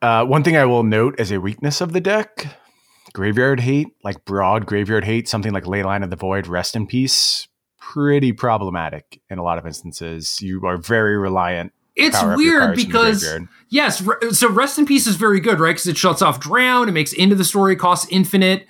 Uh, 0.00 0.24
one 0.24 0.42
thing 0.42 0.56
I 0.56 0.64
will 0.64 0.82
note 0.82 1.18
as 1.20 1.30
a 1.30 1.40
weakness 1.40 1.80
of 1.80 1.92
the 1.92 2.00
deck 2.00 2.58
graveyard 3.12 3.60
hate, 3.60 3.88
like 4.02 4.24
broad 4.24 4.66
graveyard 4.66 5.04
hate, 5.04 5.28
something 5.28 5.52
like 5.52 5.64
Leyline 5.64 6.02
of 6.02 6.10
the 6.10 6.16
Void, 6.16 6.46
Rest 6.46 6.74
in 6.74 6.86
Peace, 6.86 7.46
pretty 7.78 8.32
problematic 8.32 9.20
in 9.28 9.38
a 9.38 9.42
lot 9.42 9.58
of 9.58 9.66
instances. 9.66 10.40
You 10.40 10.64
are 10.64 10.76
very 10.76 11.16
reliant 11.16 11.72
it's 11.94 12.22
weird 12.36 12.74
because 12.74 13.26
yes, 13.68 14.02
so 14.30 14.50
rest 14.50 14.78
in 14.78 14.86
peace 14.86 15.06
is 15.06 15.16
very 15.16 15.40
good, 15.40 15.60
right? 15.60 15.72
Because 15.72 15.86
it 15.86 15.96
shuts 15.96 16.22
off 16.22 16.40
drown, 16.40 16.88
it 16.88 16.92
makes 16.92 17.12
into 17.12 17.34
the 17.34 17.44
story 17.44 17.76
costs 17.76 18.06
infinite, 18.10 18.66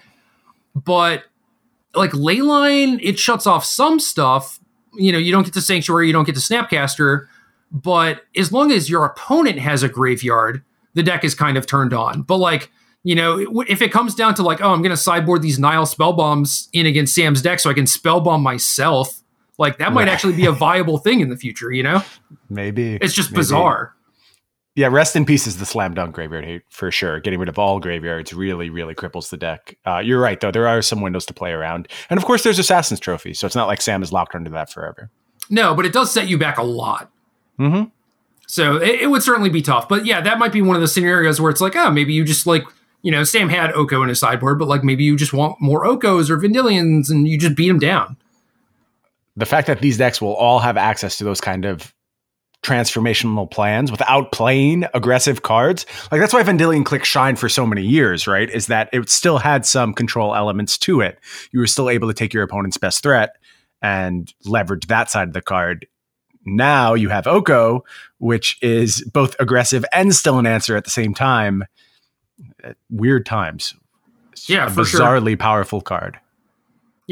but 0.75 1.25
like 1.95 2.11
Leyline, 2.13 2.99
it 3.03 3.19
shuts 3.19 3.47
off 3.47 3.65
some 3.65 4.01
stuff. 4.01 4.59
You 4.95 5.13
know, 5.13 5.19
you 5.19 5.33
don't 5.33 5.45
get 5.45 5.55
to 5.55 5.61
sanctuary, 5.61 6.07
you 6.07 6.13
don't 6.13 6.25
get 6.25 6.35
to 6.35 6.41
snapcaster, 6.41 7.27
but 7.71 8.23
as 8.37 8.53
long 8.53 8.73
as 8.73 8.91
your 8.91 9.05
opponent 9.05 9.59
has 9.59 9.83
a 9.83 9.89
graveyard, 9.89 10.63
the 10.95 11.03
deck 11.03 11.25
is 11.25 11.35
kind 11.35 11.57
of 11.57 11.67
turned 11.67 11.95
on. 11.95 12.23
But 12.23 12.37
like, 12.37 12.71
you 13.03 13.15
know, 13.15 13.63
if 13.69 13.83
it 13.83 13.91
comes 13.91 14.15
down 14.15 14.35
to 14.35 14.43
like, 14.43 14.61
oh, 14.61 14.73
I'm 14.73 14.83
going 14.83 14.91
to 14.91 14.97
sideboard 14.97 15.43
these 15.43 15.59
Nihil 15.59 15.87
spell 15.87 16.13
bombs 16.13 16.69
in 16.73 16.87
against 16.87 17.15
Sam's 17.15 17.43
deck 17.43 17.61
so 17.61 17.71
I 17.71 17.75
can 17.75 17.87
spell 17.87 18.21
bomb 18.21 18.43
myself 18.43 19.22
like 19.59 19.79
that 19.79 19.93
might 19.93 20.09
actually 20.09 20.35
be 20.35 20.47
a 20.47 20.53
viable 20.53 20.99
thing 20.99 21.21
in 21.21 21.29
the 21.29 21.37
future, 21.37 21.71
you 21.71 21.83
know? 21.83 22.03
Maybe. 22.49 22.97
It's 22.97 23.15
just 23.15 23.31
Maybe. 23.31 23.41
bizarre. 23.41 23.95
Yeah, 24.75 24.89
rest 24.89 25.17
in 25.17 25.27
peace 25.27 25.47
is 25.47 25.59
the 25.59 25.67
slam 25.67 25.93
dunk 25.93 26.15
graveyard 26.15 26.47
hate 26.47 26.63
for 26.71 26.91
sure. 26.91 27.21
Getting 27.21 27.39
rid 27.39 27.51
of 27.51 27.59
all 27.59 27.79
graveyards 27.79 28.33
really, 28.33 28.71
really 28.71 28.95
cripples 28.95 29.29
the 29.29 29.37
deck. 29.37 29.77
Uh, 29.87 29.99
you're 29.99 30.21
right, 30.21 30.41
though. 30.41 30.51
There 30.51 30.67
are 30.67 30.81
some 30.81 31.03
windows 31.03 31.27
to 31.27 31.35
play 31.35 31.51
around. 31.51 31.89
And 32.09 32.17
of 32.17 32.25
course, 32.25 32.43
there's 32.43 32.59
Assassin's 32.59 32.99
Trophy. 32.99 33.35
So 33.35 33.47
it's 33.47 33.55
not 33.55 33.69
like 33.69 33.83
Sam 33.83 34.03
is 34.03 34.13
locked 34.13 34.35
under 34.35 34.49
that 34.51 34.73
forever. 34.73 35.11
No, 35.51 35.75
but 35.75 35.85
it 35.85 35.93
does 35.93 36.11
set 36.11 36.29
you 36.29 36.39
back 36.39 36.57
a 36.57 36.63
lot. 36.63 37.11
Mm-hmm. 37.59 37.91
So 38.47 38.77
it, 38.77 39.03
it 39.03 39.11
would 39.11 39.23
certainly 39.23 39.51
be 39.51 39.61
tough. 39.61 39.89
But 39.89 40.07
yeah, 40.07 40.23
that 40.23 40.39
might 40.39 40.53
be 40.53 40.63
one 40.63 40.77
of 40.77 40.81
the 40.81 40.89
scenarios 40.89 41.39
where 41.39 41.51
it's 41.51 41.61
like, 41.61 41.77
oh, 41.77 41.91
maybe 41.91 42.15
you 42.15 42.25
just 42.25 42.47
like, 42.47 42.65
you 43.03 43.11
know, 43.11 43.25
Sam 43.25 43.51
had 43.51 43.73
Oko 43.73 44.03
in 44.03 44.09
his 44.09 44.21
sideboard, 44.21 44.59
but 44.59 44.69
like 44.69 44.85
maybe 44.85 45.05
you 45.05 45.17
just 45.17 45.35
want 45.35 45.61
more 45.61 45.85
Okos 45.85 46.31
or 46.31 46.39
Vendilions 46.39 47.11
and 47.11 47.29
you 47.29 47.37
just 47.37 47.57
beat 47.57 47.69
him 47.69 47.79
down 47.79 48.17
the 49.37 49.47
fact 49.47 49.67
that 49.67 49.81
these 49.81 49.99
decks 49.99 50.21
will 50.21 50.35
all 50.35 50.59
have 50.59 50.77
access 50.77 51.19
to 51.19 51.25
those 51.25 51.41
kind 51.41 51.65
of 51.65 51.95
transformational 52.63 53.51
plans 53.51 53.91
without 53.91 54.31
playing 54.31 54.85
aggressive 54.95 55.43
cards. 55.43 55.85
Like 56.13 56.21
that's 56.21 56.33
why 56.33 56.43
Vendilion 56.45 56.85
Clique 56.85 57.05
shined 57.05 57.39
for 57.39 57.49
so 57.49 57.67
many 57.67 57.83
years, 57.83 58.27
right? 58.27 58.49
Is 58.49 58.69
that 58.69 58.89
it 58.93 59.09
still 59.11 59.39
had 59.39 59.67
some 59.67 59.93
control 59.93 60.35
elements 60.35 60.79
to 60.79 61.01
it. 61.01 61.19
You 61.51 61.59
were 61.59 61.67
still 61.67 61.91
able 61.91 62.09
to 62.09 62.15
take 62.15 62.33
your 62.33 62.45
opponent's 62.45 62.79
best 62.79 63.03
threat 63.03 63.37
and 63.81 64.33
leverage 64.45 64.87
that 64.87 65.11
side 65.11 65.29
of 65.29 65.35
the 65.35 65.43
card. 65.43 65.87
Now 66.45 66.95
you 66.95 67.09
have 67.09 67.27
Oko, 67.27 67.85
which 68.19 68.59
is 68.63 69.03
both 69.13 69.35
aggressive 69.41 69.85
and 69.93 70.15
still 70.15 70.39
an 70.39 70.47
answer 70.47 70.77
at 70.77 70.85
the 70.85 70.91
same 70.91 71.15
time. 71.15 71.65
At 72.63 72.77
weird 72.91 73.27
times. 73.27 73.75
Yeah, 74.47 74.67
a 74.67 74.71
bizarrely 74.71 75.31
sure. 75.31 75.37
powerful 75.37 75.81
card. 75.81 76.19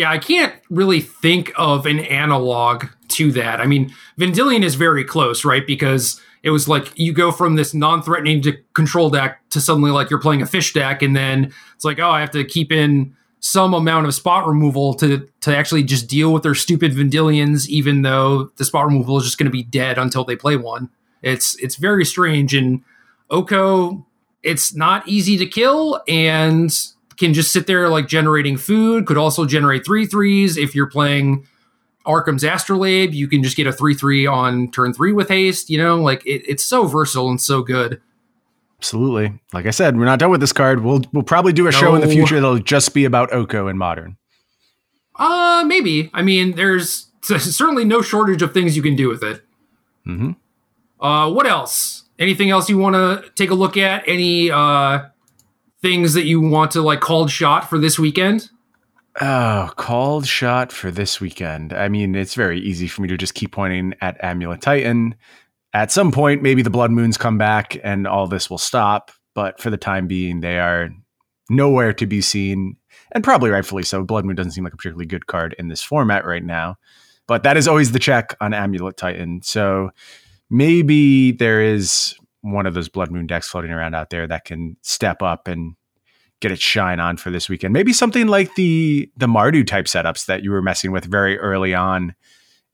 Yeah, 0.00 0.10
I 0.10 0.16
can't 0.16 0.54
really 0.70 1.02
think 1.02 1.52
of 1.56 1.84
an 1.84 1.98
analog 1.98 2.86
to 3.08 3.32
that. 3.32 3.60
I 3.60 3.66
mean, 3.66 3.92
Vendilion 4.18 4.62
is 4.62 4.74
very 4.74 5.04
close, 5.04 5.44
right? 5.44 5.66
Because 5.66 6.18
it 6.42 6.48
was 6.48 6.66
like 6.66 6.98
you 6.98 7.12
go 7.12 7.30
from 7.30 7.56
this 7.56 7.74
non-threatening 7.74 8.40
to 8.44 8.56
control 8.72 9.10
deck 9.10 9.42
to 9.50 9.60
suddenly 9.60 9.90
like 9.90 10.08
you're 10.08 10.18
playing 10.18 10.40
a 10.40 10.46
fish 10.46 10.72
deck, 10.72 11.02
and 11.02 11.14
then 11.14 11.52
it's 11.74 11.84
like, 11.84 11.98
oh, 11.98 12.08
I 12.08 12.20
have 12.20 12.30
to 12.30 12.44
keep 12.44 12.72
in 12.72 13.14
some 13.40 13.74
amount 13.74 14.06
of 14.06 14.14
spot 14.14 14.46
removal 14.46 14.94
to 14.94 15.28
to 15.42 15.54
actually 15.54 15.82
just 15.82 16.08
deal 16.08 16.32
with 16.32 16.44
their 16.44 16.54
stupid 16.54 16.92
Vendilions, 16.92 17.68
even 17.68 18.00
though 18.00 18.44
the 18.56 18.64
spot 18.64 18.86
removal 18.86 19.18
is 19.18 19.24
just 19.24 19.36
going 19.36 19.48
to 19.48 19.50
be 19.50 19.64
dead 19.64 19.98
until 19.98 20.24
they 20.24 20.34
play 20.34 20.56
one. 20.56 20.88
It's 21.20 21.56
it's 21.56 21.76
very 21.76 22.06
strange, 22.06 22.54
and 22.54 22.82
Oko, 23.28 24.06
it's 24.42 24.74
not 24.74 25.06
easy 25.06 25.36
to 25.36 25.44
kill, 25.44 26.00
and 26.08 26.74
can 27.20 27.34
just 27.34 27.52
sit 27.52 27.66
there 27.66 27.88
like 27.88 28.08
generating 28.08 28.56
food, 28.56 29.06
could 29.06 29.18
also 29.18 29.44
generate 29.44 29.84
three 29.84 30.06
threes. 30.06 30.56
If 30.56 30.74
you're 30.74 30.88
playing 30.88 31.46
Arcum's 32.06 32.42
Astrolabe, 32.42 33.12
you 33.12 33.28
can 33.28 33.42
just 33.42 33.56
get 33.56 33.66
a 33.66 33.72
three 33.72 33.94
three 33.94 34.26
on 34.26 34.70
turn 34.70 34.94
three 34.94 35.12
with 35.12 35.28
haste. 35.28 35.68
You 35.68 35.78
know, 35.78 36.00
like 36.00 36.26
it, 36.26 36.42
it's 36.48 36.64
so 36.64 36.86
versatile 36.86 37.28
and 37.28 37.40
so 37.40 37.62
good. 37.62 38.00
Absolutely. 38.78 39.38
Like 39.52 39.66
I 39.66 39.70
said, 39.70 39.98
we're 39.98 40.06
not 40.06 40.18
done 40.18 40.30
with 40.30 40.40
this 40.40 40.54
card. 40.54 40.82
We'll 40.82 41.02
we'll 41.12 41.22
probably 41.22 41.52
do 41.52 41.68
a 41.68 41.70
no. 41.70 41.78
show 41.78 41.94
in 41.94 42.00
the 42.00 42.08
future 42.08 42.36
that'll 42.36 42.58
just 42.58 42.94
be 42.94 43.04
about 43.04 43.32
Oko 43.32 43.68
and 43.68 43.78
modern. 43.78 44.16
Uh 45.14 45.62
maybe. 45.66 46.10
I 46.14 46.22
mean, 46.22 46.56
there's 46.56 47.08
certainly 47.22 47.84
no 47.84 48.00
shortage 48.00 48.40
of 48.40 48.54
things 48.54 48.76
you 48.76 48.82
can 48.82 48.96
do 48.96 49.08
with 49.08 49.22
it. 49.22 49.44
Mm-hmm. 50.06 50.32
Uh, 51.04 51.30
what 51.30 51.46
else? 51.46 52.04
Anything 52.18 52.50
else 52.50 52.68
you 52.68 52.78
want 52.78 52.94
to 52.94 53.30
take 53.34 53.50
a 53.50 53.54
look 53.54 53.76
at? 53.76 54.04
Any 54.06 54.50
uh, 54.50 55.04
things 55.82 56.14
that 56.14 56.24
you 56.24 56.40
want 56.40 56.70
to 56.72 56.82
like 56.82 57.00
called 57.00 57.30
shot 57.30 57.68
for 57.68 57.78
this 57.78 57.98
weekend? 57.98 58.50
Oh, 59.20 59.72
called 59.76 60.26
shot 60.26 60.72
for 60.72 60.90
this 60.90 61.20
weekend. 61.20 61.72
I 61.72 61.88
mean, 61.88 62.14
it's 62.14 62.34
very 62.34 62.60
easy 62.60 62.86
for 62.86 63.02
me 63.02 63.08
to 63.08 63.16
just 63.16 63.34
keep 63.34 63.52
pointing 63.52 63.94
at 64.00 64.22
Amulet 64.22 64.60
Titan. 64.60 65.16
At 65.72 65.90
some 65.90 66.12
point, 66.12 66.42
maybe 66.42 66.62
the 66.62 66.70
Blood 66.70 66.90
Moons 66.90 67.16
come 67.16 67.38
back 67.38 67.76
and 67.82 68.06
all 68.06 68.26
this 68.26 68.48
will 68.48 68.58
stop. 68.58 69.10
But 69.34 69.60
for 69.60 69.70
the 69.70 69.76
time 69.76 70.06
being, 70.06 70.40
they 70.40 70.58
are 70.58 70.90
nowhere 71.48 71.92
to 71.92 72.06
be 72.06 72.20
seen, 72.20 72.76
and 73.12 73.24
probably 73.24 73.50
rightfully 73.50 73.82
so. 73.82 74.04
Blood 74.04 74.24
Moon 74.24 74.36
doesn't 74.36 74.52
seem 74.52 74.64
like 74.64 74.72
a 74.72 74.76
particularly 74.76 75.06
good 75.06 75.26
card 75.26 75.54
in 75.58 75.68
this 75.68 75.82
format 75.82 76.24
right 76.24 76.44
now. 76.44 76.76
But 77.26 77.42
that 77.44 77.56
is 77.56 77.68
always 77.68 77.92
the 77.92 77.98
check 77.98 78.36
on 78.40 78.54
Amulet 78.54 78.96
Titan. 78.96 79.42
So 79.42 79.90
maybe 80.50 81.32
there 81.32 81.62
is 81.62 82.16
one 82.42 82.66
of 82.66 82.74
those 82.74 82.88
Blood 82.88 83.10
Moon 83.10 83.26
decks 83.26 83.48
floating 83.48 83.70
around 83.70 83.94
out 83.94 84.10
there 84.10 84.26
that 84.26 84.44
can 84.44 84.76
step 84.82 85.22
up 85.22 85.48
and 85.48 85.74
get 86.40 86.50
its 86.50 86.62
shine 86.62 87.00
on 87.00 87.16
for 87.16 87.30
this 87.30 87.48
weekend. 87.48 87.72
Maybe 87.72 87.92
something 87.92 88.26
like 88.26 88.54
the 88.54 89.10
the 89.16 89.26
Mardu 89.26 89.66
type 89.66 89.86
setups 89.86 90.26
that 90.26 90.42
you 90.42 90.50
were 90.50 90.62
messing 90.62 90.92
with 90.92 91.04
very 91.04 91.38
early 91.38 91.74
on 91.74 92.14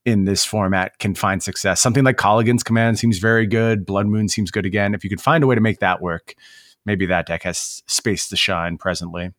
in 0.05 0.25
this 0.25 0.45
format 0.45 0.99
can 1.01 1.15
find 1.15 1.43
success. 1.43 1.81
Something 1.81 2.05
like 2.05 2.17
Kolaghan's 2.17 2.63
Command 2.63 2.99
seems 2.99 3.19
very 3.19 3.47
good. 3.47 3.85
Blood 3.85 4.07
Moon 4.07 4.29
seems 4.29 4.53
good 4.53 4.65
again. 4.65 4.95
If 4.95 5.03
you 5.03 5.11
could 5.11 5.21
find 5.21 5.43
a 5.43 5.49
way 5.49 5.57
to 5.57 5.61
make 5.61 5.81
that 5.81 6.01
work, 6.01 6.35
maybe 6.85 7.07
that 7.07 7.27
deck 7.27 7.43
has 7.43 7.83
space 7.87 8.29
to 8.29 8.37
shine 8.37 8.79
presently. 8.79 9.31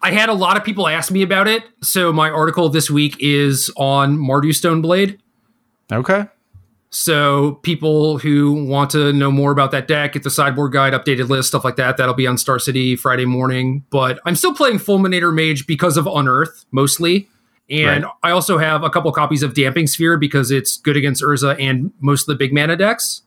I 0.00 0.12
had 0.12 0.30
a 0.30 0.34
lot 0.34 0.56
of 0.56 0.64
people 0.64 0.88
ask 0.88 1.12
me 1.12 1.22
about 1.22 1.48
it. 1.48 1.64
So 1.82 2.12
my 2.12 2.30
article 2.30 2.68
this 2.70 2.90
week 2.90 3.16
is 3.20 3.70
on 3.76 4.16
Mardu 4.16 4.50
Stoneblade. 4.50 5.18
Okay. 5.92 6.26
So 6.98 7.56
people 7.62 8.16
who 8.16 8.64
want 8.64 8.88
to 8.92 9.12
know 9.12 9.30
more 9.30 9.52
about 9.52 9.70
that 9.72 9.86
deck, 9.86 10.14
get 10.14 10.22
the 10.22 10.30
sideboard 10.30 10.72
guide, 10.72 10.94
updated 10.94 11.28
list, 11.28 11.48
stuff 11.48 11.62
like 11.62 11.76
that, 11.76 11.98
that'll 11.98 12.14
be 12.14 12.26
on 12.26 12.38
Star 12.38 12.58
City 12.58 12.96
Friday 12.96 13.26
morning. 13.26 13.84
But 13.90 14.18
I'm 14.24 14.34
still 14.34 14.54
playing 14.54 14.78
Fulminator 14.78 15.30
Mage 15.30 15.66
because 15.66 15.98
of 15.98 16.06
Unearth 16.06 16.64
mostly. 16.70 17.28
And 17.68 18.04
right. 18.04 18.12
I 18.22 18.30
also 18.30 18.56
have 18.56 18.82
a 18.82 18.88
couple 18.88 19.12
copies 19.12 19.42
of 19.42 19.52
Damping 19.52 19.86
Sphere 19.86 20.16
because 20.16 20.50
it's 20.50 20.78
good 20.78 20.96
against 20.96 21.22
Urza 21.22 21.60
and 21.60 21.92
most 22.00 22.22
of 22.22 22.28
the 22.28 22.34
big 22.34 22.54
mana 22.54 22.76
decks. 22.76 23.20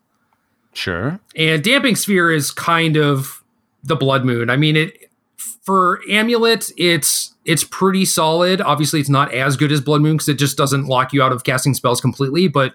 Sure. 0.74 1.20
And 1.36 1.64
Damping 1.64 1.96
Sphere 1.96 2.32
is 2.32 2.50
kind 2.50 2.98
of 2.98 3.44
the 3.84 3.96
Blood 3.96 4.26
Moon. 4.26 4.50
I 4.50 4.58
mean, 4.58 4.78
it 4.78 5.12
for 5.38 6.02
Amulet, 6.10 6.72
it's 6.76 7.36
it's 7.46 7.64
pretty 7.64 8.06
solid. 8.06 8.62
Obviously, 8.62 9.00
it's 9.00 9.10
not 9.10 9.32
as 9.32 9.58
good 9.58 9.72
as 9.72 9.80
Blood 9.80 10.02
Moon 10.02 10.14
because 10.14 10.30
it 10.30 10.40
just 10.40 10.58
doesn't 10.58 10.88
lock 10.88 11.14
you 11.14 11.22
out 11.22 11.32
of 11.32 11.44
casting 11.44 11.76
spells 11.76 12.02
completely. 12.02 12.48
But 12.48 12.74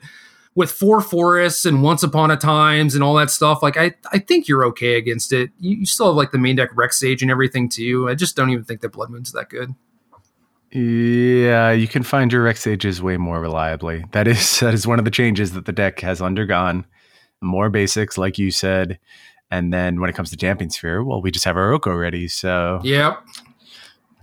with 0.55 0.71
four 0.71 1.01
forests 1.01 1.65
and 1.67 1.83
Once 1.83 2.03
Upon 2.03 2.31
a 2.31 2.37
Times 2.37 2.95
and 2.95 3.03
all 3.03 3.15
that 3.15 3.31
stuff, 3.31 3.63
like 3.63 3.77
I 3.77 3.95
I 4.13 4.19
think 4.19 4.49
you're 4.49 4.65
okay 4.67 4.97
against 4.97 5.33
it. 5.33 5.51
You, 5.59 5.79
you 5.79 5.87
still 5.87 6.07
have 6.07 6.17
like 6.17 6.33
the 6.33 6.39
main 6.39 6.57
deck 6.57 6.71
Rec 6.75 6.93
Sage 6.93 7.23
and 7.23 7.31
everything 7.31 7.69
too. 7.69 8.09
I 8.09 8.15
just 8.15 8.37
don't 8.37 8.51
even 8.51 8.65
think 8.65 8.81
that 8.81 8.91
Blood 8.91 9.11
Moon's 9.11 9.33
that 9.33 9.51
good. 9.51 9.75
Yeah, 10.71 11.71
you 11.71 11.87
can 11.87 12.03
find 12.03 12.33
your 12.33 12.43
Rec 12.43 12.57
Sages 12.57 13.01
way 13.01 13.17
more 13.17 13.41
reliably. 13.41 14.05
That 14.13 14.27
is 14.27 14.61
that 14.61 14.75
is 14.75 14.87
one 14.87 14.99
of 14.99 15.05
the 15.05 15.11
changes 15.11 15.53
that 15.53 15.67
the 15.67 15.73
deck 15.73 16.01
has 16.01 16.21
undergone. 16.21 16.87
More 17.41 17.69
basics, 17.69 18.17
like 18.17 18.39
you 18.39 18.51
said, 18.51 18.99
and 19.51 19.73
then 19.73 20.01
when 20.01 20.09
it 20.09 20.17
comes 20.17 20.31
to 20.31 20.37
Damping 20.37 20.71
Sphere, 20.71 21.05
well, 21.05 21.21
we 21.21 21.31
just 21.31 21.45
have 21.45 21.57
our 21.57 21.73
Oko 21.73 21.95
ready. 21.95 22.27
So 22.27 22.81
yep. 22.83 23.23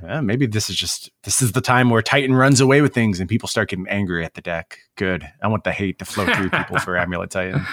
Yeah, 0.03 0.21
maybe 0.21 0.45
this 0.45 0.69
is 0.69 0.75
just 0.75 1.09
this 1.23 1.41
is 1.41 1.51
the 1.51 1.61
time 1.61 1.89
where 1.89 2.01
Titan 2.01 2.35
runs 2.35 2.59
away 2.59 2.81
with 2.81 2.93
things 2.93 3.19
and 3.19 3.29
people 3.29 3.47
start 3.47 3.69
getting 3.69 3.87
angry 3.87 4.25
at 4.25 4.33
the 4.33 4.41
deck. 4.41 4.79
Good. 4.95 5.27
I 5.41 5.47
want 5.47 5.63
the 5.63 5.71
hate 5.71 5.99
to 5.99 6.05
flow 6.05 6.25
through 6.33 6.49
people 6.49 6.79
for 6.79 6.97
Amulet 6.99 7.29
Titan. 7.29 7.65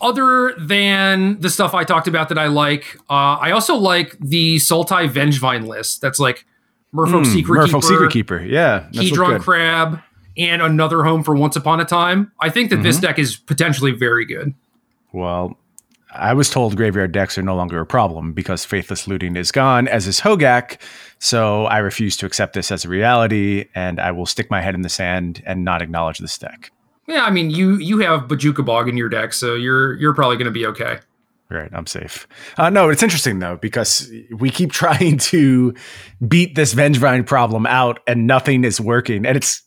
Other 0.00 0.54
than 0.58 1.40
the 1.40 1.50
stuff 1.50 1.74
I 1.74 1.84
talked 1.84 2.08
about 2.08 2.30
that 2.30 2.38
I 2.38 2.46
like, 2.46 2.96
uh, 3.10 3.36
I 3.38 3.50
also 3.50 3.74
like 3.74 4.16
the 4.18 4.56
Sultai 4.56 5.08
Vengevine 5.10 5.66
list. 5.66 6.00
That's 6.00 6.18
like 6.18 6.46
Merfolk 6.94 7.24
mm, 7.24 7.32
Secret 7.32 7.58
Merfolk 7.58 7.82
Keeper, 7.82 7.82
Secret 7.82 8.12
Keeper, 8.12 8.40
yeah, 8.40 8.88
Hedron 8.92 9.40
Crab, 9.40 10.00
and 10.36 10.62
another 10.62 11.04
home 11.04 11.22
for 11.22 11.34
Once 11.34 11.56
Upon 11.56 11.80
a 11.80 11.84
Time. 11.84 12.32
I 12.40 12.48
think 12.48 12.70
that 12.70 12.76
mm-hmm. 12.76 12.84
this 12.84 12.98
deck 12.98 13.18
is 13.18 13.36
potentially 13.36 13.92
very 13.92 14.24
good. 14.24 14.54
Well, 15.12 15.58
I 16.12 16.34
was 16.34 16.50
told 16.50 16.76
graveyard 16.76 17.12
decks 17.12 17.38
are 17.38 17.42
no 17.42 17.54
longer 17.54 17.80
a 17.80 17.86
problem 17.86 18.32
because 18.32 18.64
Faithless 18.64 19.06
Looting 19.06 19.36
is 19.36 19.52
gone, 19.52 19.88
as 19.88 20.06
is 20.06 20.20
Hogaak. 20.20 20.80
So 21.18 21.66
I 21.66 21.78
refuse 21.78 22.16
to 22.18 22.26
accept 22.26 22.54
this 22.54 22.72
as 22.72 22.84
a 22.84 22.88
reality, 22.88 23.66
and 23.74 24.00
I 24.00 24.10
will 24.12 24.26
stick 24.26 24.50
my 24.50 24.60
head 24.60 24.74
in 24.74 24.82
the 24.82 24.88
sand 24.88 25.42
and 25.46 25.64
not 25.64 25.82
acknowledge 25.82 26.18
this 26.18 26.36
deck. 26.36 26.72
Yeah, 27.06 27.24
I 27.24 27.30
mean, 27.30 27.50
you 27.50 27.76
you 27.76 27.98
have 27.98 28.22
Bojuka 28.22 28.64
Bog 28.64 28.88
in 28.88 28.96
your 28.96 29.08
deck, 29.08 29.32
so 29.32 29.54
you're 29.54 29.94
you're 29.94 30.14
probably 30.14 30.36
going 30.36 30.46
to 30.46 30.52
be 30.52 30.66
okay. 30.66 30.98
Right, 31.50 31.70
I'm 31.72 31.86
safe. 31.86 32.28
Uh, 32.56 32.70
no, 32.70 32.90
it's 32.90 33.02
interesting 33.02 33.40
though 33.40 33.56
because 33.56 34.10
we 34.36 34.50
keep 34.50 34.72
trying 34.72 35.18
to 35.18 35.74
beat 36.26 36.54
this 36.54 36.74
Vengevine 36.74 37.26
problem 37.26 37.66
out, 37.66 38.00
and 38.06 38.26
nothing 38.26 38.64
is 38.64 38.80
working, 38.80 39.26
and 39.26 39.36
it's 39.36 39.62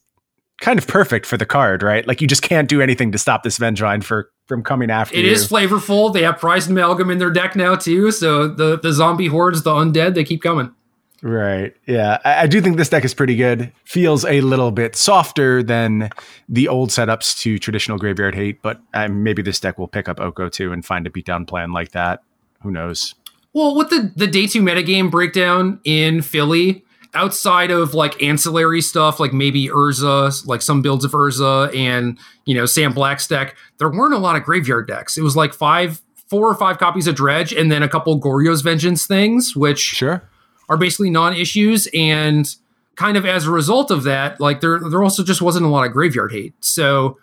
kind 0.62 0.80
of 0.80 0.88
perfect 0.88 1.26
for 1.26 1.36
the 1.36 1.46
card, 1.46 1.84
right? 1.84 2.08
Like 2.08 2.22
you 2.22 2.28
just 2.28 2.42
can't 2.42 2.70
do 2.70 2.82
anything 2.82 3.12
to 3.12 3.18
stop 3.18 3.44
this 3.44 3.60
Vengevine 3.60 4.04
for 4.04 4.30
from 4.48 4.64
coming 4.64 4.92
after 4.92 5.16
It 5.16 5.26
you. 5.26 5.32
is 5.32 5.48
flavorful. 5.48 6.14
They 6.14 6.24
have 6.24 6.38
Prized 6.40 6.70
Amalgam 6.70 7.10
in 7.10 7.18
their 7.18 7.32
deck 7.32 7.56
now 7.56 7.76
too, 7.76 8.12
so 8.12 8.48
the 8.48 8.78
the 8.80 8.92
zombie 8.94 9.28
hordes, 9.28 9.64
the 9.64 9.72
undead, 9.72 10.16
they 10.16 10.24
keep 10.24 10.42
coming. 10.42 10.74
Right. 11.22 11.74
Yeah. 11.88 12.18
I, 12.26 12.42
I, 12.42 12.48
do 12.48 12.60
think 12.60 12.76
this 12.76 12.90
deck 12.90 13.06
is 13.06 13.14
pretty 13.14 13.38
good. 13.38 13.72
Feels 13.86 14.26
a 14.26 14.42
little 14.42 14.72
bit 14.72 14.94
softer 14.98 15.64
than 15.64 16.10
the 16.50 16.68
old 16.68 16.90
setups 16.90 17.40
to 17.40 17.58
traditional 17.58 17.98
graveyard 17.98 18.36
hate, 18.36 18.62
but 18.62 18.82
uh, 18.94 19.08
maybe 19.08 19.42
this 19.42 19.58
deck 19.58 19.80
will 19.80 19.88
pick 19.88 20.10
up 20.10 20.20
Oko 20.20 20.50
too 20.50 20.74
and 20.74 20.86
find 20.86 21.08
a 21.08 21.10
beatdown 21.10 21.48
plan 21.48 21.72
like 21.72 21.92
that. 21.94 22.24
Who 22.62 22.72
knows? 22.72 23.16
Well, 23.54 23.74
with 23.74 23.90
the, 23.90 24.12
the 24.14 24.28
day 24.28 24.48
two 24.48 24.62
metagame 24.62 25.10
breakdown 25.10 25.80
in 25.86 26.22
Philly, 26.24 26.84
outside 27.14 27.72
of 27.72 27.94
like 27.94 28.22
ancillary 28.22 28.82
stuff, 28.82 29.20
like 29.20 29.34
maybe 29.34 29.68
Urza, 29.68 30.46
like 30.48 30.62
some 30.62 30.82
builds 30.82 31.06
of 31.06 31.12
Urza 31.12 31.76
and, 31.76 32.18
you 32.46 32.56
know, 32.56 32.66
Sam 32.66 32.94
Black's 32.94 33.28
deck, 33.28 33.56
there 33.78 33.90
weren't 33.90 34.14
a 34.14 34.18
lot 34.18 34.36
of 34.36 34.44
graveyard 34.44 34.88
decks. 34.88 35.18
It 35.18 35.22
was 35.22 35.36
like 35.36 35.54
five, 35.54 36.02
four 36.28 36.48
or 36.48 36.56
five 36.56 36.78
copies 36.78 37.08
of 37.08 37.16
Dredge 37.16 37.54
and 37.54 37.72
then 37.72 37.84
a 37.84 37.90
couple 37.90 38.20
Goryo's 38.20 38.62
Vengeance 38.62 39.06
things, 39.06 39.56
which. 39.56 39.80
Sure 39.80 40.28
are 40.70 40.78
basically 40.78 41.10
non-issues 41.10 41.88
and 41.94 42.56
kind 42.96 43.18
of 43.18 43.26
as 43.26 43.46
a 43.46 43.52
result 43.52 43.92
of 43.92 44.04
that 44.04 44.40
like 44.40 44.62
there 44.62 44.80
there 44.90 45.04
also 45.04 45.24
just 45.24 45.42
wasn't 45.42 45.64
a 45.64 45.68
lot 45.68 45.86
of 45.86 45.92
graveyard 45.92 46.32
hate 46.32 46.54
so 46.62 47.18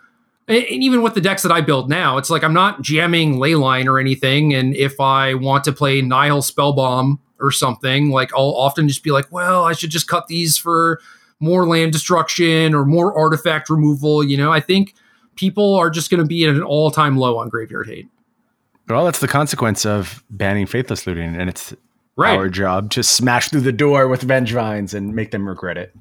and 0.50 0.82
even 0.82 1.02
with 1.02 1.14
the 1.14 1.20
decks 1.20 1.42
that 1.42 1.52
I 1.52 1.60
build 1.60 1.88
now, 1.88 2.18
it's 2.18 2.28
like 2.28 2.42
I'm 2.42 2.52
not 2.52 2.82
jamming 2.82 3.36
Leyline 3.36 3.86
or 3.86 4.00
anything. 4.00 4.52
And 4.52 4.74
if 4.74 4.98
I 4.98 5.34
want 5.34 5.62
to 5.64 5.72
play 5.72 6.02
Nihil 6.02 6.42
Spellbomb 6.42 7.18
or 7.40 7.50
something, 7.50 8.10
like 8.10 8.30
I'll 8.34 8.54
often 8.54 8.88
just 8.88 9.02
be 9.02 9.10
like, 9.10 9.30
well, 9.30 9.64
I 9.64 9.72
should 9.72 9.90
just 9.90 10.08
cut 10.08 10.26
these 10.26 10.58
for 10.58 11.00
more 11.40 11.66
land 11.66 11.92
destruction 11.92 12.74
or 12.74 12.84
more 12.84 13.18
artifact 13.18 13.70
removal. 13.70 14.22
You 14.22 14.36
know, 14.36 14.52
I 14.52 14.60
think 14.60 14.94
people 15.36 15.74
are 15.74 15.90
just 15.90 16.10
going 16.10 16.22
to 16.22 16.26
be 16.26 16.44
at 16.44 16.54
an 16.54 16.62
all 16.62 16.90
time 16.90 17.16
low 17.16 17.38
on 17.38 17.48
graveyard 17.48 17.88
hate. 17.88 18.08
Well, 18.88 19.04
that's 19.04 19.20
the 19.20 19.28
consequence 19.28 19.86
of 19.86 20.24
banning 20.30 20.66
faithless 20.66 21.06
looting, 21.06 21.36
and 21.36 21.48
it's 21.48 21.72
right. 22.16 22.36
our 22.36 22.48
job 22.48 22.90
to 22.90 23.02
smash 23.02 23.48
through 23.48 23.60
the 23.60 23.72
door 23.72 24.08
with 24.08 24.22
Vengevines 24.22 24.94
and 24.94 25.14
make 25.14 25.30
them 25.30 25.48
regret 25.48 25.78
it. 25.78 25.94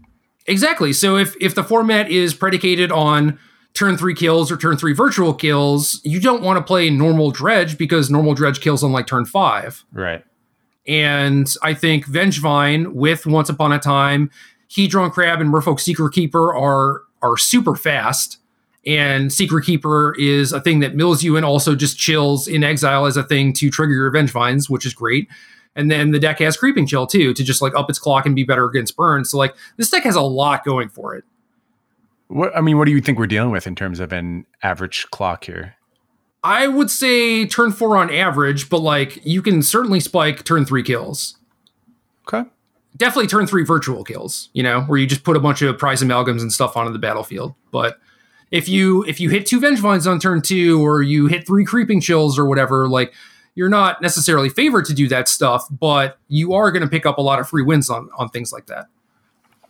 Exactly. 0.47 0.91
So 0.93 1.15
if 1.15 1.35
if 1.39 1.53
the 1.53 1.63
format 1.63 2.09
is 2.09 2.33
predicated 2.33 2.91
on 2.91 3.37
turn 3.73 3.97
three 3.97 4.15
kills 4.15 4.51
or 4.51 4.57
turn 4.57 4.77
three 4.77 4.93
virtual 4.93 5.33
kills, 5.33 6.01
you 6.03 6.19
don't 6.19 6.41
want 6.41 6.57
to 6.57 6.63
play 6.63 6.89
normal 6.89 7.31
dredge 7.31 7.77
because 7.77 8.09
normal 8.09 8.33
dredge 8.33 8.59
kills 8.59 8.83
on 8.83 8.91
like 8.91 9.05
turn 9.05 9.25
five. 9.25 9.85
Right. 9.91 10.23
And 10.87 11.47
I 11.61 11.73
think 11.73 12.05
Vengevine 12.05 12.93
with 12.93 13.25
Once 13.25 13.49
Upon 13.49 13.71
a 13.71 13.79
Time, 13.79 14.31
Hedron 14.69 15.11
Crab 15.11 15.41
and 15.41 15.51
Merfolk 15.51 15.79
Secret 15.79 16.13
Keeper 16.13 16.55
are 16.55 17.03
are 17.21 17.37
super 17.37 17.75
fast. 17.75 18.37
And 18.85 19.31
Secret 19.31 19.65
Keeper 19.65 20.15
is 20.17 20.53
a 20.53 20.61
thing 20.61 20.79
that 20.79 20.95
mills 20.95 21.21
you 21.21 21.35
and 21.35 21.45
also 21.45 21.75
just 21.75 21.99
chills 21.99 22.47
in 22.47 22.63
exile 22.63 23.05
as 23.05 23.17
a 23.17 23.23
thing 23.23 23.51
to 23.53 23.69
trigger 23.69 23.93
your 23.93 24.11
Vengevines, 24.11 24.69
which 24.69 24.85
is 24.85 24.93
great. 24.93 25.27
And 25.75 25.91
then 25.91 26.11
the 26.11 26.19
deck 26.19 26.39
has 26.39 26.57
creeping 26.57 26.87
chill 26.87 27.05
too 27.05 27.33
to 27.33 27.43
just 27.43 27.61
like 27.61 27.75
up 27.75 27.89
its 27.89 27.99
clock 27.99 28.25
and 28.25 28.35
be 28.35 28.43
better 28.43 28.65
against 28.65 28.95
burns. 28.95 29.31
So 29.31 29.37
like 29.37 29.55
this 29.77 29.89
deck 29.89 30.03
has 30.03 30.15
a 30.15 30.21
lot 30.21 30.63
going 30.63 30.89
for 30.89 31.15
it. 31.15 31.23
What 32.27 32.55
I 32.55 32.61
mean, 32.61 32.77
what 32.77 32.85
do 32.85 32.91
you 32.91 33.01
think 33.01 33.17
we're 33.17 33.27
dealing 33.27 33.51
with 33.51 33.67
in 33.67 33.75
terms 33.75 33.99
of 33.99 34.13
an 34.13 34.45
average 34.63 35.07
clock 35.11 35.43
here? 35.43 35.75
I 36.43 36.67
would 36.67 36.89
say 36.89 37.45
turn 37.45 37.71
four 37.71 37.97
on 37.97 38.13
average, 38.13 38.69
but 38.69 38.79
like 38.79 39.19
you 39.25 39.41
can 39.41 39.61
certainly 39.61 39.99
spike 39.99 40.43
turn 40.43 40.65
three 40.65 40.83
kills. 40.83 41.37
Okay. 42.27 42.47
Definitely 42.95 43.27
turn 43.27 43.47
three 43.47 43.63
virtual 43.63 44.03
kills, 44.03 44.49
you 44.53 44.63
know, 44.63 44.81
where 44.81 44.97
you 44.97 45.05
just 45.05 45.23
put 45.23 45.35
a 45.35 45.39
bunch 45.39 45.61
of 45.61 45.77
prize 45.77 46.01
amalgams 46.01 46.41
and 46.41 46.51
stuff 46.51 46.77
onto 46.77 46.91
the 46.91 46.99
battlefield. 46.99 47.55
But 47.71 47.99
if 48.51 48.67
you 48.67 49.03
if 49.05 49.19
you 49.19 49.29
hit 49.29 49.45
two 49.45 49.59
Vengevines 49.59 50.09
on 50.09 50.19
turn 50.19 50.41
two, 50.41 50.85
or 50.85 51.01
you 51.01 51.27
hit 51.27 51.45
three 51.45 51.65
creeping 51.65 52.01
chills 52.01 52.39
or 52.39 52.45
whatever, 52.45 52.87
like 52.87 53.13
you're 53.55 53.69
not 53.69 54.01
necessarily 54.01 54.49
favored 54.49 54.85
to 54.85 54.93
do 54.93 55.07
that 55.09 55.27
stuff, 55.27 55.65
but 55.69 56.17
you 56.29 56.53
are 56.53 56.71
going 56.71 56.83
to 56.83 56.89
pick 56.89 57.05
up 57.05 57.17
a 57.17 57.21
lot 57.21 57.39
of 57.39 57.49
free 57.49 57.63
wins 57.63 57.89
on 57.89 58.09
on 58.17 58.29
things 58.29 58.51
like 58.51 58.67
that. 58.67 58.87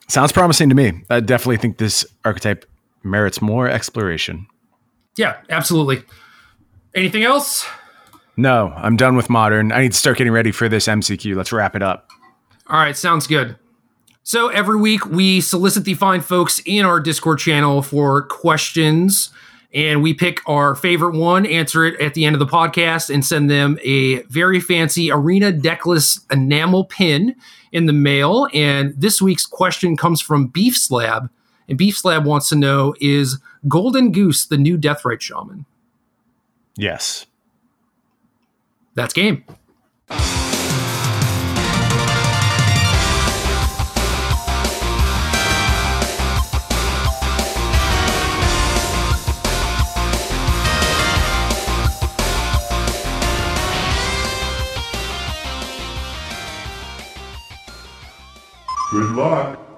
Sounds 0.08 0.32
promising 0.32 0.70
to 0.70 0.76
me. 0.76 1.04
I 1.10 1.20
definitely 1.20 1.58
think 1.58 1.78
this 1.78 2.06
archetype 2.26 2.66
merits 3.04 3.42
more 3.42 3.70
exploration. 3.70 4.48
Yeah, 5.16 5.38
absolutely. 5.50 6.04
Anything 6.96 7.24
else? 7.24 7.68
No, 8.38 8.74
I'm 8.76 8.96
done 8.96 9.16
with 9.16 9.30
modern. 9.30 9.72
I 9.72 9.82
need 9.82 9.92
to 9.92 9.98
start 9.98 10.18
getting 10.18 10.34
ready 10.34 10.52
for 10.52 10.70
this 10.70 10.88
MCQ. 10.88 11.36
Let's 11.36 11.52
wrap 11.52 11.76
it 11.76 11.82
up. 11.82 12.10
All 12.68 12.80
right, 12.80 12.96
sounds 12.96 13.28
good. 13.28 13.58
So 14.24 14.50
every 14.50 14.78
week 14.80 15.06
we 15.06 15.42
solicit 15.42 15.86
the 15.86 15.94
fine 15.96 16.22
folks 16.22 16.62
in 16.66 16.86
our 16.86 17.00
Discord 17.00 17.40
channel 17.40 17.82
for 17.82 18.24
questions 18.24 19.32
and 19.74 20.02
we 20.02 20.14
pick 20.14 20.42
our 20.48 20.74
favorite 20.76 21.16
one, 21.16 21.46
answer 21.46 21.86
it 21.86 22.00
at 22.02 22.16
the 22.16 22.26
end 22.26 22.36
of 22.36 22.40
the 22.40 22.48
podcast, 22.48 23.14
and 23.14 23.24
send 23.24 23.50
them 23.50 23.78
a 23.84 24.24
very 24.24 24.60
fancy 24.60 25.12
Arena 25.12 25.52
Deckless 25.52 26.20
enamel 26.32 26.86
pin 26.86 27.36
in 27.72 27.86
the 27.86 27.94
mail. 27.94 28.48
And 28.54 29.00
this 29.00 29.22
week's 29.22 29.46
question 29.46 29.96
comes 29.96 30.22
from 30.22 30.48
Beef 30.48 30.76
Slab. 30.76 31.30
And 31.68 31.78
Beef 31.78 31.98
Slab 31.98 32.26
wants 32.26 32.50
to 32.50 32.56
know 32.56 32.96
Is 33.00 33.40
Golden 33.68 34.12
Goose 34.12 34.46
the 34.46 34.58
new 34.58 34.78
Deathrite 34.78 35.22
Shaman? 35.22 35.66
Yes. 36.80 37.26
That's 38.96 39.12
game. 39.12 39.44
Good 58.90 59.12
luck. 59.12 59.69